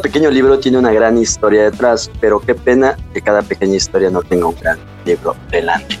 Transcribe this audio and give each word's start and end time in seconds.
Pequeño 0.00 0.30
libro 0.30 0.58
tiene 0.58 0.78
una 0.78 0.92
gran 0.92 1.18
historia 1.18 1.64
detrás, 1.64 2.10
pero 2.20 2.40
qué 2.40 2.54
pena 2.54 2.96
que 3.12 3.20
cada 3.20 3.42
pequeña 3.42 3.76
historia 3.76 4.10
no 4.10 4.22
tenga 4.22 4.46
un 4.46 4.56
gran 4.60 4.78
libro 5.04 5.36
delante. 5.50 5.98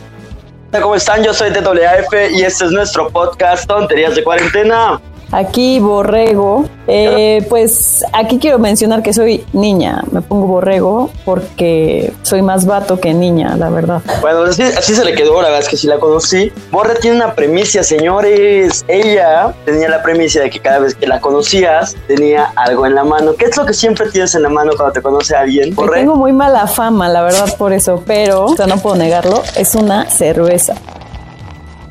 ¿Cómo 0.80 0.94
están? 0.94 1.24
Yo 1.24 1.34
soy 1.34 1.50
TWAF 1.52 2.12
y 2.32 2.42
este 2.42 2.64
es 2.64 2.70
nuestro 2.70 3.10
podcast 3.10 3.66
Tonterías 3.66 4.14
de 4.14 4.22
Cuarentena. 4.22 5.00
Aquí 5.32 5.78
Borrego. 5.80 6.64
Eh, 6.86 7.46
pues 7.48 8.04
aquí 8.12 8.38
quiero 8.40 8.58
mencionar 8.58 9.02
que 9.02 9.12
soy 9.12 9.44
niña. 9.52 10.02
Me 10.10 10.22
pongo 10.22 10.46
Borrego 10.46 11.10
porque 11.24 12.12
soy 12.22 12.42
más 12.42 12.66
vato 12.66 12.98
que 12.98 13.14
niña, 13.14 13.56
la 13.56 13.70
verdad. 13.70 14.02
Bueno, 14.20 14.42
así, 14.42 14.62
así 14.62 14.94
se 14.94 15.04
le 15.04 15.14
quedó, 15.14 15.40
la 15.40 15.48
verdad 15.48 15.60
es 15.60 15.68
que 15.68 15.76
sí 15.76 15.86
la 15.86 15.98
conocí. 15.98 16.52
Borre 16.72 16.96
tiene 16.96 17.16
una 17.16 17.34
premisa, 17.34 17.82
señores. 17.84 18.84
Ella 18.88 19.54
tenía 19.64 19.88
la 19.88 20.02
premisa 20.02 20.40
de 20.40 20.50
que 20.50 20.58
cada 20.58 20.80
vez 20.80 20.96
que 20.96 21.06
la 21.06 21.20
conocías 21.20 21.96
tenía 22.08 22.52
algo 22.56 22.86
en 22.86 22.96
la 22.96 23.04
mano. 23.04 23.34
¿Qué 23.34 23.44
es 23.44 23.56
lo 23.56 23.64
que 23.64 23.74
siempre 23.74 24.10
tienes 24.10 24.34
en 24.34 24.42
la 24.42 24.48
mano 24.48 24.72
cuando 24.76 24.92
te 24.92 25.02
conoce 25.02 25.36
alguien? 25.36 25.70
Que 25.70 25.74
Borre. 25.74 26.00
Tengo 26.00 26.16
muy 26.16 26.32
mala 26.32 26.66
fama, 26.66 27.08
la 27.08 27.22
verdad, 27.22 27.56
por 27.56 27.72
eso, 27.72 28.02
pero 28.04 28.46
o 28.46 28.56
sea, 28.56 28.66
no 28.66 28.78
puedo 28.78 28.96
negarlo. 28.96 29.42
Es 29.56 29.76
una 29.76 30.10
cerveza. 30.10 30.74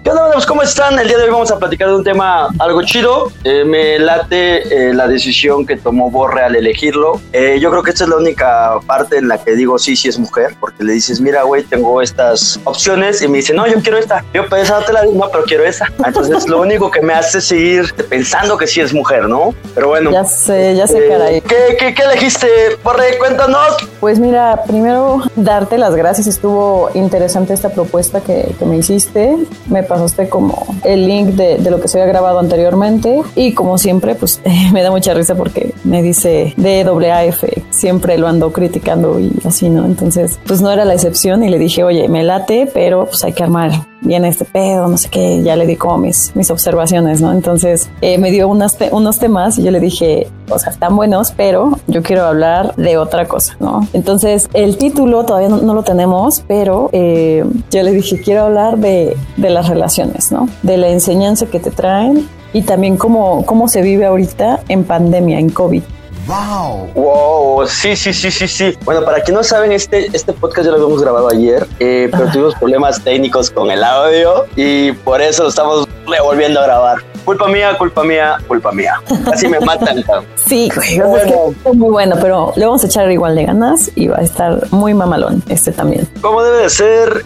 ¿Qué 0.02 0.12
onda, 0.12 0.26
amigos? 0.26 0.46
¿Cómo 0.46 0.64
están? 0.64 0.98
El 0.98 1.08
día 1.10 1.18
de 1.18 1.26
hoy 1.26 1.30
vamos 1.30 1.52
a 1.52 1.60
platicar 1.60 1.90
de 1.90 1.96
un 1.96 2.04
tema 2.06 2.48
algo 2.58 2.82
chido. 2.84 3.32
Eh, 3.44 3.66
me 3.66 4.00
late 4.00 4.90
eh, 4.90 4.94
la 4.94 5.08
decisión 5.10 5.66
que 5.68 5.76
tomó 5.76 6.10
Borre 6.10 6.42
al 6.42 6.56
elegirlo. 6.56 7.20
Eh, 7.34 7.60
yo 7.60 7.70
creo 7.70 7.84
que 7.84 7.92
esta 7.92 8.06
es 8.06 8.10
la 8.10 8.16
única 8.16 8.80
parte 8.88 9.18
en 9.18 9.28
la 9.28 9.38
que 9.44 9.56
digo 9.56 9.78
sí, 9.78 9.98
sí 9.98 10.08
es 10.08 10.18
mujer, 10.18 10.56
porque 10.60 10.84
le 10.86 10.94
dices, 10.94 11.20
mira, 11.20 11.44
güey, 11.44 11.64
tengo 11.64 12.02
estas 12.02 12.60
opciones 12.64 13.22
y 13.22 13.28
me 13.28 13.38
dice, 13.40 13.54
no, 13.54 13.68
yo 13.68 13.82
quiero 13.82 13.98
esta. 13.98 14.24
Yo 14.34 14.48
pues 14.48 14.64
esa 14.64 14.80
no 14.80 14.86
te 14.86 14.94
la 14.94 15.02
digo, 15.04 15.14
no, 15.16 15.30
pero 15.32 15.44
quiero 15.44 15.66
esa. 15.66 15.86
Entonces, 16.06 16.48
lo 16.48 16.62
único 16.62 16.90
que 16.90 17.02
me 17.02 17.14
hace 17.14 17.42
seguir 17.42 17.94
pensando 18.10 18.58
que 18.58 18.68
sí 18.68 18.80
es 18.80 18.94
mujer, 18.94 19.28
¿no? 19.28 19.54
Pero 19.76 19.90
bueno. 19.90 20.12
Ya 20.12 20.24
sé, 20.24 20.76
ya 20.78 20.88
sé, 20.88 21.00
Eh, 21.06 21.10
caray. 21.10 21.42
¿qué, 21.42 21.76
qué, 21.78 21.94
qué 21.94 22.02
elegiste, 22.04 22.48
Borre? 22.84 23.18
Cuéntanos. 23.20 23.76
Pues 24.00 24.18
mira, 24.18 24.64
primero 24.66 25.22
darte 25.36 25.78
las 25.78 25.94
gracias. 25.94 26.26
Estuvo 26.26 26.90
interesante 26.94 27.54
esta 27.54 27.70
propuesta 27.70 28.22
que, 28.22 28.56
que 28.58 28.66
me 28.66 28.78
hiciste. 28.78 29.36
Me 29.68 29.84
pasaste 29.90 30.30
como 30.30 30.66
el 30.86 31.08
link 31.08 31.32
de, 31.32 31.58
de 31.58 31.70
lo 31.70 31.82
que 31.82 31.90
se 31.90 32.00
había 32.00 32.14
grabado 32.14 32.40
anteriormente. 32.40 33.22
Y 33.36 33.54
como 33.54 33.78
siempre, 33.78 34.16
pues 34.16 34.42
me 34.74 34.82
da 34.82 34.92
mucha 34.92 35.14
risa 35.14 35.36
porque 35.36 35.74
me 35.84 36.02
dice 36.02 36.54
DWAF. 36.56 37.44
Siempre 37.72 38.18
lo 38.18 38.28
ando 38.28 38.54
criticando 38.54 39.20
y 39.20 39.34
así, 39.44 39.70
¿no? 39.70 39.86
Entonces, 39.86 40.40
pues 40.48 40.62
no 40.62 40.72
era 40.72 40.86
la 40.86 40.94
excepción. 40.94 41.44
Y 41.44 41.50
le 41.50 41.60
dije, 41.60 41.84
oye, 41.84 42.08
me 42.08 42.24
late, 42.24 42.70
pero 42.74 43.08
pues 43.08 43.24
hay 43.26 43.34
que 43.34 43.44
armar 43.44 43.89
bien 44.02 44.24
este 44.26 44.46
pedo, 44.46 44.88
no 44.88 44.98
sé 44.98 45.10
qué, 45.10 45.42
ya 45.44 45.56
le 45.56 45.66
di 45.68 45.76
como 45.76 45.98
mis, 45.98 46.36
mis 46.36 46.50
observaciones, 46.52 47.22
¿no? 47.22 47.32
Entonces 47.32 47.90
eh, 48.02 48.18
me 48.18 48.32
dio 48.32 48.48
unas 48.48 48.78
te- 48.78 48.90
unos 48.92 49.20
temas 49.20 49.58
y 49.58 49.64
yo 49.64 49.72
le 49.72 49.80
dije, 49.80 50.28
o 50.50 50.58
sea, 50.58 50.72
están 50.72 50.96
buenos, 50.96 51.32
pero 51.36 51.78
yo 51.88 52.02
quiero 52.02 52.26
hablar 52.26 52.76
de 52.76 52.98
otra 52.98 53.28
cosa, 53.28 53.56
¿no? 53.60 53.88
Entonces 53.94 54.50
el 54.54 54.78
título 54.78 55.26
todavía 55.26 55.50
no, 55.50 55.58
no 55.58 55.74
lo 55.74 55.84
tenemos, 55.84 56.44
pero 56.48 56.90
eh, 56.94 57.44
yo 57.72 57.84
le 57.84 57.92
dije, 57.92 58.22
quiero 58.22 58.44
hablar 58.46 58.78
de, 58.78 59.16
de 59.38 59.50
las 59.50 59.68
relaciones, 59.70 60.32
¿no? 60.32 60.48
De 60.64 60.78
la 60.78 60.90
enseñanza 60.90 61.46
que 61.48 61.60
te 61.60 61.72
traen 61.72 62.28
y 62.54 62.62
también 62.64 62.98
cómo, 62.98 63.46
cómo 63.46 63.68
se 63.68 63.82
vive 63.82 64.06
ahorita 64.06 64.62
en 64.70 64.84
pandemia, 64.86 65.40
en 65.40 65.50
COVID. 65.50 65.84
Wow. 66.30 66.92
Wow, 66.94 67.68
sí, 67.68 67.96
sí, 67.96 68.14
sí, 68.14 68.30
sí, 68.30 68.48
sí. 68.48 68.78
Bueno, 68.86 69.04
para 69.04 69.20
quien 69.24 69.34
no 69.36 69.44
saben, 69.44 69.72
este, 69.72 70.16
este 70.16 70.32
podcast 70.32 70.66
ya 70.66 70.70
lo 70.70 70.76
habíamos 70.78 71.02
grabado 71.02 71.28
ayer, 71.32 71.66
eh, 71.80 72.08
pero 72.12 72.28
tuvimos 72.32 72.54
problemas 72.54 73.04
técnicos 73.04 73.50
con 73.50 73.72
el 73.72 73.84
audio 73.84 74.46
y 74.56 74.92
por 74.92 75.22
eso 75.22 75.42
lo 75.44 75.50
estamos 75.50 75.88
revolviendo 76.08 76.60
a 76.60 76.64
grabar. 76.68 76.98
Culpa 77.26 77.48
mía, 77.48 77.76
culpa 77.80 78.04
mía, 78.04 78.38
culpa 78.48 78.72
mía. 78.72 79.02
Así 79.34 79.48
me 79.48 79.60
matan. 79.60 80.04
Sí, 80.36 80.70
güey, 80.76 80.90
es 80.90 80.96
que 80.98 81.04
Bueno. 81.04 81.52
está 81.58 81.74
muy 81.74 81.90
bueno, 81.90 82.16
pero 82.22 82.54
le 82.56 82.66
vamos 82.66 82.84
a 82.84 82.88
echar 82.88 83.12
igual 83.12 83.36
de 83.36 83.46
ganas 83.46 83.90
y 83.96 84.08
va 84.08 84.18
a 84.18 84.22
estar 84.22 84.68
muy 84.72 84.94
mamalón 84.94 85.42
este 85.50 85.72
también. 85.72 86.08
¿Cómo 86.22 86.44
debe 86.44 86.58
de 86.64 86.70
ser? 86.70 87.26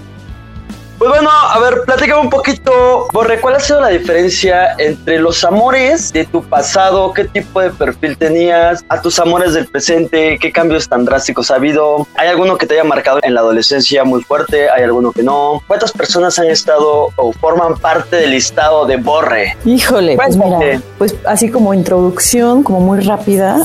Pues 0.98 1.10
bueno, 1.10 1.30
a 1.30 1.60
ver, 1.60 1.82
platícame 1.86 2.22
un 2.22 2.30
poquito, 2.30 3.08
Borre, 3.12 3.42
¿cuál 3.42 3.56
ha 3.56 3.60
sido 3.60 3.82
la 3.82 3.90
diferencia 3.90 4.74
entre 4.78 5.20
los 5.20 5.44
amores 5.44 6.14
de 6.14 6.24
tu 6.26 6.44
pasado? 6.44 7.12
¿Qué 7.14 7.26
tipo 7.26 7.60
de 7.62 7.72
perfil 7.72 8.18
tenías? 8.18 8.86
¿A 8.88 9.02
tus 9.02 9.20
amores 9.20 9.54
del 9.54 9.68
presente? 9.68 10.38
¿Qué 10.40 10.52
cambios 10.52 10.88
tan 10.88 11.04
drásticos 11.04 11.52
ha 11.52 11.56
habido? 11.56 12.08
¿Hay 12.16 12.28
alguno 12.30 12.58
que 12.58 12.68
te 12.68 12.76
haya 12.76 12.84
marcado 12.84 13.20
en 13.24 13.34
la 13.34 13.42
adolescencia 13.42 14.04
muy 14.04 14.24
fuerte? 14.24 14.70
¿Hay 14.70 14.84
alguno 14.84 15.12
que 15.12 15.24
no? 15.24 15.62
¿Cuántas 15.68 15.92
personas 15.92 16.38
han 16.40 16.48
estado 16.48 17.10
o 17.16 17.34
forman 17.34 17.76
parte 17.78 18.16
del 18.18 18.32
listado 18.32 18.86
de 18.86 18.98
Borre? 18.98 19.58
Híjole, 19.66 20.16
pues 20.16 20.38
Cuéntate. 20.38 20.66
mira, 20.66 20.82
pues 20.98 21.16
así 21.26 21.50
como 21.50 21.74
introducción, 21.74 22.64
como 22.64 22.80
muy 22.80 23.00
rápida, 23.02 23.58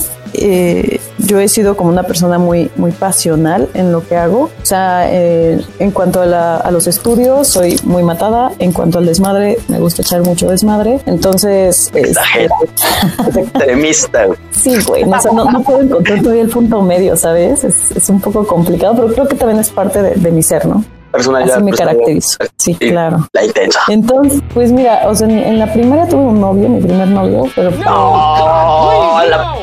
eh, 0.42 1.00
yo 1.18 1.38
he 1.40 1.48
sido 1.48 1.76
como 1.76 1.90
una 1.90 2.04
persona 2.04 2.38
muy, 2.38 2.70
muy 2.76 2.92
pasional 2.92 3.68
en 3.74 3.92
lo 3.92 4.06
que 4.06 4.16
hago. 4.16 4.44
O 4.62 4.64
sea, 4.66 5.06
eh, 5.12 5.60
en 5.78 5.90
cuanto 5.90 6.20
a, 6.22 6.26
la- 6.26 6.56
a 6.56 6.70
los 6.70 6.86
estudios, 6.86 7.48
soy 7.48 7.78
muy 7.84 8.02
matada. 8.02 8.52
En 8.58 8.72
cuanto 8.72 8.98
al 8.98 9.06
desmadre, 9.06 9.58
me 9.68 9.78
gusta 9.78 10.02
echar 10.02 10.22
mucho 10.22 10.48
desmadre. 10.48 11.00
Entonces, 11.06 11.86
este, 11.94 12.00
Exagera. 12.10 12.54
Es 13.28 13.36
extremista. 13.36 14.26
güey. 14.26 14.38
sí, 14.50 14.76
güey, 14.86 15.04
no, 15.04 15.16
o 15.16 15.20
sea, 15.20 15.32
no, 15.32 15.44
no 15.46 15.62
puedo 15.62 15.80
encontrar 15.80 16.20
todavía 16.22 16.42
el 16.42 16.48
punto 16.50 16.80
medio, 16.82 17.16
¿sabes? 17.16 17.64
Es, 17.64 17.90
es 17.90 18.08
un 18.08 18.20
poco 18.20 18.46
complicado, 18.46 18.94
pero 18.96 19.08
creo 19.08 19.28
que 19.28 19.36
también 19.36 19.58
es 19.60 19.70
parte 19.70 20.00
de, 20.02 20.10
de 20.14 20.30
mi 20.30 20.42
ser, 20.42 20.66
¿no? 20.66 20.84
Personalidad. 21.10 21.56
Así 21.56 21.64
me 21.64 21.72
caracterizo. 21.72 22.36
Sí, 22.56 22.74
Sí, 22.78 22.90
claro. 22.90 23.26
La 23.32 23.44
intensa. 23.44 23.80
Entonces, 23.88 24.42
pues 24.52 24.70
mira, 24.72 25.08
o 25.08 25.14
sea, 25.14 25.26
en, 25.26 25.38
en 25.38 25.58
la 25.58 25.72
primera 25.72 26.06
tuve 26.06 26.20
un 26.20 26.38
novio, 26.40 26.68
mi 26.68 26.82
primer 26.82 27.08
novio, 27.08 27.44
pero 27.56 27.70
No, 27.70 29.18
la 29.28 29.54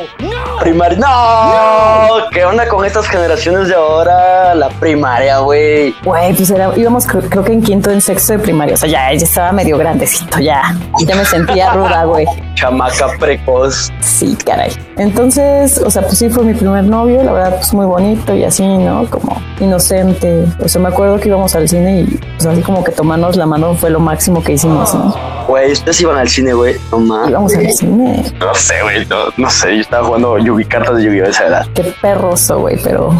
primaria. 0.60 0.98
No, 0.98 2.28
¿qué 2.30 2.44
onda 2.44 2.68
con 2.68 2.84
estas 2.84 3.08
generaciones 3.08 3.68
de 3.68 3.74
ahora? 3.74 4.54
La 4.54 4.68
primaria, 4.68 5.38
güey. 5.38 5.94
Güey, 6.04 6.34
pues 6.34 6.50
era, 6.50 6.70
íbamos 6.76 7.06
creo, 7.06 7.22
creo 7.22 7.44
que 7.44 7.52
en 7.52 7.62
quinto, 7.62 7.90
en 7.90 8.00
sexto 8.00 8.34
de 8.34 8.38
primaria. 8.40 8.74
O 8.74 8.76
sea, 8.76 8.88
ya, 8.88 9.12
ya 9.12 9.24
estaba 9.24 9.52
medio 9.52 9.78
grandecito, 9.78 10.38
ya. 10.38 10.74
Ya 11.00 11.14
me 11.14 11.24
sentía 11.24 11.70
ruda, 11.74 12.04
güey. 12.04 12.26
Chamaca 12.54 13.08
precoz. 13.18 13.92
Sí, 14.00 14.36
caray. 14.44 14.72
Entonces, 14.96 15.78
o 15.78 15.90
sea, 15.90 16.02
pues 16.02 16.18
sí 16.18 16.30
fue 16.30 16.42
mi 16.44 16.54
primer 16.54 16.84
novio, 16.84 17.22
la 17.22 17.32
verdad, 17.32 17.56
pues 17.56 17.72
muy 17.74 17.84
bonito 17.84 18.34
y 18.34 18.44
así, 18.44 18.66
¿no? 18.66 19.06
Como 19.10 19.40
inocente. 19.60 20.46
O 20.62 20.68
sea, 20.68 20.80
me 20.80 20.88
acuerdo 20.88 21.18
que 21.18 21.28
íbamos 21.28 21.54
al 21.54 21.68
cine 21.68 22.00
y 22.00 22.04
pues 22.36 22.46
así 22.46 22.62
como 22.62 22.82
que 22.82 22.92
tomarnos 22.92 23.36
la 23.36 23.44
mano 23.46 23.74
fue 23.74 23.90
lo 23.90 24.00
máximo 24.00 24.42
que 24.42 24.52
hicimos, 24.54 24.94
¿no? 24.94 25.14
Güey, 25.46 25.72
ustedes 25.72 26.00
iban 26.00 26.16
al 26.16 26.28
cine, 26.28 26.54
güey. 26.54 26.76
No 26.90 26.98
mames. 26.98 27.30
Íbamos 27.30 27.54
al 27.54 27.70
cine. 27.72 28.24
No 28.40 28.54
sé, 28.54 28.82
güey. 28.82 29.06
No, 29.06 29.16
no 29.36 29.50
sé, 29.50 29.74
yo 29.74 29.80
estaba 29.82 30.06
jugando 30.06 30.38
Yugi, 30.46 30.64
cartas 30.64 30.96
de 30.96 31.04
Yu-Gi-Oh! 31.04 31.24
a 31.24 31.28
esa 31.28 31.46
edad. 31.46 31.66
Qué 31.74 31.92
perroso, 32.00 32.60
güey, 32.60 32.78
pero. 32.82 33.10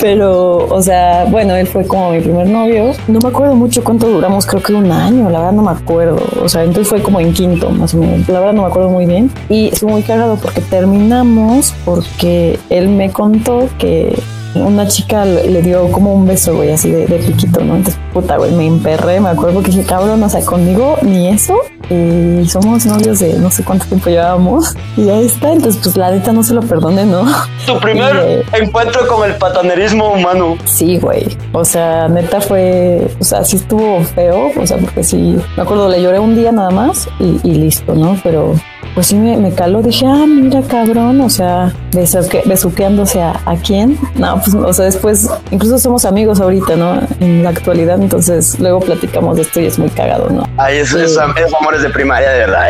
pero, 0.00 0.66
o 0.68 0.82
sea, 0.82 1.24
bueno, 1.24 1.54
él 1.56 1.66
fue 1.66 1.86
como 1.86 2.10
mi 2.10 2.20
primer 2.20 2.46
novio. 2.46 2.92
No 3.08 3.18
me 3.20 3.28
acuerdo 3.28 3.54
mucho 3.54 3.82
cuánto 3.82 4.06
duramos, 4.06 4.46
creo 4.46 4.62
que 4.62 4.74
un 4.74 4.92
año, 4.92 5.30
la 5.30 5.38
verdad 5.38 5.52
no 5.52 5.62
me 5.62 5.70
acuerdo. 5.70 6.22
O 6.42 6.48
sea, 6.48 6.62
entonces 6.64 6.88
fue 6.88 7.02
como 7.02 7.20
en 7.20 7.32
quinto, 7.32 7.70
más 7.70 7.94
o 7.94 7.98
menos. 7.98 8.28
La 8.28 8.40
verdad 8.40 8.52
no 8.52 8.62
me 8.62 8.68
acuerdo 8.68 8.90
muy 8.90 9.06
bien. 9.06 9.30
Y 9.48 9.68
estuvo 9.68 9.90
muy 9.90 10.02
cagado 10.02 10.36
porque 10.36 10.60
terminamos 10.60 11.74
porque 11.84 12.58
él 12.68 12.88
me 12.88 13.10
contó 13.10 13.68
que 13.78 14.14
una 14.62 14.86
chica 14.88 15.24
le 15.24 15.62
dio 15.62 15.90
como 15.92 16.12
un 16.12 16.26
beso, 16.26 16.54
güey, 16.56 16.72
así 16.72 16.90
de, 16.90 17.06
de 17.06 17.18
piquito, 17.18 17.60
¿no? 17.60 17.76
Entonces, 17.76 18.00
puta, 18.12 18.36
güey, 18.36 18.52
me 18.52 18.66
emperré, 18.66 19.20
me 19.20 19.30
acuerdo 19.30 19.62
que 19.62 19.70
dije, 19.70 19.84
cabrón, 19.84 20.22
o 20.22 20.28
sea, 20.28 20.44
conmigo 20.44 20.96
ni 21.02 21.28
eso. 21.28 21.54
Y 21.88 22.48
somos 22.48 22.84
novios 22.84 23.20
de 23.20 23.34
no 23.34 23.50
sé 23.50 23.62
cuánto 23.62 23.86
tiempo 23.86 24.10
llevábamos. 24.10 24.74
Y 24.96 25.08
ahí 25.08 25.26
está, 25.26 25.52
entonces, 25.52 25.80
pues 25.82 25.96
la 25.96 26.10
neta 26.10 26.32
no 26.32 26.42
se 26.42 26.54
lo 26.54 26.62
perdone, 26.62 27.04
¿no? 27.04 27.24
Tu 27.66 27.78
primer 27.78 28.44
encuentro 28.52 29.06
con 29.06 29.28
el 29.28 29.36
patanerismo 29.36 30.12
humano. 30.12 30.56
Sí, 30.64 30.98
güey. 30.98 31.36
O 31.52 31.64
sea, 31.64 32.08
neta 32.08 32.40
fue, 32.40 33.06
o 33.20 33.24
sea, 33.24 33.44
sí 33.44 33.56
estuvo 33.56 34.02
feo, 34.02 34.50
o 34.60 34.66
sea, 34.66 34.78
porque 34.78 35.04
sí, 35.04 35.36
me 35.56 35.62
acuerdo, 35.62 35.88
le 35.88 36.02
lloré 36.02 36.18
un 36.18 36.34
día 36.34 36.50
nada 36.50 36.70
más 36.70 37.08
y, 37.20 37.40
y 37.44 37.54
listo, 37.54 37.94
¿no? 37.94 38.18
Pero 38.22 38.54
pues 38.96 39.06
sí 39.08 39.14
me, 39.14 39.36
me 39.36 39.52
caló, 39.52 39.80
dije, 39.82 40.04
ah, 40.06 40.24
mira, 40.26 40.62
cabrón, 40.62 41.20
o 41.20 41.30
sea, 41.30 41.72
besuque- 41.92 42.42
besuqueándose 42.46 43.20
a, 43.22 43.38
a 43.46 43.54
quién. 43.56 43.96
No, 44.16 44.40
pues, 44.42 44.54
o 44.54 44.72
sea, 44.72 44.86
después, 44.86 45.28
incluso 45.52 45.78
somos 45.78 46.04
amigos 46.04 46.40
ahorita, 46.40 46.74
¿no? 46.76 46.98
En 47.20 47.44
la 47.44 47.50
actualidad, 47.50 48.00
entonces 48.00 48.58
luego 48.58 48.80
platicamos 48.80 49.36
de 49.36 49.42
esto 49.42 49.60
y 49.60 49.66
es 49.66 49.78
muy 49.78 49.90
cagado, 49.90 50.28
¿no? 50.30 50.42
Ay, 50.56 50.78
esos, 50.78 51.00
esos, 51.02 51.22
esos 51.36 51.54
amores 51.60 51.82
de 51.82 51.90
primaria, 51.90 52.30
de 52.30 52.38
verdad. 52.38 52.64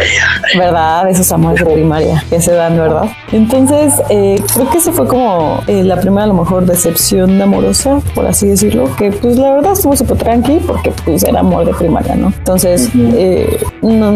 ¿verdad? 0.59 1.09
Esos 1.09 1.31
amores 1.33 1.65
de 1.65 1.73
primaria 1.73 2.23
que 2.29 2.41
se 2.41 2.53
dan, 2.53 2.77
¿verdad? 2.77 3.05
Entonces, 3.33 3.93
eh, 4.11 4.43
creo 4.53 4.69
que 4.71 4.79
eso 4.79 4.93
fue 4.93 5.07
como 5.07 5.61
eh, 5.69 5.83
la 5.85 5.97
primera, 6.01 6.25
a 6.25 6.27
lo 6.27 6.35
mejor, 6.35 6.67
decepción 6.67 7.41
amorosa, 7.41 8.01
por 8.17 8.27
así 8.27 8.49
decirlo, 8.49 8.89
que 8.97 9.13
pues 9.13 9.37
la 9.37 9.53
verdad 9.53 9.73
estuvo 9.73 9.97
súper 9.97 10.17
tranqui 10.19 10.59
porque 10.67 10.91
pues 11.05 11.23
era 11.23 11.41
amor 11.41 11.65
de 11.67 11.73
primaria, 11.75 12.17
¿no? 12.17 12.33
Entonces, 12.37 12.91
eh, 12.97 13.61
no, 13.83 14.13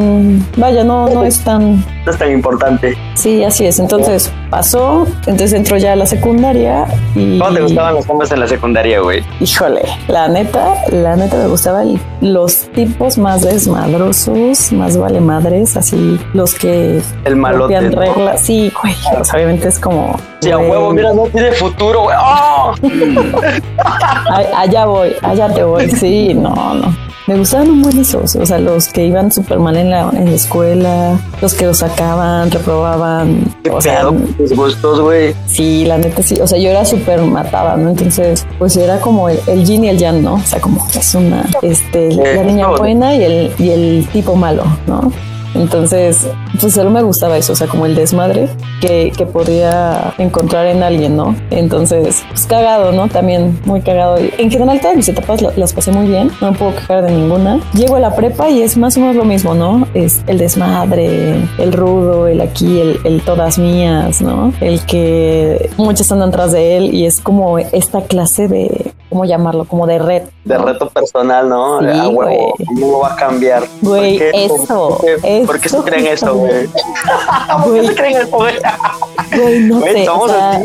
vaya, 0.57 0.83
no, 0.83 1.09
no 1.09 1.25
es 1.25 1.39
tan 1.45 1.85
no 2.05 2.13
es 2.13 2.19
tan 2.19 2.33
importante. 2.33 2.97
Sí, 3.15 3.45
así 3.45 3.67
es. 3.67 3.79
Entonces 3.79 4.33
pasó, 4.51 5.07
entonces 5.27 5.53
entró 5.53 5.77
ya 5.77 5.93
a 5.93 5.97
la 5.97 6.07
secundaria 6.07 6.87
y... 7.15 7.39
¿Cómo 7.39 7.55
te 7.55 7.63
gustaban 7.63 7.95
los 7.95 8.09
hombres 8.09 8.33
en 8.33 8.41
la 8.41 8.49
secundaria, 8.49 9.01
güey? 9.01 9.23
Híjole, 9.41 9.83
la 10.09 10.29
neta, 10.29 10.75
la 10.91 11.17
neta 11.17 11.37
me 11.37 11.47
gustaban 11.47 12.01
los 12.21 12.71
tipos 12.73 13.19
más 13.19 13.43
desmadrosos, 13.43 14.73
más 14.73 14.97
vale 14.97 15.21
madres, 15.21 15.77
así 15.77 16.19
los 16.35 16.55
que... 16.55 17.01
El 17.25 17.37
malote. 17.37 17.81
rompían 17.81 17.93
reglas. 17.93 18.41
Sí, 18.41 18.73
güey, 18.83 18.95
pues, 19.15 19.33
obviamente 19.33 19.69
es 19.69 19.79
como... 19.79 20.17
Sí, 20.41 20.51
a 20.51 20.59
huevo, 20.59 20.93
mira, 20.93 21.13
no 21.13 21.25
tiene 21.25 21.53
futuro, 21.53 22.03
güey. 22.05 22.17
¡Oh! 22.19 22.75
allá 24.57 24.87
voy, 24.87 25.15
allá 25.23 25.53
te 25.53 25.63
voy. 25.63 25.91
Sí, 25.91 26.33
no, 26.33 26.75
no. 26.75 27.10
Me 27.27 27.37
gustaban 27.37 27.71
muy 27.71 27.99
esos, 28.01 28.35
o 28.35 28.47
sea, 28.47 28.59
los 28.59 28.89
que 28.89 29.05
iban 29.05 29.31
súper 29.31 29.59
mal 29.59 29.77
en 29.77 29.91
la, 29.91 30.11
en 30.13 30.25
la 30.25 30.33
escuela, 30.33 31.21
los 31.41 31.55
que 31.55 31.67
lo 31.67 31.75
sacaban, 31.75 32.51
reprobaban. 32.51 33.45
¿Qué 33.63 33.71
O 33.71 33.81
sea, 33.81 34.09
tus 34.37 34.53
gustos, 34.53 35.01
güey? 35.01 35.35
Sí, 35.47 35.85
la 35.85 35.99
neta 35.99 36.23
sí. 36.23 36.41
O 36.41 36.47
sea, 36.47 36.59
yo 36.59 36.71
era 36.71 36.85
súper 36.85 37.21
matada, 37.23 37.77
¿no? 37.77 37.91
Entonces, 37.91 38.47
pues 38.59 38.77
era 38.77 39.01
como 39.01 39.29
el, 39.29 39.39
el 39.47 39.65
yin 39.65 39.85
y 39.85 39.91
el 39.91 39.99
yang, 39.99 40.23
¿no? 40.23 40.35
O 40.35 40.43
sea, 40.45 40.61
como 40.61 40.85
es 40.93 41.15
una, 41.15 41.47
este, 41.63 42.11
la 42.13 42.43
niña 42.43 42.67
no. 42.69 42.77
buena 42.79 43.15
y 43.15 43.23
el, 43.23 43.53
y 43.59 43.71
el 43.71 44.09
tipo 44.13 44.35
malo, 44.35 44.65
¿no? 44.87 45.13
Entonces, 45.55 46.29
pues 46.61 46.73
solo 46.75 46.91
me 46.91 47.03
gustaba 47.03 47.37
eso, 47.37 47.53
o 47.53 47.57
sea, 47.57 47.67
como 47.67 47.87
el 47.87 47.95
desmadre 47.95 48.49
que, 48.81 49.13
que 49.17 49.27
podía 49.27 50.15
encontrar 50.19 50.67
en 50.67 50.83
alguien, 50.83 51.17
¿no? 51.17 51.35
Entonces, 51.51 52.23
pues 52.31 52.47
cagado, 52.47 52.93
¿no? 52.93 53.09
También 53.09 53.59
muy 53.65 53.81
cagado. 53.83 54.19
Y 54.21 54.33
En 54.39 54.51
general, 54.51 54.81
todas 54.81 54.97
mis 54.97 55.09
etapas 55.09 55.43
la- 55.43 55.53
las 55.57 55.73
pasé 55.73 55.93
muy 55.93 56.07
bien, 56.07 56.31
no 56.41 56.53
me 56.53 56.59
puedo 56.59 56.75
quejar 56.75 57.03
de 57.05 57.11
ninguna. 57.13 57.61
Llego 57.75 57.97
a 57.97 58.01
la 58.01 58.15
prepa 58.15 58.49
y 58.51 58.63
es 58.63 58.77
más 58.77 58.97
o 58.97 59.01
menos 59.01 59.17
lo 59.17 59.25
mismo, 59.25 59.55
¿no? 59.55 59.87
Es 59.95 60.23
el 60.27 60.39
desmadre, 60.39 61.35
el 61.59 61.73
rudo, 61.73 62.27
el 62.29 62.41
aquí, 62.41 62.81
el, 62.81 62.99
el 63.05 63.21
todas 63.23 63.59
mías, 63.59 64.21
¿no? 64.23 64.53
El 64.61 64.81
que 64.87 65.71
muchos 65.77 66.11
andan 66.13 66.31
tras 66.31 66.53
de 66.53 66.77
él 66.77 66.95
y 66.95 67.07
es 67.07 67.21
como 67.21 67.59
esta 67.59 68.03
clase 68.03 68.49
de, 68.49 68.93
¿cómo 69.11 69.25
llamarlo? 69.27 69.65
Como 69.67 69.87
de 69.87 69.99
red. 69.99 70.23
De 70.45 70.57
reto 70.57 70.89
personal, 70.89 71.49
¿no? 71.49 71.81
Sí, 71.81 71.87
a 71.87 72.09
huevo, 72.09 72.55
güey. 72.57 72.81
¿cómo 72.81 73.01
va 73.01 73.13
a 73.13 73.17
cambiar? 73.17 73.65
Güey, 73.83 74.19
¿Por 74.19 74.31
qué? 74.31 74.45
eso, 74.47 74.99
¿Por 74.99 75.21
qué, 75.21 75.43
¿Por 75.47 75.61
qué 75.61 75.69
se 75.69 75.79
creen 75.83 76.07
eso, 76.07 76.35
güey? 76.35 76.67
¿Por 77.65 77.65
qué 77.65 77.69
Güey. 77.71 77.87
se 77.89 77.95
creen 77.95 78.17
eso, 78.17 78.37
güey? 78.39 78.55
Güey, 79.37 79.61
no 79.61 79.81
Güey, 79.81 79.93
sé. 80.05 80.09
o 80.09 80.29
sea. 80.29 80.61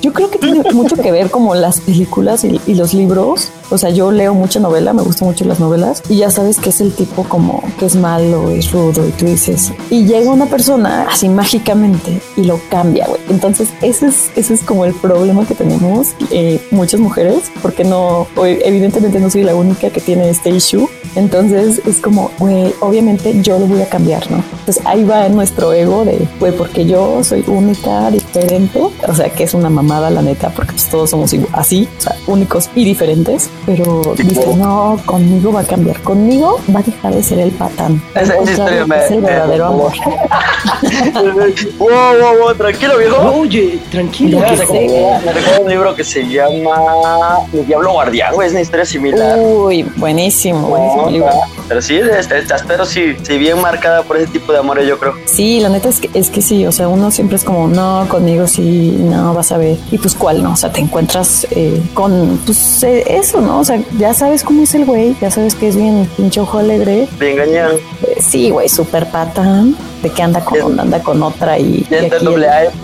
Yo 0.00 0.12
creo 0.12 0.30
que 0.30 0.38
tiene 0.38 0.62
mucho 0.72 0.94
que 0.96 1.10
ver 1.10 1.30
como 1.30 1.54
las 1.54 1.80
películas 1.80 2.44
y, 2.44 2.60
y 2.66 2.74
los 2.74 2.94
libros. 2.94 3.50
O 3.70 3.78
sea, 3.78 3.90
yo 3.90 4.10
leo 4.10 4.34
mucha 4.34 4.60
novela, 4.60 4.92
me 4.92 5.02
gustan 5.02 5.28
mucho 5.28 5.44
las 5.44 5.60
novelas 5.60 6.02
y 6.08 6.16
ya 6.16 6.30
sabes 6.30 6.58
que 6.58 6.70
es 6.70 6.80
el 6.80 6.92
tipo 6.92 7.24
como 7.24 7.62
que 7.78 7.86
es 7.86 7.96
malo, 7.96 8.50
es 8.50 8.72
rudo 8.72 9.06
y 9.06 9.12
tú 9.12 9.26
dices, 9.26 9.72
y 9.90 10.06
llega 10.06 10.30
una 10.30 10.46
persona 10.46 11.06
así 11.10 11.28
mágicamente 11.28 12.20
y 12.36 12.44
lo 12.44 12.60
cambia, 12.70 13.06
güey. 13.06 13.20
Entonces 13.28 13.68
ese 13.82 14.06
es, 14.06 14.30
ese 14.36 14.54
es 14.54 14.62
como 14.62 14.84
el 14.84 14.94
problema 14.94 15.46
que 15.46 15.54
tenemos 15.54 16.08
eh, 16.30 16.60
muchas 16.70 17.00
mujeres, 17.00 17.50
porque 17.62 17.84
no, 17.84 18.26
evidentemente 18.36 19.20
no 19.20 19.30
soy 19.30 19.44
la 19.44 19.54
única 19.54 19.90
que 19.90 20.00
tiene 20.00 20.30
este 20.30 20.50
issue. 20.50 20.88
Entonces 21.14 21.80
es 21.86 22.00
como, 22.00 22.30
güey, 22.38 22.74
obviamente 22.80 23.40
yo 23.42 23.58
lo 23.58 23.66
voy 23.66 23.82
a 23.82 23.88
cambiar, 23.88 24.30
¿no? 24.30 24.42
Entonces 24.60 24.80
ahí 24.86 25.04
va 25.04 25.28
nuestro 25.28 25.72
ego 25.72 26.04
de, 26.04 26.28
güey, 26.38 26.52
porque 26.52 26.86
yo 26.86 27.24
soy 27.24 27.44
única, 27.46 28.10
diferente, 28.10 28.80
o 28.80 29.14
sea, 29.14 29.30
que 29.30 29.44
es 29.44 29.54
una 29.54 29.70
mamada 29.70 30.10
la 30.10 30.22
neta, 30.22 30.50
porque 30.50 30.72
pues, 30.72 30.88
todos 30.88 31.10
somos 31.10 31.34
así, 31.52 31.88
o 31.98 32.00
sea, 32.00 32.16
únicos 32.26 32.70
y 32.74 32.84
diferentes, 32.84 33.50
pero 33.66 34.14
dices, 34.16 34.56
no, 34.56 34.98
conmigo 35.04 35.52
va 35.52 35.60
a 35.60 35.64
cambiar, 35.64 36.00
conmigo 36.02 36.58
va 36.74 36.80
a 36.80 36.82
dejar 36.82 37.14
de 37.14 37.22
ser 37.22 37.38
el 37.40 37.50
patán. 37.52 38.00
Esa- 38.14 38.36
historia 38.42 38.86
me- 38.86 39.04
es 39.04 39.10
el 39.10 39.20
verdadero 39.20 39.68
me- 39.68 39.74
amor. 39.74 39.92
wow, 41.78 41.88
wow, 41.88 42.38
wow, 42.40 42.54
tranquilo, 42.56 42.98
viejo. 42.98 43.16
Oye, 43.40 43.78
tranquilo. 43.90 44.38
Me 44.40 44.46
recuerdo, 44.56 45.20
me 45.24 45.32
recuerdo 45.32 45.62
un 45.62 45.68
libro 45.70 45.94
que 45.94 46.04
se 46.04 46.22
llama 46.26 47.40
El 47.52 47.66
Diablo 47.66 47.92
Guardián, 47.92 48.34
güey, 48.34 48.46
es 48.48 48.52
una 48.52 48.62
historia 48.62 48.84
similar. 48.86 49.38
Uy, 49.38 49.82
buenísimo, 49.96 50.68
buenísimo 50.68 51.02
No, 51.04 51.10
libro. 51.10 51.30
Pero 51.68 51.82
sí, 51.82 51.96
este, 51.96 52.44
pero 52.66 52.86
sí, 52.86 53.14
sí, 53.22 53.36
bien 53.36 53.60
marcada 53.60 54.02
por 54.02 54.16
ese 54.16 54.28
tipo 54.28 54.52
de 54.52 54.58
amores, 54.58 54.86
yo 54.88 54.98
creo. 54.98 55.14
Sí, 55.26 55.60
la 55.60 55.68
neta 55.68 55.88
es 55.88 56.00
que, 56.00 56.10
es 56.14 56.30
que 56.30 56.40
sí, 56.40 56.66
o 56.66 56.72
sea, 56.72 56.88
uno 56.88 57.10
siempre 57.10 57.36
es 57.36 57.44
como, 57.44 57.68
no, 57.68 58.06
conmigo 58.08 58.46
sí, 58.46 58.96
no, 58.98 59.34
vas 59.34 59.52
a 59.52 59.58
ver. 59.58 59.76
Y 59.90 59.98
pues, 59.98 60.14
¿cuál 60.14 60.42
no? 60.42 60.52
O 60.52 60.56
sea, 60.56 60.72
te 60.72 60.80
encuentras 60.80 61.46
eh, 61.50 61.82
con, 61.94 62.40
pues, 62.46 62.82
eh, 62.82 63.04
eso, 63.06 63.40
¿no? 63.40 63.60
O 63.60 63.64
sea, 63.64 63.80
ya 63.98 64.14
sabes 64.14 64.42
cómo 64.42 64.62
es 64.62 64.74
el 64.74 64.86
güey, 64.86 65.14
ya 65.20 65.30
sabes 65.30 65.54
que 65.54 65.68
es 65.68 65.76
bien 65.76 66.08
pinche 66.16 66.40
ojo 66.40 66.58
alegre. 66.58 67.08
Te 67.18 67.32
engañan. 67.32 67.72
Eh, 68.02 68.18
sí, 68.20 68.50
güey, 68.50 68.68
súper 68.68 69.10
patán, 69.10 69.76
de 70.02 70.10
que 70.10 70.22
anda 70.22 70.40
con, 70.40 70.78
anda 70.78 71.00
con 71.02 71.22
otra 71.22 71.58
y... 71.58 71.86
doble 72.22 72.48
AF. 72.48 72.74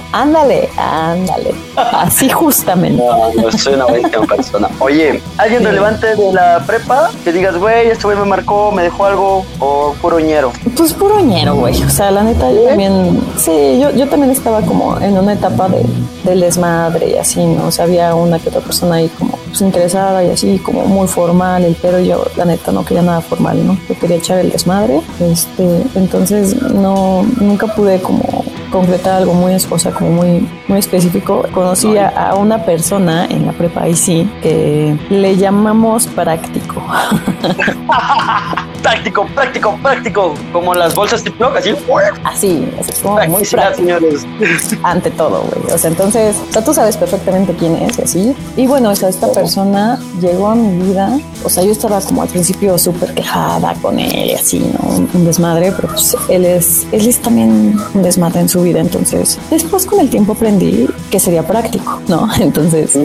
Ándale, 0.12 0.68
ándale. 0.76 1.54
Así 1.76 2.28
justamente. 2.28 3.02
No, 3.02 3.32
no 3.42 3.52
soy 3.52 3.74
una 3.74 3.86
buena 3.86 4.08
persona. 4.08 4.68
Oye, 4.78 5.20
¿alguien 5.38 5.60
Sí. 5.60 5.66
relevante 5.66 6.14
de 6.16 6.32
la 6.32 6.62
prepa 6.66 7.10
que 7.22 7.32
digas, 7.32 7.56
güey, 7.56 7.88
este 7.88 8.04
güey 8.04 8.16
me 8.18 8.24
marcó, 8.24 8.70
me 8.72 8.82
dejó 8.82 9.06
algo 9.06 9.44
o 9.60 9.94
puro 10.00 10.18
ñero? 10.20 10.52
Pues 10.76 10.92
puro 10.92 11.20
ñero, 11.20 11.54
güey. 11.54 11.82
O 11.82 11.90
sea, 11.90 12.10
la 12.10 12.22
neta, 12.22 12.50
yo 12.52 12.62
también, 12.64 13.20
sí, 13.36 13.78
yo, 13.80 13.90
yo 13.90 14.08
también 14.08 14.30
estaba 14.32 14.60
como 14.62 14.98
en 15.00 15.16
una 15.18 15.32
etapa 15.34 15.68
de, 15.68 15.84
del 16.24 16.40
desmadre 16.40 17.10
y 17.10 17.18
así, 17.18 17.44
¿no? 17.44 17.66
O 17.66 17.70
sea, 17.70 17.84
había 17.84 18.14
una 18.14 18.38
que 18.38 18.48
otra 18.48 18.60
persona 18.60 18.96
ahí 18.96 19.08
como 19.18 19.38
pues, 19.54 19.62
interesada 19.62 20.24
y 20.24 20.30
así, 20.30 20.58
como 20.58 20.84
muy 20.86 21.06
formal, 21.06 21.64
el 21.64 21.76
pero 21.80 22.00
yo, 22.00 22.24
la 22.36 22.44
neta, 22.44 22.72
no 22.72 22.84
quería 22.84 23.04
nada 23.04 23.20
formal, 23.20 23.64
¿no? 23.64 23.78
Yo 23.88 23.96
quería 24.00 24.16
echar 24.16 24.38
el 24.38 24.50
desmadre. 24.50 25.00
Este, 25.20 25.84
entonces, 25.94 26.60
no, 26.60 27.22
nunca 27.40 27.68
pude 27.68 28.00
como 28.00 28.44
concretar 28.72 29.14
algo 29.18 29.32
muy, 29.32 29.54
o 29.54 29.78
sea, 29.78 29.92
como 29.92 30.10
muy, 30.10 30.48
muy 30.66 30.78
específico. 30.80 31.44
Conocí 31.52 31.96
a, 31.96 32.08
a 32.08 32.34
una 32.34 32.64
persona 32.64 33.26
en 33.26 33.46
la 33.46 33.52
prepa 33.52 33.82
ahí 33.82 33.94
sí, 33.94 34.28
que 34.42 34.98
le 35.08 35.36
llamamos 35.36 36.08
práctico. 36.08 36.82
Práctico, 38.84 39.26
práctico, 39.34 39.78
práctico. 39.82 40.34
Como 40.52 40.74
las 40.74 40.94
bolsas 40.94 41.22
Ziploc, 41.22 41.56
así. 41.56 41.74
Así, 42.22 42.68
es 42.78 42.98
como 42.98 43.18
muy 43.28 43.42
práctico. 43.42 43.76
señores. 43.76 44.26
ante 44.82 45.10
todo, 45.10 45.42
güey. 45.42 45.74
O 45.74 45.78
sea, 45.78 45.88
entonces, 45.88 46.36
o 46.50 46.52
sea, 46.52 46.62
tú 46.62 46.74
sabes 46.74 46.98
perfectamente 46.98 47.54
quién 47.58 47.76
es 47.76 47.98
y 47.98 48.02
así. 48.02 48.36
Y 48.58 48.66
bueno, 48.66 48.90
o 48.90 48.94
sea, 48.94 49.08
esta 49.08 49.32
persona 49.32 49.98
llegó 50.20 50.48
a 50.48 50.54
mi 50.54 50.86
vida. 50.86 51.18
O 51.44 51.48
sea, 51.48 51.64
yo 51.64 51.72
estaba 51.72 51.98
como 52.02 52.20
al 52.20 52.28
principio 52.28 52.76
súper 52.76 53.14
quejada 53.14 53.74
con 53.80 53.98
él 53.98 54.30
y 54.30 54.34
así, 54.34 54.58
¿no? 54.58 55.08
Un, 55.14 55.24
desmadre, 55.24 55.72
pero 55.72 55.88
pues 55.88 56.14
él 56.28 56.44
es, 56.44 56.86
él 56.92 57.08
es 57.08 57.22
también 57.22 57.78
un 57.94 58.02
desmadre 58.02 58.40
en 58.40 58.50
su 58.50 58.60
vida. 58.60 58.80
Entonces, 58.80 59.38
después 59.50 59.86
con 59.86 59.98
el 60.00 60.10
tiempo 60.10 60.34
aprendí 60.34 60.90
que 61.10 61.18
sería 61.18 61.42
práctico, 61.46 62.02
¿no? 62.06 62.28
Entonces, 62.38 62.98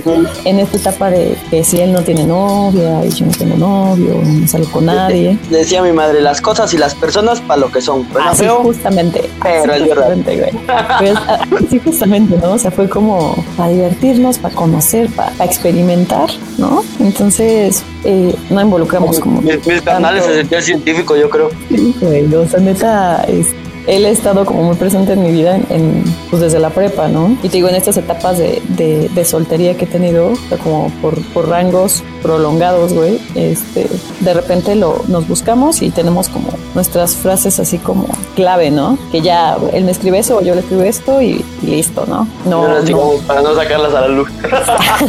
en 0.44 0.60
esta 0.60 0.76
etapa 0.76 1.10
de 1.10 1.38
que 1.50 1.64
si 1.64 1.80
él 1.80 1.94
no 1.94 2.02
tiene 2.02 2.26
novia 2.26 3.06
y 3.06 3.12
yo 3.12 3.26
no 3.26 3.32
tengo 3.32 3.56
novio, 3.56 4.22
no 4.22 4.46
salgo 4.46 4.70
con 4.72 4.86
nadie. 4.86 5.40
Decía 5.70 5.84
mi 5.84 5.92
madre, 5.92 6.20
las 6.20 6.42
cosas 6.42 6.74
y 6.74 6.80
las 6.80 6.96
personas 6.96 7.42
para 7.42 7.60
lo 7.62 7.72
que 7.72 7.80
son. 7.80 8.04
Pues 8.06 8.26
Así 8.28 8.42
feo, 8.44 8.64
justamente. 8.64 9.30
pero 9.44 9.72
así 9.72 9.84
es 9.84 9.90
verdad. 9.90 10.16
justamente, 10.16 10.38
güey. 10.40 10.66
Pues, 10.98 11.14
ah, 11.28 11.40
sí, 11.70 11.80
justamente, 11.86 12.38
¿no? 12.42 12.54
O 12.54 12.58
sea, 12.58 12.72
fue 12.72 12.90
como 12.90 13.36
para 13.56 13.70
divertirnos, 13.70 14.40
para 14.40 14.56
conocer, 14.56 15.12
para, 15.12 15.30
para 15.30 15.46
experimentar, 15.46 16.28
¿no? 16.58 16.84
Entonces, 17.00 17.84
eh, 18.04 18.34
no 18.50 18.60
involucramos 18.62 19.20
como. 19.20 19.44
Mis, 19.44 19.64
mis 19.68 19.82
canales 19.84 20.24
se 20.26 20.62
científico, 20.64 21.16
yo 21.16 21.30
creo. 21.30 21.52
Sí, 21.70 21.96
güey, 22.02 22.34
o 22.34 22.48
sea, 22.48 22.60
neta, 22.60 23.24
es- 23.28 23.54
él 23.96 24.06
ha 24.06 24.10
estado 24.10 24.46
como 24.46 24.64
muy 24.64 24.76
presente 24.76 25.14
en 25.14 25.24
mi 25.24 25.32
vida 25.32 25.56
en, 25.56 25.66
en, 25.70 26.04
pues 26.30 26.42
desde 26.42 26.60
la 26.60 26.70
prepa, 26.70 27.08
¿no? 27.08 27.32
Y 27.44 27.50
te 27.50 27.58
digo, 27.58 27.70
en 27.70 27.76
estas 27.76 27.98
etapas 27.98 28.38
de, 28.38 28.62
de, 28.70 29.10
de 29.10 29.26
soltería 29.26 29.76
que 29.76 29.86
he 29.86 29.88
tenido, 29.88 30.28
o 30.28 30.36
sea, 30.48 30.58
como 30.60 30.92
por, 31.02 31.20
por 31.34 31.50
rangos 31.50 32.04
prolongados, 32.22 32.94
güey, 32.94 33.20
este, 33.36 33.88
de 34.20 34.34
repente 34.34 34.76
lo, 34.76 35.02
nos 35.08 35.28
buscamos 35.28 35.82
y 35.82 35.90
tenemos 35.90 36.30
como 36.30 36.50
nuestras 36.76 37.16
frases 37.16 37.60
así 37.60 37.78
como 37.78 38.06
clave, 38.36 38.72
¿no? 38.72 38.98
Que 39.12 39.22
ya 39.22 39.58
él 39.74 39.86
me 39.86 39.92
escribe 39.92 40.20
eso 40.20 40.38
o 40.38 40.42
yo 40.42 40.54
le 40.54 40.62
escribo 40.62 40.84
esto 40.84 41.22
y, 41.22 41.44
y 41.64 41.66
listo, 41.66 42.06
¿no? 42.08 42.28
No, 42.46 42.68
no. 42.68 43.12
Para 43.28 43.42
no 43.42 43.56
sacarlas 43.56 43.94
a 43.94 44.02
la 44.02 44.08
luz. 44.10 44.30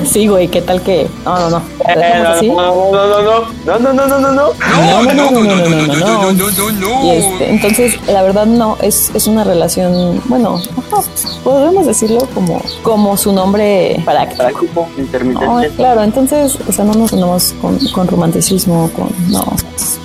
sí, 0.06 0.26
güey, 0.26 0.49
¿qué 0.49 0.62
tal 0.62 0.80
que? 0.82 1.06
No, 1.25 1.38
no, 1.38 1.50
no. 1.50 1.58
¿Lo 1.58 1.90
Eh, 1.90 1.96
dejamos 1.96 2.22
no, 2.25 2.30
así? 2.30 2.49
no, 2.49 2.56
no, 2.56 3.06
no, 3.06 3.22
no, 3.22 3.78
no, 3.78 3.78
no, 3.78 3.92
no, 3.92 4.06
no, 4.06 4.18
no, 4.18 4.32
no. 4.32 4.32
No, 4.32 5.02
no, 5.02 5.12
no, 5.14 5.30
no, 5.30 5.40
no, 5.42 5.56
no, 5.56 5.87
no, 5.87 5.96
no. 5.96 6.32
no, 6.32 6.50
no, 6.50 6.72
no. 6.72 7.04
Y 7.04 7.10
este, 7.10 7.50
entonces, 7.50 7.94
la 8.06 8.22
verdad 8.22 8.46
no, 8.46 8.70
es, 8.81 9.11
es 9.15 9.27
una 9.27 9.45
relación, 9.45 10.21
bueno, 10.27 10.61
podemos 11.45 11.87
decirlo 11.87 12.27
como, 12.35 12.61
como 12.83 13.17
su 13.17 13.33
nombre 13.33 14.00
práctico. 14.05 14.43
Práctico, 14.43 14.89
No, 14.97 15.03
intermitente. 15.03 15.69
claro, 15.77 16.03
entonces, 16.03 16.59
o 16.69 16.73
sea, 16.73 16.85
no 16.85 16.95
nos 16.95 17.12
andamos 17.12 17.55
con, 17.61 17.79
con 17.89 18.07
romanticismo, 18.09 18.91
con, 18.97 19.09
no, 19.31 19.45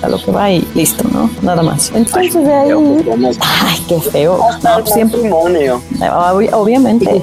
a 0.02 0.08
lo 0.08 0.18
que 0.22 0.30
va 0.30 0.50
y 0.50 0.66
listo, 0.74 1.04
¿no? 1.12 1.28
Nada 1.42 1.62
más. 1.62 1.90
Entonces, 1.94 2.34
de 2.44 2.52
ahí, 2.52 2.70
ay, 3.40 3.84
qué 3.88 4.00
feo. 4.00 4.38
No, 4.62 4.86
siempre, 4.86 5.18
Matrimonio. 5.22 5.80
Ob- 6.00 6.52
obviamente. 6.52 7.22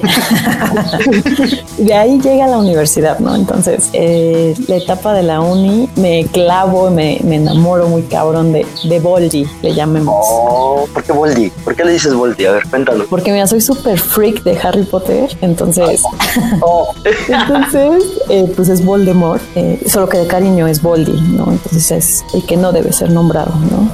de 1.78 1.94
ahí 1.94 2.20
llega 2.20 2.46
la 2.46 2.58
universidad, 2.58 3.18
¿no? 3.18 3.34
Entonces, 3.34 3.88
eh, 3.92 4.54
la 4.68 4.76
etapa 4.76 5.12
de 5.14 5.22
la 5.22 5.40
uni 5.40 5.88
me 5.96 6.26
clavo, 6.26 6.90
me, 6.90 7.20
me 7.24 7.36
enamoro 7.36 7.88
muy 7.88 8.02
cabrón 8.02 8.52
de, 8.52 8.66
de 8.84 9.00
Voldy, 9.00 9.46
le 9.62 9.74
llamemos. 9.74 10.14
Oh, 10.28 10.86
¿por 10.92 11.02
qué 11.02 11.12
Voldy? 11.24 11.48
¿Por 11.64 11.74
qué 11.74 11.84
le 11.84 11.92
dices 11.92 12.12
Voldy? 12.12 12.44
A 12.44 12.52
ver, 12.52 12.68
cuéntalo. 12.68 13.06
Porque 13.06 13.32
mira, 13.32 13.46
soy 13.46 13.60
súper 13.62 13.98
freak 13.98 14.42
de 14.42 14.58
Harry 14.58 14.82
Potter, 14.82 15.34
entonces, 15.40 16.02
Oh. 16.60 16.92
entonces, 17.28 18.04
eh, 18.28 18.52
pues 18.54 18.68
es 18.68 18.84
Voldemort, 18.84 19.42
eh, 19.54 19.80
solo 19.88 20.06
que 20.08 20.18
de 20.18 20.26
cariño 20.26 20.66
es 20.66 20.82
Voldy, 20.82 21.18
¿no? 21.32 21.50
Entonces 21.50 21.90
es 21.90 22.24
el 22.34 22.44
que 22.44 22.56
no 22.58 22.72
debe 22.72 22.92
ser 22.92 23.10
nombrado, 23.10 23.52
¿no? 23.70 23.90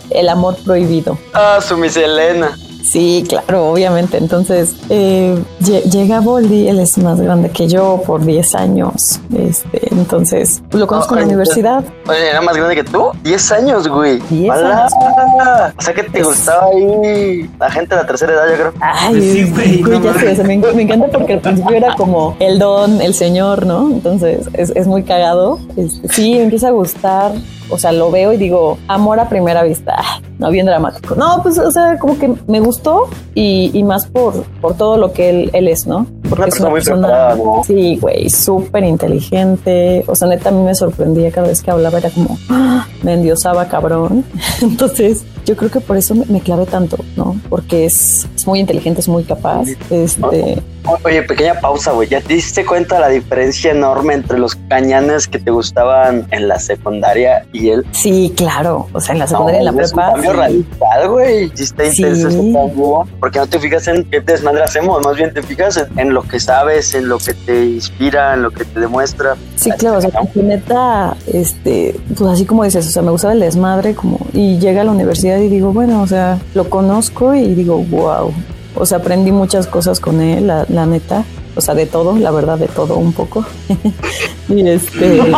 el 0.10 0.28
amor 0.28 0.56
prohibido. 0.64 1.16
ah, 1.32 1.60
su 1.66 1.76
miselena. 1.78 2.58
Sí, 2.82 3.24
claro, 3.28 3.70
obviamente. 3.70 4.16
Entonces, 4.16 4.74
eh, 4.88 5.36
lle- 5.60 5.82
llega 5.90 6.20
Boldi, 6.20 6.68
él 6.68 6.78
es 6.78 6.96
más 6.98 7.20
grande 7.20 7.50
que 7.50 7.68
yo 7.68 8.02
por 8.06 8.24
10 8.24 8.54
años. 8.54 9.20
Este, 9.36 9.92
entonces, 9.94 10.62
lo 10.72 10.86
conozco 10.86 11.14
en 11.14 11.20
la 11.20 11.26
universidad. 11.26 11.84
Oye, 12.08 12.30
¿era 12.30 12.40
más 12.40 12.56
grande 12.56 12.74
que 12.76 12.84
tú? 12.84 13.10
10 13.22 13.52
años, 13.52 13.88
güey. 13.88 14.20
10 14.30 14.50
¡Hala! 14.52 14.82
años. 14.86 15.74
O 15.78 15.82
sea 15.82 15.92
que 15.94 16.04
te 16.04 16.20
Es- 16.20 16.26
gustaba 16.26 16.66
ahí 16.72 17.50
la 17.60 17.70
gente 17.70 17.94
de 17.94 18.00
la 18.00 18.06
tercera 18.06 18.32
edad, 18.32 18.44
yo 18.48 18.54
creo. 18.54 18.72
Ay, 18.80 19.20
Sí, 19.20 19.50
güey, 19.50 19.82
güey, 19.82 19.98
no 19.98 20.04
ya 20.04 20.12
sé, 20.14 20.18
mames. 20.20 20.32
o 20.32 20.36
sea, 20.36 20.44
me, 20.44 20.56
me 20.74 20.82
encanta 20.82 21.08
porque 21.08 21.32
al 21.34 21.40
principio 21.40 21.76
era 21.76 21.94
como 21.94 22.36
el 22.38 22.58
don, 22.58 23.00
el 23.02 23.12
señor, 23.12 23.66
¿no? 23.66 23.90
Entonces 23.90 24.48
es, 24.54 24.70
es 24.74 24.86
muy 24.86 25.02
cagado. 25.02 25.58
Este, 25.76 26.08
sí, 26.08 26.34
me 26.36 26.44
empieza 26.44 26.68
a 26.68 26.70
gustar. 26.70 27.32
O 27.70 27.78
sea, 27.78 27.92
lo 27.92 28.10
veo 28.10 28.32
y 28.32 28.36
digo, 28.36 28.78
amor 28.88 29.20
a 29.20 29.28
primera 29.28 29.62
vista. 29.62 29.94
Ah, 29.98 30.20
No, 30.38 30.50
bien 30.50 30.66
dramático. 30.66 31.14
No, 31.14 31.42
pues, 31.42 31.58
o 31.58 31.70
sea, 31.70 31.98
como 31.98 32.18
que 32.18 32.32
me 32.46 32.60
gustó 32.60 33.08
y, 33.34 33.70
y 33.74 33.82
más 33.82 34.06
por, 34.06 34.44
por 34.60 34.74
todo 34.76 34.96
lo 34.96 35.12
que 35.12 35.30
él, 35.30 35.50
él 35.52 35.68
es, 35.68 35.86
¿no? 35.86 36.06
Una 36.30 36.44
persona 36.44 36.70
muy 36.70 36.80
preparada, 36.82 37.34
¿no? 37.36 37.62
Sí, 37.66 37.98
güey, 38.00 38.28
súper 38.30 38.84
inteligente. 38.84 40.04
O 40.06 40.14
sea, 40.14 40.28
neta, 40.28 40.48
a 40.50 40.52
mí 40.52 40.62
me 40.62 40.74
sorprendía 40.74 41.30
cada 41.30 41.48
vez 41.48 41.62
que 41.62 41.70
hablaba, 41.70 41.98
era 41.98 42.10
como, 42.10 42.38
¡ah! 42.50 42.86
me 43.02 43.14
endiosaba 43.14 43.66
cabrón. 43.68 44.24
Entonces, 44.62 45.24
yo 45.44 45.56
creo 45.56 45.70
que 45.70 45.80
por 45.80 45.96
eso 45.96 46.14
me, 46.14 46.24
me 46.26 46.40
clavé 46.40 46.66
tanto, 46.66 46.98
¿no? 47.16 47.36
Porque 47.48 47.86
es, 47.86 48.26
es 48.36 48.46
muy 48.46 48.60
inteligente, 48.60 49.00
es 49.00 49.08
muy 49.08 49.24
capaz. 49.24 49.64
Este, 49.90 50.62
Oye, 51.04 51.22
pequeña 51.22 51.54
pausa, 51.60 51.92
güey. 51.92 52.08
¿Ya 52.08 52.20
te 52.22 52.32
diste 52.34 52.64
cuenta 52.64 52.98
la 52.98 53.08
diferencia 53.08 53.72
enorme 53.72 54.14
entre 54.14 54.38
los 54.38 54.54
cañanes 54.70 55.28
que 55.28 55.38
te 55.38 55.50
gustaban 55.50 56.26
en 56.30 56.48
la 56.48 56.58
secundaria 56.58 57.44
y 57.52 57.68
él? 57.70 57.84
sí, 57.92 58.32
claro. 58.36 58.86
O 58.94 59.00
sea, 59.00 59.12
en 59.12 59.18
la 59.18 59.26
secundaria, 59.26 59.58
en 59.60 59.64
la 59.66 59.72
No, 59.72 59.82
es 59.82 59.92
un 59.92 59.98
cambio 59.98 60.30
sí. 60.30 60.36
radical, 60.36 61.08
güey. 61.10 61.44
Está 61.58 61.90
Sí. 61.90 62.02
intenso 62.02 62.28
ese 62.28 62.38
cambio. 62.52 63.04
Porque 63.20 63.38
no 63.38 63.46
te 63.46 63.58
fijas 63.58 63.86
en 63.88 64.04
qué 64.04 64.20
desmadre 64.20 64.62
hacemos, 64.64 65.02
más 65.02 65.16
bien 65.16 65.32
te 65.34 65.42
fijas 65.42 65.76
en, 65.76 65.98
en 65.98 66.14
lo 66.18 66.24
que 66.24 66.40
sabes, 66.40 66.94
en 66.94 67.08
lo 67.08 67.18
que 67.18 67.32
te 67.32 67.64
inspira, 67.64 68.34
en 68.34 68.42
lo 68.42 68.50
que 68.50 68.64
te 68.64 68.80
demuestra. 68.80 69.36
Sí, 69.54 69.70
claro, 69.78 69.98
o 69.98 70.00
sea, 70.00 70.10
porque 70.10 70.42
neta, 70.42 71.16
este, 71.32 71.94
pues 72.16 72.28
así 72.28 72.44
como 72.44 72.64
dices, 72.64 72.88
o 72.88 72.90
sea, 72.90 73.02
me 73.02 73.12
gustaba 73.12 73.34
el 73.34 73.40
desmadre, 73.40 73.94
como, 73.94 74.18
y 74.32 74.58
llega 74.58 74.80
a 74.80 74.84
la 74.84 74.90
universidad 74.90 75.38
y 75.38 75.48
digo, 75.48 75.72
bueno, 75.72 76.02
o 76.02 76.06
sea, 76.08 76.40
lo 76.54 76.68
conozco 76.68 77.36
y 77.36 77.54
digo, 77.54 77.78
wow. 77.84 78.32
O 78.74 78.84
sea, 78.84 78.98
aprendí 78.98 79.30
muchas 79.30 79.68
cosas 79.68 80.00
con 80.00 80.20
él, 80.20 80.48
la, 80.48 80.66
la 80.68 80.86
neta. 80.86 81.24
O 81.54 81.60
sea, 81.60 81.74
de 81.74 81.86
todo, 81.86 82.16
la 82.18 82.32
verdad, 82.32 82.58
de 82.58 82.68
todo 82.68 82.96
un 82.96 83.12
poco. 83.12 83.44
y 84.48 84.68
este. 84.68 85.32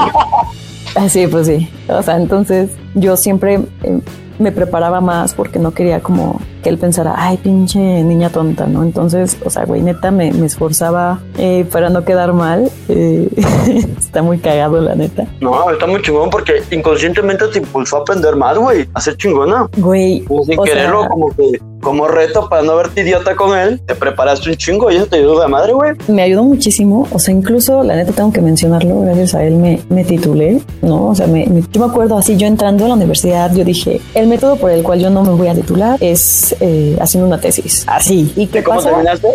ah, 0.94 1.08
Sí, 1.08 1.26
pues 1.26 1.46
sí. 1.46 1.68
O 1.88 2.02
sea, 2.02 2.16
entonces 2.16 2.70
yo 2.94 3.16
siempre 3.16 3.60
eh, 3.82 4.00
me 4.38 4.52
preparaba 4.52 5.00
más 5.00 5.34
porque 5.34 5.58
no 5.58 5.72
quería 5.72 6.00
como 6.00 6.40
que 6.62 6.68
él 6.68 6.78
pensara, 6.78 7.14
ay, 7.16 7.36
pinche 7.38 7.78
niña 7.78 8.30
tonta, 8.30 8.66
¿no? 8.66 8.82
Entonces, 8.82 9.36
o 9.44 9.50
sea, 9.50 9.64
güey, 9.64 9.82
neta, 9.82 10.10
me, 10.10 10.32
me 10.32 10.46
esforzaba 10.46 11.20
eh, 11.38 11.64
para 11.70 11.90
no 11.90 12.04
quedar 12.04 12.32
mal. 12.32 12.70
Eh, 12.88 13.28
está 13.98 14.22
muy 14.22 14.38
cagado, 14.38 14.80
la 14.80 14.94
neta. 14.94 15.26
No, 15.40 15.70
está 15.70 15.86
muy 15.86 16.02
chingón 16.02 16.30
porque 16.30 16.62
inconscientemente 16.70 17.46
te 17.48 17.58
impulsó 17.58 17.98
a 17.98 18.00
aprender 18.00 18.36
más, 18.36 18.56
güey. 18.58 18.88
A 18.94 19.00
ser 19.00 19.16
chingona. 19.16 19.68
Güey, 19.76 20.20
Pues 20.22 20.46
sin 20.46 20.56
sea, 20.62 20.64
quererlo, 20.74 21.08
como 21.08 21.28
que 21.34 21.60
como 21.80 22.06
reto 22.08 22.46
para 22.50 22.60
no 22.60 22.76
verte 22.76 23.00
idiota 23.00 23.34
con 23.34 23.56
él, 23.58 23.80
te 23.86 23.94
preparaste 23.94 24.50
un 24.50 24.56
chingo 24.56 24.90
y 24.90 24.96
eso 24.96 25.06
te 25.06 25.16
ayudó 25.16 25.40
de 25.40 25.48
madre, 25.48 25.72
güey. 25.72 25.92
me 26.08 26.20
ayudó 26.22 26.42
muchísimo. 26.44 27.06
O 27.10 27.18
sea, 27.18 27.32
incluso, 27.32 27.82
la 27.82 27.96
neta, 27.96 28.12
tengo 28.12 28.30
que 28.32 28.42
mencionarlo, 28.42 29.00
gracias 29.00 29.34
a 29.34 29.44
él 29.44 29.54
me, 29.56 29.80
me 29.88 30.04
titulé, 30.04 30.60
¿no? 30.82 31.06
O 31.08 31.14
sea, 31.14 31.26
me, 31.26 31.46
me- 31.46 31.62
yo 31.72 31.80
me 31.80 31.90
acuerdo 31.90 32.18
así, 32.18 32.36
yo 32.36 32.46
entrando 32.46 32.84
a 32.84 32.88
la 32.88 32.94
universidad, 32.94 33.50
yo 33.54 33.64
dije, 33.64 33.98
el 34.14 34.26
método 34.26 34.56
por 34.56 34.70
el 34.70 34.82
cual 34.82 35.00
yo 35.00 35.08
no 35.08 35.22
me 35.22 35.30
voy 35.30 35.48
a 35.48 35.54
titular 35.54 35.96
es 36.02 36.49
eh, 36.60 36.96
haciendo 37.00 37.26
una 37.28 37.40
tesis. 37.40 37.84
Así. 37.86 38.32
¿Y 38.36 38.46
qué 38.46 38.62
¿Cómo 38.62 38.78
pasa? 38.78 38.90
terminaste? 38.90 39.28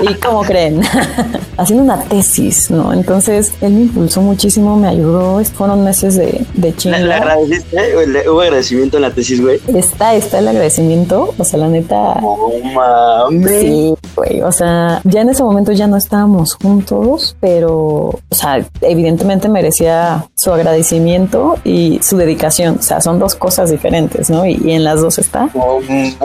¿Y 0.10 0.14
cómo 0.14 0.42
creen? 0.42 0.82
Haciendo 1.58 1.82
una 1.84 2.00
tesis, 2.04 2.70
¿no? 2.70 2.92
Entonces, 2.92 3.52
él 3.60 3.72
me 3.74 3.80
impulsó 3.82 4.22
muchísimo, 4.22 4.76
me 4.76 4.88
ayudó. 4.88 5.42
Fueron 5.44 5.82
meses 5.84 6.14
de, 6.16 6.46
de 6.54 6.68
¿Le, 6.70 6.76
chinga. 6.76 6.98
le 7.00 7.12
agradeciste? 7.14 8.06
¿Le- 8.06 8.30
¿Hubo 8.30 8.40
agradecimiento 8.40 8.96
en 8.96 9.02
la 9.02 9.10
tesis, 9.10 9.40
güey? 9.42 9.60
Está, 9.74 10.14
está 10.14 10.38
el 10.38 10.48
agradecimiento. 10.48 11.34
O 11.36 11.44
sea, 11.44 11.58
la 11.58 11.68
neta. 11.68 12.14
No 12.20 12.48
mames. 12.74 13.60
Sí, 13.60 13.94
güey. 14.14 14.40
O 14.42 14.52
sea, 14.52 15.00
ya 15.04 15.20
en 15.22 15.30
ese 15.30 15.42
momento 15.42 15.72
ya 15.72 15.86
no 15.88 15.96
estábamos 15.96 16.54
juntos, 16.54 17.36
pero, 17.40 17.74
o 17.74 18.20
sea, 18.30 18.64
evidentemente 18.80 19.48
merecía 19.48 20.24
su 20.36 20.52
agradecimiento 20.52 21.56
y 21.64 21.98
su 22.02 22.16
dedicación. 22.16 22.76
O 22.78 22.82
sea, 22.82 23.00
son 23.00 23.18
dos 23.18 23.34
cosas 23.34 23.70
diferentes, 23.70 24.30
¿no? 24.30 24.46
Y, 24.46 24.60
y 24.64 24.70
en 24.72 24.84
las 24.84 25.00
dos 25.00 25.18
está. 25.18 25.48
Boy. 25.52 26.16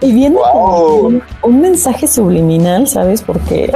Y 0.00 0.12
viene 0.12 0.36
Wow. 0.36 1.20
un 1.42 1.60
mensaje 1.60 2.06
subliminal, 2.06 2.86
¿sabes? 2.88 3.22
Porque 3.22 3.72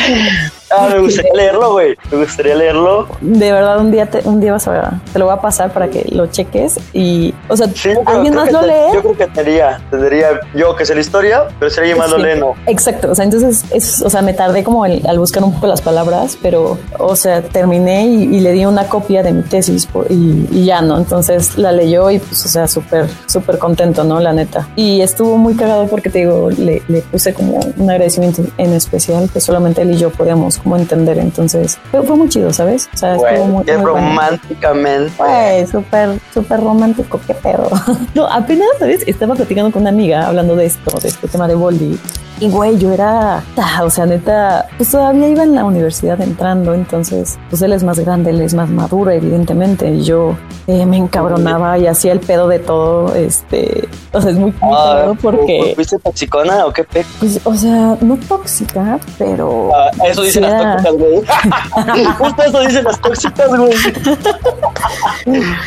Ah, 0.70 0.88
me 0.92 0.98
gustaría 1.00 1.32
leerlo, 1.34 1.72
güey. 1.72 1.96
Me 2.10 2.18
gustaría 2.18 2.54
leerlo. 2.54 3.06
de 3.20 3.52
verdad 3.52 3.78
un 3.80 3.90
día 3.92 4.06
te, 4.06 4.26
un 4.28 4.40
día 4.40 4.52
vas 4.52 4.66
a 4.68 5.00
te 5.12 5.18
lo 5.18 5.26
voy 5.26 5.34
a 5.34 5.40
pasar 5.40 5.72
para 5.72 5.88
que 5.88 6.06
lo 6.10 6.26
cheques 6.26 6.78
y, 6.92 7.34
o 7.48 7.56
sea, 7.56 7.68
Sí, 7.74 7.90
alguien 8.04 8.34
más 8.34 8.50
lo 8.52 8.60
te- 8.60 8.66
lee. 8.66 8.72
Yo 8.94 9.00
creo 9.02 9.16
que 9.16 9.26
tendría, 9.28 9.80
tendría 9.90 10.40
yo 10.54 10.74
que 10.76 10.84
sé 10.84 10.94
la 10.94 11.00
historia, 11.00 11.44
pero 11.58 11.70
si 11.70 11.78
alguien 11.80 11.98
más 11.98 12.10
lo 12.10 12.16
Sí, 12.18 12.22
lee, 12.24 12.38
no. 12.40 12.54
Exacto, 12.66 13.10
o 13.12 13.14
sea, 13.14 13.24
entonces, 13.24 13.64
es, 13.70 14.02
o 14.02 14.10
sea, 14.10 14.22
me 14.22 14.34
tardé 14.34 14.64
como 14.64 14.84
el- 14.86 15.06
al 15.06 15.18
buscar 15.18 15.42
un 15.44 15.52
poco 15.54 15.66
las 15.68 15.80
palabras, 15.82 16.36
pero, 16.42 16.78
o 16.98 17.16
sea, 17.16 17.42
terminé 17.42 18.06
y, 18.06 18.22
y 18.36 18.40
le 18.40 18.52
di 18.52 18.64
una 18.66 18.88
copia 18.88 19.22
de 19.22 19.32
mi 19.32 19.42
tesis 19.42 19.86
por- 19.86 20.10
y, 20.10 20.48
y 20.50 20.64
ya, 20.64 20.82
¿no? 20.82 20.98
Entonces 20.98 21.56
la 21.58 21.72
leyó 21.72 22.10
y, 22.10 22.18
pues, 22.18 22.44
o 22.44 22.48
sea, 22.48 22.66
súper, 22.68 23.06
súper 23.26 23.58
contento, 23.58 24.04
¿no? 24.04 24.20
La 24.20 24.32
neta. 24.32 24.68
Y 24.76 25.00
estuvo 25.00 25.36
muy 25.36 25.54
cagado 25.54 25.86
porque, 25.86 26.10
te 26.10 26.18
digo, 26.20 26.50
le, 26.50 26.82
le 26.88 27.00
puse 27.02 27.32
como 27.34 27.60
un 27.76 27.90
agradecimiento 27.90 28.42
en 28.58 28.72
especial 28.72 29.30
que 29.32 29.40
solamente 29.40 29.82
él 29.82 29.92
y 29.92 29.96
yo 29.96 30.10
podíamos 30.10 30.55
como 30.58 30.76
entender, 30.76 31.18
entonces 31.18 31.78
fue, 31.90 32.02
fue 32.02 32.16
muy 32.16 32.28
chido, 32.28 32.52
¿sabes? 32.52 32.88
O 32.94 32.96
sea, 32.96 33.14
Güey, 33.16 33.44
muy, 33.44 33.64
qué 33.64 33.76
muy 33.78 33.90
bueno. 33.90 34.08
románticamente. 34.08 35.12
Güey, 35.18 35.66
súper, 35.66 36.18
súper 36.32 36.60
romántico, 36.60 37.20
qué 37.26 37.34
pedo. 37.34 37.68
No, 38.14 38.26
apenas, 38.26 38.68
¿sabes? 38.78 39.02
Estaba 39.06 39.34
platicando 39.34 39.70
con 39.72 39.82
una 39.82 39.90
amiga 39.90 40.26
hablando 40.26 40.56
de 40.56 40.66
esto, 40.66 40.98
de 40.98 41.08
este 41.08 41.28
tema 41.28 41.46
de 41.48 41.54
Boldy. 41.54 41.98
Y 42.38 42.50
güey, 42.50 42.76
yo 42.76 42.92
era, 42.92 43.42
ah, 43.56 43.82
o 43.82 43.88
sea, 43.88 44.04
neta, 44.04 44.66
pues 44.76 44.90
todavía 44.90 45.26
iba 45.28 45.42
en 45.42 45.54
la 45.54 45.64
universidad 45.64 46.20
entrando, 46.20 46.74
entonces, 46.74 47.38
pues 47.48 47.62
él 47.62 47.72
es 47.72 47.82
más 47.82 47.98
grande, 47.98 48.28
él 48.28 48.42
es 48.42 48.52
más 48.52 48.68
maduro, 48.68 49.10
evidentemente, 49.10 49.90
y 49.90 50.02
yo 50.04 50.36
eh, 50.66 50.84
me 50.84 50.98
encabronaba 50.98 51.78
y 51.78 51.86
hacía 51.86 52.12
el 52.12 52.20
pedo 52.20 52.46
de 52.46 52.58
todo, 52.58 53.14
este, 53.14 53.88
o 54.12 54.20
sea, 54.20 54.32
es 54.32 54.36
muy, 54.36 54.52
Ah, 54.60 55.14
porque, 55.22 55.72
¿Fuiste 55.76 55.98
toxicona 55.98 56.66
o 56.66 56.72
qué 56.74 56.84
pe? 56.84 57.06
pues, 57.20 57.40
o 57.42 57.54
sea, 57.54 57.96
no 58.02 58.18
tóxica, 58.28 58.98
pero... 59.16 59.70
Ah, 59.74 59.90
eso 60.06 60.20
dicen 60.22 60.44
las 60.50 60.82
tóxicas, 60.84 60.94
güey. 60.98 62.04
Justo 62.18 62.42
eso 62.42 62.60
dicen 62.60 62.84
las 62.84 63.00
tóxicas, 63.00 63.48
güey. 63.56 63.72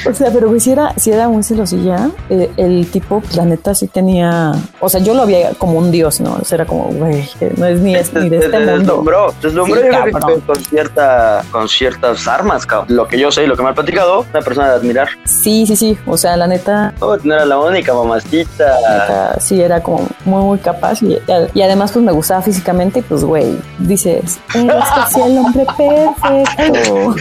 O 0.09 0.13
sea, 0.13 0.31
pero 0.31 0.47
güey, 0.49 0.59
si 0.59 0.71
era, 0.71 0.93
si 0.97 1.11
era 1.11 1.27
muy 1.27 1.43
celosilla, 1.43 2.09
eh, 2.29 2.49
el 2.57 2.87
tipo, 2.89 3.21
la 3.35 3.45
neta, 3.45 3.75
sí 3.75 3.87
tenía. 3.87 4.51
O 4.79 4.89
sea, 4.89 5.01
yo 5.01 5.13
lo 5.13 5.23
había 5.23 5.51
como 5.57 5.77
un 5.77 5.91
dios, 5.91 6.19
¿no? 6.21 6.37
O 6.41 6.45
sea, 6.45 6.57
era 6.57 6.65
como, 6.65 6.85
güey, 6.85 7.29
eh, 7.41 7.53
no 7.57 7.65
es 7.65 7.79
ni, 7.79 7.95
es, 7.95 8.13
ni 8.13 8.29
de 8.29 8.39
Te- 8.39 8.45
este 8.45 8.57
te 8.57 8.65
mundo. 8.65 8.77
Deslumbró, 8.79 9.33
deslumbró 9.41 9.75
Sí, 9.81 9.87
yo 9.91 10.41
con, 10.45 10.59
cierta, 10.63 11.43
con 11.51 11.67
ciertas 11.69 12.27
armas, 12.27 12.65
cabrón. 12.65 12.95
Lo 12.95 13.07
que 13.07 13.19
yo 13.19 13.31
sé 13.31 13.43
y 13.43 13.47
lo 13.47 13.55
que 13.55 13.63
me 13.63 13.69
han 13.69 13.75
platicado, 13.75 14.25
una 14.31 14.41
persona 14.41 14.69
de 14.69 14.75
admirar. 14.75 15.09
Sí, 15.25 15.65
sí, 15.67 15.75
sí. 15.75 15.97
O 16.07 16.17
sea, 16.17 16.37
la 16.37 16.47
neta, 16.47 16.93
No, 16.99 17.17
no 17.17 17.33
era 17.35 17.45
la 17.45 17.59
única, 17.59 17.93
mamacita. 17.93 18.65
neta, 18.89 19.39
sí 19.39 19.61
era 19.61 19.81
como 19.81 20.07
muy, 20.25 20.41
muy 20.43 20.57
capaz. 20.59 21.01
Y, 21.01 21.17
y 21.53 21.61
además, 21.61 21.91
pues 21.91 22.03
me 22.03 22.11
gustaba 22.11 22.41
físicamente, 22.41 22.99
y 22.99 23.01
pues, 23.01 23.23
güey, 23.23 23.57
dices, 23.79 24.39
eres 24.71 24.89
casi 24.95 25.21
el 25.21 25.37
hombre 25.37 25.65
perfecto. 25.77 27.15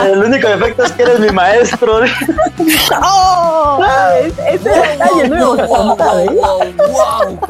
El 0.04 0.24
único 0.24 0.48
defecto 0.48 0.84
es 0.84 0.92
que 0.92 1.02
eres 1.02 1.20
mi 1.20 1.30
maestro. 1.30 2.00
¡Oh! 3.02 3.80
Ese 4.48 4.68
detalle 4.68 5.28
no 5.28 5.36
íbamos 5.36 5.58
a 5.58 5.66
contar, 5.66 6.20
¿eh? 6.20 6.28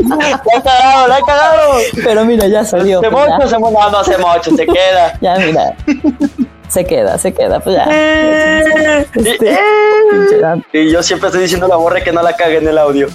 La 0.08 0.30
he 0.30 0.62
cagado, 0.62 1.08
la 1.08 1.18
he 1.18 1.22
cagado. 1.22 1.72
Pero 2.04 2.24
mira, 2.24 2.46
ya 2.46 2.64
salió. 2.64 3.00
Se 3.00 3.10
pues, 3.10 3.28
mocho, 3.28 3.48
se 3.48 3.58
mocho, 3.58 3.80
no, 3.80 3.90
no 3.90 4.04
se 4.04 4.18
mocho, 4.18 4.56
se 4.56 4.66
queda. 4.66 5.18
Ya, 5.20 5.36
mira. 5.36 5.74
Se 6.70 6.84
queda, 6.84 7.18
se 7.18 7.32
queda, 7.34 7.58
pues 7.60 7.76
ya. 7.76 7.86
Eh, 7.90 9.06
Este. 9.16 9.50
eh, 9.52 9.58
Y 10.72 10.90
yo 10.92 11.02
siempre 11.02 11.28
estoy 11.28 11.42
diciendo 11.42 11.66
a 11.66 11.68
la 11.68 11.76
borre 11.76 12.02
que 12.04 12.12
no 12.12 12.22
la 12.22 12.34
cague 12.36 12.58
en 12.58 12.68
el 12.68 12.78
audio. 12.78 13.08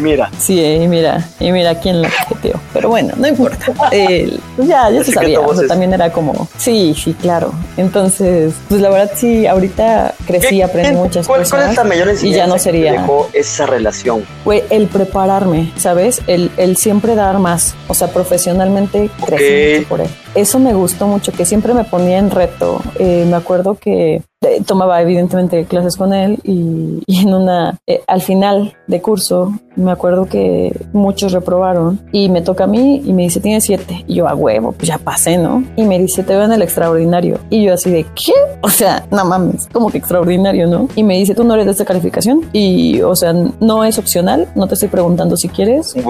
Mira. 0.00 0.30
Sí, 0.38 0.60
y 0.64 0.86
mira, 0.88 1.26
y 1.40 1.50
mira 1.52 1.78
quién 1.80 2.02
la 2.02 2.08
tío. 2.40 2.52
Pero 2.72 2.88
bueno, 2.88 3.12
no 3.16 3.26
importa. 3.26 3.72
pues 3.90 4.68
ya, 4.68 4.88
ya 4.90 5.02
se 5.04 5.12
sabía. 5.12 5.40
también 5.68 5.92
era 5.92 6.10
como, 6.12 6.48
sí, 6.56 6.94
sí, 6.96 7.14
claro. 7.14 7.52
Entonces, 7.76 8.54
pues 8.68 8.80
la 8.80 8.90
verdad 8.90 9.10
sí, 9.16 9.46
ahorita 9.46 10.14
crecí, 10.26 10.62
aprendí 10.62 10.96
muchas 10.96 11.26
cosas. 11.26 11.50
¿Cuál 11.50 11.70
es 11.70 11.76
la 11.76 11.84
mayor 11.84 12.08
y 12.22 12.32
ya 12.32 12.46
no 12.46 12.58
sería. 12.58 12.92
dejó 12.92 13.28
esa 13.32 13.66
relación? 13.66 14.24
Fue 14.44 14.64
el 14.70 14.86
prepararme, 14.86 15.72
¿sabes? 15.76 16.22
El, 16.28 16.50
el 16.56 16.76
siempre 16.76 17.14
dar 17.16 17.38
más. 17.38 17.74
O 17.88 17.94
sea, 17.94 18.08
profesionalmente 18.08 19.10
crecí 19.26 19.78
mucho 19.78 19.88
por 19.88 20.00
él. 20.00 20.08
Eso 20.34 20.58
me 20.60 20.74
gustó 20.74 21.06
mucho, 21.06 21.32
que 21.32 21.44
siempre 21.44 21.74
me 21.74 21.84
ponía 21.84 22.18
en 22.18 22.30
reto. 22.30 22.80
Eh, 22.98 23.26
me 23.28 23.36
acuerdo 23.36 23.74
que 23.74 24.22
eh, 24.42 24.62
tomaba 24.66 25.02
evidentemente 25.02 25.66
clases 25.66 25.98
con 25.98 26.14
él 26.14 26.38
y, 26.44 27.02
en 27.06 27.34
una, 27.34 27.78
eh, 27.86 28.00
al 28.06 28.22
final 28.22 28.74
de 28.86 29.02
curso, 29.02 29.52
me 29.76 29.92
acuerdo 29.92 30.26
que 30.26 30.74
muchos 30.94 31.32
reprobaron 31.32 32.00
y 32.10 32.30
me 32.30 32.40
toca 32.40 32.64
a 32.64 32.66
mí 32.66 33.02
y 33.04 33.12
me 33.12 33.24
dice, 33.24 33.40
tiene 33.40 33.60
siete. 33.60 34.02
Y 34.06 34.14
yo, 34.14 34.28
a 34.28 34.34
huevo, 34.34 34.72
pues 34.72 34.88
ya 34.88 34.96
pasé, 34.96 35.36
¿no? 35.36 35.62
Y 35.76 35.84
me 35.84 35.98
dice, 35.98 36.22
te 36.22 36.34
veo 36.34 36.44
en 36.44 36.52
el 36.52 36.62
extraordinario. 36.62 37.38
Y 37.50 37.64
yo 37.64 37.74
así 37.74 37.90
de, 37.90 38.04
¿qué? 38.14 38.32
O 38.62 38.70
sea, 38.70 39.06
no 39.10 39.26
mames, 39.26 39.68
como 39.72 39.90
que 39.90 39.98
extraordinario, 39.98 40.66
¿no? 40.66 40.88
Y 40.96 41.02
me 41.04 41.18
dice, 41.18 41.34
tú 41.34 41.44
no 41.44 41.52
eres 41.52 41.66
de 41.66 41.72
esta 41.72 41.84
calificación 41.84 42.48
y, 42.52 43.02
o 43.02 43.14
sea, 43.14 43.34
no 43.34 43.84
es 43.84 43.98
opcional, 43.98 44.48
no 44.54 44.66
te 44.66 44.74
estoy 44.74 44.88
preguntando 44.88 45.36
si 45.36 45.50
quieres. 45.50 45.92
te, 45.92 46.02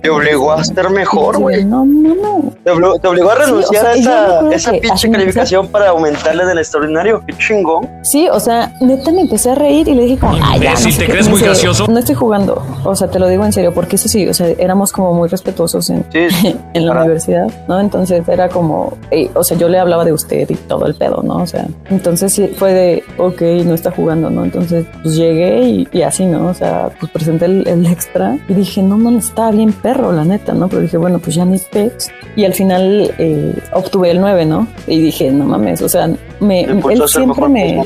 te, 0.00 0.10
obligó 0.10 0.52
a 0.52 0.64
ser 0.64 0.88
mejor, 0.88 1.38
güey. 1.38 1.64
No, 1.64 1.84
no, 1.84 2.14
no. 2.14 2.54
Te 2.64 3.08
obligó, 3.08 3.30
a 3.30 3.34
renunciar 3.34 3.86
a 3.86 3.94
esa, 3.94 4.50
esa 4.50 4.72
pinche 4.72 5.10
calificación 5.10 5.68
para 5.68 5.90
aumentarle 5.90 6.46
del 6.46 6.58
extraordinario. 6.58 7.22
Chingón. 7.50 7.88
Sí, 8.02 8.28
o 8.30 8.40
sea, 8.40 8.72
neta 8.80 9.10
me 9.12 9.22
empecé 9.22 9.50
a 9.50 9.54
reír 9.54 9.88
y 9.88 9.94
le 9.94 10.04
dije 10.04 10.18
como, 10.18 10.36
ay, 10.42 10.60
ya, 10.60 10.74
no 10.74 10.96
te 10.96 11.06
crees 11.06 11.28
muy 11.28 11.40
gracioso. 11.40 11.86
No 11.88 11.98
estoy 11.98 12.14
jugando, 12.14 12.62
o 12.84 12.94
sea, 12.94 13.08
te 13.08 13.18
lo 13.18 13.28
digo 13.28 13.44
en 13.44 13.52
serio, 13.52 13.72
porque 13.74 13.96
eso 13.96 14.08
sí, 14.08 14.26
o 14.28 14.34
sea, 14.34 14.48
éramos 14.58 14.92
como 14.92 15.12
muy 15.14 15.28
respetuosos 15.28 15.90
en, 15.90 16.04
en 16.12 16.86
la 16.86 16.92
universidad, 16.92 17.50
¿no? 17.68 17.80
Entonces 17.80 18.26
era 18.28 18.48
como, 18.48 18.94
o 19.34 19.44
sea, 19.44 19.56
yo 19.56 19.68
le 19.68 19.78
hablaba 19.78 20.04
de 20.04 20.12
usted 20.12 20.48
y 20.48 20.54
todo 20.54 20.86
el 20.86 20.94
pedo, 20.94 21.22
¿no? 21.22 21.36
O 21.36 21.46
sea, 21.46 21.66
entonces 21.90 22.32
sí 22.32 22.48
fue 22.48 22.72
de, 22.72 23.04
ok, 23.18 23.42
no 23.64 23.74
está 23.74 23.90
jugando, 23.90 24.30
¿no? 24.30 24.44
Entonces, 24.44 24.86
pues 25.02 25.16
llegué 25.16 25.86
y, 25.92 26.02
así, 26.02 26.24
¿no? 26.24 26.48
O 26.48 26.54
sea, 26.54 26.90
pues 26.98 27.10
presenté 27.12 27.46
el, 27.46 27.86
extra 27.86 28.38
y 28.48 28.54
dije, 28.54 28.82
no, 28.82 28.96
no, 28.96 29.18
está 29.18 29.50
bien 29.50 29.72
perro, 29.72 30.12
la 30.12 30.24
neta, 30.24 30.54
¿no? 30.54 30.68
Pero 30.68 30.82
dije, 30.82 30.96
bueno, 30.96 31.18
pues 31.18 31.34
ya 31.36 31.44
ni 31.44 31.58
pex. 31.58 32.10
Y 32.36 32.44
al 32.44 32.54
final 32.54 33.12
eh, 33.18 33.54
obtuve 33.72 34.10
el 34.10 34.20
9, 34.20 34.46
¿no? 34.46 34.66
Y 34.86 35.00
dije, 35.00 35.30
no 35.30 35.44
mames, 35.44 35.82
o 35.82 35.88
sea, 35.88 36.08
me, 36.40 36.62
él 36.62 37.02
siempre 37.06 37.48
me 37.48 37.82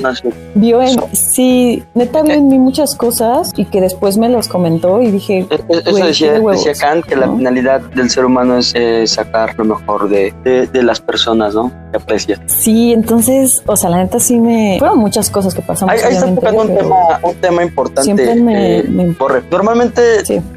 vio 0.54 0.80
en, 0.82 0.96
sí, 1.12 1.82
neta 1.94 2.22
vio 2.22 2.34
en 2.34 2.48
mí 2.48 2.58
muchas 2.58 2.94
cosas 2.94 3.52
y 3.56 3.64
que 3.64 3.80
después 3.80 4.16
me 4.16 4.28
los 4.28 4.48
comentó 4.48 5.02
y 5.02 5.10
dije, 5.10 5.46
e, 5.50 5.54
e, 5.54 5.78
eso 5.84 6.04
decía, 6.04 6.40
decía, 6.40 6.72
Kant 6.74 7.04
que 7.04 7.16
la 7.16 7.28
finalidad 7.28 7.80
del 7.80 8.10
ser 8.10 8.24
humano 8.24 8.58
es 8.58 8.72
eh, 8.74 9.06
sacar 9.06 9.54
lo 9.58 9.64
mejor 9.64 10.08
de, 10.08 10.32
de, 10.44 10.82
las 10.82 11.00
personas, 11.00 11.54
¿no? 11.54 11.72
Que 11.94 11.98
aprecia. 11.98 12.42
Sí, 12.46 12.92
entonces, 12.92 13.62
o 13.66 13.76
sea, 13.76 13.88
la 13.88 13.98
neta 13.98 14.18
sí 14.18 14.40
me 14.40 14.78
fueron 14.80 14.98
muchas 14.98 15.30
cosas 15.30 15.54
que 15.54 15.62
pasaron. 15.62 15.90
Ahí, 15.90 16.00
está 16.00 16.26
tocando 16.34 16.62
un 16.62 16.74
tema, 16.74 16.96
un 17.22 17.34
tema 17.36 17.62
importante. 17.62 18.02
Siempre 18.02 18.34
me, 18.34 18.78
eh, 18.78 19.14
Normalmente, 19.48 20.02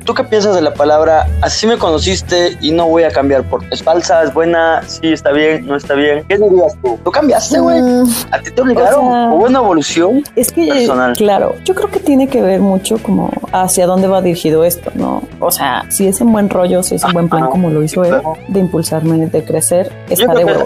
¿tú 0.03 0.15
qué 0.15 0.23
piensas 0.23 0.55
de 0.55 0.63
la 0.63 0.73
palabra 0.73 1.27
así 1.43 1.67
me 1.67 1.77
conociste 1.77 2.57
y 2.59 2.71
no 2.71 2.87
voy 2.87 3.03
a 3.03 3.11
cambiar 3.11 3.43
por 3.43 3.63
es 3.71 3.83
falsa, 3.83 4.23
es 4.23 4.33
buena, 4.33 4.81
sí 4.87 5.13
está 5.13 5.31
bien, 5.31 5.67
no 5.67 5.75
está 5.75 5.93
bien? 5.93 6.25
¿Qué 6.27 6.39
dirías 6.39 6.75
tú? 6.81 6.97
¿Tú 7.03 7.11
cambiaste, 7.11 7.59
güey? 7.59 7.83
Mm, 7.83 8.07
¿A 8.31 8.39
ti 8.39 8.49
te 8.49 8.59
obligaron? 8.59 9.05
¿Hubo 9.33 9.45
una 9.45 9.59
evolución 9.59 10.23
es 10.35 10.51
que, 10.51 10.65
personal? 10.65 11.15
Claro, 11.15 11.53
yo 11.65 11.75
creo 11.75 11.91
que 11.91 11.99
tiene 11.99 12.27
que 12.29 12.41
ver 12.41 12.61
mucho 12.61 12.97
como 12.97 13.29
hacia 13.51 13.85
dónde 13.85 14.07
va 14.07 14.23
dirigido 14.23 14.63
esto, 14.63 14.89
¿no? 14.95 15.21
O 15.39 15.51
sea, 15.51 15.85
si 15.89 16.07
es 16.07 16.19
en 16.19 16.31
buen 16.31 16.49
rollo, 16.49 16.81
si 16.81 16.95
es 16.95 17.03
en 17.03 17.13
buen 17.13 17.29
plan 17.29 17.47
como 17.51 17.69
lo 17.69 17.83
hizo 17.83 18.03
él, 18.03 18.15
de 18.47 18.59
impulsarme, 18.59 19.27
de 19.27 19.43
crecer, 19.43 19.91
está 20.09 20.33
de 20.33 20.45
huevos. 20.45 20.65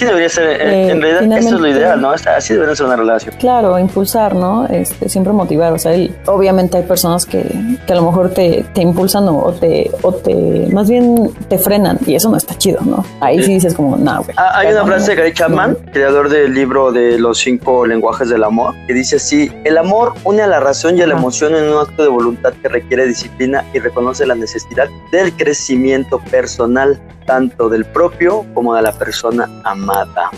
Así, 0.00 0.06
debería 0.06 0.28
ser, 0.30 0.62
eh, 0.62 0.90
en 0.92 1.02
realidad 1.02 1.38
eso 1.38 1.56
es 1.56 1.60
lo 1.60 1.68
ideal, 1.68 2.00
¿no? 2.00 2.12
Así 2.12 2.54
debería 2.54 2.74
ser 2.74 2.86
una 2.86 2.96
relación. 2.96 3.34
Claro, 3.38 3.78
impulsar, 3.78 4.34
¿no? 4.34 4.66
Este, 4.66 5.10
siempre 5.10 5.30
motivar, 5.34 5.74
o 5.74 5.78
sea, 5.78 5.92
él, 5.92 6.16
obviamente 6.24 6.78
hay 6.78 6.84
personas 6.84 7.26
que, 7.26 7.42
que 7.86 7.92
a 7.92 7.96
lo 7.96 8.04
mejor 8.04 8.30
te, 8.30 8.64
te 8.72 8.80
impulsan 8.80 9.28
o 9.28 9.52
te, 9.52 9.90
o 10.00 10.14
te, 10.14 10.68
más 10.72 10.88
bien 10.88 11.30
te 11.48 11.58
frenan 11.58 11.98
y 12.06 12.14
eso 12.14 12.30
no 12.30 12.38
está 12.38 12.56
chido, 12.56 12.80
¿no? 12.82 13.04
Ahí 13.20 13.42
sí, 13.42 13.52
dices 13.52 13.74
como, 13.74 13.98
no, 13.98 14.22
güey. 14.22 14.34
Ah, 14.38 14.52
hay 14.54 14.72
una 14.72 14.86
frase 14.86 15.10
de 15.10 15.16
Gary 15.16 15.34
Chapman, 15.34 15.76
creador 15.92 16.30
del 16.30 16.54
libro 16.54 16.92
de 16.92 17.18
los 17.18 17.36
cinco 17.36 17.84
lenguajes 17.84 18.30
del 18.30 18.42
amor, 18.42 18.74
que 18.86 18.94
dice 18.94 19.16
así, 19.16 19.52
el 19.64 19.76
amor 19.76 20.14
une 20.24 20.40
a 20.40 20.46
la 20.46 20.60
razón 20.60 20.96
y 20.96 21.02
a 21.02 21.06
la 21.06 21.14
emoción 21.14 21.54
en 21.54 21.64
un 21.64 21.78
acto 21.78 22.02
de 22.02 22.08
voluntad 22.08 22.54
que 22.62 22.70
requiere 22.70 23.06
disciplina 23.06 23.66
y 23.74 23.80
reconoce 23.80 24.24
la 24.24 24.34
necesidad 24.34 24.88
del 25.12 25.36
crecimiento 25.36 26.20
personal, 26.30 26.98
tanto 27.26 27.68
del 27.68 27.84
propio 27.84 28.46
como 28.54 28.74
de 28.74 28.82
la 28.82 28.92
persona 28.92 29.48
amada. 29.64 29.89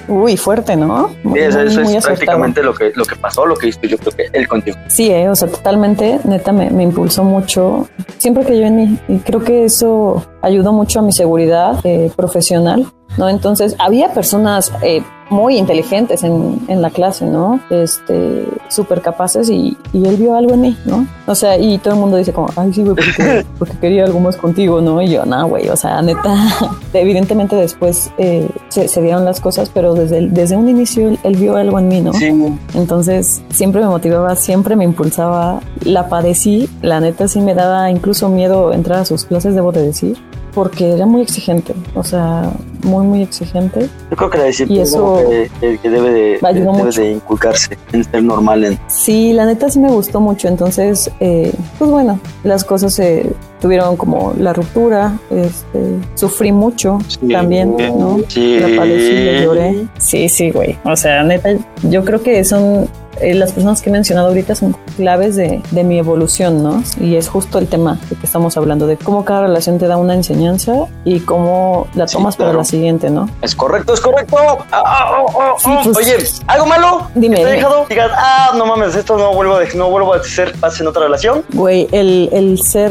Uy, 0.08 0.36
fuerte, 0.36 0.76
¿no? 0.76 1.10
Sí, 1.22 1.38
eso, 1.38 1.60
es 1.60 2.04
prácticamente 2.04 2.62
lo 2.62 2.74
que, 2.74 2.92
lo 2.94 3.04
que 3.04 3.16
pasó, 3.16 3.46
lo 3.46 3.56
que 3.56 3.68
hizo 3.68 3.80
yo 3.82 3.98
creo 3.98 4.12
que 4.12 4.28
él 4.32 4.48
contigo. 4.48 4.76
Sí, 4.88 5.10
eh, 5.10 5.28
o 5.28 5.34
sea, 5.34 5.48
totalmente, 5.48 6.20
neta, 6.24 6.52
me, 6.52 6.70
me 6.70 6.82
impulsó 6.82 7.24
mucho. 7.24 7.88
Siempre 8.18 8.44
que 8.44 8.58
yo 8.58 8.66
en 8.66 8.98
y 9.08 9.18
creo 9.18 9.42
que 9.42 9.64
eso 9.64 10.24
ayudó 10.40 10.72
mucho 10.72 11.00
a 11.00 11.02
mi 11.02 11.12
seguridad 11.12 11.78
eh, 11.84 12.10
profesional, 12.14 12.86
¿no? 13.16 13.28
Entonces, 13.28 13.76
había 13.78 14.12
personas 14.12 14.72
eh, 14.82 15.02
muy 15.32 15.56
inteligentes 15.56 16.22
en, 16.22 16.60
en, 16.68 16.82
la 16.82 16.90
clase, 16.90 17.24
¿no? 17.24 17.60
Este, 17.70 18.46
súper 18.68 19.00
capaces 19.00 19.48
y, 19.48 19.76
y, 19.92 20.06
él 20.06 20.16
vio 20.16 20.36
algo 20.36 20.54
en 20.54 20.60
mí, 20.60 20.76
¿no? 20.84 21.06
O 21.26 21.34
sea, 21.34 21.58
y 21.58 21.78
todo 21.78 21.94
el 21.94 22.00
mundo 22.00 22.16
dice 22.18 22.32
como, 22.32 22.48
ay, 22.56 22.72
sí, 22.72 22.82
güey, 22.82 22.94
porque, 22.94 23.46
porque 23.58 23.78
quería 23.78 24.04
algo 24.04 24.20
más 24.20 24.36
contigo, 24.36 24.80
¿no? 24.80 25.00
Y 25.02 25.08
yo, 25.08 25.24
no, 25.24 25.48
güey, 25.48 25.68
o 25.68 25.76
sea, 25.76 26.02
neta, 26.02 26.36
evidentemente 26.92 27.56
después 27.56 28.12
eh, 28.18 28.48
se, 28.68 28.86
se, 28.86 29.02
dieron 29.02 29.24
las 29.24 29.40
cosas, 29.40 29.70
pero 29.72 29.94
desde, 29.94 30.28
desde 30.28 30.56
un 30.56 30.68
inicio 30.68 31.16
él, 31.22 31.36
vio 31.36 31.56
algo 31.56 31.78
en 31.78 31.88
mí, 31.88 32.00
¿no? 32.00 32.12
Sí. 32.12 32.30
Entonces, 32.74 33.42
siempre 33.50 33.80
me 33.80 33.88
motivaba, 33.88 34.36
siempre 34.36 34.76
me 34.76 34.84
impulsaba, 34.84 35.60
la 35.84 36.08
padecí, 36.08 36.68
la 36.82 37.00
neta 37.00 37.26
sí 37.26 37.40
me 37.40 37.54
daba 37.54 37.90
incluso 37.90 38.28
miedo 38.28 38.72
entrar 38.72 39.00
a 39.00 39.04
sus 39.04 39.24
clases, 39.24 39.54
debo 39.54 39.72
de 39.72 39.82
decir 39.82 40.18
porque 40.54 40.92
era 40.92 41.06
muy 41.06 41.22
exigente, 41.22 41.74
o 41.94 42.04
sea, 42.04 42.52
muy, 42.82 43.06
muy 43.06 43.22
exigente. 43.22 43.88
Yo 44.10 44.16
creo 44.16 44.30
que 44.30 44.38
la 44.38 44.44
disciplina 44.44 44.84
que, 44.84 45.78
debe, 45.88 46.10
de, 46.10 46.38
debe 46.52 46.90
de 46.90 47.12
inculcarse 47.12 47.76
en 47.92 48.04
ser 48.04 48.22
normal. 48.22 48.64
En... 48.64 48.78
Sí, 48.88 49.32
la 49.32 49.46
neta 49.46 49.68
sí 49.70 49.78
me 49.78 49.90
gustó 49.90 50.20
mucho, 50.20 50.48
entonces, 50.48 51.10
eh, 51.20 51.52
pues 51.78 51.90
bueno, 51.90 52.20
las 52.44 52.64
cosas 52.64 52.94
se 52.94 53.26
tuvieron 53.60 53.96
como 53.96 54.34
la 54.38 54.52
ruptura, 54.52 55.18
este, 55.30 55.98
sufrí 56.14 56.52
mucho 56.52 56.98
también, 57.30 57.76
¿no? 57.76 58.18
Sí. 58.28 58.58
La 58.58 58.76
padecí, 58.76 59.44
lloré. 59.44 59.86
Sí, 59.98 60.28
sí, 60.28 60.50
güey, 60.50 60.78
o 60.84 60.96
sea, 60.96 61.22
neta, 61.22 61.50
yo 61.82 62.04
creo 62.04 62.22
que 62.22 62.42
son 62.44 62.88
eh, 63.20 63.34
las 63.34 63.52
personas 63.52 63.82
que 63.82 63.90
he 63.90 63.92
mencionado 63.92 64.28
ahorita 64.28 64.54
son 64.54 64.74
claves 64.96 65.36
de, 65.36 65.62
de, 65.70 65.84
mi 65.84 65.98
evolución, 65.98 66.62
¿no? 66.62 66.82
Y 66.98 67.16
es 67.16 67.28
justo 67.28 67.58
el 67.58 67.68
tema 67.68 67.98
de 68.08 68.16
que 68.16 68.26
estamos 68.26 68.56
hablando, 68.56 68.86
de 68.86 68.96
cómo 68.96 69.24
cada 69.24 69.42
relación 69.42 69.78
te 69.78 69.86
da 69.86 69.96
una 69.96 70.14
enseñanza 70.14 70.86
y 71.04 71.20
cómo 71.20 71.86
la 71.94 72.06
tomas 72.06 72.36
para 72.36 72.52
la 72.52 72.64
siguiente, 72.72 73.10
¿no? 73.10 73.28
Es 73.42 73.54
correcto, 73.54 73.94
es 73.94 74.00
correcto. 74.00 74.36
Ah, 74.72 74.82
ah, 74.84 75.24
ah, 75.38 75.80
pues, 75.84 75.96
Oye, 75.96 76.16
¿algo 76.46 76.66
malo? 76.66 77.08
Dime. 77.14 77.36
¿Te 77.36 77.42
he 77.42 77.52
dejado? 77.52 77.86
Digas, 77.88 78.10
ah, 78.14 78.52
no 78.56 78.66
mames, 78.66 78.96
esto 78.96 79.16
no 79.16 79.32
vuelvo 79.34 79.54
a, 79.56 79.62
no 79.74 79.90
vuelvo 79.90 80.14
a 80.14 80.24
ser 80.24 80.52
paz 80.58 80.80
en 80.80 80.88
otra 80.88 81.02
relación. 81.02 81.44
Güey, 81.52 81.86
el, 81.92 82.28
el 82.32 82.60
ser 82.60 82.90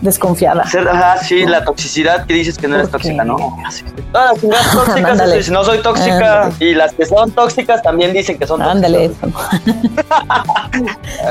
desconfiada. 0.00 0.66
Ser, 0.66 0.88
ajá, 0.88 1.22
sí, 1.22 1.46
la 1.46 1.64
toxicidad 1.64 2.26
que 2.26 2.34
dices 2.34 2.58
que 2.58 2.66
no 2.68 2.76
eres 2.76 2.90
tóxica, 2.90 3.24
¿no? 3.24 3.36
Todas 4.12 4.42
las 4.42 4.72
tóxicas, 4.72 5.48
no 5.50 5.64
soy 5.64 5.78
tóxica, 5.78 6.50
y 6.58 6.74
las 6.74 6.92
que 6.94 7.06
son 7.06 7.30
tóxicas 7.32 7.82
también 7.82 8.12
dicen 8.12 8.38
que 8.38 8.46
son 8.46 8.60
tóxicas. 8.60 8.76
Ándale, 8.76 9.08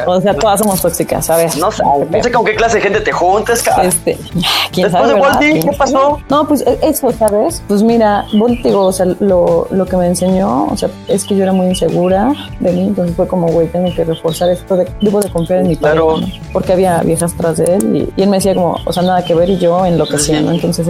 o 0.06 0.22
sea, 0.22 0.36
todas 0.36 0.60
somos 0.60 0.82
tóxicas, 0.82 1.26
¿sabes? 1.26 1.58
No 1.58 1.72
sé, 1.72 1.84
no 1.84 2.24
sé 2.24 2.32
con 2.32 2.46
qué 2.46 2.56
clase 2.56 2.78
de 2.78 2.84
gente 2.84 3.02
te 3.02 3.12
juntas, 3.12 3.64
cabrón. 3.64 3.88
Este, 3.88 4.16
¿quién 4.72 4.92
Después 4.92 4.92
sabe, 4.92 5.08
de 5.08 5.14
Volti, 5.14 5.60
¿qué 5.68 5.76
pasó? 5.76 6.20
No, 6.30 6.48
pues 6.48 6.62
e, 6.62 6.78
eso, 6.84 7.12
¿sabes? 7.12 7.64
Pues 7.68 7.82
mira, 7.88 8.26
digo, 8.64 8.86
o 8.86 8.92
sea, 8.92 9.06
lo, 9.20 9.68
lo 9.72 9.86
que 9.86 9.98
me 9.98 10.08
enseñó, 10.08 10.66
o 10.66 10.78
sea, 10.78 10.90
es 11.08 11.24
que 11.24 11.36
yo 11.36 11.44
era 11.44 11.54
muy 11.54 11.68
insegura 11.68 12.34
de 12.60 12.72
mí, 12.72 12.82
entonces 12.82 13.16
fue 13.16 13.28
como, 13.28 13.48
güey, 13.48 13.68
tengo 13.68 13.94
que 13.96 14.04
reforzar 14.04 14.50
esto, 14.50 14.76
de, 14.76 14.88
debo 15.02 15.22
de 15.22 15.30
confiar 15.30 15.60
en 15.60 15.68
mi 15.68 15.76
padre, 15.76 15.98
¿no? 15.98 16.20
porque 16.54 16.74
había 16.74 17.02
viejas 17.02 17.34
tras 17.36 17.58
de 17.58 17.76
él 17.76 17.96
y, 17.96 18.22
y, 18.22 18.24
él 18.24 18.30
me 18.30 18.38
decía 18.38 18.54
como, 18.54 18.78
o 18.86 18.94
sea, 18.94 19.04
nada 19.04 19.24
que 19.24 19.34
ver 19.34 19.50
y 19.50 19.58
yo 19.58 19.86
en 19.86 19.98
lo 19.98 20.06
que 20.06 20.18
hacía, 20.18 20.42
¿no? 20.42 20.52
Entonces... 20.52 20.88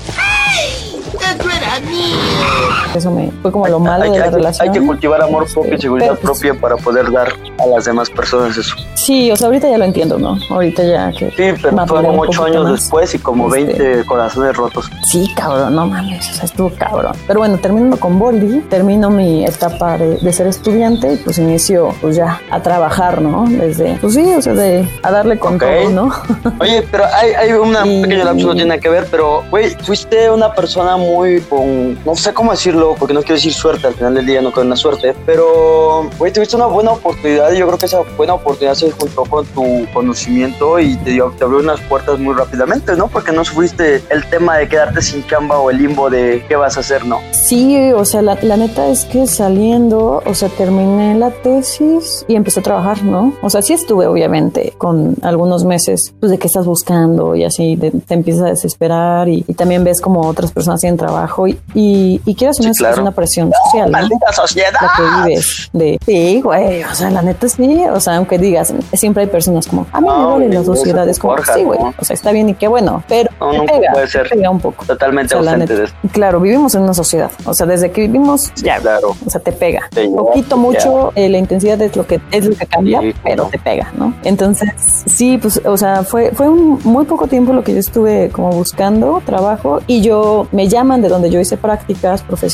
Eso 2.97 3.12
me 3.12 3.31
fue 3.41 3.51
como 3.51 3.67
lo 3.67 3.79
malo 3.79 4.03
hay, 4.05 4.12
de 4.12 4.19
la 4.19 4.25
hay, 4.25 4.31
relación. 4.31 4.67
Hay 4.67 4.79
que 4.79 4.86
cultivar 4.86 5.21
amor 5.21 5.43
Este, 5.43 5.53
propio 5.55 5.75
y 5.75 5.81
seguridad 5.81 6.07
pues, 6.10 6.19
propia 6.21 6.53
para 6.55 6.75
poder 6.77 7.12
dar 7.12 7.29
a 7.60 7.65
las 7.67 7.86
demás 7.86 8.10
personas 8.10 8.57
eso. 8.57 8.75
Sí, 8.95 9.31
o 9.31 9.36
sea, 9.36 9.47
ahorita 9.47 9.69
ya 9.69 9.77
lo 9.77 9.86
entiendo, 9.86 10.17
¿no? 10.17 10.38
Ahorita 10.49 10.83
ya 10.83 11.12
que. 11.12 11.29
Sí, 11.31 11.60
pero 11.62 11.86
fueron 11.88 12.19
ocho 12.19 12.43
años 12.45 12.63
más. 12.63 12.71
después 12.73 13.13
y 13.15 13.19
como 13.19 13.53
Este, 13.55 13.73
20 13.77 14.05
corazones 14.05 14.55
rotos. 14.55 14.89
Sí, 15.03 15.31
cabrón, 15.36 15.75
no 15.75 15.86
mames, 15.88 16.29
o 16.29 16.33
sea, 16.33 16.45
estuvo 16.45 16.69
cabrón. 16.71 17.13
Pero 17.27 17.39
bueno, 17.39 17.57
terminando 17.57 17.97
con 17.97 18.17
Boldi, 18.19 18.62
termino 18.69 19.10
mi 19.10 19.45
etapa 19.45 19.97
de, 19.97 20.17
de 20.17 20.33
ser 20.33 20.47
estudiante 20.47 21.13
y 21.13 21.17
pues 21.17 21.38
inicio 21.38 21.93
pues 22.01 22.15
ya 22.15 22.41
a 22.49 22.62
trabajar, 22.62 23.21
¿no? 23.21 23.45
Desde, 23.47 23.97
pues 24.01 24.13
sí, 24.15 24.33
o 24.36 24.41
sea, 24.41 24.53
de 24.53 24.88
a 25.03 25.12
darle 25.12 25.38
con 25.39 25.55
Ok. 25.55 25.62
todo, 25.63 25.89
¿no? 25.89 26.12
Oye, 26.60 26.86
pero 26.91 27.05
hay, 27.13 27.31
hay 27.33 27.51
una 27.53 27.86
Y- 27.86 28.01
pequeña 28.01 28.25
lapso, 28.25 28.47
no 28.47 28.55
tiene 28.55 28.79
que 28.79 28.89
ver, 28.89 29.07
pero, 29.12 29.43
güey, 29.49 29.69
fuiste 29.83 30.29
una 30.29 30.53
persona 30.53 30.97
muy 30.97 31.41
con, 31.41 31.97
no 32.05 32.15
sé 32.15 32.33
cómo 32.33 32.51
decirlo, 32.51 32.87
porque 32.95 33.13
no 33.13 33.21
quiero 33.21 33.36
decir 33.36 33.54
suerte, 33.54 33.88
al 33.88 33.93
final 33.93 34.15
del 34.15 34.26
día 34.26 34.41
no 34.41 34.52
creo 34.52 34.63
en 34.63 34.69
la 34.69 34.76
suerte, 34.76 35.15
pero, 35.26 36.10
güey, 36.17 36.32
tuviste 36.32 36.56
una 36.56 36.65
buena 36.65 36.91
oportunidad 36.91 37.52
y 37.52 37.58
yo 37.58 37.67
creo 37.67 37.78
que 37.80 37.86
esa 37.86 38.02
buena 38.15 38.34
oportunidad 38.34 38.76
se 38.76 38.91
juntó 38.91 39.23
con 39.23 39.45
tu 39.47 39.86
conocimiento 39.93 40.80
y 40.80 40.95
te, 40.97 41.12
dio, 41.12 41.34
te 41.38 41.43
abrió 41.43 41.60
unas 41.60 41.80
puertas 41.82 42.19
muy 42.19 42.34
rápidamente, 42.34 42.95
¿no? 42.95 43.08
Porque 43.08 43.32
no 43.32 43.43
sufriste 43.43 44.04
el 44.10 44.26
tema 44.30 44.58
de 44.58 44.67
quedarte 44.67 45.02
sin 45.02 45.26
chamba 45.28 45.60
o 45.60 45.69
el 45.69 45.78
limbo 45.78 46.10
de 46.10 46.43
qué 46.47 46.56
vas 46.56 46.78
a 46.78 46.82
hacer, 46.82 47.06
¿no? 47.06 47.19
Sí, 47.32 47.91
o 47.93 48.06
sea, 48.06 48.21
la, 48.21 48.38
la 48.41 48.58
neta 48.58 48.88
es 48.88 49.06
que 49.06 49.28
saliendo, 49.28 50.21
o 50.26 50.34
sea, 50.34 50.50
terminé 50.50 51.15
la 51.15 51.32
tesis 51.32 52.26
y 52.28 52.36
empecé 52.36 52.60
a 52.60 52.63
trabajar, 52.63 53.04
¿no? 53.04 53.34
O 53.41 53.50
sea, 53.50 53.62
sí 53.62 53.73
estuve 53.73 54.08
obviamente 54.08 54.73
con 54.78 55.15
algunos 55.21 55.63
meses, 55.63 56.13
pues 56.19 56.32
de 56.32 56.38
qué 56.38 56.47
estás 56.47 56.65
buscando 56.65 57.36
y 57.36 57.43
así 57.43 57.78
te 57.78 58.13
empiezas 58.13 58.43
a 58.43 58.50
desesperar 58.50 59.30
y, 59.30 59.43
y 59.47 59.54
también 59.54 59.84
ves 59.84 60.02
como 60.02 60.21
otras 60.21 60.52
personas 60.52 60.82
tienen 60.82 60.97
trabajo 60.97 61.47
y, 61.47 61.58
y, 61.73 62.21
y 62.26 62.36
quieras 62.36 62.60
claro. 62.77 62.95
es 62.95 63.01
una 63.01 63.11
presión 63.11 63.51
social, 63.65 63.91
¿no? 63.91 63.97
¡Maldita 63.99 64.31
sociedad! 64.33 64.71
la 64.81 64.91
que 64.95 65.29
vives 65.29 65.69
de 65.73 65.99
sí, 66.05 66.41
güey, 66.41 66.83
o 66.83 66.93
sea, 66.95 67.09
la 67.09 67.21
neta 67.21 67.47
sí, 67.49 67.83
o 67.91 67.99
sea, 67.99 68.15
aunque 68.17 68.37
digas, 68.37 68.73
siempre 68.93 69.23
hay 69.23 69.29
personas 69.29 69.67
como, 69.67 69.85
a 69.91 70.01
mí 70.01 70.07
me 70.07 70.13
No, 70.13 70.29
duele 70.31 70.45
güey, 70.47 70.55
la 70.57 70.61
eso 70.61 70.75
sociedad, 70.75 71.05
te 71.05 71.11
es 71.11 71.19
como, 71.19 71.35
forja, 71.35 71.53
sí, 71.53 71.63
güey, 71.63 71.79
¿no? 71.79 71.93
o 71.97 72.05
sea, 72.05 72.13
está 72.13 72.31
bien 72.31 72.49
y 72.49 72.53
qué 72.53 72.67
bueno, 72.67 73.03
pero 73.07 73.29
No, 73.39 73.65
pega, 73.65 73.91
puede 73.93 74.07
ser. 74.07 74.29
pega 74.29 74.49
un 74.49 74.59
poco. 74.59 74.85
Totalmente 74.85 75.35
O 75.35 75.43
sea, 75.43 75.51
ausente 75.53 75.73
neta- 75.73 75.79
de 75.79 75.85
esto. 75.85 75.97
Claro, 76.11 76.39
vivimos 76.39 76.73
en 76.75 76.81
una 76.83 76.93
sociedad, 76.93 77.31
o 77.45 77.53
sea, 77.53 77.65
desde 77.65 77.91
que 77.91 78.01
vivimos, 78.01 78.51
ya, 78.55 78.77
Claro. 78.79 79.15
o 79.25 79.29
sea, 79.29 79.41
te 79.41 79.51
pega. 79.51 79.81
Lleva, 79.95 80.17
Poquito, 80.23 80.49
te 80.49 80.55
mucho, 80.55 81.11
eh, 81.15 81.29
la 81.29 81.37
intensidad 81.37 81.81
es 81.81 81.95
lo 81.95 82.05
que 82.07 82.19
es 82.31 82.45
lo 82.45 82.55
que 82.55 82.65
cambia, 82.65 83.01
Sí, 83.01 83.13
pero 83.23 83.43
¿no? 83.45 83.49
te 83.49 83.59
pega, 83.59 83.91
¿no? 83.97 84.13
Entonces, 84.23 84.69
sí, 85.05 85.37
pues, 85.37 85.61
o 85.65 85.77
sea, 85.77 86.03
fue, 86.03 86.31
fue 86.31 86.47
un 86.49 86.79
muy 86.83 87.05
poco 87.05 87.27
tiempo 87.27 87.53
lo 87.53 87.63
que 87.63 87.73
yo 87.73 87.79
estuve 87.79 88.29
como 88.29 88.49
buscando 88.51 89.21
trabajo 89.25 89.79
y 89.87 90.01
yo 90.01 90.47
me 90.51 90.67
llaman 90.67 91.01
de 91.01 91.09
donde 91.09 91.29
yo 91.29 91.39
hice 91.39 91.57
prácticas 91.57 92.21
profesionales, 92.23 92.47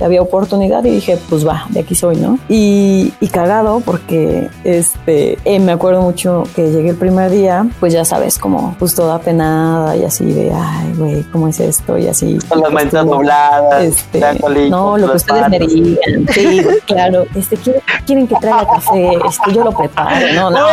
había 0.00 0.22
oportunidad 0.22 0.84
y 0.84 0.90
dije, 0.90 1.18
pues 1.28 1.46
va, 1.46 1.66
de 1.70 1.80
aquí 1.80 1.94
soy, 1.94 2.16
¿no? 2.16 2.38
Y, 2.48 3.12
y 3.20 3.28
cagado 3.28 3.80
porque, 3.80 4.48
este, 4.64 5.38
eh, 5.44 5.58
me 5.60 5.72
acuerdo 5.72 6.02
mucho 6.02 6.44
que 6.54 6.70
llegué 6.70 6.90
el 6.90 6.96
primer 6.96 7.30
día, 7.30 7.66
pues 7.80 7.92
ya 7.92 8.04
sabes, 8.04 8.38
como 8.38 8.76
pues 8.78 8.94
toda 8.94 9.18
penada 9.18 9.96
y 9.96 10.04
así 10.04 10.24
de, 10.32 10.52
ay, 10.52 10.94
güey, 10.96 11.22
¿cómo 11.24 11.48
es 11.48 11.60
esto? 11.60 11.98
Y 11.98 12.08
así. 12.08 12.38
Con 12.48 12.60
las 12.60 12.72
manitas 12.72 13.06
dobladas, 13.06 13.84
este, 13.84 14.20
colito, 14.40 14.76
no, 14.76 14.98
lo 14.98 15.10
que 15.10 15.16
ustedes 15.16 15.48
me 15.48 15.58
digan. 15.58 16.26
Sí, 16.32 16.62
claro. 16.86 17.24
Este, 17.34 17.56
¿quieren, 17.56 17.82
quieren 18.06 18.28
que 18.28 18.36
traiga 18.36 18.66
café, 18.66 19.18
este, 19.26 19.52
yo 19.52 19.64
lo 19.64 19.72
preparo. 19.72 20.32
No, 20.34 20.50
no. 20.50 20.66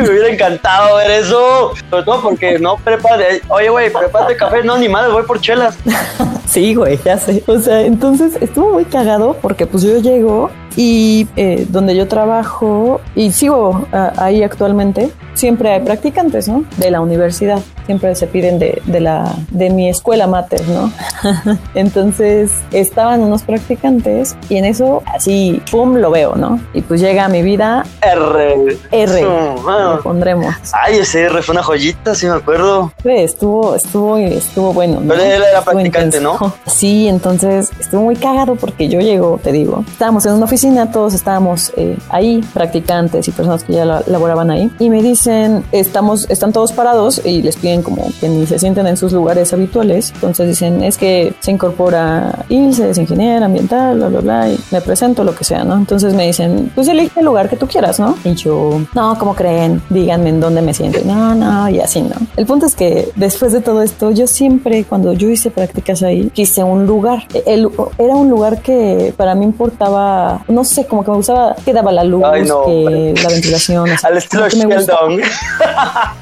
Me 0.00 0.08
hubiera 0.08 0.28
encantado 0.28 0.96
ver 0.96 1.10
eso. 1.10 1.72
Sobre 1.88 2.02
todo 2.04 2.22
porque 2.22 2.58
no 2.58 2.76
prepare. 2.76 3.42
Oye, 3.48 3.68
güey, 3.68 3.92
prepárate 3.92 4.36
café. 4.36 4.62
No, 4.62 4.78
ni 4.78 4.88
madre, 4.88 5.12
voy 5.12 5.24
por 5.24 5.40
chelas. 5.40 5.76
Sí, 6.50 6.74
güey, 6.74 6.98
ya 7.04 7.16
sé. 7.16 7.44
O 7.46 7.60
sea, 7.60 7.79
entonces 7.86 8.36
estuvo 8.40 8.72
muy 8.72 8.84
cagado 8.84 9.36
porque 9.40 9.66
pues 9.66 9.82
yo 9.82 9.98
llego 9.98 10.50
y 10.76 11.26
eh, 11.36 11.66
donde 11.68 11.96
yo 11.96 12.08
trabajo 12.08 13.00
y 13.14 13.32
sigo 13.32 13.86
ah, 13.92 14.12
ahí 14.16 14.42
actualmente, 14.42 15.10
siempre 15.34 15.70
hay 15.72 15.80
practicantes, 15.80 16.48
¿no? 16.48 16.64
De 16.76 16.90
la 16.90 17.00
universidad. 17.00 17.60
Siempre 17.86 18.14
se 18.14 18.26
piden 18.28 18.58
de, 18.58 18.80
de 18.84 19.00
la, 19.00 19.34
de 19.50 19.70
mi 19.70 19.88
escuela 19.88 20.26
mater, 20.28 20.62
¿no? 20.68 20.92
Entonces 21.74 22.52
estaban 22.70 23.20
unos 23.20 23.42
practicantes 23.42 24.36
y 24.48 24.58
en 24.58 24.64
eso 24.64 25.02
así, 25.06 25.60
pum, 25.70 25.96
lo 25.96 26.10
veo, 26.10 26.36
¿no? 26.36 26.60
Y 26.72 26.82
pues 26.82 27.00
llega 27.00 27.24
a 27.24 27.28
mi 27.28 27.42
vida 27.42 27.84
R. 28.00 28.78
R, 28.92 29.22
le 29.22 30.02
pondremos. 30.02 30.54
Ay, 30.72 30.98
ese 30.98 31.22
R 31.24 31.42
fue 31.42 31.54
una 31.54 31.62
joyita, 31.62 32.14
sí 32.14 32.26
me 32.26 32.34
acuerdo. 32.34 32.92
Sí, 33.02 33.10
estuvo, 33.10 33.74
estuvo, 33.74 34.18
estuvo 34.18 34.72
bueno. 34.72 35.00
¿no? 35.00 35.08
Pero 35.08 35.22
él 35.22 35.42
era 35.42 35.58
Estuvo 35.58 35.72
practicante, 35.72 36.18
intenso. 36.18 36.54
Sí, 36.66 37.08
entonces 37.08 37.70
estuvo 37.80 38.02
muy 38.02 38.16
cagado 38.16 38.54
porque 38.54 38.88
yo 38.88 39.00
llego, 39.00 39.40
te 39.42 39.52
digo, 39.52 39.84
estábamos 39.90 40.24
en 40.26 40.34
una 40.34 40.44
oficina, 40.44 40.59
todos 40.92 41.14
estábamos 41.14 41.72
eh, 41.76 41.96
ahí, 42.10 42.42
practicantes 42.52 43.26
y 43.28 43.30
personas 43.30 43.64
que 43.64 43.72
ya 43.72 43.84
la- 43.84 44.02
laboraban 44.06 44.50
ahí, 44.50 44.70
y 44.78 44.90
me 44.90 45.02
dicen, 45.02 45.64
estamos, 45.72 46.28
están 46.28 46.52
todos 46.52 46.72
parados 46.72 47.20
y 47.24 47.40
les 47.42 47.56
piden 47.56 47.82
como 47.82 48.06
que 48.20 48.28
ni 48.28 48.46
se 48.46 48.58
sienten 48.58 48.86
en 48.86 48.96
sus 48.96 49.12
lugares 49.12 49.52
habituales. 49.52 50.10
Entonces 50.14 50.48
dicen, 50.48 50.82
es 50.84 50.98
que 50.98 51.32
se 51.40 51.50
incorpora 51.50 52.44
Ilse, 52.48 52.90
es 52.90 52.98
ingeniera 52.98 53.46
ambiental, 53.46 53.96
bla, 53.96 54.08
bla, 54.08 54.20
bla, 54.20 54.48
y 54.50 54.58
me 54.70 54.80
presento 54.80 55.24
lo 55.24 55.34
que 55.34 55.44
sea, 55.44 55.64
¿no? 55.64 55.74
Entonces 55.76 56.12
me 56.14 56.26
dicen, 56.26 56.70
pues 56.74 56.88
elige 56.88 57.20
el 57.20 57.26
lugar 57.26 57.48
que 57.48 57.56
tú 57.56 57.66
quieras, 57.66 57.98
¿no? 57.98 58.16
Y 58.24 58.34
yo, 58.34 58.80
no, 58.94 59.16
¿cómo 59.18 59.34
creen? 59.34 59.80
Díganme 59.88 60.28
en 60.30 60.40
dónde 60.40 60.60
me 60.62 60.74
siento. 60.74 60.98
No, 61.06 61.34
no, 61.34 61.68
y 61.70 61.80
así, 61.80 62.02
¿no? 62.02 62.14
El 62.36 62.44
punto 62.46 62.66
es 62.66 62.74
que 62.76 63.10
después 63.16 63.52
de 63.52 63.60
todo 63.60 63.82
esto, 63.82 64.10
yo 64.10 64.26
siempre, 64.26 64.84
cuando 64.84 65.12
yo 65.14 65.28
hice 65.30 65.50
prácticas 65.50 66.02
ahí, 66.02 66.30
quise 66.34 66.62
un 66.62 66.86
lugar. 66.86 67.24
El- 67.46 67.70
era 67.98 68.14
un 68.14 68.28
lugar 68.28 68.60
que 68.62 69.14
para 69.16 69.34
mí 69.34 69.44
importaba, 69.44 70.42
no 70.50 70.64
sé, 70.64 70.86
como 70.86 71.04
que 71.04 71.10
me 71.10 71.16
gustaba 71.18 71.54
que 71.64 71.72
daba 71.72 71.92
la 71.92 72.04
luz, 72.04 72.24
Ay, 72.24 72.44
no, 72.44 72.64
que 72.64 73.14
la 73.22 73.28
ventilación, 73.28 73.90
así, 73.90 74.06
Al 74.06 74.16
estilo 74.16 74.48
que 74.48 74.56
me 74.66 74.76
gusta, 74.76 74.98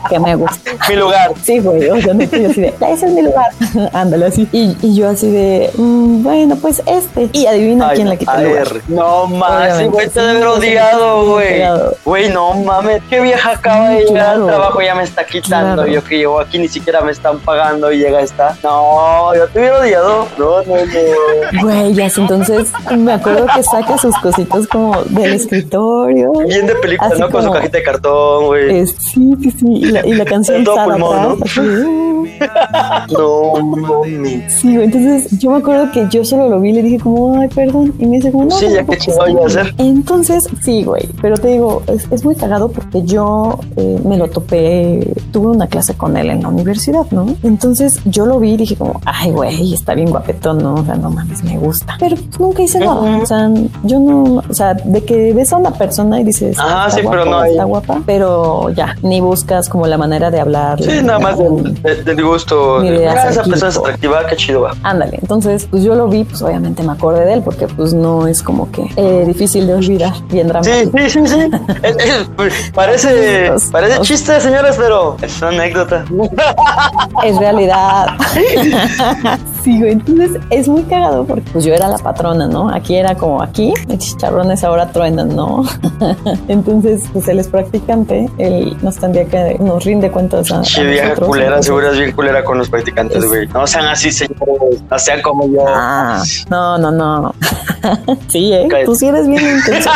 que 0.09 0.19
me 0.19 0.35
gusta. 0.35 0.71
Mi 0.89 0.97
lugar. 0.97 1.33
Sí, 1.43 1.59
güey, 1.59 1.89
o 1.89 2.01
sea, 2.01 2.15
neta, 2.15 2.37
yo 2.37 2.51
así 2.51 2.61
de, 2.61 2.75
ese 2.81 3.07
es 3.07 3.13
mi 3.13 3.23
lugar. 3.23 3.51
Ándale 3.93 4.27
así. 4.27 4.49
Y, 4.53 4.77
y 4.83 4.95
yo 4.95 5.09
así 5.09 5.31
de, 5.31 5.71
mm, 5.77 6.23
bueno, 6.23 6.57
pues 6.57 6.83
este. 6.87 7.29
Y 7.33 7.47
adivina 7.47 7.89
Ay, 7.89 7.97
quién 7.97 8.07
no, 8.07 8.13
le 8.13 8.19
quitó. 8.19 8.33
No 8.89 9.27
mames, 9.27 9.91
güey, 9.91 10.09
te 10.09 10.21
debe 10.21 10.47
odiado, 10.47 11.27
güey. 11.27 11.63
Güey, 12.05 12.31
no 12.31 12.55
mames, 12.55 13.03
qué 13.09 13.21
vieja 13.21 13.53
acaba 13.53 13.91
de 13.91 14.05
llegar 14.05 14.37
al 14.37 14.47
trabajo, 14.47 14.81
ya 14.81 14.95
me 14.95 15.03
está 15.03 15.25
quitando. 15.25 15.83
Claro. 15.83 15.87
Yo 15.87 16.05
que 16.05 16.19
llevo 16.19 16.41
aquí 16.41 16.59
ni 16.59 16.69
siquiera 16.69 17.01
me 17.01 17.13
están 17.13 17.39
pagando 17.41 17.93
y 17.93 17.99
llega 17.99 18.21
esta. 18.21 18.57
No, 18.63 19.35
yo 19.35 19.47
te 19.49 19.59
hubiera 19.59 19.79
odiado. 19.79 20.29
No, 20.39 20.63
no, 20.63 20.77
no. 20.77 21.63
Güey, 21.63 21.95
ya 21.95 22.09
sé, 22.09 22.21
entonces 22.21 22.73
me 22.97 23.13
acuerdo 23.13 23.47
que 23.55 23.63
saca 23.63 23.99
sus 23.99 24.15
cositas 24.21 24.67
como 24.69 25.03
del 25.05 25.35
escritorio. 25.35 26.33
Bien 26.47 26.67
de 26.67 26.75
película, 26.77 27.15
¿no? 27.19 27.31
Con 27.31 27.45
su 27.45 27.51
cajita 27.51 27.79
de 27.79 27.85
cartón, 27.85 28.47
güey. 28.47 28.87
Sí, 28.87 29.35
sí, 29.43 29.51
sí. 29.51 29.67
Y 29.67 29.85
la, 29.87 30.07
y 30.07 30.15
la 30.15 30.25
canción 30.27 30.65
Todo 30.65 30.77
Sada 30.77 30.95
pulmón, 30.95 31.19
atrás, 31.19 31.39
¿no? 31.39 31.45
así. 31.45 32.19
No, 33.13 33.67
mames. 33.77 34.53
Sí, 34.55 34.75
güey, 34.75 34.85
entonces 34.87 35.39
yo 35.39 35.51
me 35.51 35.59
acuerdo 35.59 35.91
que 35.93 36.07
yo 36.11 36.25
solo 36.25 36.49
lo 36.49 36.61
vi 36.61 36.71
y 36.71 36.73
le 36.75 36.83
dije 36.83 36.99
como, 36.99 37.41
ay, 37.41 37.49
perdón. 37.49 37.95
Y 37.99 38.07
me 38.07 38.17
dice 38.17 38.31
como, 38.31 38.45
no. 38.45 38.51
Sí, 38.51 38.67
ya 38.73 38.83
no, 38.83 38.89
qué 38.89 38.99
chingado 38.99 39.29
iba 39.29 39.43
a 39.43 39.47
hacer. 39.47 39.75
Entonces, 39.79 40.49
sí, 40.63 40.85
güey, 40.85 41.09
pero 41.21 41.37
te 41.37 41.49
digo, 41.49 41.83
es, 41.87 42.07
es 42.11 42.25
muy 42.25 42.35
cagado 42.35 42.69
porque 42.71 43.03
yo 43.03 43.59
eh, 43.77 43.99
me 44.05 44.17
lo 44.17 44.29
topé, 44.29 45.13
tuve 45.33 45.49
una 45.49 45.67
clase 45.67 45.95
con 45.95 46.17
él 46.17 46.31
en 46.31 46.43
la 46.43 46.49
universidad, 46.49 47.07
¿no? 47.11 47.35
Entonces 47.43 48.01
yo 48.05 48.27
lo 48.27 48.39
vi 48.39 48.53
y 48.53 48.57
dije 48.57 48.77
como, 48.77 49.01
ay, 49.05 49.31
güey, 49.31 49.75
está 49.75 49.95
bien 49.95 50.11
guapetón, 50.11 50.59
¿no? 50.59 50.75
O 50.75 50.85
sea, 50.85 50.95
no 50.97 51.11
mames, 51.11 51.43
me 51.45 51.57
gusta. 51.59 51.97
Pero 51.99 52.17
nunca 52.39 52.63
hice 52.63 52.81
nada, 52.81 53.19
o 53.23 53.27
sea, 53.27 53.51
yo 53.85 54.01
no, 54.01 54.43
o 54.49 54.55
sea, 54.55 54.75
de 54.75 55.05
que 55.05 55.33
ves 55.33 55.53
a 55.53 55.57
una 55.57 55.71
persona 55.73 56.21
y 56.21 56.25
dices, 56.25 56.59
Ajá, 56.59 56.89
está 56.89 57.01
sí, 57.01 57.07
pero 57.11 57.25
no 57.25 57.39
hay- 57.41 57.53
está 57.53 57.65
guapa, 57.65 58.01
pero 58.07 58.71
ya, 58.71 58.97
ni 59.03 59.21
buscas 59.21 59.69
como 59.69 59.87
la 59.87 59.99
manera 59.99 60.31
de 60.31 60.41
hablar. 60.41 60.83
Sí, 60.83 61.01
nada 61.03 61.19
más 61.19 61.39
del, 61.39 61.75
del- 61.83 62.05
del 62.05 62.25
gusto. 62.25 62.81
Ni 62.83 62.91
de 62.91 63.09
Ah, 63.09 63.29
esa 63.31 63.43
persona 63.43 63.69
es 63.69 63.77
atractiva, 63.77 64.27
qué 64.27 64.37
chido 64.37 64.63
va. 64.63 64.73
Ándale, 64.83 65.19
entonces 65.21 65.67
pues 65.71 65.83
yo 65.83 65.95
lo 65.95 66.09
vi, 66.09 66.25
pues 66.25 66.41
obviamente 66.43 66.83
me 66.83 66.93
acordé 66.93 67.25
de 67.25 67.35
él 67.35 67.43
porque 67.43 67.67
pues 67.69 67.93
no 67.95 68.27
es 68.27 68.43
como 68.43 68.71
que 68.71 68.87
eh, 68.97 69.25
difícil 69.27 69.67
de 69.67 69.75
olvidar, 69.75 70.13
bien 70.31 70.49
dramático. 70.49 70.91
Sí, 70.99 71.11
sí, 71.11 71.21
sí, 71.27 71.27
sí. 71.27 71.51
Es- 71.83 71.97
es- 71.97 72.71
parece, 72.75 73.53
parece 73.71 74.01
chiste, 74.01 74.41
señores, 74.41 74.77
pero 74.79 75.17
es 75.23 75.39
una 75.43 75.49
anécdota. 75.51 76.05
es 77.25 77.37
realidad. 77.39 78.07
sí, 79.65 79.79
güey. 79.79 79.93
Entonces 79.93 80.41
es 80.51 80.69
muy 80.69 80.83
cagado 80.83 81.25
porque 81.25 81.45
pues 81.53 81.65
yo 81.65 81.75
era 81.75 81.89
la 81.89 81.99
patrona, 81.99 82.47
¿no? 82.47 82.69
Aquí 82.71 82.97
era 82.97 83.15
como 83.15 83.43
aquí, 83.43 83.75
mis 83.89 83.99
chicharrones 83.99 84.63
ahora 84.65 84.89
truenan, 84.91 85.35
¿no? 85.35 85.65
Entonces, 86.49 87.05
pues 87.13 87.27
él 87.29 87.39
es 87.39 87.49
practicante, 87.49 88.29
él 88.39 88.77
nos 88.83 88.97
tendría 88.97 89.25
que 89.27 89.57
nos 89.61 89.85
rinde 89.85 90.11
cuentas 90.11 90.51
a, 90.53 90.61
a 90.61 90.63
Che, 90.63 90.85
vieja 90.85 91.15
culera, 91.15 91.47
entonces- 91.47 91.67
seguro 91.67 91.91
es 91.91 91.99
bien 91.99 92.13
culera 92.13 92.45
con 92.45 92.59
los 92.59 92.69
practicantes, 92.69 93.19
Es- 93.19 93.29
güey. 93.29 93.49
No 93.49 93.67
sean 93.67 93.87
así, 93.87 94.11
señores. 94.13 94.83
No 94.91 94.99
sean 94.99 95.23
como 95.23 95.47
yo. 95.49 95.65
Ah, 95.67 96.23
no, 96.51 96.79
no, 96.79 96.91
no. 96.91 97.35
sí, 98.29 98.53
¿eh? 98.53 98.69
Tú 98.85 98.95
sí 98.95 99.07
eres 99.09 99.27
bien 99.29 99.43
intenso. 99.57 99.91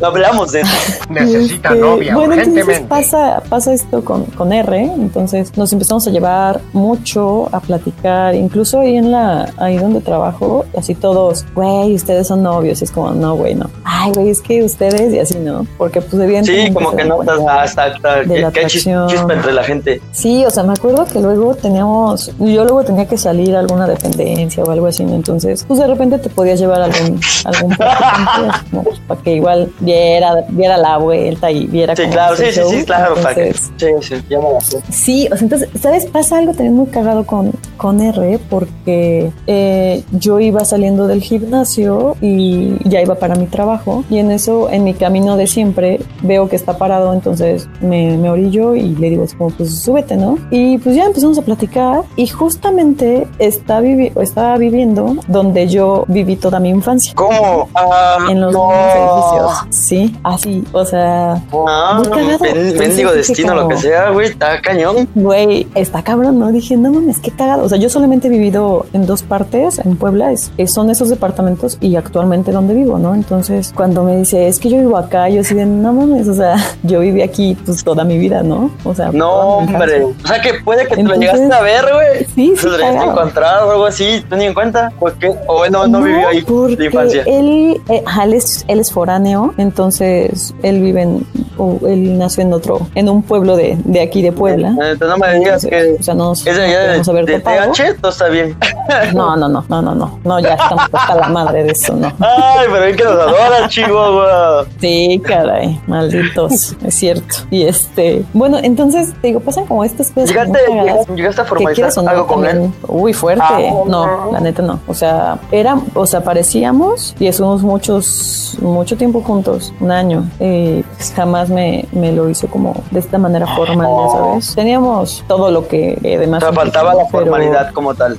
No 0.00 0.06
hablamos 0.08 0.52
de 0.52 0.60
eso. 0.60 0.72
Necesita 1.08 1.68
Este, 1.70 1.80
novia 1.80 2.14
bueno, 2.14 2.34
entonces 2.34 2.62
urgentemente. 2.64 2.88
pasa, 2.88 3.42
pasa 3.48 3.72
esto 3.72 4.03
con, 4.04 4.24
con 4.26 4.52
R, 4.52 4.82
entonces 4.82 5.56
nos 5.56 5.72
empezamos 5.72 6.06
a 6.06 6.10
llevar 6.10 6.60
mucho 6.72 7.48
a 7.52 7.60
platicar 7.60 8.34
incluso 8.34 8.80
ahí 8.80 8.96
en 8.96 9.10
la, 9.10 9.52
ahí 9.56 9.76
donde 9.78 10.00
trabajo, 10.00 10.64
así 10.76 10.94
todos, 10.94 11.44
güey, 11.54 11.94
ustedes 11.94 12.26
son 12.26 12.42
novios. 12.42 12.80
Y 12.80 12.84
es 12.84 12.90
como, 12.90 13.10
no, 13.12 13.34
güey, 13.36 13.54
no. 13.54 13.68
Ay, 13.84 14.12
güey, 14.12 14.30
es 14.30 14.40
que 14.40 14.62
ustedes 14.62 15.12
y 15.14 15.18
así, 15.18 15.38
¿no? 15.38 15.66
Porque 15.78 16.00
pues 16.00 16.22
evidentemente. 16.22 16.68
Sí, 16.68 16.74
como 16.74 16.94
que 16.96 17.04
no 17.04 17.20
estás 17.22 17.38
hasta, 17.48 17.84
hasta 17.84 18.16
de 18.24 18.40
la 18.40 18.52
que 18.52 18.60
hay 18.60 18.66
chis- 18.66 18.80
atracción. 18.86 19.08
chispa 19.08 19.32
entre 19.34 19.52
la 19.52 19.64
gente. 19.64 20.00
Sí, 20.12 20.44
o 20.44 20.50
sea, 20.50 20.62
me 20.62 20.72
acuerdo 20.74 21.04
que 21.06 21.20
luego 21.20 21.54
teníamos, 21.54 22.32
yo 22.38 22.64
luego 22.64 22.84
tenía 22.84 23.06
que 23.06 23.16
salir 23.16 23.56
a 23.56 23.60
alguna 23.60 23.86
dependencia 23.86 24.62
o 24.62 24.70
algo 24.70 24.86
así, 24.86 25.04
¿no? 25.04 25.14
entonces, 25.14 25.64
pues 25.66 25.80
de 25.80 25.86
repente 25.86 26.18
te 26.18 26.28
podías 26.28 26.58
llevar 26.60 26.82
algún, 26.82 27.20
algún 27.44 27.76
pues, 28.84 28.98
para 29.06 29.20
que 29.22 29.34
igual 29.36 29.72
viera, 29.80 30.44
viera 30.48 30.76
la 30.76 30.98
vuelta 30.98 31.50
y 31.50 31.66
viera 31.66 31.94
Sí, 31.96 32.02
claro, 32.10 32.36
sí, 32.36 32.44
sí, 32.52 32.84
claro. 32.84 33.14
para 33.14 33.34
que- 33.34 33.42
Entonces, 33.48 33.72
sí, 33.76 33.86
sí, 34.02 35.28
la 35.28 35.34
o 35.34 35.36
sea, 35.36 35.44
entonces, 35.44 35.68
¿sabes? 35.80 36.06
Pasa 36.06 36.38
algo 36.38 36.52
también 36.52 36.74
muy 36.74 36.86
cagado 36.86 37.24
con, 37.26 37.52
con 37.76 38.00
R 38.00 38.38
porque 38.50 39.30
eh, 39.46 40.02
yo 40.12 40.40
iba 40.40 40.64
saliendo 40.64 41.06
del 41.06 41.20
gimnasio 41.22 42.16
y 42.20 42.76
ya 42.88 43.00
iba 43.02 43.14
para 43.16 43.34
mi 43.34 43.46
trabajo 43.46 44.04
y 44.10 44.18
en 44.18 44.30
eso, 44.30 44.70
en 44.70 44.84
mi 44.84 44.94
camino 44.94 45.36
de 45.36 45.46
siempre, 45.46 46.00
veo 46.22 46.48
que 46.48 46.56
está 46.56 46.76
parado, 46.78 47.12
entonces 47.12 47.68
me, 47.80 48.16
me 48.16 48.30
orillo 48.30 48.74
y 48.74 48.94
le 48.96 49.10
digo, 49.10 49.24
así 49.24 49.36
como, 49.36 49.50
pues 49.50 49.74
súbete, 49.80 50.16
¿no? 50.16 50.38
Y 50.50 50.78
pues 50.78 50.96
ya 50.96 51.04
empezamos 51.04 51.38
a 51.38 51.42
platicar 51.42 52.02
y 52.16 52.26
justamente 52.26 53.26
está 53.38 53.80
vivi 53.80 54.12
estaba 54.20 54.56
viviendo 54.56 55.16
donde 55.28 55.68
yo 55.68 56.04
viví 56.08 56.36
toda 56.36 56.60
mi 56.60 56.68
infancia. 56.70 57.12
¿Cómo? 57.14 57.68
Ah, 57.74 58.26
En 58.30 58.40
los 58.40 58.52
no. 58.52 58.70
edificios. 58.72 59.52
Sí, 59.70 60.16
así, 60.22 60.64
o 60.72 60.84
sea, 60.84 61.42
Ah, 61.66 61.94
Muy 61.98 62.08
cagado. 62.08 62.44
dije 62.44 63.04
destino, 63.12 63.54
lo 63.54 63.68
que 63.68 63.76
sea, 63.88 64.10
güey, 64.10 64.28
está 64.28 64.60
cañón. 64.60 65.08
Güey, 65.14 65.66
está 65.74 66.02
cabrón, 66.02 66.38
¿no? 66.38 66.52
Dije, 66.52 66.76
no 66.76 66.92
mames, 66.92 67.18
qué 67.18 67.30
cagado. 67.30 67.64
O 67.64 67.68
sea, 67.68 67.78
yo 67.78 67.88
solamente 67.88 68.28
he 68.28 68.30
vivido 68.30 68.86
en 68.92 69.06
dos 69.06 69.22
partes, 69.22 69.78
en 69.78 69.96
Puebla, 69.96 70.32
es, 70.32 70.50
son 70.66 70.90
esos 70.90 71.08
departamentos 71.08 71.78
y 71.80 71.96
actualmente 71.96 72.52
donde 72.52 72.74
vivo, 72.74 72.98
¿no? 72.98 73.14
Entonces, 73.14 73.72
cuando 73.74 74.04
me 74.04 74.16
dice, 74.16 74.48
es 74.48 74.58
que 74.58 74.70
yo 74.70 74.78
vivo 74.78 74.96
acá, 74.96 75.28
yo 75.28 75.40
así 75.40 75.54
de, 75.54 75.66
no 75.66 75.92
mames, 75.92 76.28
o 76.28 76.34
sea, 76.34 76.56
yo 76.82 77.00
viví 77.00 77.22
aquí 77.22 77.56
pues 77.64 77.84
toda 77.84 78.04
mi 78.04 78.18
vida, 78.18 78.42
¿no? 78.42 78.70
O 78.84 78.94
sea, 78.94 79.10
No, 79.12 79.58
hombre. 79.58 80.04
O 80.04 80.26
sea 80.26 80.40
que 80.40 80.54
puede 80.64 80.86
que 80.86 80.96
te 80.96 81.02
lo 81.02 81.14
llegaste 81.14 81.52
a 81.52 81.60
ver, 81.60 81.84
güey. 81.92 82.24
Sí, 82.34 82.54
sí, 82.56 82.66
lo 82.66 82.76
llegaste 82.76 82.96
a 82.96 83.00
cagado. 83.00 83.12
encontrar 83.12 83.64
o 83.64 83.70
algo 83.72 83.86
así, 83.86 84.24
¿tú 84.28 84.36
ni 84.36 84.44
en 84.44 84.54
cuenta? 84.54 84.92
¿Por 84.98 85.14
qué? 85.14 85.28
O 85.46 85.58
bueno, 85.58 85.86
no, 85.86 86.02
vivió 86.02 86.28
ahí 86.28 86.42
porque 86.42 86.76
de 86.76 86.86
infancia. 86.86 87.22
Él, 87.26 87.80
eh, 87.88 88.04
él, 88.22 88.34
es, 88.34 88.64
él 88.68 88.80
es 88.80 88.92
foráneo, 88.92 89.54
entonces 89.58 90.54
él 90.62 90.80
vive 90.80 91.02
en, 91.02 91.26
o 91.56 91.78
él 91.86 92.18
nació 92.18 92.42
en 92.42 92.52
otro, 92.52 92.86
en 92.94 93.08
un 93.08 93.22
pueblo 93.22 93.56
de, 93.56 93.76
de 93.84 94.00
aquí 94.00 94.22
de 94.22 94.32
Puebla. 94.32 94.68
Eh, 94.68 94.92
entonces 94.92 95.08
no 95.08 95.16
me 95.18 95.38
digas 95.38 95.64
que 95.64 95.96
o 95.98 96.02
sea, 96.02 96.14
no 96.14 96.28
nos, 96.30 96.46
es 96.46 96.56
de 96.56 96.62
no 96.62 96.68
allá 96.68 96.80
de, 96.92 97.32
de. 97.32 97.40
TH, 97.40 98.00
todo 98.00 98.10
está 98.10 98.28
bien. 98.28 98.56
No, 99.14 99.34
no, 99.34 99.48
no, 99.48 99.64
no, 99.68 99.82
no, 99.82 99.94
no, 99.94 100.20
no, 100.22 100.40
ya 100.40 100.54
estamos 100.54 100.84
hasta 100.92 101.14
la 101.14 101.28
madre 101.28 101.64
de 101.64 101.72
eso, 101.72 101.94
no. 101.94 102.12
Ay, 102.20 102.66
pero 102.70 102.84
bien 102.84 102.96
que 102.96 103.04
nos 103.04 103.14
adoran, 103.14 103.68
Chihuahua. 103.68 104.66
Sí, 104.78 105.22
caray, 105.24 105.80
malditos, 105.86 106.76
es 106.84 106.94
cierto. 106.94 107.34
Y 107.50 107.62
este, 107.62 108.24
bueno, 108.34 108.58
entonces 108.62 109.14
te 109.22 109.28
digo, 109.28 109.40
pasan 109.40 109.66
como 109.66 109.84
estas 109.84 110.10
cosas. 110.10 110.28
¿Llegaste, 110.28 110.58
llegaste, 110.70 111.14
llegaste 111.14 111.40
a 111.40 111.44
formalizar 111.44 111.90
no, 111.96 112.10
algo 112.10 112.26
con 112.26 112.44
él? 112.44 112.70
Uy, 112.86 113.14
fuerte. 113.14 113.42
Ah, 113.46 113.58
no, 113.86 114.06
no. 114.06 114.32
la 114.32 114.40
neta 114.40 114.62
no. 114.62 114.80
O 114.86 114.94
sea, 114.94 115.38
era, 115.50 115.78
o 115.94 116.06
sea, 116.06 116.22
parecíamos 116.22 117.14
y 117.18 117.26
estuvimos 117.26 117.62
muchos, 117.62 118.58
mucho 118.60 118.96
tiempo 118.96 119.22
juntos, 119.22 119.72
un 119.80 119.90
año. 119.90 120.28
Pues, 120.38 120.83
jamás 121.14 121.48
me, 121.50 121.84
me 121.92 122.12
lo 122.12 122.28
hizo 122.30 122.48
como 122.48 122.74
de 122.90 123.00
esta 123.00 123.18
manera 123.18 123.46
formal, 123.56 123.88
ya 123.88 124.08
sabes. 124.18 124.54
Teníamos 124.54 125.24
todo 125.28 125.50
lo 125.50 125.66
que 125.68 125.98
eh, 126.02 126.16
O 126.16 126.20
demás. 126.20 126.42
sea, 126.42 126.52
faltaba 126.52 126.94
la 126.94 127.04
pero 127.10 127.24
formalidad 127.26 127.72
como 127.72 127.94
tal. 127.94 128.18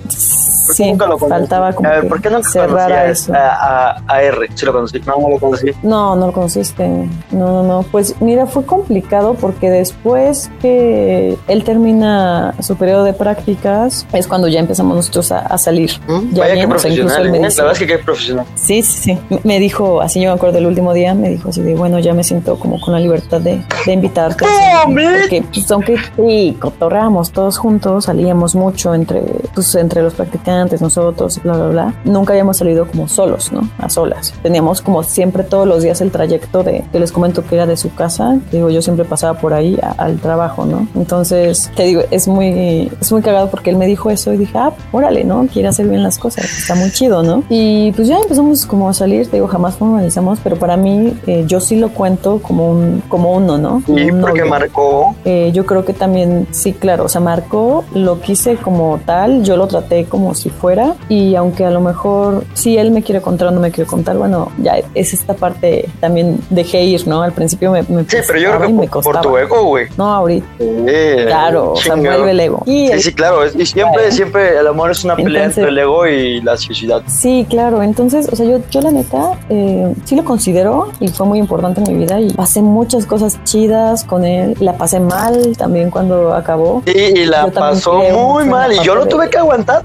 ¿Por 0.65 0.75
qué 0.75 0.83
Sí, 0.83 0.91
nunca 0.91 1.05
lo 1.07 1.17
conocí? 1.17 1.39
faltaba 1.39 1.73
como 1.73 1.89
A 1.89 1.91
ver, 1.93 2.07
¿por 2.07 2.21
qué 2.21 2.29
nunca 2.29 2.49
cerrar 2.49 3.09
eso. 3.09 3.33
a, 3.33 3.91
a- 3.91 4.03
a 4.07 4.21
R? 4.21 4.47
Sí 4.55 4.65
lo 4.65 4.73
conocí. 4.73 4.99
No, 5.05 5.15
no 5.19 5.29
lo 5.29 5.39
conocí. 5.39 5.71
No, 5.83 6.15
no 6.15 6.27
lo 6.27 6.31
conociste. 6.33 6.87
No, 7.31 7.47
no, 7.47 7.63
no. 7.63 7.83
Pues 7.91 8.15
mira, 8.21 8.45
fue 8.45 8.65
complicado 8.65 9.33
porque 9.35 9.69
después 9.69 10.49
que 10.61 11.37
él 11.47 11.63
termina 11.63 12.53
su 12.61 12.75
periodo 12.75 13.03
de 13.03 13.13
prácticas, 13.13 14.05
es 14.13 14.27
cuando 14.27 14.47
ya 14.47 14.59
empezamos 14.59 14.95
nosotros 14.95 15.31
a, 15.31 15.39
a 15.39 15.57
salir. 15.57 15.91
Ya 16.31 16.41
Vaya 16.43 16.55
que 16.55 16.67
profesional, 16.67 17.29
me 17.31 17.37
¿eh? 17.37 17.41
La 17.41 17.47
verdad 17.49 17.71
es 17.73 17.79
que 17.79 17.87
qué 17.87 17.97
profesional. 17.99 18.45
Sí, 18.55 18.81
sí, 18.81 19.17
sí. 19.29 19.39
Me 19.43 19.59
dijo, 19.59 20.01
así 20.01 20.21
yo 20.21 20.29
me 20.31 20.35
acuerdo 20.35 20.57
el 20.57 20.65
último 20.65 20.93
día, 20.93 21.13
me 21.13 21.29
dijo 21.29 21.49
así 21.49 21.61
de, 21.61 21.75
bueno, 21.75 21.99
ya 21.99 22.13
me 22.13 22.23
siento 22.23 22.57
como 22.59 22.79
con 22.79 22.93
la 22.93 22.99
libertad 22.99 23.41
de, 23.41 23.63
de 23.85 23.93
invitarte. 23.93 24.45
Porque, 24.85 25.43
pues, 25.53 25.71
aunque 25.71 25.97
sí, 26.15 26.57
cotorramos 26.59 27.31
todos 27.31 27.57
juntos, 27.57 28.05
salíamos 28.05 28.55
mucho 28.55 28.93
entre, 28.93 29.21
pues, 29.53 29.73
entre 29.75 30.01
los 30.01 30.13
practicantes, 30.13 30.54
nosotros, 30.63 31.41
bla, 31.43 31.53
bla, 31.53 31.67
bla. 31.67 31.93
Nunca 32.05 32.33
habíamos 32.33 32.57
salido 32.57 32.87
como 32.87 33.07
solos, 33.07 33.51
¿no? 33.51 33.67
A 33.77 33.89
solas. 33.89 34.33
Teníamos 34.41 34.81
como 34.81 35.03
siempre 35.03 35.43
todos 35.43 35.67
los 35.67 35.83
días 35.83 36.01
el 36.01 36.11
trayecto 36.11 36.63
de, 36.63 36.83
que 36.91 36.99
les 36.99 37.11
comento 37.11 37.43
que 37.45 37.55
era 37.55 37.65
de 37.65 37.77
su 37.77 37.93
casa, 37.93 38.37
que 38.49 38.57
digo, 38.57 38.69
yo 38.69 38.81
siempre 38.81 39.05
pasaba 39.05 39.37
por 39.39 39.53
ahí 39.53 39.77
a- 39.81 39.91
al 40.03 40.17
trabajo, 40.19 40.65
¿no? 40.65 40.87
Entonces, 40.95 41.71
te 41.75 41.83
digo, 41.83 42.01
es 42.11 42.27
muy, 42.27 42.91
es 42.99 43.11
muy 43.11 43.21
cagado 43.21 43.49
porque 43.49 43.69
él 43.69 43.77
me 43.77 43.85
dijo 43.87 44.09
eso 44.09 44.33
y 44.33 44.37
dije, 44.37 44.57
ah, 44.57 44.71
órale, 44.91 45.23
¿no? 45.23 45.47
Quiere 45.51 45.67
hacer 45.67 45.87
bien 45.87 46.03
las 46.03 46.17
cosas, 46.17 46.45
está 46.45 46.75
muy 46.75 46.91
chido, 46.91 47.23
¿no? 47.23 47.43
Y 47.49 47.91
pues 47.93 48.07
ya 48.07 48.17
empezamos 48.17 48.65
como 48.65 48.89
a 48.89 48.93
salir, 48.93 49.27
te 49.29 49.37
digo, 49.37 49.47
jamás 49.47 49.75
formalizamos, 49.75 50.39
pero 50.43 50.55
para 50.57 50.77
mí, 50.77 51.13
eh, 51.27 51.43
yo 51.47 51.59
sí 51.59 51.75
lo 51.75 51.89
cuento 51.89 52.39
como 52.41 52.69
un, 52.69 53.01
como 53.09 53.31
uno, 53.33 53.57
¿no? 53.57 53.81
Como 53.85 53.97
Y 53.99 54.11
un 54.11 54.21
porque 54.21 54.39
novio. 54.39 54.51
marcó. 54.51 55.15
Eh, 55.25 55.51
yo 55.53 55.65
creo 55.65 55.83
que 55.85 55.93
también, 55.93 56.47
sí, 56.51 56.73
claro, 56.73 57.05
o 57.05 57.09
sea, 57.09 57.21
marcó, 57.21 57.83
lo 57.93 58.19
quise 58.21 58.55
como 58.57 58.99
tal, 59.05 59.43
yo 59.43 59.57
lo 59.57 59.67
traté 59.67 60.05
como 60.05 60.33
si 60.45 60.51
fuera 60.51 60.93
y 61.09 61.33
aunque 61.33 61.65
a 61.65 61.71
lo 61.71 61.81
mejor 61.81 62.43
si 62.53 62.77
él 62.77 62.91
me 62.91 63.01
quiere 63.01 63.19
contar 63.19 63.47
o 63.47 63.51
no 63.51 63.59
me 63.59 63.71
quiere 63.71 63.89
contar, 63.89 64.15
bueno, 64.15 64.51
ya 64.61 64.75
es 64.93 65.11
esta 65.11 65.33
parte 65.33 65.89
también 65.99 66.37
dejé 66.51 66.83
ir, 66.83 67.07
¿no? 67.07 67.23
Al 67.23 67.31
principio 67.31 67.71
me, 67.71 67.81
me 67.89 68.03
Sí, 68.03 68.17
pero 68.27 68.37
yo 68.39 68.55
creo 68.57 68.67
que 68.67 68.73
por, 68.75 68.89
costaba. 68.89 69.21
tu 69.21 69.35
ego, 69.37 69.63
güey. 69.63 69.87
No, 69.97 70.13
ahorita, 70.13 70.45
Eh, 70.59 71.23
claro, 71.25 71.71
o 71.71 71.75
sea, 71.77 71.95
vuelve 71.95 72.29
el 72.29 72.39
ego. 72.39 72.61
Y 72.67 72.85
Sí, 72.87 72.91
el- 72.93 73.01
sí, 73.01 73.13
claro. 73.13 73.39
Y 73.47 73.65
siempre, 73.65 74.11
siempre 74.11 74.59
el 74.59 74.67
amor 74.67 74.91
es 74.91 75.03
una 75.03 75.15
pelea 75.15 75.45
Entonces- 75.45 75.57
entre 75.63 75.71
el 75.71 75.77
ego 75.79 76.05
y 76.07 76.41
la 76.41 76.57
sociedad. 76.57 77.01
Sí, 77.07 77.47
claro. 77.49 77.81
Entonces, 77.81 78.29
o 78.31 78.35
sea, 78.35 78.45
yo, 78.45 78.59
yo 78.69 78.81
la 78.81 78.91
neta 78.91 79.31
eh, 79.49 79.91
sí 80.05 80.15
lo 80.15 80.23
considero 80.23 80.89
y 80.99 81.07
fue 81.07 81.25
muy 81.25 81.39
importante 81.39 81.81
en 81.81 81.87
mi 81.91 82.05
vida 82.05 82.19
y 82.19 82.31
pasé 82.33 82.61
muchas 82.61 83.07
cosas 83.07 83.43
chidas 83.45 84.03
con 84.03 84.25
él. 84.25 84.55
La 84.59 84.73
pasé 84.77 84.99
mal 84.99 85.57
también 85.57 85.89
cuando 85.89 86.33
acabó. 86.35 86.83
Sí, 86.85 86.93
y 87.15 87.25
la 87.25 87.47
pasó 87.47 87.95
muy 87.95 88.45
mal. 88.45 88.71
Y 88.73 88.79
yo 88.83 88.93
lo 88.93 89.07
tuve 89.07 89.27
que 89.29 89.37
aguantar, 89.39 89.83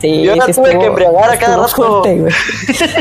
Sí, 0.00 0.22
Yo 0.22 0.36
la 0.36 0.46
sí 0.46 0.52
tuve 0.52 0.68
estuvo- 0.68 0.80
que 0.80 0.86
embriagar 0.86 1.30
a 1.30 1.38
cada 1.38 1.56
rato. 1.58 2.02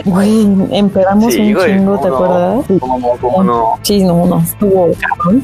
güey. 0.06 0.48
Emperamos 0.72 1.34
Sí, 1.34 1.40
un 1.42 1.54
güey, 1.54 1.76
chingo, 1.78 1.96
¿cómo 1.96 2.02
¿te 2.02 2.10
no? 2.10 2.16
acuerdas? 2.16 2.66
¿Cómo? 2.80 3.18
¿Cómo 3.22 3.44
no? 3.44 3.74
Sí, 3.82 4.04
no, 4.04 4.26
no, 4.26 4.40
estuvo. 4.40 4.90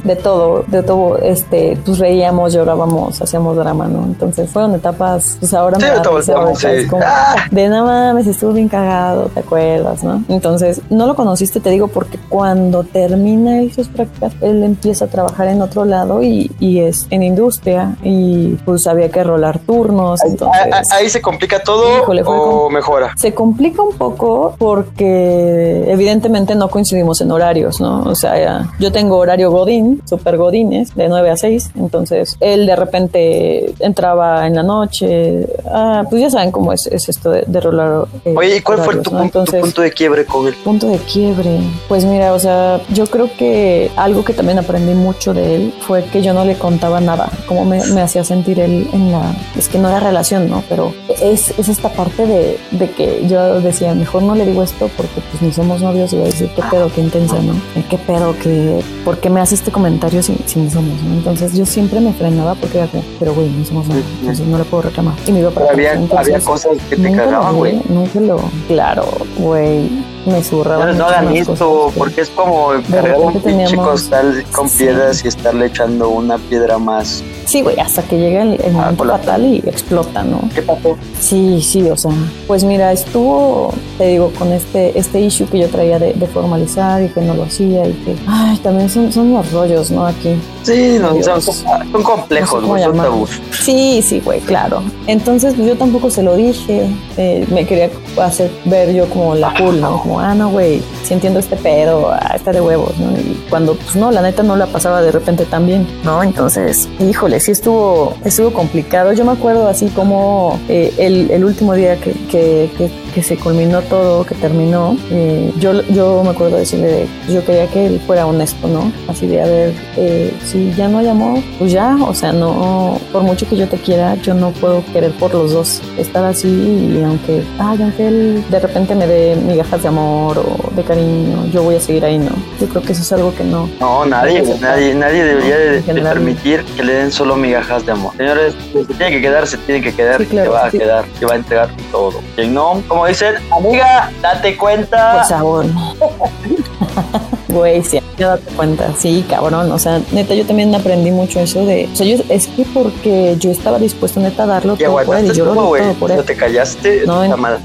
De 0.03 0.15
todo, 0.15 0.63
de 0.67 0.83
todo, 0.83 1.17
este, 1.19 1.77
pues 1.85 1.99
reíamos, 1.99 2.53
llorábamos, 2.53 3.21
hacíamos 3.21 3.55
drama, 3.57 3.87
¿no? 3.87 4.03
Entonces 4.05 4.49
fueron 4.49 4.75
etapas, 4.75 5.37
pues 5.39 5.53
ahora 5.53 5.77
Sí, 5.77 5.83
me 5.85 5.89
da 5.91 6.03
risa, 6.03 6.55
sí. 6.55 6.67
es 6.67 6.89
como, 6.89 7.03
Ah. 7.05 7.35
de 7.51 7.69
nada 7.69 7.83
mames, 8.13 8.27
estuvo 8.27 8.51
bien 8.53 8.67
cagado, 8.67 9.25
¿te 9.33 9.39
acuerdas, 9.41 10.03
no? 10.03 10.23
Entonces, 10.29 10.81
no 10.89 11.05
lo 11.07 11.15
conociste, 11.15 11.59
te 11.59 11.69
digo, 11.69 11.87
porque 11.87 12.17
cuando 12.29 12.83
termina 12.83 13.59
él 13.59 13.71
sus 13.73 13.87
prácticas, 13.87 14.33
él 14.41 14.63
empieza 14.63 15.05
a 15.05 15.07
trabajar 15.07 15.47
en 15.47 15.61
otro 15.61 15.85
lado 15.85 16.23
y, 16.23 16.51
y 16.59 16.79
es 16.79 17.07
en 17.09 17.23
industria 17.23 17.95
y 18.03 18.55
pues 18.65 18.87
había 18.87 19.09
que 19.09 19.23
rolar 19.23 19.59
turnos, 19.59 20.23
entonces... 20.23 20.54
Ah, 20.55 20.67
ah, 20.71 20.81
Ahí 20.95 21.09
se 21.09 21.21
complica 21.21 21.59
todo 21.59 21.97
Híjole, 21.97 22.23
o 22.25 22.69
mejora. 22.69 23.13
Se 23.17 23.33
complica 23.33 23.81
un 23.81 23.93
poco 23.95 24.55
porque 24.57 25.83
evidentemente 25.87 26.55
no 26.55 26.69
coincidimos 26.69 27.21
en 27.21 27.31
horarios, 27.31 27.79
¿no? 27.81 28.03
O 28.03 28.15
sea, 28.15 28.37
ya- 28.37 28.71
yo 28.79 28.91
tengo 28.91 29.17
horario 29.17 29.51
Godín, 29.51 30.01
super 30.05 30.37
Godines, 30.37 30.95
de 30.95 31.07
9 31.07 31.29
a 31.31 31.37
6, 31.37 31.71
entonces 31.75 32.37
él 32.39 32.65
de 32.65 32.75
repente 32.75 33.73
entraba 33.79 34.47
en 34.47 34.55
la 34.55 34.63
noche, 34.63 35.47
ah, 35.71 36.03
pues 36.09 36.21
ya 36.21 36.29
saben 36.29 36.51
cómo 36.51 36.71
es, 36.73 36.87
es 36.87 37.09
esto 37.09 37.31
de, 37.31 37.43
de 37.45 37.59
rolar. 37.59 38.05
eh, 38.25 38.33
Oye, 38.37 38.57
¿y 38.57 38.61
cuál 38.61 38.79
fue 38.79 38.95
tu, 38.97 39.11
¿no? 39.11 39.17
tu 39.19 39.23
Entonces, 39.23 39.61
punto 39.61 39.81
de 39.81 39.91
quiebre 39.91 40.25
con 40.25 40.47
él? 40.47 40.55
Punto 40.63 40.87
de 40.87 40.97
quiebre. 40.99 41.59
Pues 41.87 42.05
mira, 42.05 42.33
o 42.33 42.39
sea, 42.39 42.81
yo 42.93 43.05
creo 43.07 43.29
que 43.37 43.91
algo 43.95 44.23
que 44.23 44.33
también 44.33 44.59
aprendí 44.59 44.93
mucho 44.93 45.33
de 45.33 45.55
él 45.55 45.73
fue 45.81 46.03
que 46.05 46.21
yo 46.21 46.33
no 46.33 46.45
le 46.45 46.55
contaba 46.57 46.99
nada, 47.01 47.29
cómo 47.47 47.65
me, 47.65 47.83
me 47.93 48.01
hacía 48.01 48.23
sentir 48.23 48.59
él 48.59 48.87
en 48.93 49.11
la... 49.11 49.21
Es 49.57 49.67
que 49.69 49.77
no 49.77 49.89
era 49.89 49.99
relación, 49.99 50.44
¿no? 50.45 50.63
Pero 50.69 50.93
es, 51.21 51.57
es 51.57 51.69
esta 51.69 51.89
parte 51.89 52.25
de, 52.25 52.57
de 52.71 52.89
que 52.91 53.27
yo 53.27 53.61
decía, 53.61 53.93
mejor 53.95 54.23
no 54.23 54.35
le 54.35 54.45
digo 54.45 54.63
esto 54.63 54.89
porque 54.95 55.21
pues 55.29 55.41
ni 55.41 55.51
somos 55.51 55.81
novios 55.81 56.13
y 56.13 56.17
voy 56.17 56.25
a 56.25 56.27
decir, 56.27 56.49
qué 56.55 56.61
pedo, 56.69 56.91
qué 56.93 57.01
intensa, 57.01 57.39
¿no? 57.41 57.53
¿Qué 57.89 57.97
pedo, 57.97 58.35
que 58.39 58.81
¿Por 59.05 59.19
qué 59.19 59.29
me 59.29 59.39
hace 59.39 59.53
este 59.53 59.71
comentario 59.71 60.23
si, 60.23 60.35
si 60.47 60.59
ni 60.59 60.69
somos, 60.69 61.01
¿no? 61.03 61.13
Entonces 61.13 61.53
yo 61.53 61.65
siempre 61.65 62.01
me 62.01 62.11
frenaba 62.11 62.55
porque 62.55 62.79
era 62.79 62.89
pero 63.19 63.33
güey, 63.35 63.49
no 63.49 63.63
somos 63.63 63.87
novios, 63.87 64.05
entonces 64.19 64.47
no 64.47 64.57
le 64.57 64.63
puedo 64.65 64.81
reclamar. 64.83 65.13
Y 65.27 65.31
me 65.31 65.39
iba 65.39 65.51
para 65.51 65.71
Había. 65.71 65.93
Entonces, 65.93 66.33
había 66.33 66.39
cosas 66.39 66.77
que 66.89 66.97
te 66.97 67.11
cagaban, 67.11 67.55
güey. 67.55 67.81
Nunca 67.87 68.19
lo. 68.19 68.39
Claro, 68.67 69.05
güey. 69.37 69.89
me 70.25 70.43
zurraba. 70.43 70.91
No, 70.93 71.05
hagan 71.05 71.35
esto, 71.35 71.91
porque 71.95 72.21
es 72.21 72.29
como 72.29 72.69
cargar 72.89 73.19
un 73.19 73.39
pinche 73.41 73.75
costal 73.75 74.43
con 74.51 74.69
piedras 74.69 75.23
y 75.23 75.27
estarle 75.27 75.67
echando 75.67 76.09
una 76.09 76.37
piedra 76.37 76.77
más. 76.77 77.23
Sí, 77.45 77.61
güey, 77.61 77.79
hasta 77.79 78.01
que 78.01 78.17
llega 78.17 78.41
el, 78.41 78.53
el 78.53 78.75
ah, 78.75 78.79
momento 78.79 79.05
fatal 79.05 79.45
y 79.45 79.57
explota, 79.57 80.23
¿no? 80.23 80.41
¿Qué 80.53 80.63
pasó? 80.63 80.97
Sí, 81.19 81.61
sí, 81.61 81.87
o 81.89 81.95
sea, 81.95 82.11
pues 82.47 82.63
mira, 82.63 82.91
estuvo, 82.91 83.71
te 83.97 84.07
digo, 84.07 84.31
con 84.37 84.51
este, 84.51 84.97
este 84.97 85.21
issue 85.21 85.47
que 85.47 85.59
yo 85.59 85.69
traía 85.69 85.99
de, 85.99 86.13
formalizar 86.33 87.03
y 87.03 87.09
que 87.09 87.21
no 87.21 87.35
lo 87.35 87.43
hacía 87.43 87.87
y 87.87 87.93
que, 87.93 88.15
ay, 88.27 88.57
también 88.57 88.89
son, 88.95 89.11
son 89.11 89.33
los 89.33 89.51
rollos, 89.51 89.91
¿no? 89.91 90.07
Aquí. 90.07 90.35
Sí, 90.65 90.97
no, 90.99 91.21
son, 91.21 91.41
son, 91.41 92.03
complejos, 92.03 92.63
no 92.63 92.79
son 92.79 92.97
tabús. 92.97 93.29
Sí, 93.51 94.01
sí, 94.01 94.19
güey, 94.19 94.39
claro. 94.39 94.81
Entonces, 95.05 95.53
pues 95.53 95.67
yo 95.67 95.77
tampoco 95.77 96.09
se 96.09 96.23
lo 96.23 96.35
dije, 96.35 96.89
eh, 97.17 97.45
me 97.51 97.67
quería 97.67 97.91
hacer 98.19 98.49
ver 98.65 98.91
yo 98.91 99.07
como 99.07 99.35
la 99.35 99.53
cool, 99.59 99.79
¿no? 99.79 100.01
Como, 100.01 100.19
ah, 100.19 100.33
no, 100.33 100.49
güey, 100.49 100.81
si 101.03 101.13
entiendo 101.13 101.39
este 101.39 101.55
pedo, 101.55 102.09
ah, 102.11 102.33
está 102.35 102.51
de 102.51 102.61
huevos, 102.61 102.97
¿no? 102.97 103.11
Y 103.15 103.45
cuando, 103.47 103.75
pues 103.75 103.95
no, 103.95 104.09
la 104.09 104.23
neta 104.23 104.41
no 104.41 104.55
la 104.55 104.65
pasaba 104.65 105.03
de 105.03 105.11
repente 105.11 105.45
tan 105.45 105.67
bien, 105.67 105.87
¿no? 106.03 106.23
Entonces, 106.23 106.89
híjole, 106.99 107.39
sí 107.39 107.51
estuvo, 107.51 108.15
estuvo 108.25 108.51
complicado. 108.51 109.13
Yo 109.13 109.23
me 109.23 109.33
acuerdo 109.33 109.67
así 109.67 109.89
como 109.89 110.59
eh, 110.67 110.91
el, 110.97 111.29
el, 111.29 111.45
último 111.45 111.75
día 111.75 111.97
que, 111.97 112.13
que, 112.31 112.69
que, 113.13 113.21
se 113.21 113.37
culminó 113.37 113.81
todo, 113.83 114.25
que 114.25 114.33
terminó, 114.35 114.97
eh, 115.11 115.53
yo, 115.59 115.81
yo 115.83 116.23
me 116.23 116.31
acuerdo 116.31 116.57
decirle, 116.57 117.07
yo 117.29 117.45
quería 117.45 117.67
que 117.67 117.85
él 117.85 118.01
fuera 118.05 118.25
honesto, 118.25 118.67
¿no? 118.67 118.91
Así 119.07 119.27
de, 119.27 119.41
a 119.41 119.45
ver, 119.45 119.73
eh, 119.95 120.33
si 120.55 120.73
ya 120.73 120.87
no 120.87 120.99
hay 120.99 121.09
amor, 121.09 121.39
pues 121.59 121.73
ya, 121.73 121.97
o 121.99 122.13
sea, 122.13 122.31
no, 122.31 122.97
por 123.11 123.23
mucho 123.23 123.45
que 123.49 123.57
yo 123.57 123.67
te 123.67 123.77
quiera, 123.77 124.15
yo 124.15 124.33
no 124.33 124.51
puedo 124.51 124.85
querer 124.93 125.11
por 125.11 125.33
los 125.33 125.51
dos, 125.51 125.81
estar 125.97 126.23
así 126.23 126.47
y 126.47 127.03
aunque, 127.03 127.43
ay, 127.59 127.81
aunque 127.81 128.07
él 128.07 128.45
de 128.49 128.59
repente 128.61 128.95
me 128.95 129.05
dé 129.05 129.35
migajas 129.35 129.81
de 129.81 129.89
amor 129.89 130.37
o 130.37 130.73
de 130.73 130.81
cariño, 130.83 131.45
yo 131.51 131.63
voy 131.63 131.75
a 131.75 131.81
seguir 131.81 132.05
ahí, 132.05 132.17
¿no? 132.17 132.31
Yo 132.61 132.69
creo 132.69 132.81
que 132.83 132.93
eso 132.93 133.01
es 133.01 133.11
algo 133.11 133.35
que 133.35 133.43
no. 133.43 133.69
No, 133.81 134.05
nadie, 134.05 134.43
nadie, 134.61 134.95
nadie 134.95 135.25
debería 135.25 135.57
de, 135.57 135.81
permitir 135.81 136.63
que 136.77 136.83
le 136.83 136.93
den 136.93 137.11
solo 137.11 137.35
migajas 137.35 137.85
de 137.85 137.91
amor. 137.91 138.15
Señores, 138.15 138.55
se 138.71 138.85
tiene 138.85 139.11
que 139.11 139.21
quedar, 139.21 139.47
se 139.47 139.57
tiene 139.57 139.81
que 139.81 139.93
quedar, 139.93 140.25
se 140.25 140.47
va 140.47 140.67
a 140.67 140.71
quedar, 140.71 141.03
se 141.19 141.25
va 141.25 141.33
a 141.33 141.35
entregar 141.35 141.69
todo. 141.91 142.21
Y 142.37 142.47
no, 142.47 142.81
como 142.87 143.07
dicen, 143.07 143.35
amiga, 143.51 144.09
date 144.21 144.55
cuenta. 144.55 145.17
Por 145.17 145.25
favor. 145.25 145.65
Güey, 147.55 147.81
sí, 147.83 148.01
ya 148.17 148.27
date 148.31 148.53
cuenta. 148.53 148.93
Sí, 148.97 149.23
cabrón. 149.29 149.71
O 149.71 149.79
sea, 149.79 150.01
neta, 150.11 150.35
yo 150.35 150.45
también 150.45 150.75
aprendí 150.75 151.09
mucho 151.09 151.39
eso 151.39 151.65
de. 151.65 151.87
O 151.91 151.95
sea, 151.95 152.05
yo, 152.05 152.17
es 152.27 152.47
que 152.47 152.65
porque 152.65 153.37
yo 153.39 153.49
estaba 153.49 153.79
dispuesto, 153.79 154.19
neta, 154.19 154.43
a 154.43 154.45
darlo 154.45 154.75
todo 154.75 155.05
por 155.05 155.15
él. 155.15 155.27
Y 155.27 155.33
yo 155.33 155.45
lo 155.45 155.53
todo 155.53 155.93
por 155.93 156.11
él. 156.11 156.17
No 156.17 156.23
te 156.23 156.35
callaste. 156.35 157.05
No, 157.05 157.21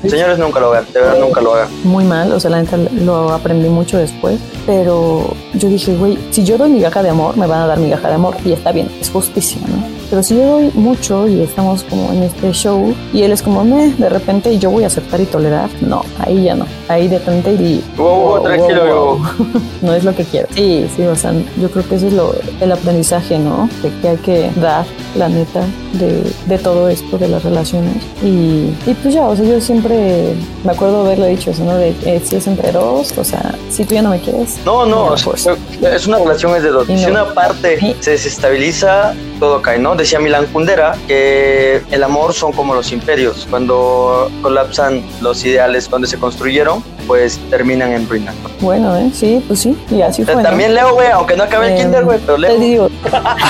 Señores, 0.07 0.38
nunca 0.38 0.61
lo 0.61 0.68
hagan. 0.72 0.87
De 0.92 1.00
verdad, 1.00 1.18
nunca 1.18 1.40
lo 1.40 1.55
hagan. 1.55 1.68
Muy 1.83 2.05
mal. 2.05 2.31
O 2.33 2.38
sea, 2.38 2.53
la 2.53 2.62
neta 2.62 2.76
lo 2.76 3.31
aprendí 3.33 3.68
mucho 3.68 3.98
después. 3.98 4.38
Pero 4.64 5.35
yo 5.55 5.68
dije, 5.68 5.96
güey, 5.96 6.16
si 6.31 6.44
yo 6.44 6.57
doy 6.57 6.70
migaja 6.70 7.03
de 7.03 7.09
amor, 7.09 7.37
me 7.37 7.48
van 7.48 7.62
a 7.62 7.66
dar 7.66 7.79
migaja 7.79 8.07
de 8.07 8.14
amor. 8.14 8.37
Y 8.44 8.53
está 8.53 8.70
bien, 8.70 8.88
es 9.00 9.11
justicia, 9.11 9.61
¿no? 9.66 10.00
Pero 10.09 10.22
si 10.22 10.37
yo 10.37 10.44
doy 10.44 10.70
mucho 10.74 11.26
y 11.26 11.40
estamos 11.40 11.83
como 11.85 12.12
en 12.12 12.24
este 12.24 12.53
show 12.53 12.94
y 13.12 13.22
él 13.22 13.33
es 13.33 13.42
como, 13.42 13.64
me, 13.64 13.92
de 13.92 14.09
repente 14.09 14.53
y 14.53 14.59
yo 14.59 14.70
voy 14.70 14.85
a 14.85 14.88
aceptar 14.88 15.20
y 15.20 15.24
tolerar, 15.24 15.70
no, 15.81 16.05
ahí 16.18 16.44
ya 16.44 16.55
no. 16.55 16.66
Ahí 16.90 17.07
detente 17.07 17.53
y. 17.53 17.85
Wow, 17.96 18.42
tranquilo, 18.42 19.20
no 19.81 19.94
es 19.94 20.03
lo 20.03 20.12
que 20.12 20.24
quiero. 20.24 20.48
Sí, 20.53 20.88
sí, 20.96 21.03
o 21.05 21.14
sea, 21.14 21.33
yo 21.57 21.70
creo 21.70 21.88
que 21.88 21.94
eso 21.94 22.09
es 22.09 22.12
lo, 22.12 22.35
el 22.61 22.72
aprendizaje, 22.72 23.38
¿no? 23.38 23.68
De 23.81 23.92
que 24.00 24.09
hay 24.09 24.16
que 24.16 24.50
dar, 24.57 24.85
la 25.14 25.29
neta, 25.29 25.64
de, 25.92 26.20
de 26.46 26.59
todo 26.59 26.88
esto, 26.88 27.16
de 27.16 27.29
las 27.29 27.44
relaciones. 27.44 27.94
Y, 28.24 28.74
y, 28.87 28.96
pues 29.00 29.14
ya, 29.14 29.24
o 29.29 29.37
sea, 29.37 29.44
yo 29.44 29.61
siempre 29.61 30.35
me 30.64 30.72
acuerdo 30.72 31.03
haberle 31.03 31.29
dicho 31.29 31.53
eso, 31.53 31.62
¿no? 31.62 31.76
De 31.76 31.94
eh, 32.05 32.20
si 32.24 32.35
es 32.35 32.48
entre 32.48 32.72
dos, 32.72 33.16
o 33.16 33.22
sea, 33.22 33.55
si 33.70 33.85
tú 33.85 33.94
ya 33.94 34.03
no 34.03 34.11
me 34.11 34.20
quieres. 34.20 34.59
No, 34.64 34.85
no, 34.85 35.14
es 35.14 36.07
una 36.09 36.18
relación 36.18 36.57
es 36.57 36.64
de 36.64 36.70
dos. 36.70 36.88
si 36.88 37.05
una 37.07 37.33
parte 37.35 37.96
se 38.00 38.11
desestabiliza, 38.11 39.14
todo 39.38 39.62
cae, 39.62 39.79
¿no? 39.79 39.94
Decía 39.94 40.18
Milan 40.18 40.46
Kundera 40.46 40.96
que 41.07 41.83
el 41.90 42.03
amor 42.03 42.35
son 42.35 42.53
como 42.53 42.74
los 42.74 42.92
imperios. 42.92 43.46
Cuando 43.48 44.31
colapsan 44.42 45.03
los 45.20 45.44
ideales 45.44 45.88
donde 45.88 46.09
se 46.09 46.18
construyeron, 46.18 46.79
pues 47.06 47.38
terminan 47.50 47.92
en 47.92 48.08
ruina. 48.08 48.32
Bueno, 48.60 48.96
¿eh? 48.96 49.10
sí, 49.12 49.42
pues 49.46 49.60
sí, 49.60 49.76
y 49.90 50.02
así 50.02 50.24
fue. 50.24 50.42
También 50.42 50.74
leo, 50.74 50.94
güey, 50.94 51.08
aunque 51.08 51.36
no 51.36 51.44
acabe 51.44 51.68
el 51.68 51.72
eh, 51.72 51.82
kinder, 51.82 52.04
güey, 52.04 52.18
pero 52.20 52.38
leo. 52.38 52.52
Te 52.52 52.58
digo. 52.60 52.88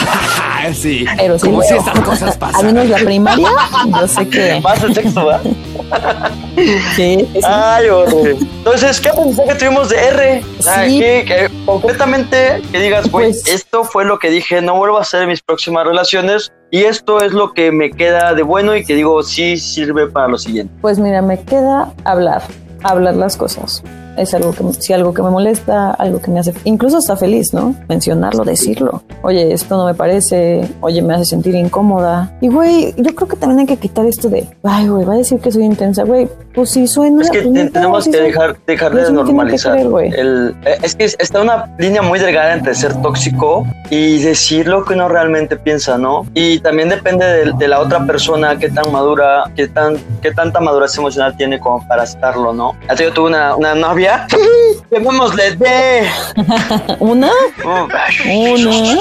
sí, 0.73 1.05
pero 1.17 1.39
sí 1.39 1.47
como 1.47 1.63
si 1.63 1.75
estas 1.75 2.01
cosas 2.01 2.37
pasan. 2.37 2.61
A 2.61 2.63
menos 2.65 2.89
la 2.89 2.99
primaria, 2.99 3.49
yo 4.01 4.09
sé 4.09 4.29
que... 4.29 4.61
Más 4.63 4.83
el 4.83 4.95
sexto, 4.95 5.27
¿va? 5.27 5.41
sí, 6.97 7.29
sí. 7.33 7.41
Ay, 7.45 7.89
horror. 7.89 8.37
Entonces, 8.41 9.01
¿qué 9.01 9.09
aprendizaje 9.09 9.55
tuvimos 9.57 9.89
de 9.89 9.97
R? 9.97 10.43
Sí. 10.61 10.99
que, 10.99 11.51
concretamente, 11.67 12.63
que 12.71 12.81
digas, 12.81 13.11
güey, 13.11 13.27
pues 13.27 13.47
esto 13.47 13.85
fue 13.85 14.05
lo 14.05 14.19
que 14.19 14.31
dije, 14.31 14.63
no 14.63 14.75
vuelvo 14.77 14.99
a 14.99 15.03
hacer 15.03 15.27
mis 15.27 15.43
próximas 15.43 15.87
relaciones 15.87 16.53
y 16.71 16.85
esto 16.85 17.21
es 17.21 17.33
lo 17.33 17.53
que 17.53 17.73
me 17.73 17.91
queda 17.91 18.33
de 18.35 18.43
bueno 18.43 18.77
y 18.77 18.85
que 18.85 18.95
digo, 18.95 19.23
sí 19.23 19.57
sirve 19.57 20.07
para 20.07 20.29
lo 20.29 20.39
siguiente. 20.39 20.73
Pues 20.81 20.99
mira, 20.99 21.21
me 21.21 21.41
queda 21.43 21.93
hablar, 22.05 22.43
hablar 22.83 23.17
las 23.17 23.37
cosas 23.37 23.83
es 24.21 24.35
algo 24.35 24.53
que, 24.53 24.65
si 24.81 24.93
algo 24.93 25.15
que 25.15 25.23
me 25.23 25.31
molesta, 25.31 25.91
algo 25.93 26.21
que 26.21 26.31
me 26.31 26.41
hace, 26.41 26.53
incluso 26.65 26.99
está 26.99 27.17
feliz, 27.17 27.55
¿no? 27.55 27.75
Mencionarlo, 27.89 28.45
decirlo. 28.45 29.03
Oye, 29.23 29.53
esto 29.53 29.77
no 29.77 29.87
me 29.87 29.95
parece, 29.95 30.69
oye, 30.81 31.03
me 31.03 31.15
hace 31.15 31.25
sentir 31.25 31.55
incómoda. 31.55 32.37
Y 32.41 32.49
güey, 32.49 32.95
yo 32.97 33.15
creo 33.15 33.29
que 33.29 33.37
también 33.37 33.61
hay 33.61 33.67
que 33.67 33.77
quitar 33.77 34.07
esto 34.07 34.29
de, 34.29 34.47
ay, 34.63 34.89
güey, 34.89 35.05
va 35.05 35.15
a 35.15 35.19
decir 35.19 35.41
que 35.41 35.51
soy 35.51 35.65
intensa, 35.65 36.05
güey. 36.05 36.29
Pues 36.55 36.71
si 36.71 36.87
suena. 36.87 37.23
Es 37.23 37.31
que 37.31 37.43
tenemos 37.43 38.09
que 38.09 38.21
dejar, 38.21 38.57
dejar 38.67 38.95
de 38.95 39.13
normalizar. 39.13 39.79
el, 39.79 40.55
eh, 40.65 40.79
es 40.83 40.95
que 40.95 41.05
está 41.05 41.41
una 41.41 41.75
línea 41.79 42.03
muy 42.03 42.19
delgada 42.19 42.53
entre 42.55 42.75
ser 42.75 43.01
tóxico 43.03 43.67
y 43.89 44.23
decir 44.23 44.67
lo 44.67 44.85
que 44.85 44.95
uno 44.95 45.09
realmente 45.09 45.57
piensa, 45.57 45.97
¿no? 45.97 46.27
Y 46.35 46.59
también 46.61 46.89
depende 46.89 47.53
de, 47.57 47.69
la 47.69 47.81
otra 47.81 48.05
persona, 48.05 48.59
qué 48.59 48.69
tan 48.69 48.91
madura, 48.91 49.45
qué, 49.55 49.69
tan, 49.69 49.97
qué 50.21 50.33
tanta 50.33 50.59
madurez 50.59 50.97
emocional 50.99 51.37
tiene 51.37 51.61
como 51.61 51.87
para 51.87 52.03
estarlo, 52.03 52.53
¿no? 52.53 52.73
Hasta 52.89 53.05
yo 53.05 53.13
tuve 53.13 53.29
una, 53.29 53.55
una 53.55 53.75
novia 53.75 54.10
Llamémosle 54.91 55.57
de. 55.57 56.09
¿Una? 56.99 57.31
Una. 57.65 58.99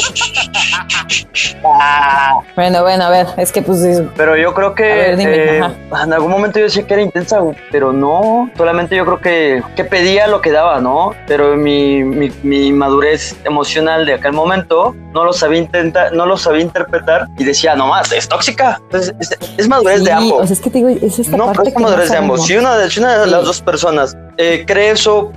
Bueno, 2.55 2.81
bueno, 2.81 3.03
a 3.05 3.09
ver, 3.09 3.27
es 3.37 3.51
que 3.51 3.61
pues. 3.61 4.01
Pero 4.15 4.35
yo 4.37 4.53
creo 4.53 4.75
que 4.75 5.13
eh, 5.13 5.57
en 5.57 6.13
algún 6.13 6.31
momento 6.31 6.59
yo 6.59 6.65
decía 6.65 6.85
que 6.85 6.93
era 6.93 7.03
intensa, 7.03 7.39
pero 7.71 7.93
no. 7.93 8.49
Solamente 8.57 8.95
yo 8.95 9.05
creo 9.05 9.19
que, 9.19 9.63
que 9.75 9.83
pedía 9.83 10.27
lo 10.27 10.41
que 10.41 10.51
daba, 10.51 10.79
¿no? 10.79 11.13
Pero 11.27 11.55
mi, 11.55 12.03
mi, 12.03 12.31
mi 12.43 12.71
madurez 12.71 13.35
emocional 13.45 14.05
de 14.05 14.13
aquel 14.13 14.33
momento 14.33 14.95
no 15.13 15.25
lo 15.25 15.33
sabía 15.33 15.59
intentar, 15.59 16.13
no 16.13 16.25
lo 16.25 16.37
sabía 16.37 16.61
interpretar 16.61 17.27
y 17.37 17.43
decía, 17.43 17.75
no 17.75 17.87
más, 17.87 18.11
es 18.11 18.27
tóxica. 18.27 18.79
Entonces, 18.83 19.15
es, 19.57 19.67
madurez 19.67 20.03
de 20.03 20.11
ambos. 20.11 20.43
O 20.43 20.47
sea, 20.47 20.53
es 20.53 20.61
que 20.61 20.69
te 20.69 20.77
digo, 20.79 20.89
es 20.89 21.19
esta 21.19 21.37
no, 21.37 21.51
parte 21.51 21.69
es 21.69 21.79
madurez 21.79 22.09
de 22.09 22.17
ambos. 22.17 22.45
Si 22.45 22.55
una, 22.55 22.89
si 22.89 22.99
una 22.99 23.19
de 23.19 23.27
las 23.27 23.43
dos 23.43 23.61
personas 23.61 24.15
eh, 24.37 24.63
cree 24.65 24.88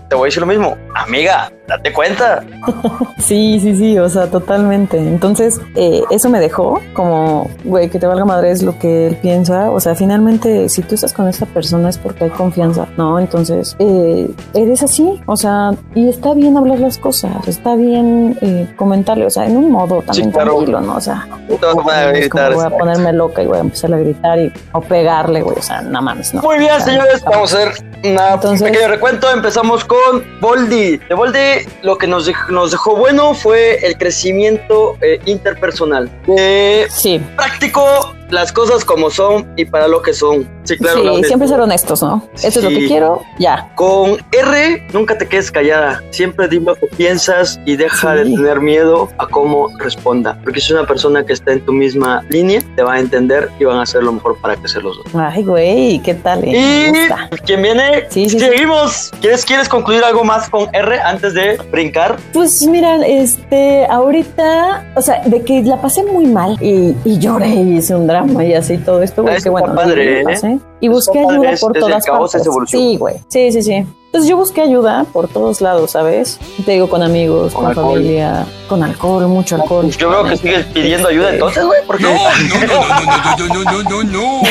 te 0.09 0.15
voy 0.15 0.25
a 0.25 0.29
decir 0.29 0.41
lo 0.41 0.47
mismo, 0.47 0.77
amiga, 0.95 1.53
date 1.67 1.93
cuenta. 1.93 2.45
sí, 3.19 3.59
sí, 3.61 3.75
sí, 3.77 3.99
o 3.99 4.09
sea, 4.09 4.27
totalmente. 4.27 4.99
Entonces, 4.99 5.61
eh, 5.75 6.03
eso 6.11 6.29
me 6.29 6.41
dejó 6.41 6.81
como, 6.93 7.51
güey, 7.65 7.89
que 7.89 7.99
te 7.99 8.07
valga 8.07 8.25
madre 8.25 8.51
es 8.51 8.63
lo 8.63 8.79
que 8.79 9.09
él 9.09 9.17
piensa. 9.17 9.71
O 9.71 9.81
sea, 9.81 9.95
finalmente, 9.95 10.69
si 10.69 10.83
tú 10.83 10.95
estás 10.95 11.13
con 11.13 11.29
esta 11.29 11.47
persona 11.47 11.89
es 11.89 11.99
porque 11.99 12.25
hay 12.25 12.31
confianza, 12.31 12.87
¿no? 12.97 13.19
Entonces, 13.19 13.77
eh, 13.79 14.31
eres 14.55 14.83
así, 14.83 15.21
o 15.27 15.37
sea, 15.37 15.73
y 15.95 16.09
está 16.09 16.35
bien 16.35 16.57
hablar 16.57 16.79
las 16.81 16.99
cosas, 16.99 17.47
está 17.47 17.75
bien 17.75 18.37
eh, 18.41 18.73
comentarle, 18.77 19.27
o 19.27 19.31
sea, 19.31 19.47
en 19.47 19.57
un 19.57 19.71
modo 19.71 20.03
también 20.03 20.33
tranquilo, 20.33 20.81
¿no? 20.81 20.97
O 20.97 21.01
sea, 21.01 21.27
voy 21.49 22.65
a 22.65 22.71
ponerme 22.71 23.13
loca 23.13 23.43
y 23.43 23.47
voy 23.47 23.59
a 23.59 23.61
empezar 23.61 23.93
a 23.95 23.99
gritar 23.99 24.39
y, 24.39 24.53
o 24.73 24.81
pegarle, 24.81 25.43
güey, 25.43 25.57
o 25.59 25.63
sea, 25.63 25.83
nada 25.83 26.01
más, 26.01 26.35
¿no? 26.35 26.43
Muy 26.43 26.59
bien, 26.59 26.81
señores, 26.81 27.23
vamos 27.25 27.55
a 27.55 27.59
hacer 27.59 27.85
una, 28.05 28.35
un 28.35 28.59
pequeño 28.59 28.89
recuento. 28.89 29.31
Empezamos 29.31 29.85
con 29.85 30.25
Boldi. 30.41 30.97
De 30.97 31.15
Boldi 31.15 31.39
lo 31.83 31.99
que 31.99 32.07
nos 32.07 32.27
dejó, 32.27 32.53
nos 32.53 32.71
dejó 32.71 32.97
bueno 32.97 33.35
fue 33.35 33.85
el 33.87 33.97
crecimiento 33.97 34.97
eh, 35.01 35.21
interpersonal. 35.27 36.11
Eh, 36.37 36.87
sí. 36.91 37.21
Práctico, 37.37 38.15
las 38.33 38.51
cosas 38.51 38.85
como 38.85 39.11
son 39.11 39.53
y 39.57 39.65
para 39.65 39.87
lo 39.87 40.03
que 40.03 40.15
son. 40.15 40.49
Sí, 40.65 40.77
claro. 40.79 41.17
Sí, 41.17 41.25
siempre 41.25 41.49
ser 41.49 41.61
honestos, 41.61 42.03
¿no? 42.03 42.27
Eso 42.35 42.59
es 42.59 42.65
lo 42.65 42.71
que 42.71 42.87
quiero, 42.87 43.23
ya. 43.39 43.71
Con 43.75 44.17
R, 44.33 44.87
nunca 44.93 45.19
te 45.19 45.29
quedes 45.29 45.51
callada. 45.51 46.03
Siempre 46.11 46.49
dime 46.49 46.67
lo 46.67 46.75
que 46.77 46.87
piensas 46.87 47.61
y 47.67 47.77
deja 47.77 48.15
de 48.15 48.25
tener 48.25 48.61
miedo 48.61 49.11
a 49.19 49.27
cómo 49.27 49.69
responda. 49.79 50.39
Porque 50.43 50.61
si 50.61 50.67
es 50.67 50.73
una 50.73 50.87
persona 50.87 51.25
que 51.25 51.35
está 51.35 51.53
en 51.53 51.61
tu 51.65 51.73
misma 51.73 52.23
línea, 52.31 52.63
te 52.75 52.83
va 52.83 52.95
a 52.95 53.01
entender 53.01 53.51
y 53.61 53.65
van 53.65 53.79
a 53.79 53.83
hacer 53.83 54.03
lo 54.03 54.13
mejor 54.13 54.39
para 54.41 54.57
crecer 54.57 54.83
los 54.83 54.97
dos. 54.97 55.07
Ay, 55.15 55.45
güey, 55.45 55.99
¿qué 56.01 56.15
tal? 56.15 56.43
Eh? 56.45 56.93
Y 57.33 57.37
¿quién 57.45 57.63
viene? 57.63 58.07
Sí, 58.09 58.31
sí, 58.31 58.41
Seguimos. 58.41 59.11
¿Quieres, 59.21 59.45
¿Quieres 59.45 59.69
concluir 59.69 60.03
algo 60.05 60.25
más 60.25 60.49
con 60.49 60.75
R 60.75 61.01
antes 61.01 61.35
de 61.35 61.59
brincar? 61.71 62.17
Pues 62.33 62.67
mira, 62.67 62.97
este, 63.07 63.85
ahorita, 63.87 64.91
o 64.95 65.03
sea, 65.03 65.23
de 65.27 65.43
que 65.43 65.63
la 65.63 65.81
pasé 65.81 66.03
muy 66.05 66.27
mal 66.27 66.57
y, 66.63 66.95
y 67.05 67.19
lloré 67.19 67.49
y 67.49 67.77
hice 67.77 67.95
un 67.95 68.07
drama 68.07 68.22
y 68.43 68.55
así 68.55 68.79
todo 68.79 69.03
esto, 69.03 69.23
güey, 69.23 69.41
que 69.41 69.51
bueno. 69.51 69.75
Padre, 69.75 70.23
¿eh? 70.23 70.59
Y 70.81 70.89
busqué 70.89 71.21
ayuda 71.21 71.53
por 71.61 71.73
todas 71.73 72.07
partes. 72.07 72.43
Sí, 72.67 72.97
güey. 72.97 73.17
Sí, 73.29 73.53
sí, 73.53 73.63
sí. 73.63 73.87
Entonces 74.13 74.29
yo 74.29 74.37
busqué 74.37 74.61
ayuda 74.61 75.07
por 75.11 75.27
todos 75.27 75.63
lados, 75.63 75.93
¿sabes? 75.93 76.39
Te 76.67 76.73
digo, 76.73 76.91
con 76.91 77.03
amigos, 77.03 77.55
con, 77.55 77.75
familia, 77.75 78.45
con 78.69 78.83
alcohol, 78.83 79.27
mucho 79.27 79.57
alcohol. 79.57 79.89
Yo 79.91 80.11
veo 80.11 80.25
que 80.25 80.37
sigues 80.37 80.67
pidiendo 80.67 81.09
ayuda 81.09 81.31
Este, 81.31 81.35
entonces, 81.39 81.65
güey, 81.65 81.81
porque 81.87 82.03
No, 82.03 82.11
no, 82.11 82.27
no, 82.67 83.49
no, 83.49 83.65
no, 83.65 83.65
no, 83.65 83.83
no, 83.83 84.03
no, 84.03 84.05
no. 84.05 84.43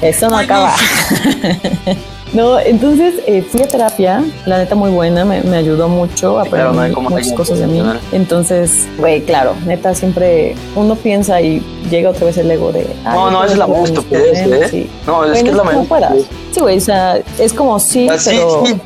Eso 0.00 0.28
no 0.30 0.38
acaba. 0.38 0.74
No, 2.32 2.58
entonces 2.60 3.14
eh, 3.26 3.42
fui 3.42 3.62
a 3.62 3.68
terapia, 3.68 4.22
la 4.44 4.58
neta 4.58 4.74
muy 4.74 4.90
buena, 4.90 5.24
me, 5.24 5.40
me 5.42 5.56
ayudó 5.56 5.88
mucho 5.88 6.38
a 6.38 6.44
Sí, 6.44 6.50
claro, 6.50 6.68
aprender 6.70 6.88
no 6.90 6.94
como 6.94 7.10
muchas 7.10 7.32
cosas 7.32 7.58
de 7.58 7.66
mí. 7.66 7.82
Entonces, 8.12 8.86
güey, 8.98 9.22
claro, 9.22 9.54
neta 9.66 9.94
siempre 9.94 10.54
uno 10.76 10.94
piensa 10.94 11.40
y 11.40 11.62
llega 11.90 12.10
otra 12.10 12.26
vez 12.26 12.36
el 12.36 12.50
ego 12.50 12.70
de... 12.70 12.86
"Ay, 13.04 13.14
No, 13.18 13.30
no, 13.30 13.44
esa 13.44 13.52
es 13.54 13.58
la 13.58 13.66
mis 13.66 13.78
estupidez, 13.84 14.40
problemas", 14.42 14.60
¿eh? 14.60 14.68
sí. 14.70 14.90
No, 15.06 15.24
es 15.24 15.42
que 15.42 15.48
es 15.50 15.56
la 15.56 15.62
puedas. 15.62 16.12
estupidez. 16.12 16.26
Sí, 16.52 16.60
güey, 16.60 16.76
o 16.76 16.80
sea, 16.80 17.18
es 17.38 17.52
como 17.54 17.78
sí, 17.80 18.08
Ah, 18.10 18.18
sí, 18.18 18.38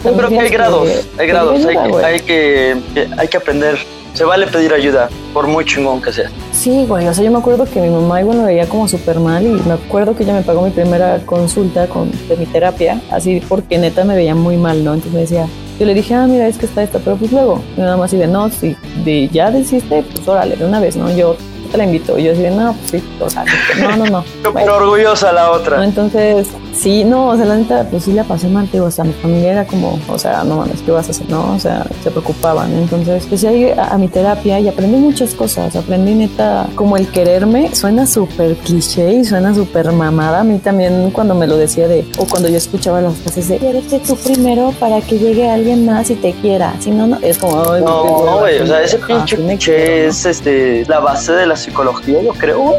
pero 0.04 0.28
sí, 0.28 0.34
que 0.34 0.40
hay 0.40 0.48
grados, 0.50 0.88
hay 1.18 1.26
grados, 1.26 1.64
hay, 1.66 1.76
que, 1.76 2.04
hay 2.04 2.20
que- 2.20 3.08
hay 3.18 3.28
que 3.28 3.36
aprender. 3.36 3.76
Se 4.14 4.24
vale 4.24 4.46
pedir 4.46 4.74
ayuda, 4.74 5.08
por 5.32 5.46
muy 5.46 5.64
chingón 5.64 6.02
que 6.02 6.12
sea. 6.12 6.30
Sí, 6.52 6.84
güey, 6.86 7.08
o 7.08 7.14
sea, 7.14 7.24
yo 7.24 7.30
me 7.30 7.38
acuerdo 7.38 7.64
que 7.64 7.80
mi 7.80 7.88
mamá 7.88 8.20
igual 8.20 8.38
me 8.38 8.44
veía 8.44 8.68
como 8.68 8.86
súper 8.86 9.18
mal 9.18 9.44
y 9.46 9.48
me 9.48 9.72
acuerdo 9.72 10.14
que 10.14 10.24
ella 10.24 10.34
me 10.34 10.42
pagó 10.42 10.62
mi 10.62 10.70
primera 10.70 11.18
consulta 11.24 11.86
con, 11.86 12.10
de 12.28 12.36
mi 12.36 12.44
terapia, 12.44 13.00
así 13.10 13.42
porque 13.48 13.78
neta 13.78 14.04
me 14.04 14.14
veía 14.14 14.34
muy 14.34 14.58
mal, 14.58 14.84
¿no? 14.84 14.92
Entonces 14.92 15.14
me 15.14 15.20
decía, 15.20 15.46
yo 15.80 15.86
le 15.86 15.94
dije, 15.94 16.14
ah, 16.14 16.26
mira, 16.26 16.46
es 16.46 16.58
que 16.58 16.66
está 16.66 16.82
esta, 16.82 16.98
pero 16.98 17.16
pues 17.16 17.32
luego, 17.32 17.62
mi 17.76 17.84
mamá 17.84 18.04
así 18.04 18.18
de, 18.18 18.26
no, 18.26 18.50
si 18.50 18.76
de, 19.04 19.28
ya 19.28 19.50
deciste, 19.50 20.02
pues 20.02 20.28
órale, 20.28 20.56
de 20.56 20.66
una 20.66 20.78
vez, 20.78 20.94
¿no? 20.94 21.10
Yo 21.16 21.36
te 21.72 21.78
la 21.78 21.84
invito, 21.84 22.18
y 22.18 22.24
yo 22.24 22.32
así 22.32 22.42
de, 22.42 22.50
no, 22.50 22.74
pues 22.74 22.90
sí, 22.90 23.08
o 23.20 23.28
sea, 23.28 23.44
no, 23.80 23.96
no, 23.96 24.06
no. 24.06 24.24
Súper 24.44 24.70
orgullosa 24.70 25.32
la 25.32 25.46
¿no? 25.46 25.52
otra. 25.52 25.84
Entonces, 25.84 26.48
sí, 26.74 27.04
no, 27.04 27.28
o 27.28 27.36
sea, 27.36 27.46
la 27.46 27.56
neta, 27.56 27.86
pues 27.90 28.04
sí 28.04 28.12
la 28.12 28.24
pasé 28.24 28.48
mal, 28.48 28.68
digo, 28.70 28.86
o 28.86 28.90
sea, 28.90 29.04
mi 29.04 29.12
familia 29.14 29.52
era 29.52 29.66
como, 29.66 29.98
o 30.08 30.18
sea, 30.18 30.44
no 30.44 30.56
mames, 30.56 30.82
¿qué 30.82 30.90
vas 30.90 31.08
a 31.08 31.10
hacer? 31.10 31.28
No, 31.28 31.54
o 31.54 31.58
sea, 31.58 31.86
se 32.02 32.10
preocupaban. 32.10 32.72
Entonces, 32.72 33.24
empecé 33.24 33.48
a 33.48 33.52
ir 33.52 33.80
a, 33.80 33.88
a 33.94 33.98
mi 33.98 34.08
terapia 34.08 34.60
y 34.60 34.68
aprendí 34.68 34.98
muchas 34.98 35.34
cosas. 35.34 35.74
Aprendí 35.74 36.14
neta, 36.14 36.66
como 36.74 36.96
el 36.96 37.08
quererme, 37.08 37.74
suena 37.74 38.06
súper 38.06 38.54
cliché 38.56 39.12
y 39.14 39.24
suena 39.24 39.54
súper 39.54 39.92
mamada. 39.92 40.40
A 40.40 40.44
mí 40.44 40.58
también 40.58 41.10
cuando 41.10 41.34
me 41.34 41.46
lo 41.46 41.56
decía 41.56 41.88
de, 41.88 42.06
o 42.18 42.26
cuando 42.26 42.48
yo 42.48 42.56
escuchaba 42.56 43.00
las 43.00 43.14
frases 43.14 43.48
de, 43.48 43.58
quiérete 43.58 44.00
tú 44.00 44.16
primero 44.16 44.72
para 44.78 45.00
que 45.00 45.18
llegue 45.18 45.48
alguien 45.48 45.86
más 45.86 46.10
y 46.10 46.14
te 46.16 46.32
quiera. 46.34 46.74
Si 46.80 46.90
no, 46.90 47.06
no, 47.06 47.18
es 47.22 47.38
como, 47.38 47.64
No, 47.78 48.38
güey, 48.40 48.60
o 48.60 48.66
sea, 48.66 48.82
ese 48.82 48.98
pinche 48.98 49.36
cliché 49.36 50.02
¿no? 50.04 50.08
es 50.10 50.26
este, 50.26 50.84
la 50.86 51.00
base 51.00 51.32
de 51.32 51.46
la 51.46 51.56
psicología, 51.62 52.22
yo 52.22 52.32
creo. 52.34 52.74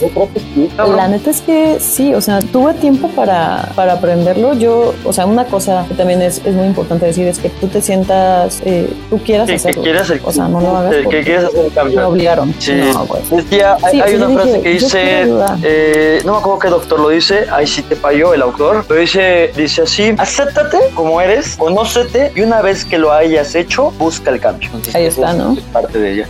Yo 0.00 0.08
creo 0.10 0.28
que 0.32 0.38
sí, 0.40 0.70
cabrón. 0.76 0.96
La 0.96 1.08
neta 1.08 1.30
es 1.30 1.40
que 1.40 1.78
sí, 1.80 2.14
o 2.14 2.20
sea, 2.20 2.38
tuve 2.40 2.72
tiempo 2.74 3.08
para, 3.08 3.68
para 3.74 3.94
aprenderlo. 3.94 4.54
Yo, 4.54 4.94
o 5.04 5.12
sea, 5.12 5.26
una 5.26 5.44
cosa 5.46 5.84
que 5.88 5.94
también 5.94 6.22
es, 6.22 6.40
es 6.44 6.54
muy 6.54 6.66
importante 6.66 7.06
decir 7.06 7.26
es 7.26 7.38
que 7.40 7.48
tú 7.50 7.66
te 7.66 7.82
sientas, 7.82 8.60
eh, 8.64 8.88
tú 9.10 9.18
quieras 9.18 9.46
Que, 9.46 9.52
que 9.54 9.56
hacerlo. 9.56 9.82
quieres 9.82 10.10
el, 10.10 10.20
O 10.24 10.32
sea, 10.32 10.46
no 10.48 10.60
lo 10.60 10.76
hagas 10.76 10.90
que- 10.92 10.98
que 10.98 11.02
porque 11.04 11.22
quieres 11.24 11.44
hacer 11.44 11.58
un 11.58 11.64
me 11.66 11.70
cambio. 11.72 12.08
obligaron. 12.08 12.54
Sí. 12.58 12.72
No, 12.74 13.06
güey. 13.06 13.22
Decía, 13.30 13.76
hay, 13.82 13.92
Sí, 13.92 14.00
hay 14.00 14.10
sí, 14.10 14.16
una 14.16 14.28
frase 14.30 14.48
dije, 14.50 14.60
que 14.62 14.70
dice, 14.70 15.22
eh, 15.64 16.22
no 16.24 16.32
me 16.32 16.38
acuerdo 16.38 16.58
qué 16.60 16.68
doctor 16.68 17.00
lo 17.00 17.08
dice, 17.08 17.46
ahí 17.50 17.66
sí 17.66 17.82
te 17.82 17.96
falló 17.96 18.34
el 18.34 18.42
autor, 18.42 18.84
pero 18.86 19.00
dice, 19.00 19.50
dice 19.56 19.82
así, 19.82 20.14
acéptate 20.16 20.78
como 20.94 21.20
eres, 21.20 21.56
conócete 21.56 22.32
y 22.36 22.42
una 22.42 22.62
vez 22.62 22.84
que 22.84 22.98
lo 22.98 23.12
hayas 23.12 23.54
hecho, 23.56 23.90
busca 23.98 24.30
el 24.30 24.38
cambio. 24.40 24.68
Entonces, 24.68 24.94
Ahí 24.94 25.06
está, 25.06 25.32
es- 25.32 25.36
¿no? 25.36 25.52
es 25.54 25.60
parte 25.72 25.98
de 25.98 26.12
ella. 26.12 26.28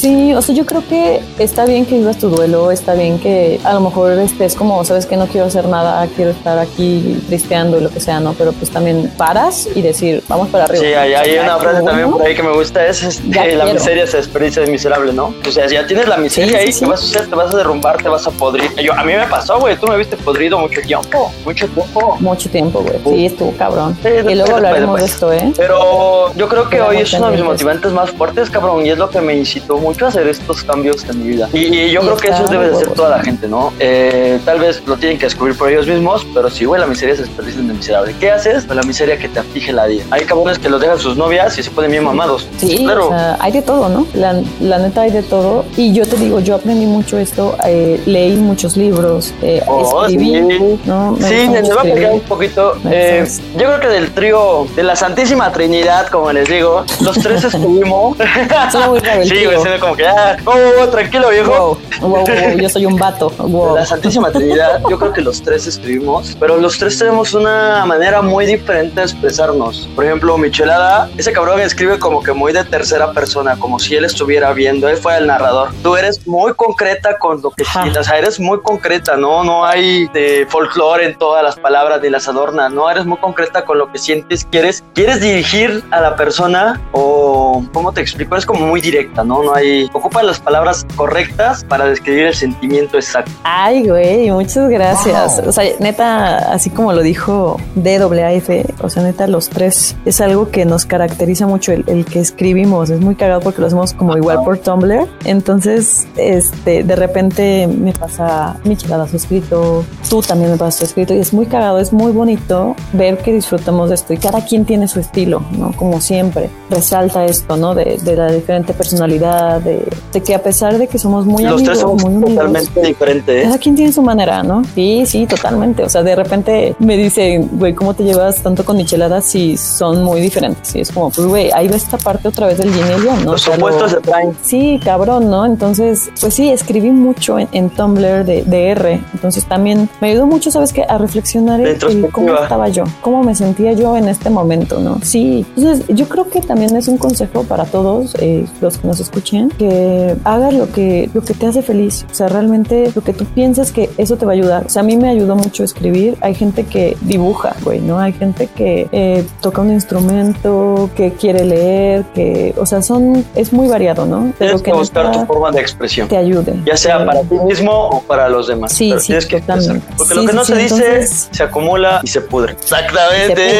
Sí, 0.00 0.32
o 0.32 0.40
sea, 0.40 0.54
yo 0.54 0.64
creo 0.64 0.82
que 0.88 1.20
está 1.38 1.66
bien 1.66 1.84
que 1.84 1.98
vivas 1.98 2.16
tu 2.16 2.30
duelo, 2.30 2.70
está 2.70 2.94
bien 2.94 3.18
que 3.18 3.60
a 3.64 3.74
lo 3.74 3.80
mejor 3.80 4.12
estés 4.12 4.54
como, 4.54 4.82
sabes 4.82 5.04
que 5.04 5.14
no 5.14 5.26
quiero 5.26 5.48
hacer 5.48 5.68
nada, 5.68 6.08
quiero 6.16 6.30
estar 6.30 6.58
aquí 6.58 7.22
tristeando 7.26 7.78
y 7.78 7.82
lo 7.82 7.90
que 7.90 8.00
sea, 8.00 8.18
¿no? 8.18 8.32
Pero 8.32 8.52
pues 8.52 8.70
también 8.70 9.12
paras 9.18 9.68
y 9.74 9.82
decir, 9.82 10.22
vamos 10.26 10.48
para 10.48 10.64
arriba. 10.64 10.82
Sí, 10.82 10.94
hay, 10.94 11.38
una 11.38 11.48
ya 11.48 11.58
frase 11.58 11.82
también 11.82 12.10
por 12.10 12.22
ahí 12.22 12.34
que 12.34 12.42
me 12.42 12.52
gusta, 12.52 12.86
es 12.86 13.02
este, 13.02 13.56
la 13.56 13.66
miseria 13.66 14.06
se 14.06 14.16
desperdicia 14.16 14.62
de 14.62 14.70
miserable, 14.70 15.12
¿no? 15.12 15.34
O 15.46 15.50
sea, 15.50 15.68
si 15.68 15.74
ya 15.74 15.86
tienes 15.86 16.08
la 16.08 16.16
miseria 16.16 16.48
Sí, 16.50 16.56
ahí, 16.56 16.72
sí, 16.72 16.80
¿qué 16.80 16.90
vas 16.90 17.02
a 17.02 17.04
hacer? 17.04 17.28
Te 17.28 17.36
vas 17.36 17.52
a 17.52 17.56
derrumbar, 17.58 18.02
te 18.02 18.08
vas 18.08 18.26
a 18.26 18.30
podrir. 18.30 18.74
Yo, 18.76 18.94
a 18.94 19.04
mí 19.04 19.12
me 19.12 19.26
pasó, 19.26 19.60
güey, 19.60 19.76
tú 19.76 19.86
me 19.86 19.98
viste 19.98 20.16
podrido 20.16 20.58
mucho 20.58 20.80
tiempo, 20.80 21.30
mucho 21.44 21.68
tiempo. 21.68 22.16
Mucho 22.20 22.48
tiempo, 22.48 22.80
güey. 22.80 23.18
Sí, 23.18 23.26
estuvo 23.26 23.52
cabrón. 23.52 23.98
Y 24.02 24.34
luego 24.34 24.56
hablaremos 24.56 24.96
de 24.96 25.02
después. 25.02 25.42
esto, 25.42 25.46
¿eh? 25.50 25.52
Pero 25.58 26.32
yo 26.36 26.48
creo 26.48 26.70
que 26.70 26.80
hoy 26.80 26.96
es 26.96 27.12
uno 27.12 27.26
de 27.26 27.36
mis 27.36 27.44
motivantes 27.44 27.92
más 27.92 28.10
fuertes, 28.12 28.48
cabrón, 28.48 28.86
y 28.86 28.88
es 28.88 28.96
lo 28.96 29.10
que 29.10 29.20
me 29.20 29.36
incitó 29.36 29.76
mucho 29.76 29.89
a 30.06 30.08
hacer 30.08 30.28
estos 30.28 30.62
cambios 30.64 31.04
en 31.08 31.22
mi 31.22 31.28
vida. 31.28 31.48
Y, 31.52 31.58
y 31.66 31.90
yo 31.90 32.00
Y 32.02 32.04
creo 32.04 32.16
que 32.16 32.28
eso 32.28 32.44
debe 32.48 32.66
de 32.68 32.76
huevos. 32.76 32.94
toda 32.94 33.10
la 33.16 33.22
gente, 33.22 33.48
¿no? 33.48 33.72
Eh, 33.78 34.38
tal 34.44 34.58
vez 34.60 34.82
lo 34.86 34.96
tienen 34.96 35.18
que 35.18 35.26
descubrir 35.26 35.56
por 35.56 35.70
ellos 35.70 35.86
mismos, 35.86 36.26
pero 36.34 36.48
sí, 36.50 36.64
güey, 36.64 36.80
la 36.80 36.86
miseria 36.86 37.14
se 37.16 37.22
desperdicia 37.22 37.60
de 37.62 37.72
miserable. 37.72 38.14
¿Qué 38.20 38.30
haces? 38.30 38.64
Pues 38.64 38.76
la 38.76 38.82
miseria 38.82 39.18
que 39.18 39.28
te 39.28 39.40
aflige 39.40 39.72
la 39.72 39.86
vida. 39.86 40.04
Hay 40.10 40.22
cabrones 40.24 40.58
que 40.58 40.68
los 40.68 40.80
dejan 40.80 40.98
sus 40.98 41.16
novias 41.16 41.58
y 41.58 41.62
se 41.62 41.70
ponen 41.70 41.90
bien 41.90 42.04
mamados. 42.04 42.46
Sí, 42.58 42.78
claro. 42.78 43.06
o 43.06 43.10
sea, 43.10 43.36
hay 43.40 43.52
de 43.52 43.62
todo, 43.62 43.88
¿no? 43.88 44.06
La, 44.14 44.40
la 44.60 44.78
neta 44.78 45.02
hay 45.02 45.10
de 45.10 45.22
todo. 45.22 45.64
Y 45.76 45.92
yo 45.92 46.06
te 46.06 46.16
digo, 46.16 46.40
yo 46.40 46.54
aprendí 46.56 46.86
mucho 46.86 47.18
esto, 47.18 47.56
eh, 47.66 48.00
leí 48.06 48.36
muchos 48.36 48.76
libros, 48.76 49.32
eh, 49.42 49.62
Oh, 49.66 50.04
escribí, 50.06 50.34
sí. 50.34 50.80
¿no? 50.84 51.12
Me 51.12 51.28
Sí, 51.28 51.48
mucho 51.48 51.62
voy 51.62 51.78
a 51.78 51.82
platicar 51.82 52.12
un 52.12 52.20
poquito. 52.20 52.74
Me 52.84 52.90
Eh, 53.20 53.24
yo 53.56 53.66
creo 53.66 53.80
que 53.80 53.88
del 53.88 54.10
trío 54.12 54.66
de 54.76 54.82
la 54.82 54.96
Santísima 54.96 55.50
Trinidad, 55.52 56.08
como 56.08 56.32
les 56.32 56.48
digo, 56.48 56.84
los 57.00 57.18
tres 57.18 57.54
muy 57.58 57.82
el 57.82 58.20
sí, 59.28 59.44
güey, 59.44 59.60
suena 59.60 59.79
como 59.80 59.96
que, 59.96 60.06
ah, 60.06 60.36
oh, 60.44 60.50
oh, 60.50 60.82
oh, 60.82 60.88
tranquilo, 60.88 61.30
viejo. 61.30 61.50
Wow, 61.50 61.78
wow, 62.00 62.10
wow, 62.10 62.24
wow, 62.26 62.58
yo 62.58 62.68
soy 62.68 62.86
un 62.86 62.96
vato. 62.96 63.30
Wow. 63.30 63.76
La 63.76 63.86
Santísima 63.86 64.30
Trinidad, 64.30 64.82
yo 64.88 64.98
creo 64.98 65.12
que 65.12 65.22
los 65.22 65.42
tres 65.42 65.66
escribimos, 65.66 66.36
pero 66.38 66.56
los 66.58 66.78
tres 66.78 66.98
tenemos 66.98 67.34
una 67.34 67.84
manera 67.86 68.22
muy 68.22 68.46
diferente 68.46 69.00
de 69.00 69.02
expresarnos. 69.02 69.88
Por 69.96 70.04
ejemplo, 70.04 70.36
Michelada, 70.38 71.08
ese 71.16 71.32
cabrón 71.32 71.60
escribe 71.60 71.98
como 71.98 72.22
que 72.22 72.32
muy 72.32 72.52
de 72.52 72.64
tercera 72.64 73.12
persona, 73.12 73.56
como 73.58 73.78
si 73.78 73.96
él 73.96 74.04
estuviera 74.04 74.52
viendo, 74.52 74.88
él 74.88 74.96
fuera 74.96 75.18
el 75.18 75.26
narrador. 75.26 75.70
Tú 75.82 75.96
eres 75.96 76.26
muy 76.26 76.52
concreta 76.54 77.18
con 77.18 77.40
lo 77.42 77.50
que 77.50 77.64
sientes, 77.64 77.96
o 77.98 78.04
sea, 78.04 78.18
eres 78.18 78.38
muy 78.38 78.60
concreta, 78.60 79.16
¿no? 79.16 79.44
No 79.44 79.64
hay 79.64 80.06
de 80.08 80.46
folclore 80.48 81.06
en 81.06 81.18
todas 81.18 81.42
las 81.42 81.56
palabras 81.56 82.00
ni 82.02 82.10
las 82.10 82.28
adornas, 82.28 82.72
¿no? 82.72 82.90
Eres 82.90 83.06
muy 83.06 83.18
concreta 83.18 83.64
con 83.64 83.78
lo 83.78 83.90
que 83.90 83.98
sientes, 83.98 84.46
quieres, 84.50 84.84
quieres 84.94 85.20
dirigir 85.20 85.82
a 85.90 86.00
la 86.00 86.16
persona 86.16 86.80
o, 86.92 87.64
¿cómo 87.72 87.92
te 87.92 88.00
explico? 88.00 88.36
Es 88.36 88.46
como 88.46 88.66
muy 88.66 88.80
directa, 88.80 89.24
¿no? 89.24 89.42
No 89.42 89.54
hay, 89.54 89.69
ocupa 89.92 90.22
las 90.22 90.40
palabras 90.40 90.86
correctas 90.96 91.64
para 91.64 91.86
describir 91.86 92.26
el 92.26 92.34
sentimiento 92.34 92.96
exacto. 92.96 93.30
Ay, 93.44 93.88
güey, 93.88 94.30
muchas 94.30 94.68
gracias. 94.68 95.40
O 95.46 95.52
sea, 95.52 95.64
neta, 95.78 96.52
así 96.52 96.70
como 96.70 96.92
lo 96.92 97.02
dijo 97.02 97.56
DAF, 97.74 98.50
o 98.80 98.88
sea, 98.88 99.02
neta, 99.02 99.26
los 99.26 99.48
tres 99.48 99.96
es 100.04 100.20
algo 100.20 100.50
que 100.50 100.64
nos 100.64 100.84
caracteriza 100.84 101.46
mucho 101.46 101.72
el, 101.72 101.84
el 101.86 102.04
que 102.04 102.20
escribimos. 102.20 102.90
Es 102.90 103.00
muy 103.00 103.14
cagado 103.14 103.40
porque 103.40 103.60
lo 103.60 103.66
hacemos 103.66 103.92
como 103.94 104.16
igual 104.16 104.42
por 104.44 104.58
Tumblr. 104.58 105.08
Entonces, 105.24 106.06
este, 106.16 106.82
de 106.82 106.96
repente 106.96 107.66
me 107.66 107.92
pasa 107.92 108.56
Michelada 108.64 109.06
su 109.08 109.16
escrito, 109.16 109.84
tú 110.08 110.22
también 110.22 110.50
me 110.50 110.56
pasas 110.56 110.80
tu 110.80 110.84
escrito, 110.86 111.14
y 111.14 111.18
es 111.18 111.32
muy 111.32 111.46
cagado, 111.46 111.78
es 111.78 111.92
muy 111.92 112.12
bonito 112.12 112.76
ver 112.92 113.18
que 113.18 113.32
disfrutamos 113.32 113.88
de 113.88 113.94
esto 113.94 114.12
y 114.12 114.18
cada 114.18 114.44
quien 114.44 114.64
tiene 114.64 114.88
su 114.88 115.00
estilo, 115.00 115.42
¿no? 115.52 115.72
Como 115.72 116.00
siempre, 116.00 116.50
resalta 116.70 117.24
esto, 117.24 117.56
¿no? 117.56 117.74
De, 117.74 117.98
de 118.02 118.16
la 118.16 118.30
diferente 118.30 118.72
personalidad, 118.72 119.59
de, 119.62 119.88
de 120.12 120.22
que 120.22 120.34
a 120.34 120.42
pesar 120.42 120.78
de 120.78 120.86
que 120.86 120.98
somos 120.98 121.26
muy 121.26 121.42
Los 121.44 121.54
amigos, 121.54 121.68
tres 121.68 121.80
somos 121.80 122.02
muy 122.02 122.14
unidos, 122.14 122.34
totalmente 122.34 122.80
diferentes. 122.82 123.36
¿eh? 123.36 123.42
cada 123.44 123.58
quien 123.58 123.74
tiene 123.76 123.92
su 123.92 124.02
manera, 124.02 124.42
¿no? 124.42 124.62
Sí, 124.74 125.04
sí, 125.06 125.26
totalmente. 125.26 125.82
O 125.84 125.88
sea, 125.88 126.02
de 126.02 126.16
repente 126.16 126.74
me 126.78 126.96
dicen, 126.96 127.48
güey, 127.52 127.74
¿cómo 127.74 127.94
te 127.94 128.04
llevas 128.04 128.36
tanto 128.42 128.64
con 128.64 128.76
micheladas 128.76 129.24
si 129.24 129.56
son 129.56 130.02
muy 130.04 130.20
diferentes? 130.20 130.74
Y 130.74 130.80
es 130.80 130.90
como, 130.92 131.10
pues, 131.10 131.26
güey, 131.26 131.50
ahí 131.52 131.68
va 131.68 131.76
esta 131.76 131.98
parte 131.98 132.28
otra 132.28 132.46
vez 132.46 132.58
del 132.58 132.72
yin 132.72 132.84
y 132.86 132.92
el 132.92 133.04
yang, 133.04 133.24
¿no? 133.24 133.32
Los 133.32 133.42
O 133.42 133.44
sea, 133.46 133.56
lo- 133.56 133.66
opuestos 133.66 133.90
se 133.92 134.00
traen. 134.00 134.36
Sí, 134.42 134.80
cabrón, 134.84 135.30
¿no? 135.30 135.44
Entonces, 135.46 136.10
pues 136.20 136.34
sí, 136.34 136.50
escribí 136.50 136.90
mucho 136.90 137.38
en, 137.38 137.48
en 137.52 137.70
Tumblr 137.70 138.24
de, 138.24 138.42
de 138.44 138.68
R. 138.70 139.00
Entonces 139.14 139.44
también 139.46 139.88
me 140.00 140.10
ayudó 140.10 140.26
mucho, 140.26 140.50
¿sabes 140.50 140.72
qué? 140.72 140.84
A 140.88 140.98
reflexionar 140.98 141.60
en 141.60 141.78
cómo 142.10 142.34
estaba 142.34 142.68
yo, 142.68 142.84
cómo 143.02 143.22
me 143.22 143.34
sentía 143.34 143.72
yo 143.72 143.96
en 143.96 144.08
este 144.08 144.30
momento, 144.30 144.80
¿no? 144.80 144.98
Sí. 145.02 145.44
Entonces, 145.56 145.84
yo 145.88 146.08
creo 146.08 146.28
que 146.28 146.40
también 146.40 146.74
es 146.76 146.88
un 146.88 146.98
consejo 146.98 147.44
para 147.44 147.64
todos 147.64 148.14
eh, 148.20 148.46
los 148.60 148.78
que 148.78 148.86
nos 148.86 149.00
escuchen, 149.00 149.39
que 149.48 150.16
hagas 150.24 150.54
lo 150.54 150.70
que, 150.70 151.10
lo 151.14 151.22
que 151.22 151.34
te 151.34 151.46
hace 151.46 151.62
feliz. 151.62 152.06
O 152.10 152.14
sea, 152.14 152.28
realmente 152.28 152.90
lo 152.94 153.02
que 153.02 153.12
tú 153.12 153.24
piensas 153.24 153.72
que 153.72 153.90
eso 153.96 154.16
te 154.16 154.26
va 154.26 154.32
a 154.32 154.34
ayudar. 154.34 154.66
O 154.66 154.68
sea, 154.68 154.80
a 154.82 154.84
mí 154.84 154.96
me 154.96 155.08
ayudó 155.08 155.36
mucho 155.36 155.64
escribir. 155.64 156.16
Hay 156.20 156.34
gente 156.34 156.64
que 156.64 156.96
dibuja, 157.00 157.54
güey, 157.62 157.80
¿no? 157.80 157.98
Hay 157.98 158.12
gente 158.12 158.46
que 158.46 158.88
eh, 158.92 159.24
toca 159.40 159.62
un 159.62 159.72
instrumento, 159.72 160.90
que 160.96 161.12
quiere 161.12 161.44
leer, 161.44 162.04
que, 162.14 162.54
o 162.56 162.66
sea, 162.66 162.82
son, 162.82 163.24
es 163.34 163.52
muy 163.52 163.68
variado, 163.68 164.06
¿no? 164.06 164.32
Tienes 164.38 164.62
que 164.62 164.72
buscar 164.72 165.10
tu 165.12 165.24
forma 165.26 165.50
de 165.50 165.60
expresión. 165.60 166.08
te 166.08 166.16
ayude. 166.16 166.54
Ya 166.64 166.76
sea 166.76 167.00
Eh, 167.02 167.06
para 167.06 167.22
ti 167.22 167.34
mismo 167.46 167.72
o 167.72 168.02
para 168.02 168.28
los 168.28 168.48
demás. 168.48 168.72
Sí, 168.72 168.88
Pero 168.88 169.00
sí, 169.00 169.06
tienes 169.08 169.26
que 169.26 169.40
totalmente. 169.40 169.86
Porque 169.96 170.14
Sí, 170.14 170.20
lo 170.20 170.26
que 170.26 170.32
no 170.32 170.44
sí, 170.44 170.52
se 170.52 170.58
dice 170.58 171.06
se 171.30 171.42
acumula 171.42 172.00
y 172.02 172.08
se 172.08 172.20
pudre. 172.20 172.52
Exactamente. 172.52 173.40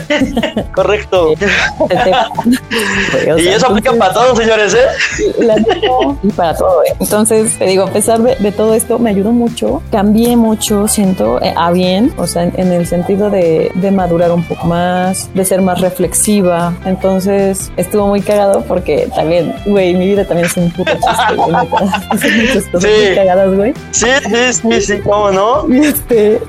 Se 0.08 0.64
Correcto. 0.74 1.34
Y 3.38 3.48
eso 3.48 3.66
aplica 3.66 3.92
para 3.92 4.12
todos, 4.12 4.38
señores, 4.38 4.74
¿eh? 4.74 4.86
La 5.38 5.56
y 6.22 6.28
para 6.30 6.54
todo. 6.56 6.82
¿eh? 6.84 6.94
Entonces, 7.00 7.56
te 7.58 7.66
digo, 7.66 7.84
a 7.84 7.90
pesar 7.90 8.20
de, 8.22 8.36
de 8.36 8.52
todo 8.52 8.74
esto, 8.74 8.98
me 8.98 9.10
ayudó 9.10 9.32
mucho. 9.32 9.82
Cambié 9.90 10.36
mucho, 10.36 10.88
siento, 10.88 11.40
eh, 11.42 11.52
a 11.56 11.70
bien, 11.72 12.12
o 12.16 12.26
sea, 12.26 12.44
en, 12.44 12.52
en 12.56 12.72
el 12.72 12.86
sentido 12.86 13.30
de, 13.30 13.70
de 13.74 13.90
madurar 13.90 14.32
un 14.32 14.42
poco 14.44 14.66
más, 14.66 15.30
de 15.34 15.44
ser 15.44 15.62
más 15.62 15.80
reflexiva. 15.80 16.74
Entonces, 16.84 17.70
estuvo 17.76 18.06
muy 18.08 18.20
cagado 18.20 18.62
porque 18.66 19.08
también, 19.14 19.54
güey, 19.66 19.94
mi 19.94 20.06
vida 20.06 20.24
también 20.24 20.46
es 20.46 20.56
un 20.56 20.70
puto 20.70 20.92
chiste, 20.92 21.34
güey. 21.36 21.48
neta. 21.52 22.02
Hace 22.10 22.30
muchas 22.30 22.64
cosas 22.66 22.90
Sí. 22.90 23.06
muy 23.06 23.14
cagadas, 23.16 23.54
güey. 23.56 23.74
Sí, 23.92 24.06
sí, 24.22 24.52
sí, 24.52 24.80
sí, 24.80 24.98
cómo 25.02 25.30
no. 25.30 25.66
Este, 25.90 26.40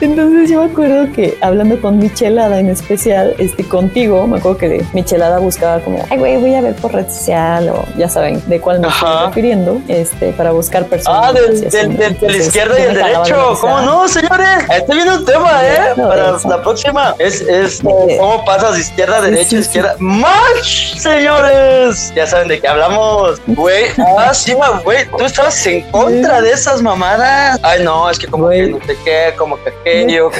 entonces 0.00 0.50
yo 0.50 0.62
me 0.64 0.70
acuerdo 0.70 1.12
que 1.12 1.36
hablando 1.40 1.80
con 1.80 1.98
Michelada 1.98 2.58
en 2.60 2.68
especial, 2.70 3.34
este, 3.38 3.64
contigo, 3.64 4.26
me 4.26 4.38
acuerdo 4.38 4.58
que 4.58 4.84
Michelada 4.92 5.38
buscaba 5.38 5.80
como, 5.80 5.98
ay, 6.10 6.18
güey, 6.18 6.36
voy 6.38 6.54
a 6.54 6.60
ver 6.60 6.74
por 6.76 6.92
red 6.92 7.08
social 7.08 7.61
o 7.68 7.84
ya 7.96 8.08
saben 8.08 8.42
de 8.48 8.60
cuál 8.60 8.80
me 8.80 8.88
Ajá. 8.88 9.06
estoy 9.06 9.26
refiriendo, 9.28 9.80
este, 9.88 10.32
para 10.32 10.52
buscar 10.52 10.86
personas. 10.86 11.22
Ah, 11.24 11.32
del, 11.32 12.36
izquierdo 12.36 12.78
y 12.78 12.82
el 12.82 12.94
derecho. 12.94 13.56
¿Cómo 13.60 13.80
no, 13.82 14.08
señores? 14.08 14.64
Estoy 14.70 14.96
viendo 14.96 15.16
un 15.18 15.24
tema, 15.24 15.60
¿eh? 15.64 15.92
Para 15.96 16.36
eso. 16.36 16.48
la 16.48 16.62
próxima. 16.62 17.14
Es, 17.18 17.40
es 17.42 17.80
cómo 17.82 18.44
pasas 18.44 18.78
izquierda 18.78 19.18
a 19.18 19.22
Sí, 19.22 19.30
derecha, 19.30 19.50
sí, 19.50 19.56
sí. 19.56 19.62
izquierda. 19.62 19.96
¡Match, 19.98 20.96
señores! 20.98 22.12
Ya 22.14 22.26
saben 22.26 22.48
de 22.48 22.60
qué 22.60 22.68
hablamos. 22.68 23.40
Güey, 23.46 23.84
ah, 24.18 24.32
sí, 24.34 24.54
güey. 24.84 25.08
Tú 25.16 25.24
estabas 25.24 25.66
en 25.66 25.82
contra 25.90 26.40
de 26.40 26.50
esas 26.50 26.82
mamadas. 26.82 27.58
Ay, 27.62 27.82
no, 27.84 28.08
es 28.10 28.18
que 28.18 28.26
como 28.26 28.48
que 28.48 28.68
no 28.68 28.78
sé 28.84 28.96
qué, 29.04 29.34
como 29.36 29.56
que 29.62 29.70
aquello. 29.70 30.30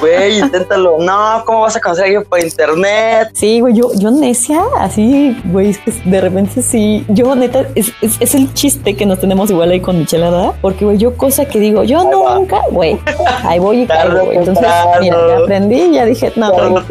Güey, 0.00 0.38
inténtalo. 0.38 0.96
No, 0.98 1.42
¿cómo 1.46 1.62
vas 1.62 1.76
a 1.76 1.80
conseguir 1.80 2.16
alguien 2.16 2.24
por 2.24 2.40
internet? 2.40 3.30
Sí, 3.34 3.60
güey, 3.60 3.74
yo, 3.74 3.90
yo 3.94 4.10
necia, 4.10 4.62
así, 4.78 5.40
güey, 5.44 5.70
es 5.70 5.78
que 5.78 5.92
de 6.04 6.20
repente 6.20 6.31
sí, 6.62 7.04
yo 7.08 7.34
neta, 7.34 7.64
es, 7.74 7.92
es, 8.00 8.16
es 8.20 8.34
el 8.34 8.52
chiste 8.54 8.94
que 8.96 9.06
nos 9.06 9.18
tenemos 9.20 9.50
igual 9.50 9.70
ahí 9.70 9.80
con 9.80 9.98
Michelada, 9.98 10.52
porque, 10.60 10.84
güey, 10.84 10.98
yo 10.98 11.16
cosa 11.16 11.44
que 11.44 11.58
digo, 11.60 11.82
yo 11.84 12.00
Ahí 12.00 12.06
nunca, 12.10 12.60
güey, 12.70 12.98
ahí 13.44 13.58
voy 13.58 13.82
y 13.82 13.86
caigo, 13.86 14.24
güey. 14.24 14.38
Entonces, 14.38 14.64
temprano. 14.66 15.00
mira, 15.00 15.16
ya 15.28 15.38
aprendí, 15.44 15.92
ya 15.92 16.04
dije, 16.04 16.32
no, 16.36 16.52
güey, 16.52 16.84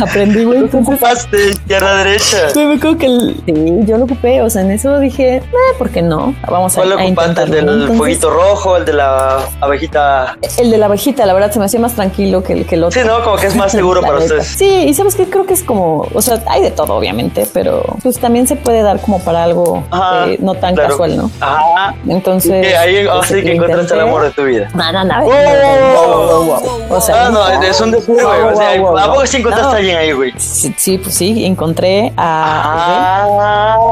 aprendí, 0.00 0.44
güey, 0.44 0.58
entonces 0.60 0.94
Ocupaste 0.94 1.50
izquierda, 1.50 1.96
derecha. 2.04 2.38
Güey, 2.54 2.66
me 2.66 2.74
acuerdo 2.74 2.98
que 2.98 3.06
el- 3.06 3.42
sí, 3.46 3.54
yo 3.86 3.98
lo 3.98 4.04
ocupé, 4.04 4.42
o 4.42 4.50
sea, 4.50 4.62
en 4.62 4.70
eso 4.70 4.98
dije, 4.98 5.36
eh, 5.36 5.42
¿por 5.78 5.90
qué 5.90 6.02
no? 6.02 6.34
Vamos 6.50 6.76
a, 6.76 6.82
¿Cuál 6.82 6.92
a 6.92 7.04
ocupaste? 7.04 7.42
¿El 7.42 7.50
del 7.66 7.88
fueguito 7.96 8.30
rojo? 8.30 8.76
¿El 8.76 8.84
de 8.84 8.92
la 8.94 9.40
abejita? 9.60 10.36
El 10.58 10.70
de 10.70 10.78
la 10.78 10.86
abejita, 10.86 11.26
la 11.26 11.34
verdad, 11.34 11.50
se 11.52 11.58
me 11.58 11.66
hacía 11.66 11.80
más 11.80 11.94
tranquilo 11.94 12.42
que 12.42 12.52
el, 12.54 12.66
que 12.66 12.74
el 12.74 12.84
otro. 12.84 13.00
Sí, 13.00 13.06
¿no? 13.06 13.22
Como 13.22 13.36
que 13.36 13.46
es 13.46 13.56
más 13.56 13.72
seguro 13.72 14.00
para 14.00 14.14
neta. 14.14 14.24
ustedes. 14.24 14.46
Sí, 14.46 14.84
y 14.88 14.94
sabes 14.94 15.14
que 15.14 15.26
creo 15.26 15.46
que 15.46 15.54
es 15.54 15.62
como, 15.62 16.06
o 16.12 16.22
sea, 16.22 16.42
hay 16.46 16.62
de 16.62 16.70
todo, 16.70 16.94
obviamente, 16.94 17.46
pero 17.52 17.82
pues 18.02 18.18
también 18.18 18.46
se 18.46 18.56
puede 18.56 18.71
dar 18.80 18.98
como 19.00 19.18
para 19.18 19.42
algo 19.44 19.84
Ajá, 19.90 20.28
eh, 20.28 20.38
no 20.40 20.54
tan 20.54 20.74
claro. 20.74 20.90
casual, 20.90 21.16
¿no? 21.16 21.30
Ajá. 21.40 21.94
Entonces. 22.08 22.66
Que 22.66 22.76
ahí 22.76 23.04
pues, 23.06 23.24
así 23.24 23.42
que 23.42 23.52
encontraste 23.56 23.92
el 23.94 24.00
amor 24.00 24.22
de 24.22 24.30
tu 24.30 24.44
vida. 24.44 24.68
No, 24.72 24.90
no, 24.92 25.04
no. 25.04 25.22
¡Wow! 25.24 25.32
wow, 25.32 26.06
wow, 26.06 26.44
wow, 26.46 26.60
wow. 26.88 26.96
O 26.96 27.00
sea, 27.00 27.26
Ah, 27.26 27.30
no, 27.30 27.46
es 27.62 27.80
un 27.80 27.90
desfile, 27.90 28.22
güey. 28.24 28.40
O 28.40 28.56
sea, 28.56 28.72
¿a 29.04 29.06
poco 29.12 29.26
sí 29.26 29.36
encontraste 29.38 29.66
No. 29.68 29.72
a 29.74 29.76
alguien 29.76 29.96
ahí, 29.98 30.12
güey? 30.12 30.32
Sí, 30.38 30.74
sí, 30.78 30.96
pues 30.98 31.14
sí, 31.14 31.44
encontré 31.44 32.12
a. 32.16 33.26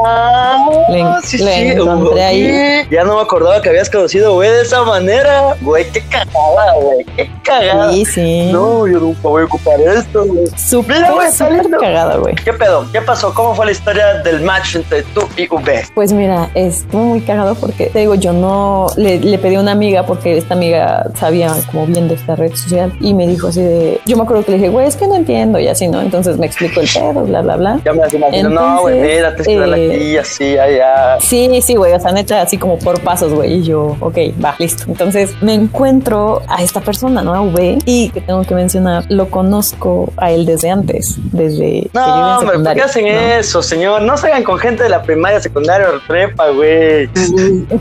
Ah, 0.05 0.67
Le- 0.89 1.21
sí, 1.27 1.37
le 1.37 1.53
sí. 1.53 1.67
encontré 1.79 2.23
ahí. 2.23 2.87
Ya 2.89 3.03
no 3.03 3.15
me 3.15 3.21
acordaba 3.21 3.61
que 3.61 3.69
habías 3.69 3.89
conocido, 3.89 4.33
güey, 4.33 4.49
de 4.49 4.61
esa 4.61 4.83
manera. 4.83 5.55
Güey, 5.61 5.89
qué 5.91 6.01
cagada, 6.01 6.73
güey. 6.81 7.05
Qué 7.15 7.31
cagada. 7.43 7.91
Sí, 7.91 8.05
sí. 8.05 8.49
No, 8.51 8.87
yo 8.87 8.99
nunca 8.99 9.19
voy 9.23 9.43
a 9.43 9.45
ocupar 9.45 9.79
esto, 9.79 10.25
güey. 10.25 10.47
Súper, 10.57 11.05
súper 11.31 11.69
cagada, 11.79 12.17
güey. 12.17 12.35
¿Qué 12.35 12.53
pedo? 12.53 12.85
¿Qué 12.91 13.01
pasó? 13.01 13.33
¿Cómo 13.33 13.55
fue 13.55 13.65
la 13.65 13.71
historia 13.71 14.15
del 14.23 14.41
match 14.41 14.70
entre 14.79 15.03
tú 15.03 15.21
y 15.37 15.47
V? 15.47 15.83
Pues 15.93 16.13
mira, 16.13 16.49
estuvo 16.55 17.03
muy 17.03 17.21
cagado 17.21 17.55
porque 17.55 17.87
te 17.87 17.99
digo, 17.99 18.15
yo 18.15 18.33
no 18.33 18.87
le, 18.97 19.19
le 19.19 19.37
pedí 19.37 19.55
a 19.55 19.59
una 19.59 19.71
amiga 19.71 20.05
porque 20.05 20.37
esta 20.37 20.53
amiga 20.53 21.07
sabía 21.15 21.53
como 21.71 21.85
bien 21.87 22.07
de 22.07 22.15
esta 22.15 22.35
red 22.35 22.53
social 22.55 22.93
y 22.99 23.13
me 23.13 23.27
dijo 23.27 23.47
así 23.47 23.61
de, 23.61 24.01
yo 24.05 24.17
me 24.17 24.23
acuerdo 24.23 24.43
que 24.43 24.51
le 24.51 24.57
dije, 24.57 24.69
güey, 24.69 24.87
es 24.87 24.95
que 24.95 25.07
no 25.07 25.15
entiendo 25.15 25.59
y 25.59 25.67
así, 25.67 25.87
¿no? 25.87 26.01
Entonces 26.01 26.37
me 26.37 26.45
explicó 26.45 26.81
el 26.81 26.87
pedo, 26.87 27.23
bla, 27.23 27.41
bla, 27.41 27.55
bla. 27.57 27.79
Ya 27.83 27.93
me 27.93 28.07
imagino. 28.07 28.49
no, 28.49 28.81
güey, 28.81 28.99
Entonces, 28.99 29.47
mira, 29.47 29.65
te 29.65 29.85
eh, 29.85 29.95
aquí, 29.95 30.17
así, 30.17 30.57
allá. 30.57 31.17
Sí, 31.19 31.61
sí, 31.61 31.75
güey, 31.75 31.93
o 31.93 31.99
sea, 31.99 32.11
neta, 32.11 32.41
así 32.41 32.57
como 32.57 32.77
por 32.79 32.99
pasos, 33.01 33.33
güey, 33.33 33.55
y 33.55 33.63
yo, 33.63 33.95
ok, 33.99 34.17
va, 34.43 34.55
listo. 34.59 34.83
Entonces 34.87 35.31
me 35.41 35.53
encuentro 35.53 36.41
a 36.47 36.61
esta 36.63 36.81
persona, 36.81 37.21
¿no? 37.21 37.33
A 37.33 37.41
V, 37.41 37.79
y 37.85 38.09
que 38.09 38.21
tengo 38.21 38.43
que 38.43 38.55
mencionar, 38.55 39.05
lo 39.09 39.29
conozco 39.29 40.11
a 40.17 40.31
él 40.31 40.45
desde 40.45 40.69
antes, 40.69 41.15
desde 41.31 41.81
que 41.83 41.89
yo 41.93 41.99
No, 41.99 42.41
en 42.41 42.47
hombre, 42.47 42.59
¿por 42.59 42.73
qué 42.73 42.81
hacen 42.81 43.05
¿no? 43.05 43.11
eso, 43.11 43.61
señor? 43.61 44.01
No 44.01 44.17
salgan 44.17 44.43
con 44.43 44.57
gente 44.61 44.83
de 44.83 44.89
la 44.89 45.01
primaria, 45.01 45.39
secundaria 45.39 45.87
o 45.89 46.07
prepa, 46.07 46.49
güey. 46.49 47.09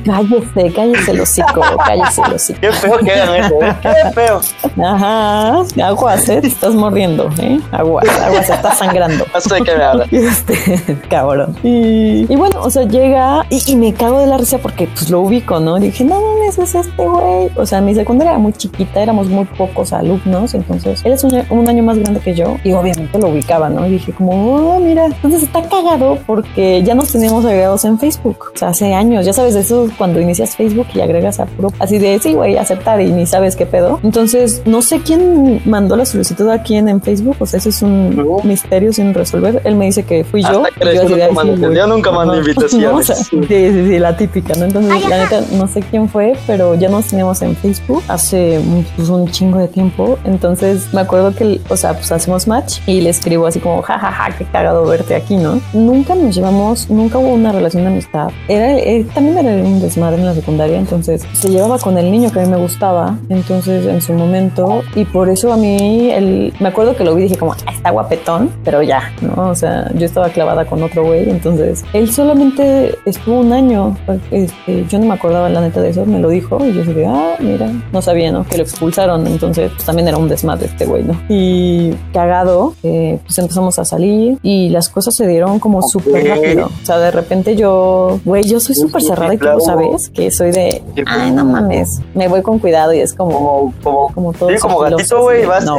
Cállese, 0.04 0.72
cállese 0.74 1.10
el 1.10 1.20
hocico, 1.20 1.60
cállese 1.86 2.22
el 2.26 2.34
hocico. 2.34 2.60
Qué 2.60 2.72
feo 2.72 2.98
que 2.98 3.12
hagan 3.12 3.44
eso, 3.44 3.54
¿eh? 3.62 3.76
Qué 3.82 4.10
feo. 4.14 4.40
Ajá, 4.84 5.62
aguas, 5.84 6.28
¿eh? 6.28 6.40
Te 6.40 6.48
estás 6.48 6.74
mordiendo, 6.74 7.30
¿eh? 7.40 7.60
Aguas, 7.72 8.08
aguas, 8.08 8.48
estás 8.48 8.78
sangrando. 8.78 9.26
No 9.32 9.40
sé 9.40 9.54
de 9.54 9.60
qué 9.62 9.76
me 9.76 9.84
hablas. 9.84 10.08
Este, 10.30 10.98
cabrón. 11.08 11.56
Y, 11.62 12.32
y 12.32 12.36
bueno, 12.36 12.60
o 12.62 12.70
sea, 12.70 12.84
llega 12.84 13.44
y, 13.50 13.62
y 13.72 13.76
me 13.76 13.92
cago 13.92 14.20
de 14.20 14.26
la 14.26 14.38
risa 14.38 14.58
porque 14.58 14.86
pues 14.86 15.10
lo 15.10 15.20
ubico, 15.20 15.58
¿no? 15.60 15.76
Y 15.78 15.82
dije, 15.82 16.04
no 16.04 16.20
mames, 16.58 16.74
es 16.74 16.86
este 16.86 17.06
güey. 17.06 17.50
O 17.56 17.66
sea, 17.66 17.80
mi 17.80 17.94
secundaria 17.94 18.32
era 18.32 18.38
muy 18.38 18.52
chiquita, 18.52 19.02
éramos 19.02 19.28
muy 19.28 19.44
pocos 19.44 19.92
alumnos, 19.92 20.54
entonces 20.54 21.00
él 21.04 21.12
es 21.12 21.24
un, 21.24 21.42
un 21.50 21.68
año 21.68 21.82
más 21.82 21.98
grande 21.98 22.20
que 22.20 22.34
yo 22.34 22.56
y 22.64 22.72
obviamente 22.72 23.18
lo 23.18 23.28
ubicaba, 23.28 23.68
¿no? 23.68 23.86
Y 23.86 23.90
dije 23.92 24.12
como, 24.12 24.32
oh, 24.76 24.80
mira, 24.80 25.06
entonces 25.06 25.42
está 25.42 25.62
cagado 25.62 26.18
porque 26.26 26.82
ya 26.82 26.94
nos 26.94 27.12
teníamos 27.12 27.44
agregados 27.44 27.84
en 27.84 27.98
Facebook. 27.98 28.52
O 28.54 28.58
sea, 28.58 28.68
hace 28.68 28.94
años, 28.94 29.24
ya 29.24 29.32
sabes, 29.32 29.54
eso 29.54 29.86
es 29.86 29.92
cuando 29.96 30.20
inicias 30.20 30.56
Facebook 30.56 30.86
y 30.94 31.00
agregas 31.00 31.40
a 31.40 31.46
puro, 31.46 31.72
así 31.78 31.98
de, 31.98 32.18
sí, 32.18 32.34
güey, 32.34 32.56
aceptar 32.56 33.00
y 33.00 33.10
ni 33.10 33.26
sabes 33.26 33.56
qué 33.56 33.66
pedo. 33.66 34.00
Entonces, 34.02 34.62
no 34.64 34.82
sé 34.82 35.00
quién 35.00 35.60
mandó 35.64 35.96
la 35.96 36.04
solicitud 36.04 36.48
a 36.48 36.62
quién 36.62 36.88
en 36.88 37.00
Facebook, 37.00 37.36
o 37.40 37.46
sea, 37.46 37.58
ese 37.58 37.70
es 37.70 37.82
un 37.82 38.16
No. 38.16 38.38
misterio 38.44 38.92
sin 38.92 39.14
resolver. 39.14 39.60
Él 39.64 39.74
me 39.76 39.86
dice 39.86 40.02
que 40.04 40.24
fui 40.24 40.42
yo. 40.42 40.62
Que 40.80 40.94
yo 40.94 41.04
nunca 41.04 41.74
yo 41.74 41.86
nunca 41.86 42.10
mando 42.10 42.36
invitaciones. 42.36 42.80
No, 42.90 42.96
o 42.96 43.02
sea, 43.02 43.14
sí, 43.14 43.38
sí, 43.46 43.86
sí, 43.88 43.98
la 43.98 44.16
típica, 44.16 44.54
¿no? 44.56 44.64
Entonces, 44.64 45.08
la 45.08 45.18
neta, 45.18 45.40
no 45.52 45.66
sé 45.68 45.80
quién 45.90 46.08
fue, 46.08 46.34
pero 46.46 46.74
ya 46.74 46.88
nos 46.88 47.06
teníamos 47.06 47.42
en 47.42 47.56
Facebook 47.56 48.02
hace 48.08 48.60
pues, 48.96 49.08
un 49.08 49.28
chingo 49.30 49.58
de 49.58 49.68
tiempo. 49.68 50.18
Entonces, 50.24 50.92
me 50.92 51.00
acuerdo 51.00 51.34
que, 51.34 51.60
o 51.68 51.76
sea, 51.76 51.94
pues 51.94 52.10
hacemos 52.12 52.46
match 52.46 52.78
y 52.86 53.00
le 53.00 53.10
escribo 53.10 53.46
así 53.46 53.60
como, 53.60 53.82
jajaja, 53.82 54.36
qué 54.36 54.44
cagado 54.44 54.84
verte 54.86 55.14
aquí, 55.14 55.36
¿no? 55.36 55.60
Nunca 55.72 56.14
nos 56.14 56.34
llevamos, 56.34 56.88
nunca 56.90 57.18
hubo 57.18 57.32
una 57.34 57.52
relación 57.52 57.84
de 57.84 57.90
amistad. 57.90 58.28
Era, 58.48 58.76
eh, 58.78 59.06
también 59.14 59.38
era 59.38 59.62
un 59.62 59.80
desmadre 59.80 60.18
en 60.18 60.26
la 60.26 60.34
secundaria, 60.34 60.78
entonces 60.78 61.22
se 61.32 61.50
llevaba 61.50 61.78
con 61.78 61.96
el 61.98 62.10
niño 62.10 62.30
que 62.30 62.40
a 62.40 62.44
mí 62.44 62.48
me 62.50 62.56
gustaba, 62.56 63.16
entonces 63.28 63.86
en 63.86 64.00
su 64.00 64.12
momento, 64.12 64.82
y 64.94 65.04
por 65.04 65.28
eso 65.28 65.52
a 65.52 65.56
mí, 65.56 66.10
el, 66.10 66.52
me 66.60 66.68
acuerdo 66.68 66.96
que 66.96 67.04
lo 67.04 67.14
vi 67.14 67.22
y 67.22 67.24
dije 67.24 67.36
como, 67.38 67.52
"Ah, 67.52 67.72
está 67.72 67.90
guapetón, 67.90 68.50
pero 68.64 68.82
ya, 68.82 69.12
¿no? 69.20 69.48
O 69.50 69.54
sea, 69.54 69.90
yo 69.94 70.06
estaba 70.06 70.28
clavada 70.30 70.64
con 70.64 70.82
otro 70.82 71.04
güey, 71.04 71.28
entonces 71.28 71.84
él 71.92 72.10
solamente 72.10 72.94
estuvo 73.04 73.40
un 73.40 73.52
año, 73.52 73.96
este, 74.30 74.86
yo 74.88 74.98
no 74.98 75.06
me 75.06 75.14
acordaba 75.14 75.48
la 75.48 75.60
neta 75.60 75.80
de 75.80 75.90
eso, 75.90 76.06
me 76.06 76.18
lo 76.18 76.29
dijo 76.30 76.64
y 76.64 76.72
yo 76.72 76.82
dije, 76.82 77.06
ah, 77.06 77.34
mira, 77.40 77.70
no 77.92 78.02
sabía, 78.02 78.32
¿no? 78.32 78.44
Que 78.44 78.56
lo 78.56 78.62
expulsaron, 78.62 79.26
entonces 79.26 79.70
pues, 79.72 79.84
también 79.84 80.08
era 80.08 80.16
un 80.16 80.28
desmadre 80.28 80.66
este 80.66 80.86
güey, 80.86 81.04
¿no? 81.04 81.20
Y 81.28 81.94
cagado, 82.12 82.74
eh, 82.82 83.18
pues 83.24 83.38
empezamos 83.38 83.78
a 83.78 83.84
salir 83.84 84.38
y 84.42 84.68
las 84.70 84.88
cosas 84.88 85.14
se 85.14 85.26
dieron 85.26 85.58
como 85.58 85.82
súper 85.82 86.26
rápido, 86.28 86.66
o 86.66 86.86
sea, 86.86 86.98
de 86.98 87.10
repente 87.10 87.56
yo, 87.56 88.20
güey, 88.24 88.44
yo 88.44 88.60
soy 88.60 88.74
súper 88.74 89.02
cerrada 89.02 89.34
y 89.34 89.38
tú 89.38 89.46
lo 89.46 89.60
sabes, 89.60 90.10
que 90.10 90.30
soy 90.30 90.50
de, 90.52 90.82
ay, 91.06 91.30
no 91.32 91.44
mames, 91.44 92.00
me 92.14 92.28
voy 92.28 92.42
con 92.42 92.58
cuidado 92.58 92.92
y 92.92 93.00
es 93.00 93.14
como, 93.14 93.72
Como, 93.82 94.12
como, 94.12 94.32
todo 94.32 94.50
sí, 94.50 94.56
como 94.58 94.78
gatito, 94.78 95.22
güey. 95.22 95.44
Vas. 95.44 95.64
no, 95.64 95.78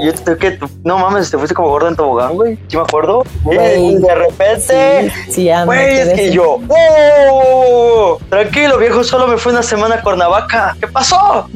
yo 0.00 0.14
te 0.14 0.36
que 0.36 0.58
no 0.84 0.98
mames, 0.98 1.30
te 1.30 1.38
fuiste 1.38 1.54
como 1.54 1.68
gordo 1.68 1.88
en 1.88 1.96
tobogán, 1.96 2.34
güey. 2.34 2.58
Sí, 2.68 2.76
me 2.76 2.82
acuerdo. 2.82 3.24
Güey. 3.44 3.94
Y 3.94 3.96
de 3.96 4.14
repente. 4.14 5.12
Sí, 5.26 5.32
sí, 5.32 5.50
Güey, 5.64 5.98
es 5.98 6.14
que 6.14 6.32
yo, 6.32 6.58
¡Oh! 6.68 8.18
Tranquilo, 8.28 8.78
viejo, 8.78 9.04
solo 9.04 9.26
me 9.26 9.36
fui 9.36 9.52
una 9.52 9.62
semana 9.62 9.79
a 9.86 10.02
Cuernavaca. 10.02 10.76
¿Qué 10.80 10.86
pasó? 10.88 11.46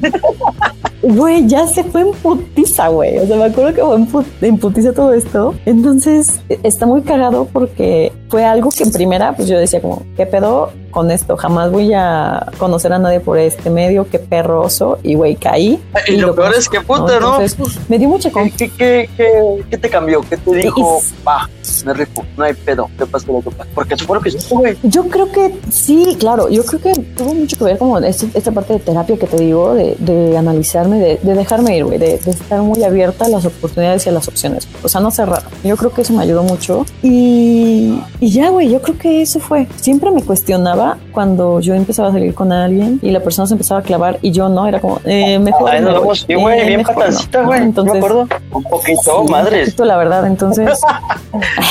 Güey, 1.03 1.47
ya 1.47 1.67
se 1.67 1.85
fue 1.85 2.01
en 2.01 2.13
putiza, 2.13 2.89
güey. 2.89 3.19
O 3.19 3.27
sea, 3.27 3.37
me 3.37 3.45
acuerdo 3.45 3.75
que 3.75 3.83
fue 3.83 3.95
en, 3.97 4.09
pu- 4.11 4.25
en 4.41 4.59
putiza 4.59 4.93
todo 4.95 5.13
esto. 5.13 5.55
Entonces, 5.67 6.41
e- 6.49 6.59
está 6.63 6.87
muy 6.87 7.03
cagado 7.03 7.47
porque 7.53 8.11
fue 8.31 8.45
algo 8.45 8.71
que 8.71 8.85
en 8.85 8.93
primera, 8.93 9.35
pues 9.37 9.49
yo 9.49 9.59
decía 9.59 9.83
como, 9.83 10.03
¿qué 10.17 10.25
pedo? 10.25 10.71
Con 10.95 11.11
esto, 11.11 11.37
jamás 11.37 11.71
voy 11.73 11.93
a 11.93 12.47
conocer 12.59 12.93
a 12.93 12.99
nadie 12.99 13.21
por 13.21 13.37
este 13.37 13.69
medio, 13.69 14.07
qué 14.09 14.19
perroso, 14.21 14.99
y 15.03 15.15
güey, 15.17 15.35
caí. 15.37 15.83
Y, 16.09 16.17
lo 16.17 16.35
peor 16.35 16.55
es 16.57 16.69
que 16.69 16.81
puta, 16.81 17.19
¿no? 17.21 17.41
Entonces, 17.41 17.57
me 17.89 17.99
dio 17.99 18.09
mucha 18.09 18.29
¿Qué, 18.31 18.33
confianza. 18.33 18.77
qué, 18.79 19.11
qué, 19.17 19.17
qué- 19.17 19.65
qué 19.71 19.79
te 19.79 19.91
cambió? 19.91 20.21
¿Qué 20.23 20.37
te 20.37 20.55
dijo? 20.57 21.01
Va, 21.27 21.51
me 21.85 21.93
rifo, 21.95 22.25
no 22.37 22.45
hay 22.45 22.55
pedo, 22.55 22.89
te 22.97 23.05
pasa 23.07 23.27
lo 23.31 23.41
que 23.43 23.51
pasa. 23.51 23.69
Porque 23.75 23.95
eso 23.95 24.05
fue 24.07 24.17
lo 24.17 24.23
que 24.23 24.29
hiciste, 24.29 24.55
güey. 24.55 24.77
Yo 24.85 25.05
creo 25.09 25.31
que 25.33 25.55
sí, 25.71 26.17
claro, 26.21 26.49
yo 26.49 26.65
creo 26.65 26.81
que 26.81 26.95
tuvo 27.17 27.35
mucho 27.35 27.59
que 27.59 27.65
ver 27.65 27.79
como 27.79 27.99
este- 27.99 28.29
esta 28.33 28.53
parte 28.53 28.75
de 28.75 28.79
terapia 28.79 29.17
que 29.17 29.27
te 29.27 29.37
digo, 29.39 29.75
de, 29.75 29.97
de 29.99 30.37
analizarme, 30.39 30.99
de, 31.01 31.19
de 31.23 31.35
dejarme 31.35 31.77
ir, 31.77 31.85
güey, 31.85 31.99
de, 31.99 32.19
de 32.19 32.31
estar 32.31 32.61
muy 32.63 32.83
abierta 32.85 33.25
a 33.25 33.29
las 33.29 33.45
oportunidades 33.45 34.07
y 34.07 34.11
a 34.11 34.13
las 34.13 34.29
opciones. 34.29 34.69
O 34.83 34.89
sea, 34.89 35.01
no 35.01 35.11
cerrar. 35.11 35.43
Yo 35.65 35.77
creo 35.77 35.93
que 35.93 36.03
eso 36.03 36.13
me 36.13 36.23
ayudó 36.23 36.43
mucho. 36.45 36.85
Y, 37.03 37.99
y 38.21 38.31
ya, 38.31 38.51
güey, 38.51 38.71
yo 38.71 38.81
creo 38.81 38.97
que 38.99 39.23
eso 39.23 39.41
fue. 39.41 39.67
Siempre 39.77 40.11
me 40.11 40.23
cuestionaba 40.23 40.84
cuando 41.13 41.61
yo 41.61 41.75
empezaba 41.75 42.09
a 42.09 42.13
salir 42.13 42.35
con 42.35 42.53
alguien 42.53 42.99
y 43.03 43.11
la 43.11 43.21
persona 43.21 43.47
se 43.47 43.55
empezaba 43.55 43.81
a 43.81 43.83
clavar 43.83 44.19
y 44.23 44.31
yo 44.31 44.49
no, 44.49 44.67
era 44.67 44.81
como, 44.81 45.01
eh, 45.05 45.39
mejor. 45.39 45.73
Me 45.73 45.81
nos 45.81 45.93
voy, 45.93 46.01
vemos, 46.01 46.25
sí, 46.27 46.35
güey, 46.35 46.61
eh, 46.61 46.67
bien 46.67 46.79
mejor 46.79 46.95
no, 46.95 47.01
patancita, 47.01 47.41
¿no? 47.41 47.47
güey. 47.47 47.59
No 47.61 47.65
me 47.65 47.69
Entonces, 47.71 47.97
acuerdo. 47.97 48.29
Un 48.53 48.63
poquito, 48.65 49.01
Sí, 49.03 49.11
un 49.21 49.45
poquito, 49.45 49.85
la 49.85 49.97
verdad, 49.97 50.27
entonces. 50.27 50.81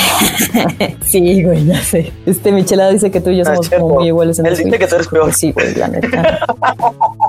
sí, 1.04 1.42
güey, 1.42 1.64
ya 1.66 1.80
sé. 1.82 2.12
Este 2.26 2.52
Michela 2.52 2.88
dice 2.90 3.10
que 3.10 3.20
tú 3.20 3.30
y 3.30 3.36
yo 3.38 3.42
Ah, 3.46 3.54
somos 3.54 3.68
como 3.70 3.88
muy 3.96 4.06
iguales 4.06 4.38
en 4.38 4.46
Él 4.46 4.56
dice 4.56 4.78
que 4.78 4.86
tú 4.86 4.94
eres 4.94 5.08
peor. 5.08 5.32
Sí, 5.32 5.52
güey, 5.52 5.74
la 5.74 5.88
neta. 5.88 6.46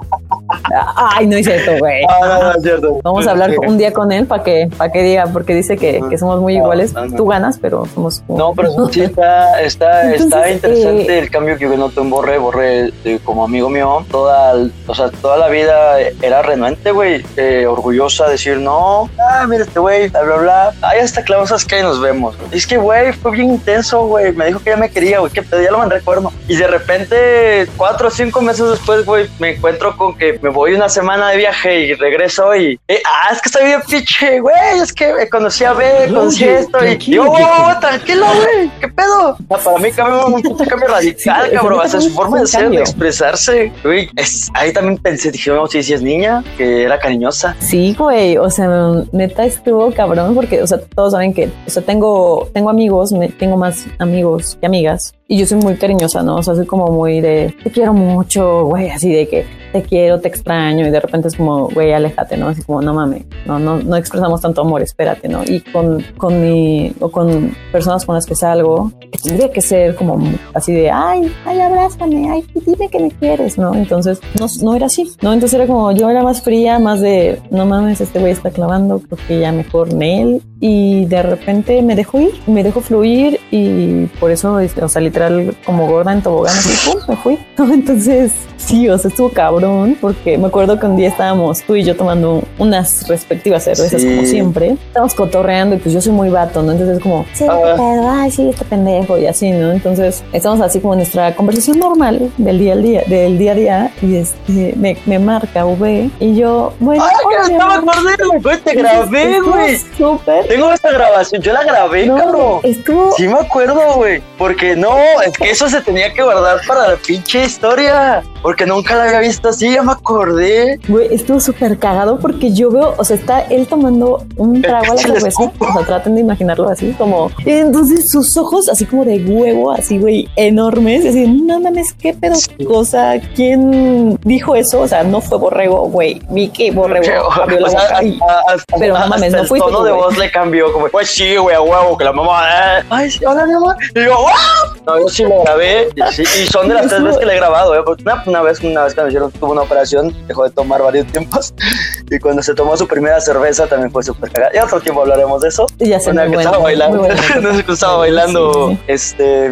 Ay, 0.96 1.28
no 1.28 1.38
es 1.38 1.46
cierto, 1.46 1.72
güey. 1.80 2.04
Ah, 2.10 2.20
no, 2.22 2.44
no, 2.44 2.52
es 2.56 2.62
cierto. 2.64 3.00
Vamos 3.04 3.28
a 3.28 3.32
hablar 3.32 3.52
un 3.66 3.78
día 3.78 3.92
con 3.94 4.12
él 4.12 4.26
para 4.26 4.44
que, 4.44 4.70
para 4.78 4.92
que 4.92 5.04
diga, 5.04 5.26
porque 5.32 5.54
dice 5.54 5.78
que, 5.78 6.02
que 6.10 6.18
somos 6.18 6.40
muy 6.40 6.56
No, 6.58 6.64
iguales. 6.64 6.94
no, 6.94 7.06
no. 7.06 7.16
Tú 7.16 7.28
ganas, 7.28 7.58
pero 7.60 7.86
somos. 7.94 8.24
No, 8.28 8.54
pero 8.54 8.88
sí 8.90 9.02
está, 9.04 9.62
está, 9.62 10.14
está 10.14 10.50
Entonces, 10.50 10.52
interesante 10.56 11.16
eh, 11.16 11.20
el 11.20 11.30
cambio 11.30 11.58
que 11.58 11.66
yo 11.66 11.78
noto 11.78 12.02
en 12.02 12.10
Borre. 12.10 12.38
Borre, 12.38 12.92
eh, 13.04 13.20
como 13.24 13.44
amigo 13.44 13.70
mío, 13.70 14.06
toda, 14.12 14.54
o 14.88 14.96
sea, 14.96 15.10
toda 15.10 15.38
la 15.38 15.48
vida 15.50 16.00
era 16.22 16.42
renuente, 16.42 16.92
güey, 16.92 17.24
eh, 17.38 17.66
orgullosa, 17.68 18.28
decir, 18.30 18.58
no, 18.58 19.10
ah, 19.20 19.46
mira 19.48 19.64
este 19.64 19.80
güey, 19.80 20.10
bla, 20.10 20.22
bla, 20.24 20.36
bla. 20.38 20.74
Ahí 20.82 21.00
hasta 21.00 21.24
clavos 21.24 21.66
que 21.66 21.82
nos 21.82 22.02
vemos. 22.02 22.36
Es 22.52 22.68
que, 22.68 22.78
güey, 22.78 23.14
fue 23.14 23.32
bien 23.32 23.52
intenso, 23.52 24.06
güey. 24.08 24.34
Me 24.34 24.48
dijo 24.48 24.60
que 24.60 24.72
ya 24.72 24.78
me 24.78 24.90
quería, 24.90 25.20
güey, 25.20 25.32
que 25.32 25.42
pedo, 25.42 25.62
ya 25.62 25.72
lo 25.72 25.78
mandé 25.78 26.02
cuerno. 26.02 26.32
Y 26.48 26.56
de 26.56 26.68
repente, 26.68 27.68
cuatro 27.78 28.08
o 28.08 28.12
cinco 28.12 28.42
meses 28.42 28.70
después, 28.70 29.06
güey, 29.06 29.28
me 29.40 29.56
encuentro 29.56 29.96
con 29.98 30.16
que 30.18 30.40
me 30.42 30.50
voy 30.56 30.74
una 30.74 30.88
semana 30.90 31.30
de 31.32 31.38
viaje 31.38 31.82
y 31.82 31.94
regreso 31.96 32.56
y, 32.56 32.80
eh, 32.88 33.02
ah, 33.06 33.30
es 33.34 33.42
que 33.42 33.50
estoy 33.50 33.66
bien 33.66 33.82
pinche, 33.88 34.40
güey, 34.40 34.56
es 34.82 34.94
que 34.94 35.28
conocí 35.30 35.66
a 35.66 35.74
B, 35.74 35.86
conocí 36.08 36.46
Oye, 36.46 36.60
esto 36.60 36.78
y 36.86 36.98
yo. 36.98 37.24
"Oh, 37.30 37.80
tranquilo, 37.82 38.26
güey, 38.26 38.72
¿qué 38.80 38.88
pedo? 38.88 39.38
Para 39.50 39.78
mí 39.80 39.92
cambió 39.92 40.28
un 40.28 40.42
puto 40.42 40.64
cambio 40.66 40.88
radical, 40.88 41.50
Sí, 41.50 41.56
cabrón, 41.56 41.82
hasta 41.84 42.00
su 42.02 42.10
forma 42.12 42.40
de 42.40 42.48
ser, 42.48 42.60
de 42.62 42.66
cambio. 42.68 42.80
expresarse, 42.80 43.72
güey, 43.84 44.10
es, 44.16 44.50
ahí 44.54 44.72
también 44.72 44.98
pensé, 44.98 45.30
dije, 45.32 45.52
no, 45.52 45.68
sí, 45.68 45.84
sí 45.84 45.94
es 45.94 46.02
niña, 46.02 46.42
que 46.58 46.84
era 46.84 46.98
cariñosa. 47.00 47.56
Sí, 47.60 47.94
güey, 48.00 48.38
o 48.38 48.50
sea, 48.50 48.70
neta 49.12 49.46
estuvo 49.46 49.92
cabrón 49.94 50.34
porque, 50.36 50.62
o 50.64 50.68
sea, 50.68 50.80
todos 50.96 51.12
saben 51.12 51.34
que, 51.34 51.50
o 51.68 51.70
sea, 51.70 51.84
tengo, 51.84 52.50
tengo 52.54 52.70
amigos, 52.70 53.12
me- 53.12 53.28
tengo 53.30 53.58
más 53.58 53.86
amigos 54.00 54.58
que 54.60 54.66
amigas 54.66 55.14
y 55.28 55.38
yo 55.38 55.46
soy 55.46 55.60
muy 55.60 55.76
cariñosa, 55.76 56.22
¿no? 56.22 56.36
O 56.36 56.44
sea, 56.44 56.56
soy 56.56 56.66
como 56.66 56.88
muy 56.88 57.20
de, 57.20 57.56
te 57.64 57.72
quiero 57.72 57.94
mucho, 57.94 58.66
güey, 58.66 58.90
así 58.90 59.12
de 59.12 59.28
que 59.28 59.46
te 59.74 59.82
quiero, 59.82 60.22
te 60.22 60.28
extraño 60.28 60.88
y 60.88 60.92
de 60.92 61.00
repente 61.00 61.28
es 61.28 61.36
como, 61.36 61.68
güey, 61.70 61.94
aléjate, 61.94 62.38
¿no? 62.38 62.50
Así 62.50 62.62
como, 62.62 62.82
no 62.82 62.94
mames, 62.94 63.26
no, 63.46 63.58
no, 63.58 63.78
no 63.78 63.96
expresamos 63.96 64.42
tanto 64.42 64.62
amor, 64.62 64.82
espérate, 64.84 65.28
¿no? 65.28 65.44
Y 65.44 65.62
con, 65.62 66.04
con 66.18 66.42
mi, 66.42 66.94
o 67.00 67.10
con 67.10 67.56
personas 67.72 68.06
con 68.06 68.16
las 68.16 68.26
que 68.26 68.36
salgo, 68.36 68.92
que 69.00 69.18
tendría 69.18 69.52
que 69.52 69.62
ser 69.62 69.96
como 69.96 70.22
así 70.54 70.74
de, 70.74 70.92
ay, 70.92 71.32
ay, 71.46 71.60
abrázame, 71.60 72.30
ay, 72.30 72.46
dime 72.66 72.88
que 72.90 73.00
me 73.00 73.12
quieres, 73.12 73.58
¿no? 73.58 73.74
Entonces, 73.74 74.20
no, 74.40 74.46
no 74.62 74.76
era 74.76 74.86
así, 74.86 75.12
¿no? 75.22 75.34
Entonces 75.34 75.56
era 75.56 75.66
como, 75.66 75.92
yo 75.92 76.10
era 76.10 76.22
más 76.22 76.42
fría, 76.44 76.78
más 76.78 77.02
de, 77.02 77.42
no 77.50 77.66
mames, 77.66 78.00
este 78.00 78.20
güey 78.20 78.32
está 78.32 78.52
clavando, 78.52 79.00
creo 79.00 79.20
que 79.28 79.40
ya 79.40 79.52
mejor 79.52 79.90
en 79.90 80.02
él. 80.04 80.42
Y 80.62 81.06
de 81.06 81.22
repente 81.22 81.82
me 81.82 81.96
dejó 81.96 82.20
ir, 82.22 82.32
me 82.48 82.64
dejó 82.64 82.80
fluir 82.82 83.40
y 83.52 84.06
por 84.20 84.32
eso, 84.32 84.60
este, 84.60 84.84
o 84.84 84.88
sea, 84.90 85.02
literal, 85.02 85.56
como 85.66 85.86
gorda 85.88 86.14
en 86.14 86.22
tobogán, 86.22 86.56
así, 86.56 86.90
pum, 86.92 87.02
me 87.10 87.16
fui. 87.18 87.38
Entonces, 87.74 88.32
sí, 88.58 88.88
o 88.90 88.98
sea, 88.98 89.10
estuvo 89.10 89.30
cabrón, 89.30 89.98
porque 90.00 90.38
me 90.38 90.48
acuerdo 90.48 90.80
que 90.80 90.86
un 90.86 90.96
día 90.96 91.10
estábamos 91.10 91.62
tú 91.64 91.76
y 91.76 91.84
yo 91.84 91.96
tomando 91.96 92.42
unas 92.58 93.08
respectivas 93.08 93.64
cervezas, 93.66 94.02
Sí. 94.02 94.08
como 94.16 94.26
siempre. 94.26 94.72
Estábamos 94.88 95.14
cotorreando 95.14 95.76
y 95.76 95.80
pues 95.80 95.94
yo 95.94 96.02
soy 96.02 96.14
muy 96.14 96.30
vato, 96.30 96.64
¿no? 96.64 96.72
Entonces 96.72 96.98
es 96.98 97.04
como, 97.04 97.26
sí, 97.34 97.46
Ah. 97.50 98.22
ay, 98.24 98.32
sí, 98.32 98.50
este 98.50 98.64
pendejo 98.66 99.18
y 99.18 99.28
así, 99.28 99.52
¿no? 99.52 99.72
Entonces 99.74 100.24
estamos 100.32 100.62
así 100.62 100.80
como 100.80 100.94
en 100.94 101.00
nuestra 101.00 101.36
conversación 101.36 101.80
normal 101.80 102.32
del 102.38 102.60
día 102.60 102.74
al 102.74 102.82
día, 102.82 103.02
del 103.08 103.38
día 103.38 103.52
a 103.52 103.56
día 103.56 103.92
y 104.02 104.16
este, 104.16 104.74
me, 104.78 104.98
me 105.06 105.20
marca 105.20 105.66
V 105.66 106.10
y 106.20 106.36
yo, 106.36 106.72
bueno, 106.80 107.04
¡Ay, 107.04 107.16
hola, 107.26 107.84
que 108.18 108.50
me! 108.50 108.58
Te 108.58 108.74
grabé, 108.74 109.42
güey. 109.42 109.78
Súper. 109.98 110.45
Tengo 110.48 110.72
esta 110.72 110.92
grabación, 110.92 111.42
yo 111.42 111.54
la 111.54 111.64
grabé, 111.64 112.06
No, 112.06 112.16
cabrón. 112.18 112.60
estuvo 112.64 113.12
Sí 113.16 113.28
me 113.28 113.40
acuerdo, 113.40 113.94
güey. 113.96 114.22
Porque 114.38 114.76
no, 114.76 114.96
es 115.26 115.34
que 115.38 115.50
eso 115.50 115.68
se 115.70 115.82
tenía 115.82 116.14
que 116.14 116.22
guardar 116.22 116.62
para 116.68 116.90
la 116.90 116.96
pinche 116.98 117.44
historia. 117.46 118.24
Porque 118.46 118.68
nunca 118.68 118.96
la 118.96 119.06
había 119.06 119.22
visto 119.22 119.50
así, 119.50 119.74
ya 119.74 119.82
me 119.82 119.92
acordé. 119.94 120.80
Güey, 120.88 121.12
estuvo 121.12 121.40
súper 121.40 121.80
cagado 121.80 122.20
porque 122.20 122.54
yo 122.54 122.70
veo, 122.70 122.94
o 122.96 123.04
sea, 123.04 123.16
está 123.16 123.40
él 123.40 123.66
tomando 123.66 124.24
un 124.38 124.62
trago 124.62 124.92
a 124.92 124.96
la 124.96 125.02
cerveza. 125.02 125.52
O 125.60 125.74
sea, 125.74 125.84
traten 125.84 126.14
de 126.14 126.22
imaginarlo 126.22 126.70
así, 126.70 126.94
como. 126.96 127.32
entonces 127.44 128.08
sus 128.12 128.38
ojos, 128.38 128.70
así 128.70 128.86
como 128.86 129.04
de 129.04 129.18
huevo, 129.26 129.72
así, 129.72 129.98
güey, 129.98 130.30
enormes. 130.36 131.04
Así, 131.08 131.26
no 131.28 131.60
mames, 131.60 131.92
qué 131.94 132.14
pedo. 132.14 132.36
O 132.70 132.86
sea, 132.86 133.20
¿quién 133.36 134.20
dijo 134.24 134.56
eso? 134.56 134.82
O 134.82 134.88
sea, 134.88 135.02
no 135.04 135.22
fue 135.22 135.40
borrego, 135.40 135.90
güey. 135.90 136.22
Vi 136.30 136.50
que 136.50 136.70
borrego 136.70 137.32
abrió 137.34 137.60
la 137.62 137.68
O 137.68 137.70
sea, 137.72 137.82
boca 137.82 138.04
y- 138.04 138.12
hasta- 138.22 138.54
hasta- 138.54 138.78
pero 138.78 138.94
no 139.00 139.08
mames, 139.08 139.32
no 139.34 139.40
el 139.40 139.48
fuiste 139.48 139.66
tono 139.66 139.80
tú, 139.80 139.84
de 139.86 139.92
voz 139.92 140.18
le 140.20 140.30
cambió, 140.30 140.72
como, 140.72 140.88
pues 140.90 141.10
sí, 141.10 141.36
güey, 141.38 141.56
a 141.56 141.62
huevo, 141.62 141.98
que 141.98 142.04
la 142.06 142.12
mamá, 142.14 142.44
eh, 142.80 142.84
ay, 142.92 143.10
sí, 143.10 143.26
hola, 143.26 143.44
mi 143.48 143.54
amor. 143.54 143.76
Y 143.96 144.04
yo, 144.06 144.16
¡wow! 144.18 144.75
No, 144.86 145.00
yo 145.00 145.10
sí 145.10 145.24
lo 145.24 145.42
grabé, 145.44 145.90
y, 145.96 146.02
sí, 146.14 146.22
y 146.22 146.46
son 146.48 146.68
de 146.68 146.76
las 146.76 146.88
tres 146.90 147.02
veces 147.04 147.18
que 147.20 147.26
le 147.26 147.34
he 147.34 147.38
grabado, 147.38 147.76
eh, 147.76 147.82
porque 147.86 148.04
una, 148.04 148.24
una 148.26 148.42
vez, 148.42 148.60
una 148.62 148.84
vez 148.84 148.94
que 148.94 149.02
me 149.02 149.08
hicieron, 149.08 149.32
tuvo 149.32 149.52
una 149.52 149.62
operación, 149.64 150.16
dejó 150.28 150.44
de 150.44 150.50
tomar 150.52 150.82
varios 150.82 151.08
tiempos, 151.08 151.54
y 152.12 152.20
cuando 152.20 152.42
se 152.44 152.54
tomó 152.54 152.76
su 152.78 152.88
primera 152.88 153.20
cerveza 153.22 153.68
también 153.68 153.92
fue 153.92 154.04
súper 154.04 154.32
cagada. 154.32 154.52
Y 154.56 154.60
otro 154.60 154.80
tiempo 154.80 155.02
hablaremos 155.02 155.42
de 155.42 155.50
eso. 155.50 155.66
Y 155.80 155.90
ya 155.90 156.00
se 156.00 156.12
Una 156.12 156.26
me 156.26 156.30
que 156.32 156.36
bueno, 156.36 156.50
estaba 156.52 156.64
bailando, 156.64 157.00
bueno. 157.00 157.16
no 157.42 157.56
sé, 157.56 157.64
que 157.64 157.72
estaba 157.72 157.98
bailando, 157.98 158.70
Sí, 158.70 158.80
este, 158.88 159.52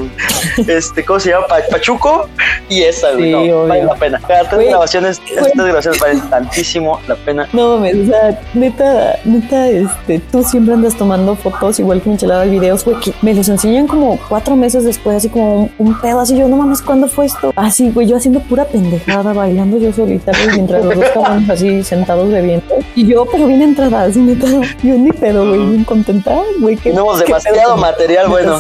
este, 0.68 1.06
¿cómo 1.06 1.20
se 1.20 1.30
llama? 1.32 1.48
Pa- 1.48 1.62
Pachuco, 1.72 2.28
y 2.70 2.84
esa, 2.84 3.12
güey, 3.14 3.32
no, 3.50 3.68
vale 3.68 3.84
la 3.86 3.96
pena. 3.96 4.22
Cada 4.28 4.50
tres 4.50 4.70
grabaciones, 4.70 5.22
estas 5.30 5.56
grabaciones 5.56 6.00
valen 6.00 6.30
tantísimo 6.30 7.00
la 7.08 7.16
pena. 7.16 7.48
No 7.54 7.76
mames, 7.78 7.96
o 7.96 8.06
sea, 8.12 8.40
neta, 8.54 9.20
neta, 9.26 9.68
este, 9.70 10.20
tú 10.32 10.44
siempre 10.44 10.74
andas 10.74 10.96
tomando 10.98 11.36
fotos, 11.36 11.80
igual 11.80 12.02
que 12.02 12.10
Michelada, 12.10 12.44
videos, 12.46 12.86
güey, 12.86 13.00
que 13.00 13.14
me 13.22 13.34
los 13.34 13.50
enseñan 13.50 13.88
como 13.88 14.20
cuatro 14.30 14.56
meses 14.56 14.84
después, 14.84 15.23
así 15.24 15.30
como 15.30 15.70
un, 15.78 15.94
pedo, 16.02 16.20
así 16.20 16.38
yo, 16.38 16.50
no 16.50 16.58
mames, 16.58 16.82
¿cuándo 16.82 17.08
fue 17.08 17.28
esto? 17.28 17.54
Así, 17.56 17.92
güey, 17.92 18.08
yo 18.08 18.18
haciendo 18.18 18.42
pura 18.42 18.66
pendejada, 18.66 19.32
bailando 19.32 19.78
yo 19.78 19.94
solita, 19.94 20.34
güey, 20.34 20.56
mientras 20.56 20.84
los 20.84 20.96
dos 20.96 21.06
cabrones 21.14 21.50
así 21.50 21.82
sentados 21.82 22.30
bebiendo. 22.30 22.66
Y 22.94 23.08
yo, 23.08 23.26
pero 23.32 23.48
bien 23.48 23.62
entrada, 23.62 24.04
así, 24.04 24.20
neta, 24.20 24.48
yo 24.84 24.96
ni 24.96 25.12
pedo, 25.14 25.48
güey, 25.48 25.66
bien 25.66 25.84
contenta, 25.86 26.38
güey. 26.60 26.76
que 26.76 26.90
Tenemos 26.90 27.20
qué 27.20 27.28
demasiado 27.28 27.58
pedo 27.58 27.78
material 27.78 28.28
bueno. 28.28 28.60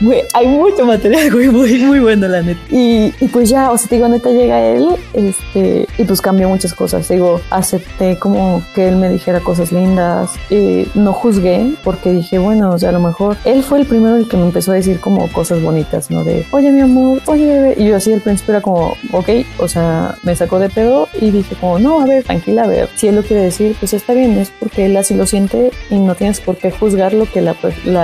Güey, 0.00 0.22
hay 0.32 0.46
mucho 0.46 0.86
material, 0.86 1.32
güey, 1.32 1.48
muy, 1.48 1.78
muy 1.80 1.98
bueno, 1.98 2.28
la 2.28 2.42
neta. 2.42 2.60
Y, 2.70 3.12
y 3.20 3.28
pues 3.28 3.48
ya, 3.48 3.72
o 3.72 3.78
sea, 3.78 3.88
te 3.88 3.96
digo, 3.96 4.06
neta, 4.06 4.30
llega 4.30 4.60
él, 4.60 4.90
este, 5.12 5.88
y 5.98 6.04
pues 6.04 6.20
cambió 6.20 6.48
muchas 6.48 6.72
cosas. 6.72 7.08
Te 7.08 7.14
digo, 7.14 7.40
acepté 7.50 8.16
como 8.16 8.62
que 8.76 8.86
él 8.86 8.94
me 8.94 9.08
dijera 9.08 9.40
cosas 9.40 9.72
lindas, 9.72 10.30
y 10.50 10.86
no 10.94 11.12
juzgué, 11.12 11.74
porque 11.82 12.12
dije, 12.12 12.38
bueno, 12.38 12.70
o 12.70 12.78
sea, 12.78 12.90
a 12.90 12.92
lo 12.92 13.00
mejor 13.00 13.36
él 13.44 13.64
fue 13.64 13.80
el 13.80 13.86
primero 13.86 14.14
el 14.16 14.28
que 14.28 14.36
me 14.36 14.44
empezó 14.44 14.70
a 14.70 14.76
decir 14.76 15.00
como 15.00 15.31
cosas 15.32 15.62
bonitas, 15.62 16.10
¿no? 16.10 16.24
De, 16.24 16.46
oye, 16.52 16.70
mi 16.70 16.80
amor, 16.80 17.20
oye, 17.26 17.46
bebé. 17.46 17.74
Y 17.78 17.86
yo 17.88 17.96
así 17.96 18.12
al 18.12 18.20
principio 18.20 18.54
era 18.54 18.60
como, 18.62 18.96
ok, 19.12 19.28
o 19.58 19.68
sea, 19.68 20.16
me 20.22 20.36
sacó 20.36 20.58
de 20.58 20.68
pedo 20.68 21.08
y 21.20 21.30
dije 21.30 21.56
como, 21.60 21.78
no, 21.78 22.00
a 22.00 22.06
ver, 22.06 22.24
tranquila, 22.24 22.64
a 22.64 22.66
ver, 22.66 22.88
si 22.94 23.08
él 23.08 23.16
lo 23.16 23.22
quiere 23.22 23.42
decir, 23.42 23.74
pues 23.80 23.92
está 23.94 24.12
bien, 24.12 24.38
es 24.38 24.52
porque 24.60 24.86
él 24.86 24.96
así 24.96 25.14
lo 25.14 25.26
siente 25.26 25.70
y 25.90 25.96
no 25.98 26.14
tienes 26.14 26.40
por 26.40 26.56
qué 26.56 26.70
juzgar 26.70 27.12
lo 27.14 27.26
que 27.30 27.40
la, 27.40 27.52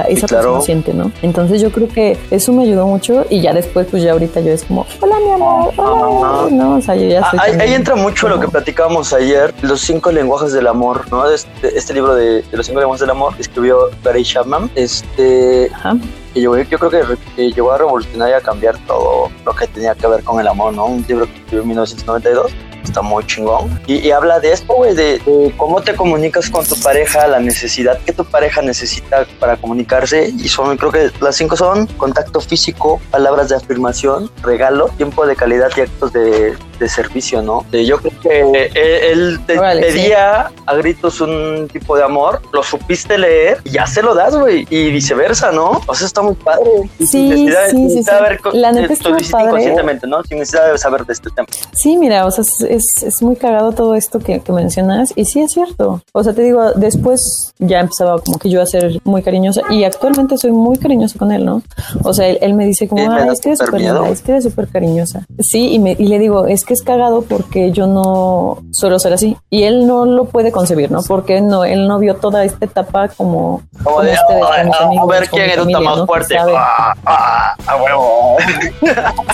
esa 0.02 0.26
claro. 0.26 0.44
persona 0.54 0.60
siente, 0.62 0.94
¿no? 0.94 1.12
Entonces 1.22 1.60
yo 1.60 1.70
creo 1.70 1.88
que 1.88 2.16
eso 2.30 2.52
me 2.52 2.64
ayudó 2.64 2.86
mucho 2.86 3.24
y 3.30 3.40
ya 3.40 3.52
después, 3.52 3.86
pues 3.90 4.02
ya 4.02 4.12
ahorita 4.12 4.40
yo 4.40 4.52
es 4.52 4.64
como, 4.64 4.86
hola, 5.00 5.16
mi 5.20 5.30
amor, 5.32 5.72
hola, 5.76 5.94
mi 5.96 6.02
amor", 6.22 6.52
no, 6.52 6.76
o 6.76 6.80
sea, 6.80 6.94
yo 6.96 7.06
ya 7.08 7.20
Ah, 7.22 7.42
Ahí, 7.58 7.74
entra 7.74 7.94
mucho 7.96 8.28
lo 8.28 8.36
que 8.36 8.46
como- 8.46 8.52
platicábamos 8.52 9.12
ayer, 9.12 9.54
los 9.62 9.80
cinco 9.80 10.10
lenguajes 10.10 10.52
del 10.52 10.66
amor, 10.66 11.04
¿no? 11.10 11.28
Este, 11.30 11.76
este 11.76 11.92
libro 11.94 12.14
de, 12.14 12.42
de 12.42 12.56
los 12.56 12.66
cinco 12.66 12.80
lenguajes 12.80 13.00
del 13.00 13.10
amor 13.10 13.34
escribió 13.38 13.78
Gary 14.02 14.22
Chapman, 14.24 14.70
este, 14.74 15.70
Ajá. 15.74 15.96
Que 16.32 16.40
yo, 16.40 16.56
yo 16.56 16.78
creo 16.78 16.90
que, 16.90 17.16
que 17.36 17.50
llegó 17.52 17.72
a 17.72 17.78
revolucionar 17.78 18.30
y 18.30 18.32
a 18.32 18.40
cambiar 18.40 18.76
todo 18.86 19.30
lo 19.44 19.54
que 19.54 19.66
tenía 19.66 19.94
que 19.94 20.06
ver 20.06 20.22
con 20.24 20.40
el 20.40 20.48
amor, 20.48 20.72
¿no? 20.72 20.86
Un 20.86 21.04
libro 21.08 21.26
que 21.26 21.32
escribió 21.32 21.62
en 21.62 21.68
1992. 21.68 22.52
está 22.84 23.02
muy 23.02 23.24
chingón. 23.26 23.80
Y, 23.86 24.10
habla 24.10 24.40
de 24.40 24.52
esto, 24.52 24.72
güey, 24.74 24.94
de 24.94 25.20
cómo 25.56 25.80
te 25.82 25.94
comunicas 25.94 26.48
con 26.48 26.64
tu 26.64 26.74
pareja, 26.80 27.26
la 27.26 27.40
necesidad 27.40 27.98
que 28.00 28.12
tu 28.12 28.24
pareja 28.24 28.62
necesita 28.62 29.26
para 29.38 29.56
comunicarse. 29.56 30.28
Y 30.28 30.48
son, 30.48 30.76
creo 30.76 30.92
que 30.92 31.10
las 31.20 31.36
cinco 31.36 31.56
son 31.56 31.86
contacto 31.86 32.40
físico, 32.40 33.00
palabras 33.10 33.48
de 33.48 33.56
afirmación, 33.56 34.30
regalo, 34.42 34.88
tiempo 34.96 35.26
de 35.26 35.36
calidad 35.36 35.70
y 35.76 35.80
actos 35.82 36.12
de, 36.12 36.56
de 36.78 36.88
servicio, 36.88 37.42
¿no? 37.42 37.64
De- 37.70 37.84
yo 37.84 37.98
creo 37.98 38.12
que 38.20 38.40
él, 38.40 38.70
él 38.74 39.40
te 39.46 39.58
Órale, 39.58 39.82
pedía 39.82 40.50
a 40.66 40.74
gritos 40.74 41.20
un 41.20 41.68
tipo 41.72 41.96
de 41.96 42.04
amor, 42.04 42.40
lo 42.52 42.62
supiste 42.62 43.16
leer 43.18 43.58
y 43.64 43.70
ya 43.70 43.86
se 43.86 44.02
lo 44.02 44.14
das, 44.14 44.36
güey. 44.36 44.66
Y 44.70 44.90
viceversa, 44.90 45.50
¿no? 45.52 45.80
O 45.86 45.94
sea, 45.94 46.06
está 46.06 46.22
muy 46.22 46.34
padre. 46.34 46.64
Sí, 46.98 47.06
Sin 47.06 47.28
necesidad- 47.30 47.66
sí, 47.70 47.76
sin 47.76 47.90
sí, 47.90 48.02
sí. 48.04 48.10
haber 48.10 48.40
La 48.52 48.72
neta 48.72 48.92
eh, 48.92 48.96
está 48.96 49.10
padre. 49.10 49.46
inconscientemente, 49.46 50.06
¿no? 50.06 50.22
Sin 50.24 50.38
necesidad 50.38 50.70
de 50.72 50.78
saber 50.78 51.04
de 51.06 51.12
este 51.12 51.30
tema. 51.30 51.48
Sí, 51.72 51.96
mira, 51.96 52.26
o 52.26 52.30
sea, 52.30 52.44
es, 52.68 53.02
es, 53.02 53.22
muy 53.22 53.36
cagado 53.36 53.72
todo 53.72 53.94
esto 53.94 54.18
que, 54.18 54.40
que 54.40 54.52
mencionas 54.52 55.12
y 55.16 55.24
sí 55.24 55.40
es 55.40 55.52
cierto. 55.52 56.02
O 56.12 56.22
sea, 56.24 56.32
te 56.32 56.42
digo, 56.42 56.72
después 56.72 57.52
ya 57.58 57.80
empezaba 57.80 58.20
como 58.20 58.38
que 58.38 58.50
yo 58.50 58.62
a 58.62 58.66
ser 58.66 59.00
muy 59.04 59.22
cariñosa 59.22 59.62
y 59.70 59.84
actualmente 59.84 60.36
soy 60.38 60.52
muy 60.52 60.78
cariñosa 60.78 61.18
con 61.18 61.32
él, 61.32 61.44
¿no? 61.44 61.62
O 62.04 62.12
sea, 62.14 62.28
él, 62.28 62.38
él 62.40 62.54
me 62.54 62.64
dice 62.66 62.88
como, 62.88 63.02
Sí, 63.02 63.08
ah, 63.10 63.28
es 63.32 63.40
que 63.40 63.48
eres 63.50 63.58
súper 63.58 63.80
es 64.12 64.22
que 64.22 64.32
eres 64.32 64.44
súper 64.44 64.68
cariñosa. 64.68 65.26
Sí, 65.40 65.72
y, 65.72 65.78
me, 65.78 65.92
y 65.98 66.06
le 66.06 66.18
digo, 66.18 66.46
es 66.46 66.64
que 66.68 66.74
es 66.74 66.82
cagado 66.82 67.22
porque 67.22 67.72
yo 67.72 67.86
no 67.86 68.58
suelo 68.72 68.98
ser 68.98 69.14
así 69.14 69.38
y 69.48 69.62
él 69.62 69.86
no 69.86 70.04
lo 70.04 70.26
puede 70.26 70.52
concebir, 70.52 70.90
¿no? 70.90 71.00
Porque 71.02 71.40
no, 71.40 71.64
él 71.64 71.88
no 71.88 71.98
vio 71.98 72.16
toda 72.16 72.44
esta 72.44 72.66
etapa 72.66 73.08
como, 73.08 73.62
Como 73.82 73.96
como 73.96 74.02
de, 74.02 74.12
ustedes, 74.12 74.42
"Ah, 74.44 74.82
a 74.82 74.84
amigos, 74.84 75.08
ver 75.08 75.28
quién 75.30 75.44
eructa 75.50 75.72
familia, 75.72 75.96
más 75.96 76.06
fuerte. 76.06 76.36
Ah, 76.38 76.94
ah, 77.06 77.54
a 77.66 77.76
huevo. 77.82 78.36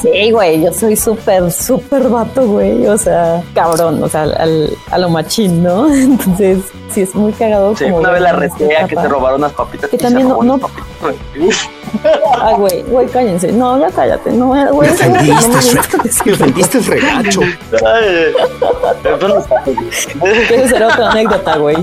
Sí, 0.01 0.31
güey, 0.31 0.63
yo 0.63 0.73
soy 0.73 0.95
súper, 0.95 1.51
súper 1.51 2.09
vato, 2.09 2.47
güey. 2.47 2.87
O 2.87 2.97
sea, 2.97 3.43
cabrón, 3.53 4.01
o 4.01 4.09
sea, 4.09 4.23
al, 4.23 4.71
a 4.93 4.99
lo 4.99 5.09
machín, 5.09 5.63
¿no? 5.65 5.93
Entonces, 5.93 6.59
sí, 6.93 7.01
es 7.03 7.15
muy 7.17 7.33
cagado. 7.33 7.75
Sí, 7.77 7.85
como 7.85 7.97
una 7.99 8.11
vez 8.11 8.21
la 8.23 8.33
retea 8.33 8.87
que 8.87 8.95
se 8.95 9.09
robaron 9.09 9.41
unas 9.41 9.53
papitas. 9.55 9.91
Que 9.91 9.97
y 9.97 9.99
se 9.99 10.05
también 10.05 10.31
robó 10.31 10.45
no-. 10.45 10.61
Ay, 12.41 12.55
güey, 12.57 12.83
güey, 12.85 13.07
cállense. 13.09 13.53
No, 13.53 13.79
ya 13.79 13.91
cállate. 13.91 14.33
No, 14.33 14.49
güey. 14.73 14.89
Me 14.89 14.95
ofendiste, 14.95 15.49
no 15.49 15.63
me 15.63 16.97
el. 17.19 17.24
Esa 20.51 20.69
será 20.69 20.89
otra 20.89 21.11
anécdota, 21.11 21.57
güey. 21.59 21.77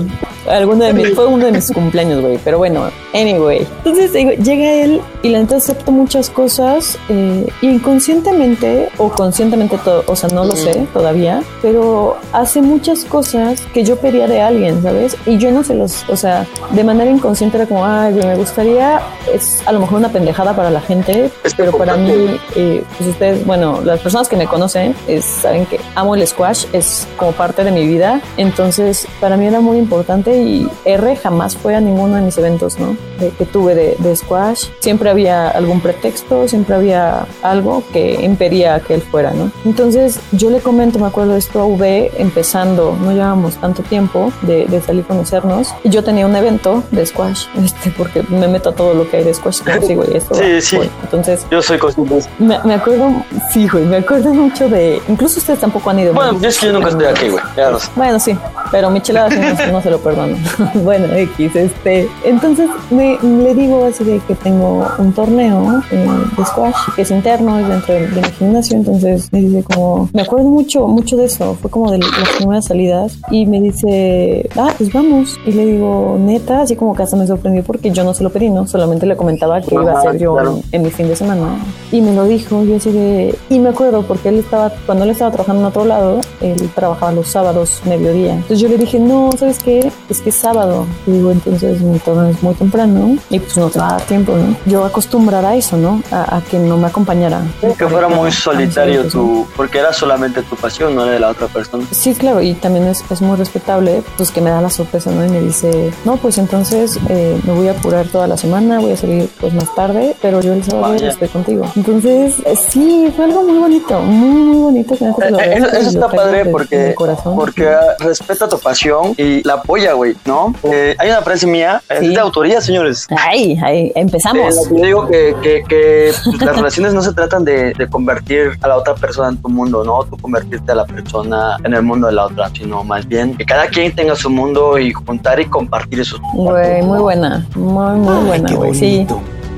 Alguno 0.48 0.84
de 0.84 0.92
mis, 0.92 1.14
fue 1.14 1.26
uno 1.26 1.46
de 1.46 1.52
mis 1.52 1.70
cumpleaños, 1.70 2.20
güey. 2.20 2.38
Pero 2.42 2.58
bueno, 2.58 2.90
anyway. 3.14 3.66
Entonces, 3.78 4.12
digo, 4.12 4.32
llega 4.32 4.72
él 4.72 5.00
y 5.22 5.28
la 5.28 5.38
neta 5.38 5.56
acepta 5.56 5.92
muchas 5.92 6.30
cosas 6.30 6.98
eh, 7.08 7.46
inconscientemente 7.60 8.88
o 8.98 9.08
conscientemente, 9.08 9.78
todo, 9.78 10.02
o 10.06 10.16
sea, 10.16 10.28
no 10.30 10.44
lo 10.44 10.56
sé 10.56 10.86
todavía, 10.92 11.42
pero 11.60 12.16
hace 12.32 12.60
muchas 12.60 13.04
cosas 13.04 13.60
que 13.72 13.84
yo 13.84 13.96
pedía 13.96 14.26
de 14.26 14.40
alguien, 14.40 14.82
¿sabes? 14.82 15.16
Y 15.26 15.38
yo 15.38 15.52
no 15.52 15.62
se 15.62 15.74
los, 15.74 16.04
o 16.08 16.16
sea, 16.16 16.46
de 16.70 16.84
manera 16.84 17.10
inconsciente 17.10 17.56
era 17.56 17.66
como, 17.66 17.86
ay, 17.86 18.12
güey, 18.12 18.26
me 18.26 18.36
gustaría, 18.36 19.00
es 19.32 19.62
a 19.66 19.72
lo 19.72 19.80
mejor 19.80 19.98
una 19.98 20.08
pendejada 20.08 20.54
para 20.54 20.70
la 20.70 20.80
gente, 20.80 21.30
pero 21.56 21.72
para 21.72 21.96
mí, 21.96 22.40
eh, 22.56 22.82
pues 22.98 23.10
ustedes, 23.10 23.46
bueno, 23.46 23.80
las 23.84 24.00
personas 24.00 24.28
que 24.28 24.36
me 24.36 24.46
conocen 24.46 24.94
es, 25.06 25.31
saben 25.32 25.66
que 25.66 25.80
amo 25.94 26.14
el 26.14 26.26
squash, 26.26 26.66
es 26.72 27.06
como 27.16 27.32
parte 27.32 27.64
de 27.64 27.70
mi 27.70 27.86
vida, 27.86 28.20
entonces 28.36 29.06
para 29.20 29.36
mí 29.36 29.46
era 29.46 29.60
muy 29.60 29.78
importante 29.78 30.36
y 30.36 30.68
R 30.84 31.16
jamás 31.16 31.56
fue 31.56 31.74
a 31.74 31.80
ninguno 31.80 32.16
de 32.16 32.22
mis 32.22 32.36
eventos, 32.38 32.78
¿no? 32.78 32.96
De- 33.18 33.30
que 33.30 33.44
tuve 33.46 33.74
de, 33.74 33.96
de 33.98 34.16
squash, 34.16 34.66
siempre 34.80 35.08
había 35.10 35.48
algún 35.48 35.80
pretexto, 35.80 36.46
siempre 36.48 36.74
había 36.74 37.26
algo 37.42 37.82
que 37.92 38.22
impedía 38.22 38.80
que 38.80 38.94
él 38.94 39.02
fuera, 39.02 39.32
¿no? 39.32 39.50
Entonces 39.64 40.18
yo 40.32 40.50
le 40.50 40.60
comento, 40.60 40.98
me 40.98 41.06
acuerdo 41.06 41.36
esto 41.36 41.60
a 41.60 41.64
V, 41.66 42.10
empezando, 42.18 42.96
no 43.02 43.12
llevábamos 43.12 43.56
tanto 43.56 43.82
tiempo 43.82 44.32
de, 44.42 44.66
de 44.66 44.80
salir 44.82 45.04
a 45.04 45.08
conocernos, 45.08 45.74
y 45.84 45.88
yo 45.90 46.02
tenía 46.04 46.26
un 46.26 46.36
evento 46.36 46.82
de 46.90 47.06
squash, 47.06 47.46
este, 47.64 47.90
porque 47.96 48.22
me 48.28 48.48
meto 48.48 48.70
a 48.70 48.74
todo 48.74 48.94
lo 48.94 49.08
que 49.10 49.18
hay 49.18 49.24
de 49.24 49.34
squash, 49.34 49.60
como 49.62 49.86
sigo 49.86 50.04
y 50.12 50.16
esto. 50.16 50.34
Sí, 50.42 50.52
va, 50.54 50.60
sí. 50.60 50.76
voy. 50.76 50.90
Entonces, 51.02 51.46
Yo 51.50 51.62
soy 51.62 51.78
eso. 52.18 52.28
me, 52.38 52.58
me 52.64 52.74
acuerdo, 52.74 53.10
sí, 53.52 53.68
güey, 53.68 53.84
me 53.84 53.98
acuerdo 53.98 54.32
mucho 54.34 54.68
de. 54.68 55.00
Incluso 55.12 55.38
ustedes 55.40 55.60
tampoco 55.60 55.90
han 55.90 55.98
ido. 55.98 56.14
Bueno, 56.14 56.32
¿no? 56.32 56.48
es 56.48 56.58
que 56.58 56.66
yo 56.66 56.72
nunca 56.72 56.88
estoy 56.88 57.04
aquí, 57.04 57.28
güey. 57.28 57.44
Ya 57.54 57.70
lo 57.70 57.78
sé. 57.78 57.90
Bueno, 57.94 58.18
sí, 58.18 58.36
pero 58.72 58.90
mi 58.90 59.00
chelada 59.02 59.30
sí 59.30 59.36
no, 59.38 59.72
no 59.72 59.82
se 59.82 59.90
lo 59.90 59.98
perdono. 59.98 60.36
bueno, 60.82 61.06
X, 61.12 61.54
este. 61.54 62.08
Entonces 62.24 62.68
me, 62.90 63.18
le 63.22 63.54
digo 63.54 63.84
así 63.84 64.02
de 64.02 64.18
que 64.20 64.34
tengo 64.34 64.88
un 64.98 65.12
torneo 65.12 65.82
eh, 65.90 66.08
de 66.36 66.44
squash 66.44 66.74
que 66.96 67.02
es 67.02 67.10
interno, 67.10 67.58
es 67.58 67.68
dentro 67.68 67.94
de, 67.94 68.08
de 68.08 68.22
mi 68.22 68.28
gimnasio. 68.30 68.78
Entonces 68.78 69.28
me 69.30 69.42
dice 69.42 69.62
como. 69.62 70.08
Me 70.14 70.22
acuerdo 70.22 70.48
mucho, 70.48 70.88
mucho 70.88 71.16
de 71.18 71.26
eso. 71.26 71.54
Fue 71.60 71.70
como 71.70 71.92
de 71.92 71.98
las 71.98 72.30
primeras 72.38 72.64
salidas 72.64 73.18
y 73.30 73.44
me 73.44 73.60
dice, 73.60 74.48
ah, 74.56 74.72
pues 74.76 74.90
vamos. 74.90 75.38
Y 75.46 75.52
le 75.52 75.66
digo, 75.66 76.16
neta, 76.18 76.62
así 76.62 76.74
como 76.74 76.94
que 76.94 77.02
hasta 77.02 77.16
me 77.16 77.26
sorprendió 77.26 77.62
porque 77.62 77.90
yo 77.90 78.04
no 78.04 78.14
se 78.14 78.24
lo 78.24 78.30
pedí, 78.30 78.48
¿no? 78.48 78.66
Solamente 78.66 79.04
le 79.04 79.16
comentaba 79.16 79.60
que 79.60 79.74
iba 79.74 79.92
a 79.92 80.00
ser 80.00 80.18
yo 80.18 80.32
claro. 80.32 80.60
en, 80.72 80.76
en 80.76 80.82
mi 80.82 80.90
fin 80.90 81.08
de 81.08 81.16
semana. 81.16 81.58
Y 81.90 82.00
me 82.00 82.14
lo 82.14 82.24
dijo, 82.24 82.64
yo 82.64 82.76
así 82.76 82.90
de... 82.90 83.34
Y 83.50 83.58
me 83.58 83.68
acuerdo 83.68 84.02
porque 84.02 84.30
él 84.30 84.38
estaba, 84.38 84.72
cuando 84.86 85.04
él 85.04 85.10
estaba 85.10 85.30
trabajando 85.30 85.60
en 85.60 85.66
otro 85.66 85.84
lado, 85.84 86.20
él 86.40 86.70
trabajaba 86.74 87.12
los 87.12 87.28
sábados, 87.28 87.82
mediodía. 87.84 88.32
Entonces 88.32 88.61
yo 88.62 88.68
le 88.68 88.78
dije, 88.78 88.98
no, 88.98 89.30
¿sabes 89.38 89.58
qué? 89.58 89.90
Es 90.08 90.20
que 90.20 90.30
es 90.30 90.36
sábado. 90.36 90.86
Y 91.06 91.10
digo, 91.12 91.30
entonces 91.32 91.80
mi 91.80 91.98
torneo 91.98 92.30
es 92.30 92.42
muy 92.42 92.54
temprano 92.54 93.16
y 93.30 93.38
pues 93.40 93.56
no 93.56 93.68
te 93.68 93.78
va 93.78 93.88
a 93.88 93.92
dar 93.92 94.02
tiempo, 94.02 94.32
¿no? 94.36 94.56
Yo 94.66 94.84
acostumbrada 94.84 95.50
a 95.50 95.56
eso, 95.56 95.76
¿no? 95.76 96.02
A, 96.10 96.36
a 96.36 96.40
que 96.42 96.58
no 96.58 96.76
me 96.76 96.86
acompañara. 96.86 97.42
Que 97.60 97.88
fuera 97.88 98.08
muy 98.08 98.30
solitario 98.30 99.08
tu, 99.08 99.46
porque 99.56 99.78
era 99.78 99.92
solamente 99.92 100.42
tu 100.42 100.56
pasión, 100.56 100.94
no 100.94 101.02
era 101.04 101.12
de 101.14 101.20
la 101.20 101.30
otra 101.30 101.46
persona. 101.48 101.84
Sí, 101.90 102.14
claro, 102.14 102.40
y 102.40 102.54
también 102.54 102.86
es, 102.86 103.02
es 103.10 103.20
muy 103.20 103.36
respetable, 103.36 104.02
pues 104.16 104.30
que 104.30 104.40
me 104.40 104.50
da 104.50 104.60
la 104.60 104.70
sorpresa, 104.70 105.10
¿no? 105.10 105.24
Y 105.24 105.28
me 105.28 105.40
dice, 105.40 105.92
no, 106.04 106.16
pues 106.16 106.38
entonces 106.38 106.98
eh, 107.08 107.40
me 107.44 107.52
voy 107.54 107.68
a 107.68 107.72
apurar 107.72 108.06
toda 108.06 108.26
la 108.26 108.36
semana, 108.36 108.78
voy 108.80 108.92
a 108.92 108.96
salir 108.96 109.28
pues 109.40 109.52
más 109.54 109.74
tarde, 109.74 110.14
pero 110.22 110.40
yo 110.40 110.52
el 110.52 110.62
sábado 110.64 110.92
Vaya. 110.94 111.08
estoy 111.10 111.28
contigo. 111.28 111.64
Entonces, 111.76 112.36
eh, 112.44 112.54
sí, 112.56 113.12
fue 113.16 113.24
algo 113.26 113.42
muy 113.42 113.58
bonito, 113.58 114.00
muy, 114.00 114.42
muy 114.42 114.56
bonito. 114.62 114.94
Que 114.96 115.04
neta 115.06 115.28
Eh, 115.28 115.52
eh, 115.52 115.54
Eso, 115.56 115.66
eso 115.68 115.88
está 115.90 116.08
padre 116.08 116.44
porque, 116.46 116.94
corazón. 116.94 117.34
porque 117.36 117.68
ah, 117.68 117.96
respeta 117.98 118.48
tu 118.56 118.58
pasión 118.62 119.14
y 119.16 119.42
la 119.46 119.54
apoya, 119.54 119.92
güey, 119.94 120.14
¿no? 120.26 120.54
Eh, 120.64 120.94
hay 120.98 121.10
una 121.10 121.22
frase 121.22 121.46
mía, 121.46 121.82
es 121.88 122.00
de 122.00 122.18
autoría, 122.18 122.60
señores. 122.60 123.06
Ay, 123.16 123.58
Eh, 123.68 123.92
empezamos. 123.94 124.68
que 124.68 124.76
yo 124.78 124.84
digo 124.84 125.06
que, 125.08 125.34
que, 125.42 125.62
que, 125.68 126.12
las 126.44 126.56
relaciones 126.56 126.94
no 126.94 127.02
se 127.02 127.12
tratan 127.12 127.44
de, 127.44 127.72
de 127.72 127.88
convertir 127.88 128.52
a 128.62 128.68
la 128.68 128.76
otra 128.76 128.94
persona 128.94 129.28
en 129.30 129.36
tu 129.40 129.48
mundo, 129.48 129.84
¿no? 129.84 130.04
Tú 130.04 130.16
convertirte 130.18 130.72
a 130.72 130.74
la 130.76 130.84
persona 130.84 131.56
en 131.64 131.74
el 131.74 131.82
mundo 131.82 132.06
de 132.08 132.12
la 132.14 132.26
otra, 132.26 132.50
sino 132.54 132.84
más 132.84 133.06
bien 133.06 133.36
que 133.36 133.44
cada 133.44 133.66
quien 133.66 133.94
tenga 133.94 134.14
su 134.16 134.28
mundo 134.30 134.78
y 134.78 134.92
juntar 134.92 135.40
y 135.40 135.46
compartir 135.46 136.00
esos 136.00 136.20
Güey, 136.34 136.82
muy 136.82 136.98
buena, 136.98 137.46
muy, 137.54 137.96
muy 137.98 138.16
Ay, 138.16 138.24
buena, 138.26 138.54
güey, 138.54 138.74
sí. 138.74 139.06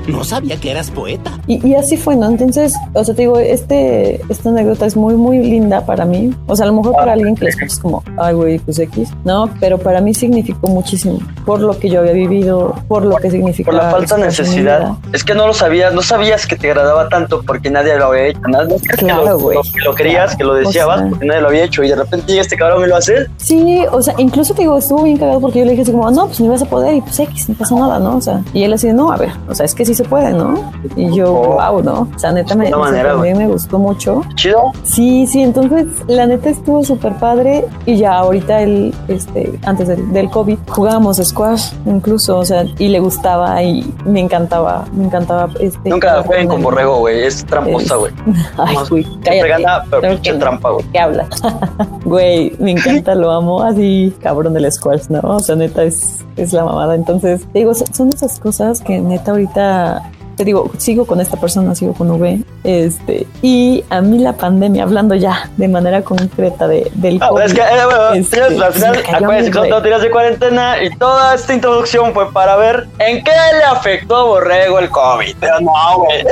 No 0.07 0.23
sabía 0.23 0.57
que 0.57 0.71
eras 0.71 0.91
poeta. 0.91 1.31
Y, 1.47 1.65
y 1.67 1.75
así 1.75 1.97
fue, 1.97 2.15
¿no? 2.15 2.27
Entonces, 2.29 2.73
o 2.93 3.03
sea, 3.03 3.15
te 3.15 3.23
digo, 3.23 3.37
este, 3.39 4.21
esta 4.29 4.49
anécdota 4.49 4.85
es 4.85 4.95
muy, 4.95 5.15
muy 5.15 5.39
linda 5.39 5.85
para 5.85 6.05
mí. 6.05 6.33
O 6.47 6.55
sea, 6.55 6.65
a 6.65 6.67
lo 6.67 6.75
mejor 6.75 6.93
para 6.95 7.13
alguien 7.13 7.35
que 7.35 7.45
le 7.45 7.49
escuchas 7.51 7.79
como, 7.79 8.03
ay, 8.17 8.33
güey, 8.33 8.59
pues 8.59 8.79
X, 8.79 9.09
¿no? 9.23 9.49
Pero 9.59 9.77
para 9.77 10.01
mí 10.01 10.13
significó 10.13 10.67
muchísimo 10.67 11.19
por 11.45 11.59
lo 11.59 11.77
que 11.77 11.89
yo 11.89 11.99
había 11.99 12.13
vivido, 12.13 12.75
por 12.87 13.05
lo 13.05 13.15
que 13.17 13.29
significa. 13.31 13.71
Por 13.71 13.79
la 13.81 13.91
falta 13.91 14.15
de 14.17 14.25
necesidad. 14.25 14.91
Es 15.13 15.23
que 15.23 15.33
no 15.35 15.47
lo 15.47 15.53
sabías, 15.53 15.93
no 15.93 16.01
sabías 16.01 16.45
que 16.47 16.55
te 16.55 16.69
agradaba 16.69 17.07
tanto 17.09 17.41
porque 17.45 17.69
nadie 17.69 17.95
lo 17.97 18.05
había 18.05 18.27
hecho. 18.27 18.39
Nadie, 18.47 18.75
Claro, 18.97 19.23
que, 19.23 19.29
lo, 19.29 19.39
güey. 19.39 19.57
que 19.73 19.79
lo 19.81 19.95
querías, 19.95 20.35
que 20.35 20.43
lo 20.43 20.51
O 20.51 20.55
deseabas 20.55 20.99
sea. 20.99 21.09
porque 21.09 21.25
nadie 21.25 21.41
lo 21.41 21.47
había 21.49 21.63
hecho 21.63 21.83
y 21.83 21.89
de 21.89 21.95
repente 21.95 22.27
llega 22.27 22.41
este 22.41 22.57
cabrón 22.57 22.83
y 22.83 22.87
lo 22.87 22.95
hace. 22.95 23.27
Sí, 23.37 23.83
o 23.91 24.01
sea, 24.01 24.13
incluso 24.17 24.53
te 24.53 24.61
digo, 24.63 24.77
estuvo 24.77 25.03
bien 25.03 25.17
cagado 25.17 25.39
porque 25.39 25.59
yo 25.59 25.65
le 25.65 25.71
dije 25.71 25.83
así 25.83 25.91
como, 25.91 26.09
no, 26.11 26.27
pues 26.27 26.39
no 26.39 26.47
ibas 26.47 26.61
a 26.61 26.65
poder 26.65 26.95
y 26.95 27.01
pues 27.01 27.19
X, 27.19 27.49
no 27.49 27.55
pasa 27.55 27.75
nada, 27.75 27.99
¿no? 27.99 28.17
O 28.17 28.21
sea, 28.21 28.41
y 28.53 28.63
él 28.63 28.73
así, 28.73 28.87
no, 28.93 29.11
a 29.11 29.17
ver, 29.17 29.29
o 29.47 29.53
sea, 29.55 29.65
es 29.65 29.73
que 29.75 29.85
sí 29.85 29.93
se 29.95 30.03
puede, 30.03 30.31
¿no? 30.31 30.71
Y 30.95 31.15
yo, 31.15 31.33
Oh. 31.35 31.55
wow, 31.55 31.81
¿no? 31.83 32.07
O 32.15 32.19
sea, 32.19 32.31
neta 32.31 32.55
me, 32.55 32.69
manera, 32.69 33.15
me 33.15 33.47
gustó 33.47 33.79
mucho. 33.79 34.21
Chido. 34.35 34.71
Sí, 34.83 35.25
sí, 35.27 35.41
entonces 35.41 35.87
la 36.07 36.25
neta 36.27 36.49
estuvo 36.49 36.83
súper 36.83 37.13
padre 37.15 37.65
y 37.85 37.97
ya 37.97 38.17
ahorita 38.17 38.61
él, 38.61 38.93
este, 39.07 39.59
antes 39.65 39.87
del, 39.87 40.11
del 40.13 40.29
COVID, 40.29 40.57
jugábamos 40.69 41.17
squash 41.17 41.71
incluso, 41.85 42.37
o 42.37 42.45
sea, 42.45 42.65
y 42.77 42.87
le 42.87 42.99
gustaba 42.99 43.61
y 43.63 43.91
me 44.05 44.19
encantaba, 44.19 44.85
me 44.93 45.05
encantaba. 45.05 45.49
Este, 45.59 45.89
Nunca 45.89 46.21
jueguen 46.23 46.47
con 46.47 46.61
borrego, 46.61 46.99
güey. 46.99 47.23
Es 47.23 47.45
tramposa, 47.45 47.95
güey. 47.95 48.11
Ay, 48.57 48.75
güey, 48.89 49.05
cállate. 49.23 49.49
gana, 49.49 49.83
pero 49.89 50.01
pinche 50.13 50.33
no. 50.33 50.39
trampa, 50.39 50.69
güey. 50.71 50.85
¿Qué 50.91 50.99
hablas? 50.99 51.27
Güey, 52.05 52.55
me 52.59 52.71
encanta, 52.71 53.15
lo 53.15 53.31
amo 53.31 53.63
así, 53.63 54.13
cabrón 54.21 54.53
del 54.53 54.71
squash, 54.71 55.07
¿no? 55.09 55.21
O 55.21 55.39
sea, 55.39 55.55
neta 55.55 55.83
es, 55.83 56.23
es 56.35 56.53
la 56.53 56.63
mamada. 56.63 56.93
Entonces, 56.93 57.47
digo, 57.51 57.73
son 57.73 58.09
esas 58.09 58.39
cosas 58.39 58.81
que 58.81 58.99
neta 58.99 59.31
ahorita 59.31 59.84
uh, 59.85 60.14
te 60.35 60.43
digo, 60.43 60.71
sigo 60.77 61.05
con 61.05 61.21
esta 61.21 61.37
persona, 61.37 61.73
sigo 61.75 61.93
con 61.93 62.11
V, 62.11 62.39
este, 62.63 63.25
y 63.41 63.83
a 63.89 64.01
mí 64.01 64.19
la 64.19 64.33
pandemia, 64.33 64.83
hablando 64.83 65.15
ya 65.15 65.49
de 65.57 65.67
manera 65.67 66.01
concreta 66.03 66.67
de, 66.67 66.91
del 66.95 67.19
Ah, 67.21 67.29
COVID, 67.29 67.43
es 67.43 67.53
que, 67.53 67.61
eh, 67.61 67.85
bueno, 67.85 68.13
este, 68.13 68.41
al 68.41 68.73
final, 68.73 68.97
acuérdense 69.13 69.51
que 69.51 69.69
son 69.69 69.83
días 69.83 70.01
de 70.01 70.11
cuarentena 70.11 70.83
y 70.83 70.89
toda 70.97 71.35
esta 71.35 71.53
introducción 71.53 72.13
fue 72.13 72.31
para 72.31 72.55
ver 72.55 72.87
en 72.99 73.23
qué 73.23 73.31
le 73.57 73.63
afectó 73.63 74.15
a 74.15 74.23
Borrego 74.25 74.79
el 74.79 74.89
COVID. 74.89 75.35
Pero 75.39 75.59
no, 75.61 75.71
güey. 75.99 76.23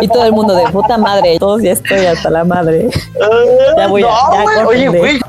y 0.00 0.08
todo 0.08 0.24
el 0.24 0.32
mundo 0.32 0.54
de 0.54 0.64
puta 0.70 0.96
madre, 0.98 1.36
todos 1.38 1.62
ya 1.62 1.72
estoy 1.72 2.06
hasta 2.06 2.30
la 2.30 2.44
madre. 2.44 2.88
Ya 3.76 3.86
voy 3.88 4.02
a- 4.02 4.06
ya 4.56 4.66
oye, 4.66 4.88
güey. 4.88 5.20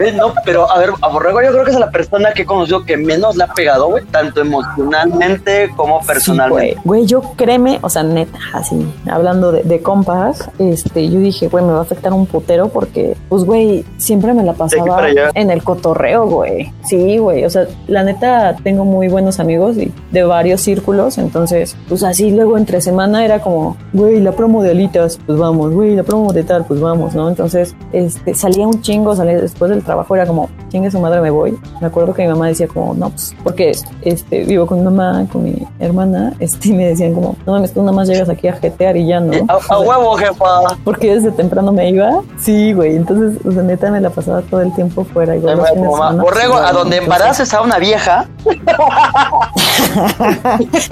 Eh, 0.00 0.12
No, 0.16 0.34
pero 0.44 0.68
a 0.68 0.78
ver, 0.78 0.90
a 1.00 1.08
Borrego 1.08 1.40
yo 1.40 1.52
creo 1.52 1.64
que 1.64 1.70
es 1.70 1.78
la 1.78 1.90
persona 1.90 2.32
que 2.32 2.42
he 2.42 2.46
conocido 2.46 2.84
que 2.84 2.96
menos 2.96 3.36
le 3.36 3.44
ha 3.44 3.46
pegado, 3.46 3.86
güey, 3.88 4.04
tanto 4.06 4.40
emocionalmente 4.40 5.70
como 5.76 6.00
personalmente. 6.00 6.70
Sí, 6.70 6.80
güey. 6.82 6.84
Güey, 7.00 7.06
yo 7.06 7.22
créeme, 7.62 7.78
o 7.82 7.88
sea, 7.88 8.02
neta, 8.02 8.38
así, 8.52 8.76
hablando 9.10 9.52
de, 9.52 9.62
de 9.62 9.80
compas, 9.80 10.50
este, 10.58 11.08
yo 11.08 11.20
dije, 11.20 11.48
güey, 11.48 11.64
me 11.64 11.72
va 11.72 11.78
a 11.78 11.82
afectar 11.82 12.12
un 12.12 12.26
putero 12.26 12.68
porque, 12.68 13.16
pues, 13.28 13.44
güey, 13.44 13.84
siempre 13.96 14.34
me 14.34 14.42
la 14.42 14.52
pasaba 14.54 15.08
en 15.34 15.50
el 15.50 15.62
cotorreo, 15.62 16.26
güey. 16.26 16.72
Sí, 16.84 17.18
güey, 17.18 17.44
o 17.44 17.50
sea, 17.50 17.66
la 17.86 18.02
neta, 18.02 18.56
tengo 18.62 18.84
muy 18.84 19.08
buenos 19.08 19.40
amigos 19.40 19.76
y 19.76 19.92
de 20.10 20.24
varios 20.24 20.60
círculos, 20.60 21.18
entonces, 21.18 21.76
pues 21.88 22.02
así 22.02 22.30
luego 22.30 22.58
entre 22.58 22.80
semana 22.80 23.24
era 23.24 23.40
como, 23.40 23.76
güey, 23.92 24.20
la 24.20 24.32
promo 24.32 24.62
de 24.62 24.70
alitas, 24.70 25.18
pues 25.26 25.38
vamos, 25.38 25.72
güey, 25.72 25.94
la 25.94 26.02
promo 26.02 26.32
de 26.32 26.44
tal, 26.44 26.64
pues 26.64 26.80
vamos, 26.80 27.14
¿no? 27.14 27.28
Entonces, 27.28 27.74
este, 27.92 28.34
salía 28.34 28.66
un 28.66 28.80
chingo, 28.82 29.14
salía 29.14 29.40
después 29.40 29.70
del 29.70 29.82
trabajo, 29.82 30.14
era 30.14 30.26
como, 30.26 30.48
chingue 30.68 30.90
su 30.90 30.98
madre, 30.98 31.20
me 31.20 31.30
voy. 31.30 31.56
Me 31.80 31.86
acuerdo 31.86 32.14
que 32.14 32.22
mi 32.22 32.28
mamá 32.28 32.48
decía 32.48 32.66
como, 32.66 32.94
no, 32.94 33.10
pues, 33.10 33.34
porque 33.42 33.72
este, 34.02 34.44
vivo 34.44 34.66
con 34.66 34.78
mi 34.78 34.84
mamá, 34.84 35.26
con 35.30 35.44
mi 35.44 35.54
hermana, 35.78 36.34
este, 36.40 36.68
y 36.68 36.72
me 36.72 36.86
decían 36.86 37.14
como, 37.14 37.36
no 37.46 37.51
mames, 37.52 37.72
tú 37.72 37.80
nada 37.80 37.92
más 37.92 38.08
llegas 38.08 38.28
aquí 38.28 38.48
a 38.48 38.54
jetear 38.54 38.96
y 38.96 39.06
ya, 39.06 39.20
¿no? 39.20 39.32
A, 39.48 39.74
a 39.74 39.80
huevo, 39.80 40.16
jefa. 40.16 40.44
Porque 40.84 41.14
desde 41.14 41.30
temprano 41.30 41.72
me 41.72 41.90
iba. 41.90 42.20
Sí, 42.38 42.72
güey. 42.72 42.96
Entonces, 42.96 43.38
o 43.46 43.52
sea, 43.52 43.62
neta 43.62 43.90
me 43.90 44.00
la 44.00 44.10
pasaba 44.10 44.42
todo 44.42 44.60
el 44.60 44.74
tiempo 44.74 45.04
fuera. 45.04 45.36
Igual 45.36 45.58
los 45.58 45.68
fines 45.68 45.82
de 45.82 45.88
Mamá, 45.90 46.08
semana, 46.08 46.22
Borrego, 46.22 46.56
a 46.56 46.72
donde 46.72 46.96
embaraces 46.98 47.52
a 47.54 47.62
una 47.62 47.78
vieja, 47.78 48.26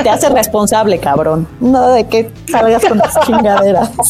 Te 0.02 0.10
hace 0.10 0.28
responsable, 0.28 0.98
cabrón. 0.98 1.46
No 1.60 1.90
de 1.90 2.06
que 2.06 2.30
salgas 2.50 2.84
con 2.84 2.98
las 2.98 3.18
chingaderas. 3.20 3.90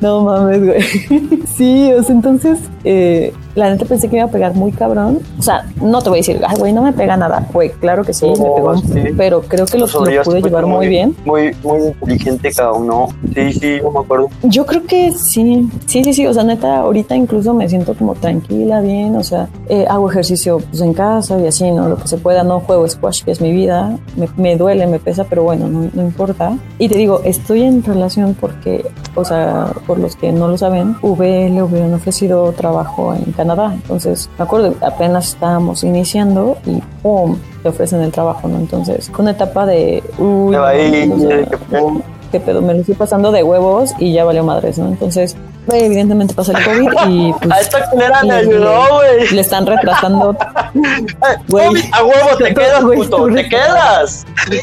No 0.00 0.22
mames, 0.22 0.64
güey. 0.64 1.42
Sí, 1.56 1.92
o 1.92 2.02
sea, 2.02 2.14
entonces, 2.14 2.58
eh, 2.84 3.32
la 3.54 3.70
neta 3.70 3.84
pensé 3.84 4.08
que 4.08 4.12
me 4.12 4.18
iba 4.20 4.28
a 4.28 4.32
pegar 4.32 4.54
muy 4.54 4.72
cabrón. 4.72 5.20
O 5.38 5.42
sea, 5.42 5.66
no 5.80 6.00
te 6.02 6.08
voy 6.08 6.18
a 6.18 6.20
decir, 6.20 6.40
ay, 6.46 6.56
güey, 6.58 6.72
no 6.72 6.82
me 6.82 6.92
pega 6.92 7.16
nada. 7.16 7.46
Güey, 7.52 7.70
claro 7.72 8.04
que 8.04 8.12
sí, 8.12 8.26
me 8.26 8.32
Oh, 8.38 8.54
pegó, 8.56 8.76
sí. 8.76 9.00
pero 9.16 9.42
creo 9.42 9.66
que 9.66 9.78
lo, 9.78 9.86
lo 9.86 10.22
pude 10.22 10.42
llevar 10.42 10.66
muy 10.66 10.88
bien. 10.88 11.14
Muy, 11.24 11.54
muy 11.62 11.80
inteligente 11.88 12.50
cada 12.56 12.72
uno. 12.72 13.08
Sí, 13.34 13.52
sí, 13.52 13.78
yo 13.82 13.90
me 13.90 14.00
acuerdo. 14.00 14.28
Yo 14.42 14.64
creo 14.66 14.84
que 14.84 15.12
sí, 15.12 15.68
sí, 15.86 16.04
sí, 16.04 16.12
sí, 16.14 16.26
o 16.26 16.32
sea, 16.34 16.44
neta, 16.44 16.78
ahorita 16.78 17.14
incluso 17.16 17.54
me 17.54 17.68
siento 17.68 17.94
como 17.94 18.14
tranquila, 18.14 18.80
bien, 18.80 19.14
o 19.16 19.22
sea, 19.22 19.48
eh, 19.68 19.86
hago 19.88 20.10
ejercicio 20.10 20.58
pues 20.70 20.80
en 20.80 20.92
casa 20.94 21.38
y 21.40 21.46
así, 21.46 21.70
¿no? 21.70 21.88
Lo 21.88 21.96
que 21.96 22.08
se 22.08 22.18
pueda, 22.18 22.42
no 22.44 22.60
juego 22.60 22.88
squash, 22.88 23.22
que 23.24 23.30
es 23.32 23.40
mi 23.40 23.52
vida, 23.52 23.96
me, 24.16 24.28
me 24.36 24.56
duele, 24.56 24.86
me 24.86 24.98
pesa, 24.98 25.24
pero 25.24 25.42
bueno, 25.44 25.68
no, 25.68 25.90
no 25.92 26.02
importa. 26.02 26.56
Y 26.78 26.88
te 26.88 26.96
digo, 26.96 27.20
estoy 27.24 27.62
en 27.62 27.82
relación 27.82 28.36
porque, 28.40 28.84
o 29.14 29.24
sea, 29.24 29.72
por 29.86 29.98
los 29.98 30.16
que 30.16 30.32
no 30.32 30.48
lo 30.48 30.58
saben, 30.58 30.96
V 31.02 31.50
le 31.50 31.62
hubieran 31.62 31.94
ofrecido 31.94 32.52
trabajo 32.52 33.14
en 33.14 33.32
Canadá, 33.42 33.72
entonces, 33.74 34.30
me 34.38 34.44
acuerdo, 34.44 34.74
apenas 34.82 35.30
estábamos 35.30 35.82
iniciando 35.82 36.56
y 36.64 36.80
¡pum! 37.02 37.36
te 37.62 37.68
ofrecen 37.70 38.00
el 38.00 38.12
trabajo, 38.12 38.46
¿no? 38.46 38.56
Entonces, 38.56 39.08
con 39.10 39.24
una 39.24 39.32
etapa 39.32 39.66
de... 39.66 40.00
Uy, 40.16 40.54
ahí, 40.54 41.08
no, 41.08 42.02
qué 42.30 42.38
pedo. 42.38 42.62
me 42.62 42.72
lo 42.72 42.80
estoy 42.80 42.94
pasando 42.94 43.32
de 43.32 43.42
huevos 43.42 43.92
y 43.98 44.12
ya 44.12 44.24
valió 44.24 44.44
madres, 44.44 44.78
¿no? 44.78 44.86
Entonces, 44.86 45.36
evidentemente 45.70 46.34
pasó 46.34 46.52
el 46.52 46.64
COVID 46.64 46.88
y 47.08 47.32
pues 47.34 47.50
A 47.52 47.60
esta 47.60 47.90
culera 47.90 48.22
le- 48.22 48.32
ayudó, 48.32 48.82
güey. 48.94 49.28
le 49.30 49.40
están 49.40 49.66
retrasando. 49.66 50.36
Güey. 51.48 51.66
A 51.92 52.02
huevo, 52.04 52.36
te 52.38 52.54
quedas, 52.54 52.82
Güey, 52.84 52.98
puto, 52.98 53.26
te 53.26 53.48
quedas. 53.48 54.26
Sí, 54.48 54.60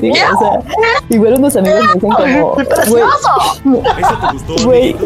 sí, 0.00 0.10
o 0.10 0.14
sea, 0.14 0.60
igual 1.10 1.34
unos 1.34 1.56
amigos 1.56 1.80
me 1.84 1.92
dicen 1.94 2.00
como, 2.00 2.56
güey, 4.64 4.96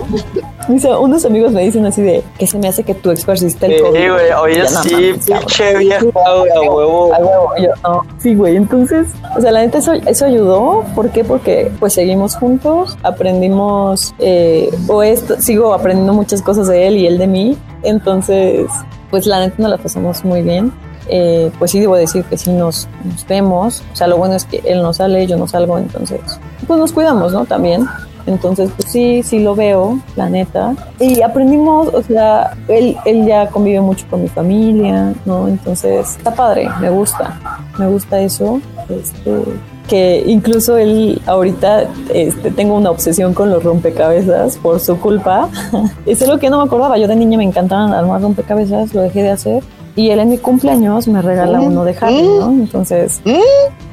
unos 1.01 1.25
amigos 1.25 1.53
me 1.53 1.63
dicen 1.63 1.85
así 1.87 2.03
de 2.03 2.23
que 2.39 2.47
se 2.47 2.59
me 2.59 2.69
hace 2.69 2.83
que 2.85 2.95
tú 2.95 3.11
esparciste 3.11 3.67
el 3.67 3.73
Sí, 3.77 3.79
COVID. 3.83 4.11
güey, 4.13 4.33
oye, 4.41 4.67
sí, 4.69 5.13
pinche 5.27 5.77
vieja, 5.79 6.03
güey, 6.05 6.51
a 6.53 6.61
huevo. 6.71 7.15
A 7.15 7.19
huevo, 7.19 7.51
yo 7.59 7.71
no. 7.83 8.03
Sí, 8.19 8.35
güey. 8.35 8.57
Entonces, 8.57 9.09
o 9.37 9.41
sea, 9.41 9.53
la 9.53 9.61
neta, 9.61 9.79
eso, 9.79 9.93
eso 9.93 10.25
ayudó. 10.25 10.85
¿Por 10.95 11.11
qué? 11.11 11.25
Porque 11.25 11.71
pues 11.81 11.93
seguimos 11.95 12.37
juntos, 12.37 12.97
aprendimos, 13.03 14.15
eh, 14.19 14.54
o 14.89 15.03
esto, 15.03 15.41
sigo 15.41 15.75
aprendiendo 15.75 16.13
muchas 16.13 16.43
cosas 16.43 16.69
de 16.69 16.87
él 16.87 16.97
y 16.97 17.07
él 17.07 17.19
de 17.19 17.27
mí. 17.27 17.59
Entonces, 17.83 18.67
pues 19.11 19.27
la 19.27 19.41
neta 19.41 19.57
nos 19.59 19.71
la 19.71 19.79
pasamos 19.79 20.25
muy 20.25 20.43
bien. 20.43 20.73
Eh, 21.09 21.51
pues 21.59 21.71
sí, 21.71 21.81
debo 21.81 21.97
decir 21.97 22.25
que 22.25 22.39
sí 22.39 22.51
nos, 22.51 22.89
nos 23.05 23.27
vemos. 23.27 23.83
O 23.93 23.97
sea, 23.97 24.07
lo 24.07 24.17
bueno 24.17 24.35
es 24.35 24.45
que 24.45 24.63
él 24.65 24.83
no 24.83 24.93
sale, 24.93 25.27
yo 25.27 25.37
no 25.37 25.47
salgo, 25.47 25.79
entonces, 25.79 26.21
pues 26.67 26.79
nos 26.79 26.93
cuidamos, 26.93 27.33
¿no? 27.33 27.45
También. 27.45 27.87
Entonces, 28.27 28.71
pues 28.75 28.91
sí, 28.91 29.23
sí 29.23 29.41
lo 29.41 29.55
veo, 29.55 29.99
la 30.17 30.31
neta. 30.31 30.75
Y 30.99 31.21
aprendimos, 31.21 31.89
o 31.93 32.03
sea, 32.03 32.57
él, 32.69 32.97
él 33.05 33.27
ya 33.27 33.49
convive 33.49 33.81
mucho 33.81 34.07
con 34.09 34.23
mi 34.23 34.29
familia, 34.29 35.13
¿no? 35.27 35.47
Entonces, 35.47 36.17
está 36.17 36.35
padre, 36.35 36.69
me 36.81 36.89
gusta, 36.89 37.39
me 37.79 37.87
gusta 37.87 38.21
eso. 38.21 38.61
Este, 38.89 39.43
que 39.89 40.23
incluso 40.27 40.77
él 40.79 41.21
ahorita 41.27 41.85
este, 42.13 42.51
tengo 42.51 42.75
una 42.77 42.91
obsesión 42.91 43.35
con 43.35 43.51
los 43.51 43.63
rompecabezas 43.63 44.57
por 44.59 44.81
su 44.81 44.99
culpa. 44.99 45.49
es 46.07 46.23
algo 46.23 46.39
que 46.39 46.49
no 46.51 46.59
me 46.59 46.65
acordaba. 46.65 46.97
Yo 46.99 47.07
de 47.09 47.17
niña 47.17 47.37
me 47.39 47.45
encantaban 47.45 47.93
armar 47.93 48.21
rompecabezas, 48.23 48.95
lo 48.95 49.03
dejé 49.03 49.23
de 49.23 49.31
hacer. 49.31 49.63
Y 49.97 50.11
él 50.11 50.19
en 50.21 50.31
mi 50.31 50.39
cumpleaños 50.39 51.07
me 51.07 51.23
regala 51.23 51.61
Mm, 51.61 51.67
uno 51.67 51.85
de 51.85 51.97
Harry, 52.01 52.23
mm. 52.23 52.39
¿no? 52.41 52.51
Entonces, 52.51 53.21
Mm. 53.25 53.39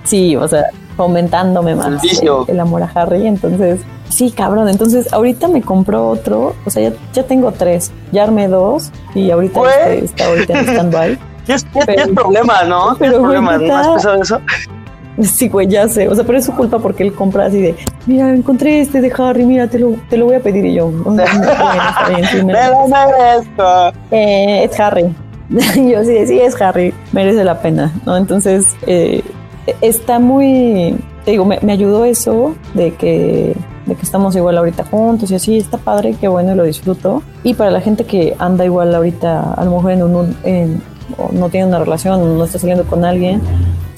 sí, 0.04 0.36
o 0.36 0.48
sea, 0.48 0.66
fomentándome 0.98 1.76
más 1.76 2.02
El 2.48 2.60
amor 2.60 2.84
a 2.84 2.92
Harry. 2.96 3.28
Entonces, 3.28 3.82
sí, 4.10 4.32
cabrón. 4.32 4.68
Entonces, 4.70 5.12
ahorita 5.14 5.48
me 5.48 5.62
compró 5.62 6.08
otro. 6.10 6.56
O 6.66 6.70
sea, 6.70 6.90
ya, 6.90 6.96
ya 7.14 7.24
tengo 7.24 7.52
tres. 7.52 7.92
Ya 8.12 8.24
armé 8.24 8.48
dos. 8.48 8.92
Y 9.14 9.30
ahorita 9.30 9.60
este 9.70 10.06
está 10.06 10.26
ahorita 10.28 10.60
en 10.60 10.66
stand-by. 10.70 11.20
Tienes, 11.46 11.66
tienes- 11.66 11.86
Pero- 11.86 11.96
tienes 11.98 12.16
problema, 12.16 12.64
¿no? 12.64 12.96
pero, 12.98 12.98
Tienes 12.98 13.20
güey, 13.20 13.22
problema, 13.22 13.52
¿no 13.54 13.58
neta. 13.60 13.80
has 13.82 13.88
pensado 13.90 14.22
eso? 14.22 14.42
Sí, 15.22 15.50
güey, 15.50 15.68
ya 15.68 15.88
sé. 15.88 16.08
O 16.08 16.16
sea, 16.16 16.24
pero 16.24 16.38
es 16.38 16.46
su 16.46 16.54
culpa 16.54 16.80
porque 16.80 17.04
él 17.04 17.14
compra 17.14 17.46
así 17.48 17.60
de, 17.62 17.76
mira, 18.06 18.34
encontré 18.34 18.80
este 18.82 19.02
de 19.02 19.12
Harry, 19.18 19.46
mira, 19.46 19.68
te 19.68 19.78
lo, 19.80 19.96
te 20.10 20.18
lo 20.18 20.26
voy 20.26 20.36
a 20.36 20.40
pedir. 20.40 20.66
Y 20.66 20.76
yo, 20.76 20.88
"Oh, 20.88 20.92
bueno, 20.92 21.24
está 21.24 22.10
bien, 22.10 22.26
sí, 22.26 22.38
me- 22.46 22.54
Me 22.54 22.68
lo 22.70 22.88
merezco. 22.88 23.98
eh, 24.12 24.64
es 24.64 24.80
Harry. 24.80 25.14
yo 25.50 26.04
sí, 26.04 26.26
sí, 26.28 26.40
es 26.40 26.60
Harry. 26.62 26.94
Merece 27.12 27.44
la 27.44 27.62
pena, 27.62 27.92
¿no? 28.06 28.16
Entonces, 28.18 28.68
eh, 28.88 29.22
está 29.82 30.18
muy, 30.20 30.96
te 31.26 31.32
digo, 31.32 31.46
me, 31.46 31.60
me 31.62 31.74
ayudó 31.74 32.06
eso 32.06 32.56
de 32.74 32.94
que, 32.96 33.54
de 33.86 33.96
que 33.96 34.02
estamos 34.04 34.36
igual 34.36 34.58
ahorita 34.58 34.86
juntos 34.86 35.30
y 35.32 35.36
así, 35.36 35.58
está 35.58 35.78
padre, 35.78 36.16
qué 36.20 36.28
bueno 36.30 36.54
y 36.54 36.56
lo 36.56 36.64
disfruto. 36.64 37.22
Y 37.44 37.54
para 37.54 37.70
la 37.70 37.82
gente 37.82 38.06
que 38.06 38.34
anda 38.40 38.64
igual 38.66 38.96
ahorita, 38.96 39.54
a 39.56 39.66
lo 39.66 39.72
mejor 39.76 39.92
en 39.92 40.04
un, 40.04 40.38
en- 40.44 40.82
o 41.18 41.30
no 41.34 41.50
tiene 41.50 41.68
una 41.68 41.80
relación, 41.80 42.38
no 42.38 42.46
está 42.46 42.58
saliendo 42.58 42.86
con 42.86 43.04
alguien, 43.04 43.42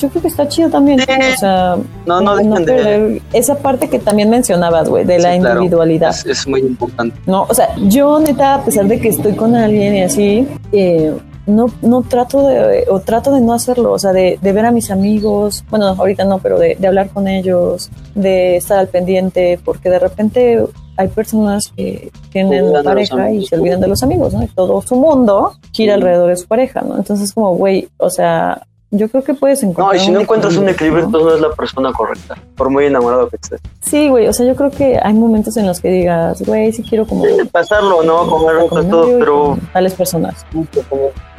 yo 0.04 0.10
creo 0.10 0.22
que 0.22 0.28
está 0.28 0.48
chido 0.48 0.70
también. 0.70 1.00
Sí. 1.00 1.06
O 1.34 1.38
sea, 1.40 1.78
No, 2.06 2.22
no 2.22 2.36
dejen 2.36 2.66
de- 2.66 3.22
esa 3.34 3.56
parte 3.58 3.90
que 3.90 4.00
también 4.00 4.30
mencionabas, 4.30 4.90
güey, 4.90 5.06
de 5.06 5.18
la 5.20 5.36
claro. 5.38 5.56
individualidad. 5.62 6.10
Es, 6.12 6.26
es 6.26 6.48
muy 6.48 6.62
importante. 6.62 7.18
No, 7.26 7.44
o 7.50 7.54
sea, 7.54 7.70
yo 7.88 8.20
neta, 8.20 8.56
a 8.56 8.64
pesar 8.64 8.86
de 8.88 9.00
que 9.00 9.10
estoy 9.10 9.34
con 9.34 9.56
alguien 9.56 9.96
y 9.96 10.02
así, 10.04 10.48
eh, 10.72 11.14
no, 11.46 11.66
no 11.82 12.02
trato 12.04 12.48
de, 12.48 12.86
o 12.90 13.00
trato 13.02 13.34
de 13.34 13.42
no 13.42 13.54
hacerlo, 13.54 13.92
o 13.92 14.00
sea, 14.00 14.14
de, 14.14 14.40
de 14.42 14.52
ver 14.54 14.66
a 14.66 14.72
mis 14.72 14.90
amigos, 14.92 15.66
bueno, 15.70 15.88
ahorita 15.88 16.24
no, 16.24 16.38
pero 16.40 16.58
de, 16.58 16.76
de 16.76 16.88
hablar 16.88 17.10
con 17.10 17.28
ellos, 17.28 17.90
de 18.16 18.56
estar 18.58 18.78
al 18.80 18.88
pendiente, 18.88 19.60
porque 19.66 19.90
de 19.90 20.00
repente 20.00 20.64
hay 20.96 21.08
personas 21.10 21.72
que 21.76 22.12
tienen 22.32 22.72
los 22.72 22.84
pareja 22.84 23.32
y 23.32 23.46
se 23.46 23.56
olvidan 23.58 23.82
de 23.82 23.88
los 23.88 24.04
amigos, 24.04 24.34
¿no? 24.34 24.42
Y 24.44 24.48
todo 24.48 24.82
su 24.84 24.96
mundo 24.96 25.54
gira 25.74 25.96
alrededor 25.96 26.30
de 26.30 26.38
su 26.38 26.48
pareja, 26.48 26.82
¿no? 26.82 26.96
Entonces, 26.98 27.34
como, 27.34 27.56
güey, 27.56 27.90
o 27.98 28.10
sea, 28.10 28.62
yo 28.96 29.10
creo 29.10 29.24
que 29.24 29.34
puedes 29.34 29.64
encontrar. 29.64 29.88
No, 29.88 29.96
y 29.96 30.00
si 30.00 30.12
no 30.12 30.20
encuentras 30.22 30.56
un 30.56 30.70
equilibrio, 30.70 31.02
¿no? 31.02 31.08
entonces 31.08 31.30
no 31.30 31.36
es 31.36 31.42
la 31.42 31.56
persona 31.56 31.92
correcta, 31.92 32.36
por 32.56 32.70
muy 32.70 32.86
enamorado 32.86 33.28
que 33.28 33.38
estés. 33.38 33.60
Sí, 33.82 34.08
güey, 34.08 34.28
o 34.28 34.34
sea, 34.34 34.46
yo 34.46 34.56
creo 34.56 34.70
que 34.70 35.00
hay 35.02 35.14
momentos 35.14 35.58
en 35.58 35.66
los 35.66 35.80
que 35.80 35.90
digas, 35.90 36.42
güey, 36.44 36.72
sí 36.72 36.84
quiero 36.88 37.08
como 37.08 37.24
Pasarlo, 37.52 38.04
¿no? 38.04 38.28
Comer 38.28 38.58
un 38.58 38.70
con 38.70 38.88
y 38.88 39.20
pero... 39.20 39.58
tales 39.74 39.96
personas. 39.96 40.46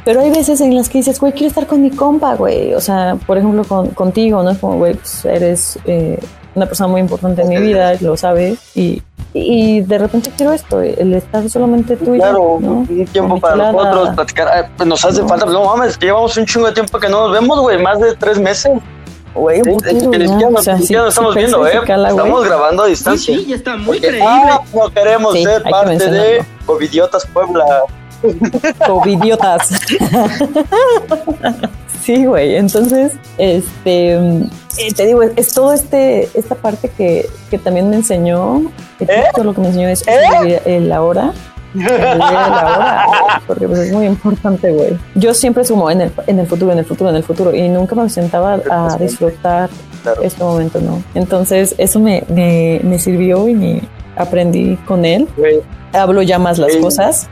Pero 0.03 0.19
hay 0.19 0.31
veces 0.31 0.59
en 0.59 0.75
las 0.75 0.89
que 0.89 0.97
dices, 0.99 1.19
güey, 1.19 1.31
quiero 1.31 1.47
estar 1.47 1.65
con 1.65 1.81
mi 1.81 1.91
compa, 1.91 2.35
güey. 2.35 2.73
O 2.73 2.81
sea, 2.81 3.17
por 3.25 3.37
ejemplo, 3.37 3.63
con, 3.63 3.89
contigo, 3.89 4.43
¿no? 4.43 4.51
Es 4.51 4.57
como, 4.59 4.77
güey, 4.77 4.95
pues 4.95 5.23
eres 5.25 5.79
eh, 5.85 6.19
una 6.55 6.65
persona 6.65 6.87
muy 6.87 7.01
importante 7.01 7.41
en 7.43 7.49
mi 7.49 7.57
vida, 7.57 7.93
lo 8.01 8.15
sabes. 8.17 8.59
Y, 8.75 9.01
y 9.33 9.81
de 9.81 9.97
repente 9.97 10.31
quiero 10.35 10.53
esto, 10.53 10.81
el 10.81 11.13
estar 11.13 11.47
solamente 11.49 11.97
tú 11.97 12.15
y 12.15 12.19
Claro, 12.19 12.59
yo, 12.61 12.67
¿no? 12.67 12.71
un 12.87 13.05
tiempo 13.11 13.39
para 13.39 13.53
chulada. 13.55 13.71
nosotros, 13.73 14.15
platicar. 14.15 14.47
Ah, 14.47 14.69
pues 14.77 14.87
nos 14.87 15.03
hace 15.05 15.21
No. 15.21 15.27
falta, 15.27 15.45
no 15.45 15.65
mames, 15.65 15.97
que 15.97 16.05
llevamos 16.07 16.35
un 16.37 16.45
chingo 16.45 16.67
de 16.67 16.73
tiempo 16.73 16.97
que 16.99 17.09
no 17.09 17.21
nos 17.27 17.31
vemos, 17.33 17.59
güey, 17.59 17.81
más 17.81 17.99
de 17.99 18.15
tres 18.15 18.39
meses. 18.39 18.71
Güey, 19.33 19.61
Sí, 19.65 19.69
es 19.85 20.07
que 20.07 20.17
ni 20.17 20.27
o 20.45 20.61
sea, 20.61 20.77
sí- 20.77 20.87
sí 20.87 20.95
estamos 20.95 21.35
viendo, 21.35 21.67
¿eh? 21.67 21.81
cala, 21.85 22.07
estamos 22.09 22.45
grabando 22.45 22.83
a 22.83 22.85
distancia. 22.87 23.35
sí, 23.35 23.45
ya 23.45 23.55
está 23.57 23.75
muy 23.75 23.97
Porque, 23.97 24.07
creíble. 24.07 24.25
ah, 24.25 24.61
no 24.73 24.89
queremos 24.91 25.33
ser 25.33 25.61
que 25.63 25.69
parte 25.69 25.89
de 25.89 25.97
mencionarlo. 25.97 26.45
Covidiotas 26.65 27.25
Puebla. 27.27 27.65
Covidiotas. 28.87 29.69
sí, 32.05 32.25
güey. 32.25 32.55
Entonces, 32.55 33.13
este, 33.37 34.13
eh, 34.15 34.93
te 34.95 35.05
digo, 35.05 35.23
es, 35.23 35.53
todo 35.53 35.73
este, 35.73 36.29
esta 36.33 36.55
parte 36.55 36.89
que, 36.89 37.27
que 37.49 37.57
también 37.57 37.89
me 37.89 37.95
enseñó, 37.97 38.71
que 38.99 39.05
¿Eh? 39.05 39.23
todo 39.33 39.45
lo 39.45 39.53
que 39.53 39.61
me 39.61 39.67
enseñó 39.67 39.87
es, 39.89 40.07
¿Eh? 40.07 40.61
el 40.65 40.91
ahora. 40.91 41.33
el 41.75 42.21
porque 43.47 43.67
pues 43.67 43.79
es 43.79 43.91
muy 43.91 44.05
importante, 44.05 44.71
güey. 44.71 44.97
Yo 45.15 45.33
siempre 45.33 45.65
sumo 45.65 45.91
en 45.91 46.01
el, 46.01 46.11
en 46.27 46.39
el 46.39 46.47
futuro, 46.47 46.71
en 46.71 46.77
el 46.79 46.85
futuro, 46.85 47.09
en 47.09 47.17
el 47.17 47.23
futuro, 47.23 47.53
y 47.53 47.67
nunca 47.67 47.95
me 47.95 48.09
sentaba 48.09 48.59
a 48.69 48.95
disfrutar 48.97 49.69
Claro. 50.03 50.21
este 50.21 50.43
momento, 50.43 50.79
¿no? 50.81 51.01
Entonces, 51.15 51.73
eso 51.79 51.99
me, 51.99 52.23
me, 52.29 52.79
me 52.83 52.99
sirvió 52.99 53.47
y 53.49 53.55
me 53.55 53.81
aprendí 54.15 54.75
con 54.85 55.03
él. 55.03 55.27
Güey, 55.35 55.61
Hablo 55.93 56.21
ya 56.21 56.37
más 56.37 56.59
las 56.59 56.73
Sí. 56.73 56.79
cosas. 56.79 57.27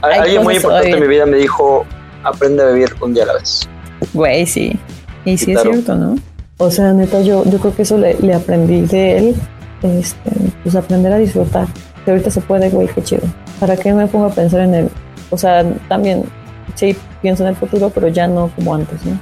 Alguien 0.00 0.42
muy 0.42 0.56
importante 0.56 0.90
en 0.90 1.00
mi 1.00 1.08
vida 1.08 1.26
me 1.26 1.36
dijo, 1.36 1.84
aprende 2.24 2.62
a 2.62 2.66
vivir 2.68 2.94
un 3.00 3.12
día 3.14 3.24
a 3.24 3.26
la 3.26 3.32
vez. 3.34 3.68
Güey, 4.12 4.46
sí. 4.46 4.78
Y 5.24 5.36
sí, 5.38 5.52
es 5.52 5.62
cierto, 5.62 5.94
¿no? 5.96 6.16
O 6.58 6.70
sea, 6.70 6.92
neta, 6.92 7.20
yo, 7.20 7.44
yo 7.44 7.58
creo 7.58 7.74
que 7.74 7.82
eso 7.82 7.98
le, 7.98 8.14
le 8.14 8.34
aprendí 8.34 8.82
de 8.82 9.18
él. 9.18 9.34
Este, 9.82 10.30
pues 10.62 10.74
aprender 10.74 11.12
a 11.12 11.18
disfrutar. 11.18 11.66
Que 12.04 12.12
ahorita 12.12 12.30
se 12.30 12.40
puede, 12.40 12.70
güey, 12.70 12.88
qué 12.88 13.02
chido. 13.02 13.22
¿Para 13.60 13.76
qué 13.76 13.92
me 13.92 14.06
pongo 14.06 14.26
a 14.26 14.30
pensar 14.30 14.60
en 14.60 14.74
el... 14.74 14.90
O 15.30 15.36
sea, 15.36 15.64
también, 15.88 16.24
sí, 16.74 16.96
pienso 17.20 17.42
en 17.42 17.50
el 17.50 17.56
futuro, 17.56 17.90
pero 17.90 18.08
ya 18.08 18.26
no 18.26 18.50
como 18.54 18.74
antes, 18.74 19.04
¿no? 19.04 19.18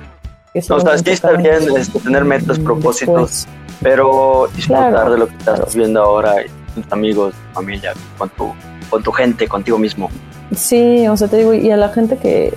Que 0.52 0.60
O 0.60 0.80
sea, 0.80 0.98
sí 0.98 1.10
está 1.10 1.32
bien 1.32 1.62
este, 1.76 1.98
tener 2.00 2.24
metas, 2.24 2.58
propósitos, 2.58 3.46
después. 3.46 3.48
pero 3.82 4.48
disfrutar 4.54 4.90
Claro, 4.90 5.12
de 5.12 5.18
lo 5.18 5.26
que 5.26 5.36
estás 5.36 5.56
claro. 5.56 5.70
viviendo 5.72 6.02
ahora, 6.02 6.34
con 6.74 6.82
tus 6.82 6.92
amigos, 6.92 7.34
tu 7.34 7.54
familia, 7.54 7.92
con 8.18 8.28
tu, 8.30 8.52
con 8.90 9.02
tu 9.02 9.10
gente, 9.12 9.48
contigo 9.48 9.78
mismo. 9.78 10.10
Sí, 10.54 11.08
o 11.08 11.16
sea, 11.16 11.26
te 11.26 11.38
digo, 11.38 11.54
y 11.54 11.70
a 11.70 11.76
la 11.76 11.88
gente 11.88 12.16
que... 12.18 12.54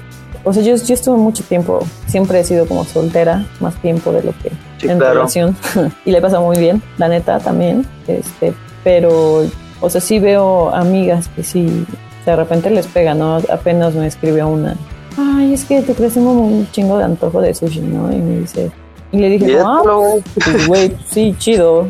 O 0.48 0.54
sea, 0.54 0.64
yo, 0.64 0.76
yo 0.76 0.94
estuve 0.94 1.18
mucho 1.18 1.44
tiempo, 1.44 1.80
siempre 2.08 2.40
he 2.40 2.44
sido 2.44 2.66
como 2.68 2.86
soltera, 2.86 3.46
más 3.60 3.76
tiempo 3.82 4.12
de 4.12 4.24
lo 4.24 4.32
que 4.42 4.52
Sí, 4.80 4.88
en 4.90 4.98
claro. 4.98 5.14
relación 5.16 5.56
y 6.06 6.12
le 6.12 6.22
pasa 6.22 6.40
muy 6.40 6.58
bien, 6.58 6.82
la 6.98 7.08
neta 7.08 7.40
también, 7.40 7.86
este, 8.08 8.54
pero, 8.84 9.44
o 9.82 9.90
sea, 9.90 10.00
sí 10.02 10.20
veo 10.20 10.74
amigas 10.74 11.28
que 11.36 11.44
sí, 11.44 11.86
de 12.26 12.36
repente 12.36 12.70
les 12.70 12.88
pega, 12.88 13.14
¿no? 13.14 13.38
Apenas 13.52 13.94
me 13.96 14.08
escribió 14.08 14.48
una, 14.48 14.76
ay, 15.18 15.54
es 15.54 15.66
que 15.66 15.82
te 15.82 15.94
tengo 15.94 16.32
un 16.32 16.68
chingo 16.72 16.98
de 16.98 17.04
antojo 17.06 17.42
de 17.42 17.54
sushi, 17.54 17.82
¿no? 17.82 18.12
Y 18.14 18.18
me 18.18 18.40
dice, 18.40 18.72
y 19.12 19.18
le 19.18 19.30
dije, 19.30 19.58
no, 19.58 19.84
güey, 19.84 20.24
pues, 20.44 20.68
güey, 20.68 20.98
sí, 21.10 21.36
chido. 21.40 21.88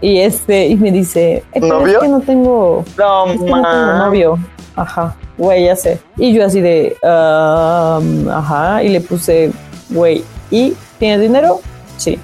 Y 0.00 0.18
este, 0.18 0.66
y 0.66 0.76
me 0.76 0.90
dice, 0.92 1.36
"Eh, 1.52 1.60
pero 1.60 1.80
¿Novio? 1.80 1.96
es 1.98 2.02
que 2.02 2.08
no 2.08 2.20
tengo, 2.20 2.84
No, 2.98 3.26
es 3.26 3.40
que 3.40 3.50
no 3.50 3.62
tengo 3.62 3.92
novio. 4.04 4.38
Ajá, 4.76 5.14
güey, 5.38 5.66
ya 5.66 5.76
sé. 5.76 6.00
Y 6.16 6.32
yo 6.34 6.44
así 6.44 6.60
de, 6.60 6.96
"Um, 7.02 8.28
ajá, 8.28 8.82
y 8.82 8.88
le 8.88 9.00
puse, 9.00 9.52
güey, 9.90 10.24
¿y 10.50 10.74
tienes 10.98 11.20
dinero? 11.20 11.60
Sí. 11.96 12.18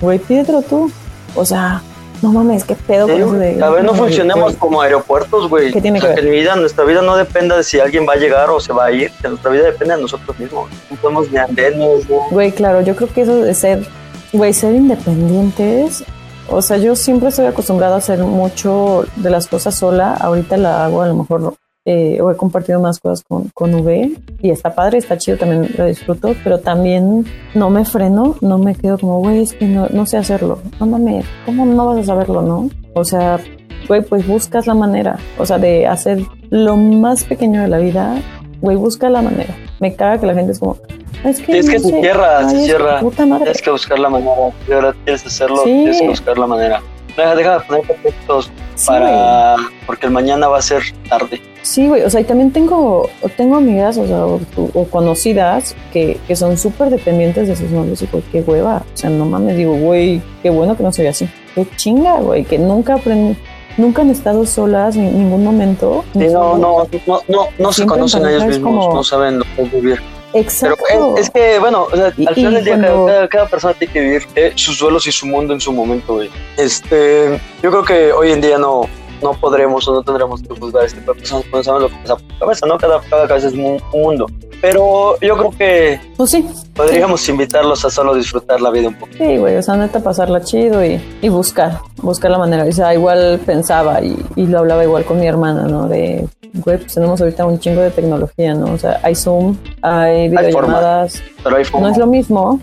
Güey, 0.00 0.18
pídetelo 0.18 0.62
tú. 0.62 0.90
O 1.36 1.44
sea, 1.44 1.80
no 2.20 2.32
mames, 2.32 2.64
qué 2.64 2.74
pedo 2.74 3.06
con 3.06 3.20
eso 3.20 3.32
de. 3.34 3.62
A 3.62 3.70
ver, 3.70 3.84
no 3.84 3.94
funcionemos 3.94 4.44
güey. 4.44 4.56
como 4.56 4.80
aeropuertos, 4.82 5.48
güey. 5.48 5.72
¿Qué 5.72 5.80
tiene 5.80 5.98
O 5.98 6.02
sea, 6.02 6.14
que 6.14 6.20
ver? 6.22 6.30
mi 6.30 6.36
vida, 6.40 6.56
nuestra 6.56 6.84
vida 6.84 7.02
no 7.02 7.16
dependa 7.16 7.56
de 7.56 7.62
si 7.64 7.78
alguien 7.80 8.06
va 8.08 8.14
a 8.14 8.16
llegar 8.16 8.50
o 8.50 8.58
se 8.60 8.72
va 8.72 8.86
a 8.86 8.92
ir. 8.92 9.10
Que 9.22 9.28
nuestra 9.28 9.50
vida 9.50 9.64
depende 9.64 9.94
de 9.96 10.02
nosotros 10.02 10.36
mismos. 10.38 10.68
No 10.90 10.96
podemos 10.96 11.30
ni 11.30 11.38
andarnos, 11.38 12.06
güey. 12.08 12.20
Güey, 12.30 12.52
claro, 12.52 12.80
yo 12.82 12.96
creo 12.96 13.08
que 13.12 13.22
eso 13.22 13.36
de 13.36 13.54
ser, 13.54 13.86
güey, 14.32 14.52
ser 14.52 14.74
independientes. 14.74 16.04
O 16.48 16.60
sea, 16.60 16.76
yo 16.76 16.96
siempre 16.96 17.28
estoy 17.28 17.46
acostumbrada 17.46 17.94
a 17.94 17.98
hacer 17.98 18.18
mucho 18.18 19.04
de 19.16 19.30
las 19.30 19.46
cosas 19.46 19.74
sola. 19.76 20.14
Ahorita 20.20 20.56
la 20.56 20.84
hago 20.84 21.02
a 21.02 21.06
lo 21.06 21.14
mejor, 21.14 21.54
eh, 21.84 22.20
o 22.20 22.30
he 22.30 22.36
compartido 22.36 22.80
más 22.80 23.00
cosas 23.00 23.24
con, 23.28 23.48
con 23.54 23.74
V 23.74 24.12
y 24.40 24.50
está 24.50 24.74
padre, 24.74 24.98
está 24.98 25.18
chido, 25.18 25.36
también 25.38 25.68
lo 25.76 25.86
disfruto, 25.86 26.34
pero 26.44 26.58
también 26.60 27.24
no 27.54 27.70
me 27.70 27.84
freno, 27.84 28.36
no 28.40 28.58
me 28.58 28.74
quedo 28.74 28.98
como, 28.98 29.18
güey, 29.18 29.42
es 29.42 29.52
que 29.54 29.66
no, 29.66 29.88
no 29.90 30.06
sé 30.06 30.16
hacerlo. 30.16 30.58
No 30.78 30.86
mames, 30.86 31.24
¿cómo 31.44 31.66
no 31.66 31.86
vas 31.86 31.98
a 31.98 32.04
saberlo, 32.04 32.42
no? 32.42 32.70
O 32.94 33.04
sea, 33.04 33.40
güey, 33.88 34.02
pues 34.02 34.26
buscas 34.26 34.66
la 34.66 34.74
manera, 34.74 35.18
o 35.38 35.46
sea, 35.46 35.58
de 35.58 35.86
hacer 35.86 36.20
lo 36.50 36.76
más 36.76 37.24
pequeño 37.24 37.62
de 37.62 37.68
la 37.68 37.78
vida, 37.78 38.14
güey, 38.60 38.76
busca 38.76 39.10
la 39.10 39.22
manera. 39.22 39.54
Me 39.80 39.94
caga 39.96 40.18
que 40.18 40.26
la 40.26 40.34
gente 40.34 40.52
es 40.52 40.60
como, 40.60 40.76
es 41.24 41.40
que, 41.40 41.58
es 41.58 41.68
que 41.68 41.78
no 41.78 41.82
se 41.84 41.90
sé, 41.90 42.00
cierra, 42.00 42.48
se 42.48 42.56
que 42.56 42.62
cierra. 42.62 43.00
Puta 43.00 43.26
madre. 43.26 43.44
Tienes 43.46 43.62
que 43.62 43.70
buscar 43.72 43.98
la 43.98 44.08
manera. 44.08 44.32
De 44.68 44.74
verdad 44.76 44.94
quieres 45.04 45.26
hacerlo, 45.26 45.56
Sí. 45.64 45.70
tienes 45.70 46.00
que 46.00 46.08
buscar 46.08 46.38
la 46.38 46.46
manera. 46.46 46.80
Deja, 47.16 47.34
deja 47.34 47.58
de 47.58 47.64
poner 47.64 47.82
pretextos 47.82 48.50
Sí, 48.74 48.86
para... 48.86 49.56
Porque 49.86 50.06
el 50.06 50.12
mañana 50.12 50.48
va 50.48 50.58
a 50.58 50.62
ser 50.62 50.82
tarde. 51.08 51.40
Sí, 51.62 51.86
güey, 51.86 52.02
o 52.02 52.10
sea, 52.10 52.20
y 52.20 52.24
también 52.24 52.50
tengo, 52.52 53.08
tengo 53.36 53.56
amigas, 53.56 53.96
o 53.98 54.06
sea, 54.06 54.26
o, 54.26 54.40
o 54.74 54.84
conocidas 54.88 55.76
que, 55.92 56.18
que 56.26 56.34
son 56.34 56.56
súper 56.58 56.90
dependientes 56.90 57.46
de 57.46 57.54
sus 57.54 57.70
novios 57.70 58.02
y 58.02 58.06
güey, 58.06 58.22
qué 58.32 58.40
hueva. 58.40 58.78
O 58.92 58.96
sea, 58.96 59.10
no 59.10 59.24
mames, 59.26 59.56
digo, 59.56 59.74
güey, 59.76 60.20
qué 60.42 60.50
bueno 60.50 60.76
que 60.76 60.82
no 60.82 60.90
soy 60.92 61.06
así. 61.06 61.28
Qué 61.54 61.66
chinga, 61.76 62.18
güey, 62.20 62.44
que 62.44 62.58
nunca 62.58 62.94
aprenden, 62.94 63.36
nunca 63.76 64.02
han 64.02 64.10
estado 64.10 64.44
solas 64.46 64.96
en 64.96 65.16
ningún 65.16 65.44
momento. 65.44 66.04
Sí, 66.14 66.26
no, 66.32 66.56
no, 66.58 66.88
no, 67.06 67.20
no, 67.28 67.46
no 67.58 67.72
se 67.72 67.86
conocen 67.86 68.24
a 68.26 68.30
ellos 68.30 68.46
mismos, 68.46 68.86
como- 68.86 68.94
no 68.96 69.04
saben 69.04 69.38
lo 69.38 69.44
que 69.54 69.62
es 69.62 69.72
vivir. 69.72 70.00
Pero 70.32 70.44
Exacto. 70.44 71.14
es, 71.16 71.24
es 71.26 71.30
que, 71.30 71.58
bueno, 71.58 71.88
o 71.92 71.96
sea, 71.96 72.06
al 72.06 72.34
final 72.34 72.54
del 72.54 72.64
día, 72.64 72.74
cuando- 72.78 73.06
cada, 73.06 73.16
cada- 73.18 73.28
cada 73.28 73.46
persona 73.48 73.74
tiene 73.74 73.92
que 73.92 74.00
vivir 74.00 74.26
eh, 74.34 74.52
sus 74.54 74.78
duelos 74.78 75.06
y 75.06 75.12
su 75.12 75.26
mundo 75.26 75.52
en 75.52 75.60
su 75.60 75.72
momento, 75.72 76.14
güey. 76.14 76.30
Este, 76.56 77.38
yo 77.62 77.70
creo 77.70 77.84
que 77.84 78.12
hoy 78.12 78.32
en 78.32 78.40
día 78.40 78.56
no, 78.58 78.88
no 79.22 79.32
podremos 79.34 79.86
o 79.88 79.94
no 79.94 80.02
tendremos 80.02 80.42
que 80.42 80.54
juzgar 80.58 80.82
a 80.82 80.86
este 80.86 81.00
cuando 81.02 81.62
saben 81.62 81.82
lo 81.82 81.88
que 81.88 81.94
pasa 81.96 82.16
por 82.16 82.22
su 82.32 82.38
cabeza, 82.38 82.66
¿no? 82.66 82.78
Cada, 82.78 83.00
cada 83.08 83.28
cabeza 83.28 83.48
es 83.48 83.54
un, 83.54 83.80
un 83.92 84.00
mundo. 84.02 84.26
Pero 84.60 85.18
yo 85.20 85.36
creo 85.36 85.50
que 85.50 86.00
Pues 86.16 86.30
sí, 86.30 86.46
podríamos 86.74 87.28
invitarlos 87.28 87.84
a 87.84 87.90
solo 87.90 88.14
disfrutar 88.14 88.60
la 88.60 88.70
vida 88.70 88.88
un 88.88 88.94
poco. 88.94 89.12
sí, 89.18 89.36
güey, 89.36 89.56
o 89.56 89.62
sea, 89.62 89.74
neta 89.76 89.98
pasarla 90.00 90.40
chido 90.42 90.84
y, 90.84 91.00
y 91.20 91.28
buscar, 91.28 91.80
buscar 91.96 92.30
la 92.30 92.38
manera. 92.38 92.64
O 92.64 92.70
sea, 92.72 92.94
igual 92.94 93.40
pensaba 93.44 94.00
y, 94.02 94.16
y 94.36 94.46
lo 94.46 94.60
hablaba 94.60 94.84
igual 94.84 95.04
con 95.04 95.18
mi 95.18 95.26
hermana, 95.26 95.64
¿no? 95.64 95.88
De, 95.88 96.28
güey, 96.54 96.78
pues 96.78 96.94
tenemos 96.94 97.20
ahorita 97.20 97.44
un 97.44 97.58
chingo 97.58 97.80
de 97.80 97.90
tecnología, 97.90 98.54
¿no? 98.54 98.72
O 98.74 98.78
sea, 98.78 99.00
hay 99.02 99.16
Zoom, 99.16 99.56
hay 99.82 100.28
videollamadas, 100.28 101.20
Pero 101.42 101.56
hay 101.56 101.64
no 101.80 101.88
es 101.88 101.96
lo 101.98 102.06
mismo, 102.06 102.60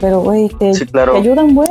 pero 0.00 0.20
güey, 0.20 0.48
te, 0.50 0.72
Sí, 0.74 0.86
claro. 0.86 1.12
te 1.14 1.18
ayudan, 1.18 1.52
güey, 1.54 1.68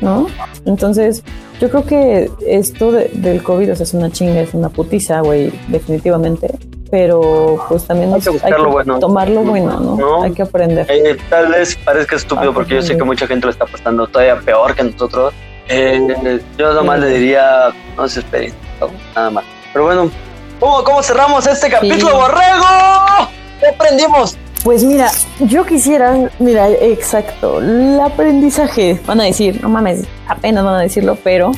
¿no? 0.00 0.26
Entonces, 0.64 1.22
yo 1.60 1.68
creo 1.70 1.84
que 1.84 2.30
esto 2.46 2.92
de- 2.92 3.08
del 3.14 3.42
COVID, 3.42 3.72
o 3.72 3.76
sea, 3.76 3.84
es 3.84 3.94
una 3.94 4.10
chinga, 4.10 4.40
es 4.40 4.54
una 4.54 4.68
putiza, 4.68 5.20
güey, 5.20 5.52
definitivamente. 5.68 6.48
Pero 6.90 7.64
pues 7.68 7.84
también 7.86 8.12
Hay 8.12 8.20
que 8.20 8.50
lo 8.58 8.70
bueno. 8.72 8.98
tomar 8.98 9.28
lo 9.28 9.42
bueno, 9.42 9.78
¿no? 9.78 9.96
No. 9.96 10.22
Hay 10.24 10.32
que 10.32 10.42
aprender. 10.42 10.86
Eh, 10.90 11.16
tal 11.28 11.46
vez 11.46 11.76
parezca 11.84 12.16
estúpido 12.16 12.50
Ah, 12.50 12.54
porque 12.54 12.74
yo 12.74 12.82
sé 12.82 12.96
que 12.96 13.04
mucha 13.04 13.28
gente 13.28 13.46
lo 13.46 13.52
está 13.52 13.64
pasando 13.64 14.08
todavía 14.08 14.40
peor 14.40 14.74
que 14.74 14.82
nosotros. 14.82 15.32
Eh, 15.68 16.40
yo 16.58 16.72
nomás 16.74 16.98
Sí. 16.98 17.04
le 17.06 17.10
diría, 17.12 17.68
no 17.96 18.08
se 18.08 18.18
esperen, 18.18 18.52
no, 18.80 18.88
nada 19.14 19.30
más. 19.30 19.44
Pero 19.72 19.84
bueno, 19.84 20.10
¿cómo, 20.58 20.82
cómo 20.82 21.00
cerramos 21.04 21.46
este 21.46 21.70
capítulo, 21.70 22.12
Borrego? 22.12 22.66
¿Qué 23.60 23.68
aprendimos? 23.68 24.36
Pues 24.62 24.84
mira, 24.84 25.10
yo 25.40 25.64
quisiera, 25.64 26.30
mira, 26.38 26.68
exacto, 26.68 27.60
el 27.60 27.98
aprendizaje, 27.98 29.00
van 29.06 29.22
a 29.22 29.24
decir, 29.24 29.58
no 29.62 29.70
mames, 29.70 30.02
apenas 30.28 30.64
van 30.64 30.74
a 30.74 30.80
decirlo, 30.80 31.16
pero 31.24 31.52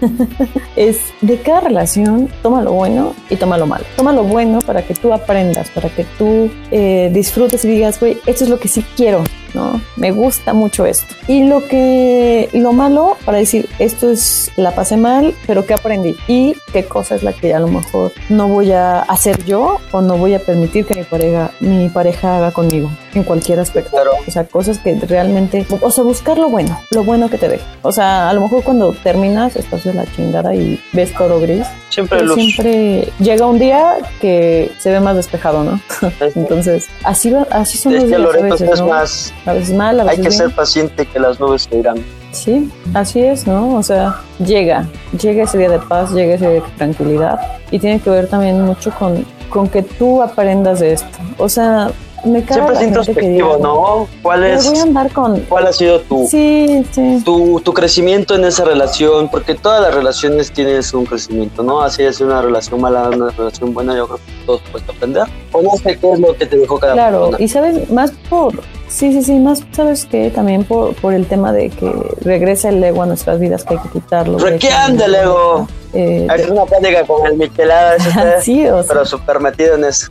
es 0.76 1.00
de 1.20 1.38
cada 1.42 1.60
relación, 1.60 2.30
toma 2.42 2.62
lo 2.62 2.72
bueno 2.72 3.14
y 3.28 3.36
toma 3.36 3.58
lo 3.58 3.66
malo. 3.66 3.84
Toma 3.94 4.14
lo 4.14 4.24
bueno 4.24 4.60
para 4.60 4.82
que 4.82 4.94
tú 4.94 5.12
aprendas, 5.12 5.68
para 5.68 5.90
que 5.90 6.04
tú 6.16 6.50
eh, 6.70 7.10
disfrutes 7.12 7.62
y 7.66 7.68
digas, 7.68 8.00
güey, 8.00 8.18
esto 8.24 8.44
es 8.44 8.50
lo 8.50 8.58
que 8.58 8.68
sí 8.68 8.84
quiero, 8.96 9.22
¿no? 9.54 9.80
Me 9.96 10.10
gusta 10.10 10.52
mucho 10.52 10.86
esto. 10.86 11.14
Y 11.28 11.44
lo 11.44 11.66
que, 11.66 12.48
lo 12.52 12.72
malo 12.72 13.16
para 13.24 13.38
decir, 13.38 13.68
esto 13.78 14.10
es, 14.10 14.50
la 14.56 14.74
pasé 14.74 14.96
mal, 14.96 15.34
pero 15.46 15.66
¿qué 15.66 15.74
aprendí? 15.74 16.16
Y 16.28 16.56
qué 16.72 16.84
cosa 16.84 17.14
es 17.14 17.22
la 17.22 17.32
que 17.32 17.54
a 17.54 17.60
lo 17.60 17.68
mejor 17.68 18.12
no 18.28 18.48
voy 18.48 18.72
a 18.72 19.00
hacer 19.00 19.44
yo 19.44 19.78
o 19.92 20.00
no 20.00 20.16
voy 20.16 20.34
a 20.34 20.38
permitir 20.40 20.86
que 20.86 20.94
mi 20.94 21.04
pareja, 21.04 21.50
mi 21.60 21.88
pareja 21.88 22.36
haga 22.36 22.50
conmigo 22.52 22.90
en 23.14 23.24
cualquier 23.24 23.60
aspecto. 23.60 23.90
Claro. 23.90 24.12
O 24.26 24.30
sea, 24.30 24.44
cosas 24.44 24.78
que 24.78 24.94
realmente, 24.94 25.66
o 25.80 25.90
sea, 25.90 26.04
buscar 26.04 26.38
lo 26.38 26.48
bueno, 26.48 26.80
lo 26.90 27.04
bueno 27.04 27.28
que 27.28 27.38
te 27.38 27.48
deje. 27.48 27.64
O 27.82 27.92
sea, 27.92 28.28
a 28.30 28.32
lo 28.32 28.42
mejor 28.42 28.62
cuando 28.62 28.92
terminas 29.02 29.56
estás 29.56 29.84
de 29.84 29.94
la 29.94 30.04
chingada 30.14 30.54
y 30.54 30.80
ves 30.92 31.12
todo 31.14 31.40
gris, 31.40 31.66
Siempre 31.88 32.22
luz. 32.22 32.34
siempre 32.36 33.12
llega 33.18 33.46
un 33.46 33.58
día 33.58 33.96
que 34.20 34.70
se 34.78 34.90
ve 34.90 35.00
más 35.00 35.16
despejado, 35.16 35.64
¿no? 35.64 35.80
Entonces, 36.34 36.88
así 37.04 37.34
así 37.50 37.78
son 37.78 37.94
los 37.94 38.06
días 38.06 38.20
Loreto, 38.20 38.44
veces, 38.44 38.70
es 38.70 38.80
¿no? 38.80 38.86
más, 38.88 39.34
A 39.46 39.52
veces 39.52 39.74
mal, 39.74 39.98
a 40.00 40.02
hay 40.02 40.08
veces 40.08 40.22
que 40.22 40.28
bien. 40.28 40.38
ser 40.38 40.50
paciente 40.54 41.06
que 41.06 41.18
las 41.18 41.40
nubes 41.40 41.62
se 41.62 41.78
irán. 41.78 41.96
Sí, 42.32 42.70
así 42.94 43.20
es, 43.20 43.46
¿no? 43.46 43.74
O 43.74 43.82
sea, 43.82 44.20
llega, 44.38 44.86
llega 45.20 45.44
ese 45.44 45.58
día 45.58 45.70
de 45.70 45.78
paz, 45.80 46.12
llega 46.12 46.34
ese 46.34 46.48
día 46.48 46.60
de 46.60 46.70
tranquilidad 46.76 47.40
y 47.70 47.78
tiene 47.78 48.00
que 48.00 48.10
ver 48.10 48.28
también 48.28 48.62
mucho 48.62 48.90
con, 48.92 49.24
con 49.48 49.68
que 49.68 49.82
tú 49.82 50.22
aprendas 50.22 50.80
de 50.80 50.92
esto. 50.92 51.18
O 51.38 51.48
sea, 51.48 51.90
me 52.24 52.42
Siempre 52.46 52.74
es 52.76 52.82
introspectivo, 52.82 53.58
¿no? 53.58 54.08
¿Cuál 54.22 54.40
"Pero 54.40 54.54
es, 54.58 54.66
voy 54.70 54.78
a 54.78 54.82
andar 54.82 55.12
con... 55.12 55.40
cuál 55.42 55.66
ha 55.66 55.72
sido 55.72 56.00
tu, 56.00 56.26
Sí, 56.28 56.84
sí. 56.92 57.22
tu, 57.24 57.60
tu 57.60 57.72
crecimiento 57.72 58.34
en 58.34 58.44
esa 58.44 58.64
relación? 58.64 59.28
Porque 59.30 59.54
todas 59.54 59.80
las 59.82 59.94
relaciones 59.94 60.50
tienen 60.52 60.80
un 60.94 61.06
crecimiento, 61.06 61.62
¿no? 61.62 61.80
Así 61.80 62.02
es 62.02 62.20
una 62.20 62.42
relación 62.42 62.80
mala, 62.80 63.08
una 63.10 63.30
relación 63.30 63.72
buena, 63.74 63.96
yo 63.96 64.06
creo 64.06 64.18
que 64.18 64.46
todos 64.46 64.62
puedes 64.70 64.88
aprender. 64.88 65.24
O 65.52 65.62
no 65.62 65.70
sé 65.82 65.98
qué 65.98 66.12
es 66.12 66.18
lo 66.20 66.34
que 66.36 66.46
te 66.46 66.56
dejó 66.58 66.78
cada 66.78 66.92
Claro, 66.94 67.20
persona. 67.30 67.44
y 67.44 67.48
sabes, 67.48 67.90
más 67.90 68.12
por, 68.28 68.54
sí, 68.88 69.12
sí, 69.12 69.22
sí, 69.22 69.32
más, 69.34 69.62
sabes 69.72 70.06
que 70.06 70.30
también 70.30 70.64
por, 70.64 70.94
por 70.96 71.12
el 71.14 71.26
tema 71.26 71.52
de 71.52 71.70
que 71.70 71.92
regresa 72.20 72.68
el 72.68 72.82
ego 72.84 73.02
a 73.02 73.06
nuestras 73.06 73.38
vidas, 73.40 73.64
que 73.64 73.74
hay 73.74 73.80
que 73.80 73.88
quitarlo. 73.88 74.38
güey, 74.38 74.58
¿Qué 74.58 74.68
que- 74.68 74.72
anda 74.74 75.06
el 75.06 75.14
ego? 75.14 75.66
Eh, 75.92 76.28
Es 76.36 76.48
una 76.48 76.64
plática 76.66 77.04
con 77.04 77.26
el 77.26 77.36
Michelada, 77.36 77.96
sí, 78.42 78.64
o 78.68 78.82
sea, 78.82 78.92
pero 78.92 79.04
súper 79.04 79.40
metido 79.40 79.74
en 79.74 79.84
eso. 79.86 80.06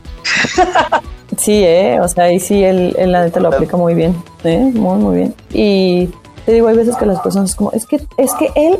sí, 1.40 1.64
eh, 1.64 1.98
o 2.00 2.08
sea, 2.08 2.32
y 2.32 2.38
sí, 2.40 2.62
él, 2.62 2.94
él 2.98 3.12
la 3.12 3.24
neta 3.24 3.40
lo 3.40 3.48
aplica 3.48 3.76
muy 3.76 3.94
bien, 3.94 4.14
eh, 4.44 4.70
muy, 4.74 4.98
muy 4.98 5.16
bien. 5.16 5.34
Y 5.52 6.08
te 6.44 6.52
digo, 6.52 6.68
hay 6.68 6.76
veces 6.76 6.96
que 6.96 7.06
las 7.06 7.20
personas 7.20 7.50
es 7.50 7.56
como, 7.56 7.72
es 7.72 7.86
que, 7.86 8.00
es 8.16 8.34
que 8.34 8.50
él 8.54 8.78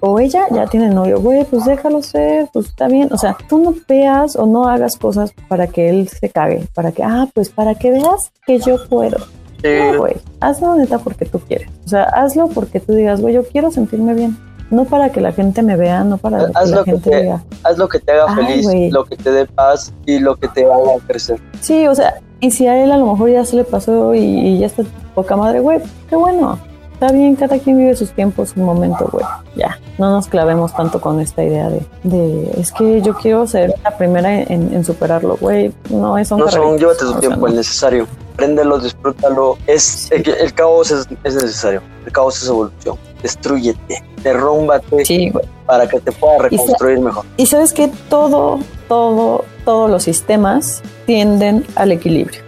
o 0.00 0.18
ella 0.18 0.46
ya 0.50 0.66
tiene 0.66 0.88
novio, 0.88 1.20
güey, 1.20 1.44
pues 1.44 1.64
déjalo 1.64 2.02
ser, 2.02 2.48
pues 2.52 2.66
está 2.66 2.88
bien. 2.88 3.12
O 3.12 3.18
sea, 3.18 3.36
tú 3.48 3.58
no 3.58 3.74
veas 3.86 4.34
o 4.34 4.46
no 4.46 4.66
hagas 4.66 4.96
cosas 4.96 5.32
para 5.48 5.66
que 5.66 5.90
él 5.90 6.08
se 6.08 6.30
cague, 6.30 6.66
para 6.74 6.92
que, 6.92 7.02
ah, 7.02 7.28
pues 7.34 7.50
para 7.50 7.74
que 7.74 7.90
veas 7.90 8.32
que 8.46 8.58
yo 8.58 8.76
puedo. 8.88 9.18
Sí. 9.62 9.68
No, 9.92 9.98
güey, 9.98 10.14
hazlo 10.40 10.74
neta 10.76 10.98
porque 10.98 11.26
tú 11.26 11.38
quieres. 11.40 11.68
O 11.84 11.88
sea, 11.88 12.04
hazlo 12.04 12.48
porque 12.48 12.80
tú 12.80 12.94
digas, 12.94 13.20
güey, 13.20 13.34
yo 13.34 13.44
quiero 13.44 13.70
sentirme 13.70 14.14
bien. 14.14 14.38
No 14.70 14.84
para 14.84 15.10
que 15.10 15.20
la 15.20 15.32
gente 15.32 15.62
me 15.62 15.76
vea, 15.76 16.04
no 16.04 16.16
para 16.16 16.46
que 16.46 16.52
la 16.70 16.84
que 16.84 16.90
gente 16.92 17.10
te- 17.10 17.20
diga. 17.22 17.42
Haz 17.64 17.76
lo 17.76 17.88
que 17.88 17.98
te 17.98 18.12
haga 18.12 18.26
Ay, 18.28 18.62
feliz, 18.62 18.92
lo 18.92 19.04
que 19.04 19.16
te 19.16 19.30
dé 19.32 19.46
paz 19.46 19.92
y 20.06 20.18
lo 20.20 20.36
que 20.36 20.46
te 20.48 20.64
haga 20.64 20.76
crecer. 21.06 21.40
Sí, 21.60 21.86
o 21.88 21.94
sea, 21.94 22.20
y 22.40 22.50
si 22.52 22.66
a 22.68 22.82
él 22.82 22.92
a 22.92 22.96
lo 22.96 23.06
mejor 23.12 23.30
ya 23.30 23.44
se 23.44 23.56
le 23.56 23.64
pasó 23.64 24.14
y, 24.14 24.20
y 24.20 24.58
ya 24.58 24.66
está 24.66 24.84
poca 25.14 25.36
madre, 25.36 25.60
güey, 25.60 25.80
qué 26.08 26.16
bueno. 26.16 26.58
Está 26.94 27.12
bien, 27.12 27.34
cada 27.34 27.58
quien 27.58 27.78
vive 27.78 27.96
sus 27.96 28.10
tiempos, 28.12 28.50
su 28.50 28.60
momento, 28.60 29.08
güey. 29.10 29.24
Ya, 29.56 29.78
no 29.96 30.10
nos 30.10 30.28
clavemos 30.28 30.74
tanto 30.74 31.00
con 31.00 31.18
esta 31.18 31.42
idea 31.42 31.70
de, 31.70 31.80
de 32.04 32.50
es 32.58 32.70
que 32.72 33.00
yo 33.00 33.14
quiero 33.14 33.46
ser 33.46 33.74
la 33.82 33.96
primera 33.96 34.38
en, 34.42 34.74
en 34.74 34.84
superarlo, 34.84 35.38
güey. 35.40 35.72
No, 35.88 36.18
eso 36.18 36.36
No 36.36 36.46
son, 36.48 36.76
llévate 36.78 37.00
su 37.00 37.12
su 37.14 37.18
tiempo, 37.20 37.46
el 37.46 37.56
necesario. 37.56 38.06
Préndelo, 38.40 38.78
disfrútalo. 38.78 39.58
Es, 39.66 40.10
el, 40.12 40.26
el 40.28 40.54
caos 40.54 40.90
es, 40.90 41.06
es 41.24 41.34
necesario. 41.34 41.82
El 42.06 42.12
caos 42.12 42.42
es 42.42 42.48
evolución. 42.48 42.96
Destruyete, 43.22 44.02
derrúmbate 44.22 45.04
Sí, 45.04 45.30
para 45.66 45.86
que 45.86 46.00
te 46.00 46.10
pueda 46.10 46.36
Y 46.36 46.40
reconstruir 46.56 47.00
mejor. 47.00 47.24
Y 47.36 47.44
sabes 47.46 47.74
que 47.74 47.88
todo, 48.08 48.60
todo, 48.88 49.44
todos 49.66 49.90
los 49.90 50.02
sistemas 50.04 50.82
tienden 51.04 51.66
al 51.76 51.92
equilibrio. 51.92 52.40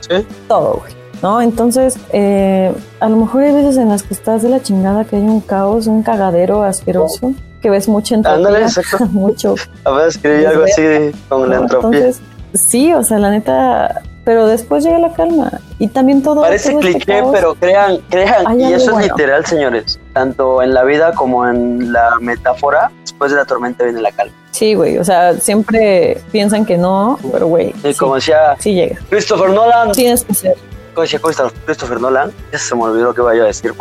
¿Sí? 0.00 0.26
Todo, 0.48 0.78
güey. 0.80 0.92
¿No? 1.22 1.42
Entonces, 1.42 1.98
eh, 2.12 2.72
a 3.00 3.08
lo 3.10 3.16
mejor 3.18 3.42
hay 3.42 3.52
veces 3.52 3.76
en 3.76 3.90
las 3.90 4.02
que 4.02 4.14
estás 4.14 4.42
de 4.42 4.48
la 4.48 4.62
chingada, 4.62 5.04
que 5.04 5.16
hay 5.16 5.22
un 5.22 5.40
caos, 5.40 5.86
un 5.86 6.02
cagadero 6.02 6.62
asqueroso, 6.62 7.32
que 7.60 7.68
ves 7.70 7.88
mucha 7.88 8.14
Ándale, 8.16 8.38
entropía, 8.62 8.66
exacto. 8.66 9.06
mucho. 9.12 9.54
A 9.84 9.90
ver, 9.92 10.08
escribí 10.08 10.44
algo 10.46 10.64
así 10.64 10.82
de- 10.82 11.14
con 11.28 11.48
la 11.50 11.56
¿no? 11.56 11.62
entropía. 11.62 11.98
Entonces, 12.00 12.22
sí, 12.54 12.92
o 12.94 13.02
sea, 13.02 13.18
la 13.18 13.30
neta, 13.30 14.02
pero 14.26 14.46
después 14.46 14.84
llega 14.84 14.98
la 14.98 15.12
calma. 15.14 15.50
Y 15.78 15.86
también 15.88 16.20
todo. 16.22 16.42
Parece 16.42 16.70
todo 16.72 16.80
este 16.80 16.92
cliché, 16.94 17.22
pero 17.32 17.54
crean, 17.54 17.98
crean, 18.10 18.60
y 18.60 18.72
eso 18.74 18.98
es 18.98 19.06
literal, 19.06 19.46
señores. 19.46 19.98
Tanto 20.12 20.60
en 20.62 20.74
la 20.74 20.82
vida 20.84 21.12
como 21.14 21.46
en 21.48 21.92
la 21.92 22.18
metáfora, 22.20 22.90
después 23.02 23.30
de 23.30 23.38
la 23.38 23.44
tormenta 23.46 23.84
viene 23.84 24.02
la 24.02 24.10
calma. 24.12 24.34
Sí, 24.50 24.74
güey, 24.74 24.98
o 24.98 25.04
sea, 25.04 25.34
siempre 25.34 26.20
piensan 26.32 26.64
que 26.66 26.76
no, 26.76 27.18
pero 27.30 27.46
güey, 27.46 27.72
sí, 27.82 27.94
como 27.94 28.16
decía 28.16 28.56
sí 28.58 28.74
llega. 28.74 28.96
Christopher 29.10 29.50
Nolan, 29.50 29.92
Tienes 29.92 30.24
que 30.24 30.34
ser. 30.34 30.54
como 30.94 31.02
decía 31.02 31.20
Christopher 31.66 32.00
Nolan, 32.00 32.32
ya 32.52 32.58
se 32.58 32.74
me 32.74 32.82
olvidó 32.82 33.14
que 33.14 33.20
vaya 33.20 33.42
a 33.42 33.46
decir. 33.46 33.72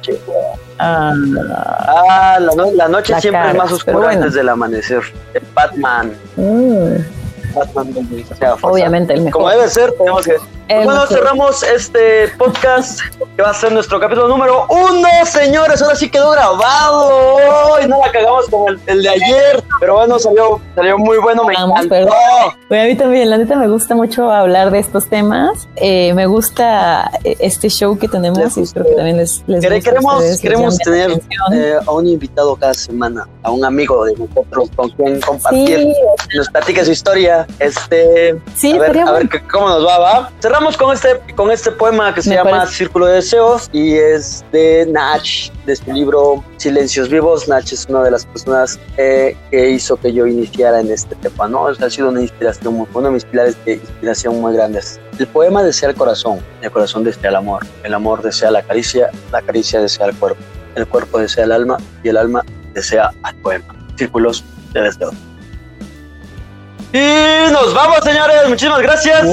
Che. 0.00 0.18
ah, 0.78 1.12
Ah, 1.98 2.38
la, 2.40 2.54
no- 2.54 2.70
la 2.72 2.88
noche 2.88 3.12
La 3.12 3.20
siempre 3.20 3.50
es 3.50 3.56
más 3.56 3.72
oscura 3.72 3.96
bueno. 3.98 4.20
antes 4.20 4.34
del 4.34 4.48
amanecer. 4.48 5.02
Batman. 5.54 6.12
mm, 6.36 7.21
Batman 7.54 7.94
o 8.30 8.34
sea, 8.34 8.54
obviamente 8.62 9.12
el 9.14 9.22
mejor. 9.22 9.42
Como 9.42 9.50
debe 9.50 9.68
ser, 9.68 9.92
tenemos 9.92 10.24
que. 10.24 10.36
El 10.68 10.84
bueno, 10.84 11.06
cerramos 11.06 11.62
este 11.62 12.28
podcast 12.38 13.00
que 13.36 13.42
va 13.42 13.50
a 13.50 13.54
ser 13.54 13.72
nuestro 13.72 14.00
capítulo 14.00 14.28
número 14.28 14.66
uno, 14.70 15.08
señores. 15.26 15.82
Ahora 15.82 15.96
sí 15.96 16.08
quedó 16.10 16.30
grabado. 16.30 17.80
Y 17.82 17.86
no 17.88 17.98
la 18.04 18.10
cagamos 18.10 18.46
como 18.48 18.68
el, 18.68 18.80
el 18.86 19.02
de 19.02 19.08
ayer. 19.10 19.62
Pero 19.80 19.94
bueno, 19.96 20.18
salió, 20.18 20.60
salió 20.74 20.96
muy 20.98 21.18
bueno. 21.18 21.44
Me 21.44 21.54
Vamos, 21.54 21.84
encantó. 21.84 22.14
Güey, 22.68 22.80
a 22.80 22.84
mí 22.84 22.94
también, 22.96 23.28
la 23.28 23.36
neta 23.38 23.56
me 23.56 23.68
gusta 23.68 23.94
mucho 23.94 24.30
hablar 24.30 24.70
de 24.70 24.78
estos 24.78 25.08
temas. 25.08 25.68
Eh, 25.76 26.14
me 26.14 26.26
gusta 26.26 27.10
eh, 27.24 27.36
este 27.40 27.68
show 27.68 27.98
que 27.98 28.08
tenemos 28.08 28.38
Les 28.38 28.56
y 28.56 28.72
creo 28.72 28.86
que 28.86 28.94
también 28.94 29.16
les, 29.18 29.42
les 29.46 29.62
Quere- 29.62 29.74
gusta 29.76 29.90
Queremos, 29.90 30.14
ustedes, 30.14 30.40
queremos 30.40 30.78
tener 30.78 31.10
eh, 31.52 31.74
a 31.86 31.90
un 31.90 32.06
invitado 32.06 32.56
cada 32.56 32.72
semana, 32.72 33.28
a 33.42 33.50
un 33.50 33.64
amigo 33.64 34.04
de 34.06 34.14
nosotros 34.16 34.70
con 34.74 34.88
quien 34.90 35.20
compartir. 35.20 35.78
Sí, 35.80 36.36
Nos 36.38 36.48
platique 36.48 36.84
su 36.84 36.92
historia. 36.92 37.46
Este, 37.58 38.40
sí, 38.56 38.72
a 38.76 38.78
ver, 38.78 38.98
a 39.00 39.12
ver 39.12 39.28
bueno. 39.28 39.46
cómo 39.50 39.68
nos 39.68 39.86
va, 39.86 39.98
va. 39.98 40.30
Cerramos 40.52 40.76
con 40.76 40.92
este, 40.92 41.18
con 41.34 41.50
este 41.50 41.70
poema 41.72 42.14
que 42.14 42.20
se 42.20 42.28
Me 42.28 42.36
llama 42.36 42.50
parece. 42.50 42.74
Círculo 42.74 43.06
de 43.06 43.14
Deseos 43.14 43.70
y 43.72 43.94
es 43.94 44.44
de 44.52 44.84
Nach, 44.86 45.26
de 45.64 45.74
su 45.76 45.90
libro 45.90 46.44
Silencios 46.58 47.08
Vivos. 47.08 47.48
Nach 47.48 47.72
es 47.72 47.86
una 47.88 48.02
de 48.02 48.10
las 48.10 48.26
personas 48.26 48.78
eh, 48.98 49.34
que 49.50 49.70
hizo 49.70 49.96
que 49.96 50.12
yo 50.12 50.26
iniciara 50.26 50.80
en 50.80 50.90
este 50.92 51.14
tema, 51.14 51.48
¿no? 51.48 51.62
O 51.62 51.74
sea, 51.74 51.86
ha 51.86 51.90
sido 51.90 52.10
una 52.10 52.20
inspiración, 52.20 52.74
muy- 52.74 52.86
uno 52.92 53.06
de 53.06 53.14
mis 53.14 53.24
pilares 53.24 53.56
de 53.64 53.76
inspiración 53.76 54.42
muy 54.42 54.52
grandes. 54.52 55.00
El 55.18 55.26
poema 55.26 55.62
desea 55.62 55.88
el 55.88 55.94
corazón, 55.94 56.40
el 56.60 56.70
corazón 56.70 57.02
desea 57.02 57.30
el 57.30 57.36
amor, 57.36 57.64
el 57.82 57.94
amor 57.94 58.20
desea 58.20 58.50
la 58.50 58.60
caricia, 58.62 59.08
la 59.30 59.40
caricia 59.40 59.80
desea 59.80 60.04
el 60.08 60.14
cuerpo, 60.16 60.42
el 60.74 60.86
cuerpo 60.86 61.18
desea 61.18 61.44
el 61.44 61.52
alma 61.52 61.78
y 62.04 62.10
el 62.10 62.18
alma 62.18 62.44
desea 62.74 63.10
al 63.22 63.34
poema. 63.36 63.74
Círculos 63.96 64.44
de 64.74 64.82
Deseos. 64.82 65.14
Y 66.92 67.50
nos 67.50 67.72
vamos, 67.72 68.00
señores. 68.04 68.50
Muchísimas 68.50 68.82
gracias. 68.82 69.26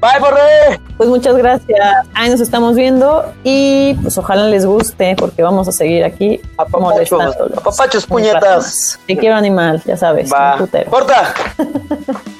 Bye, 0.00 0.20
Borre. 0.20 0.80
Pues 0.96 1.08
muchas 1.08 1.36
gracias. 1.36 1.80
Ahí 2.14 2.30
nos 2.30 2.40
estamos 2.40 2.76
viendo 2.76 3.32
y 3.42 3.94
pues 4.02 4.16
ojalá 4.16 4.46
les 4.46 4.64
guste 4.64 5.16
porque 5.18 5.42
vamos 5.42 5.66
a 5.68 5.72
seguir 5.72 6.04
aquí 6.04 6.40
molestándolos. 6.70 7.62
rato 7.62 8.06
puñetas. 8.06 8.98
Te 9.06 9.16
quiero 9.16 9.34
animal, 9.34 9.82
ya 9.84 9.96
sabes. 9.96 10.32
Va. 10.32 10.56
Corta. 10.88 11.34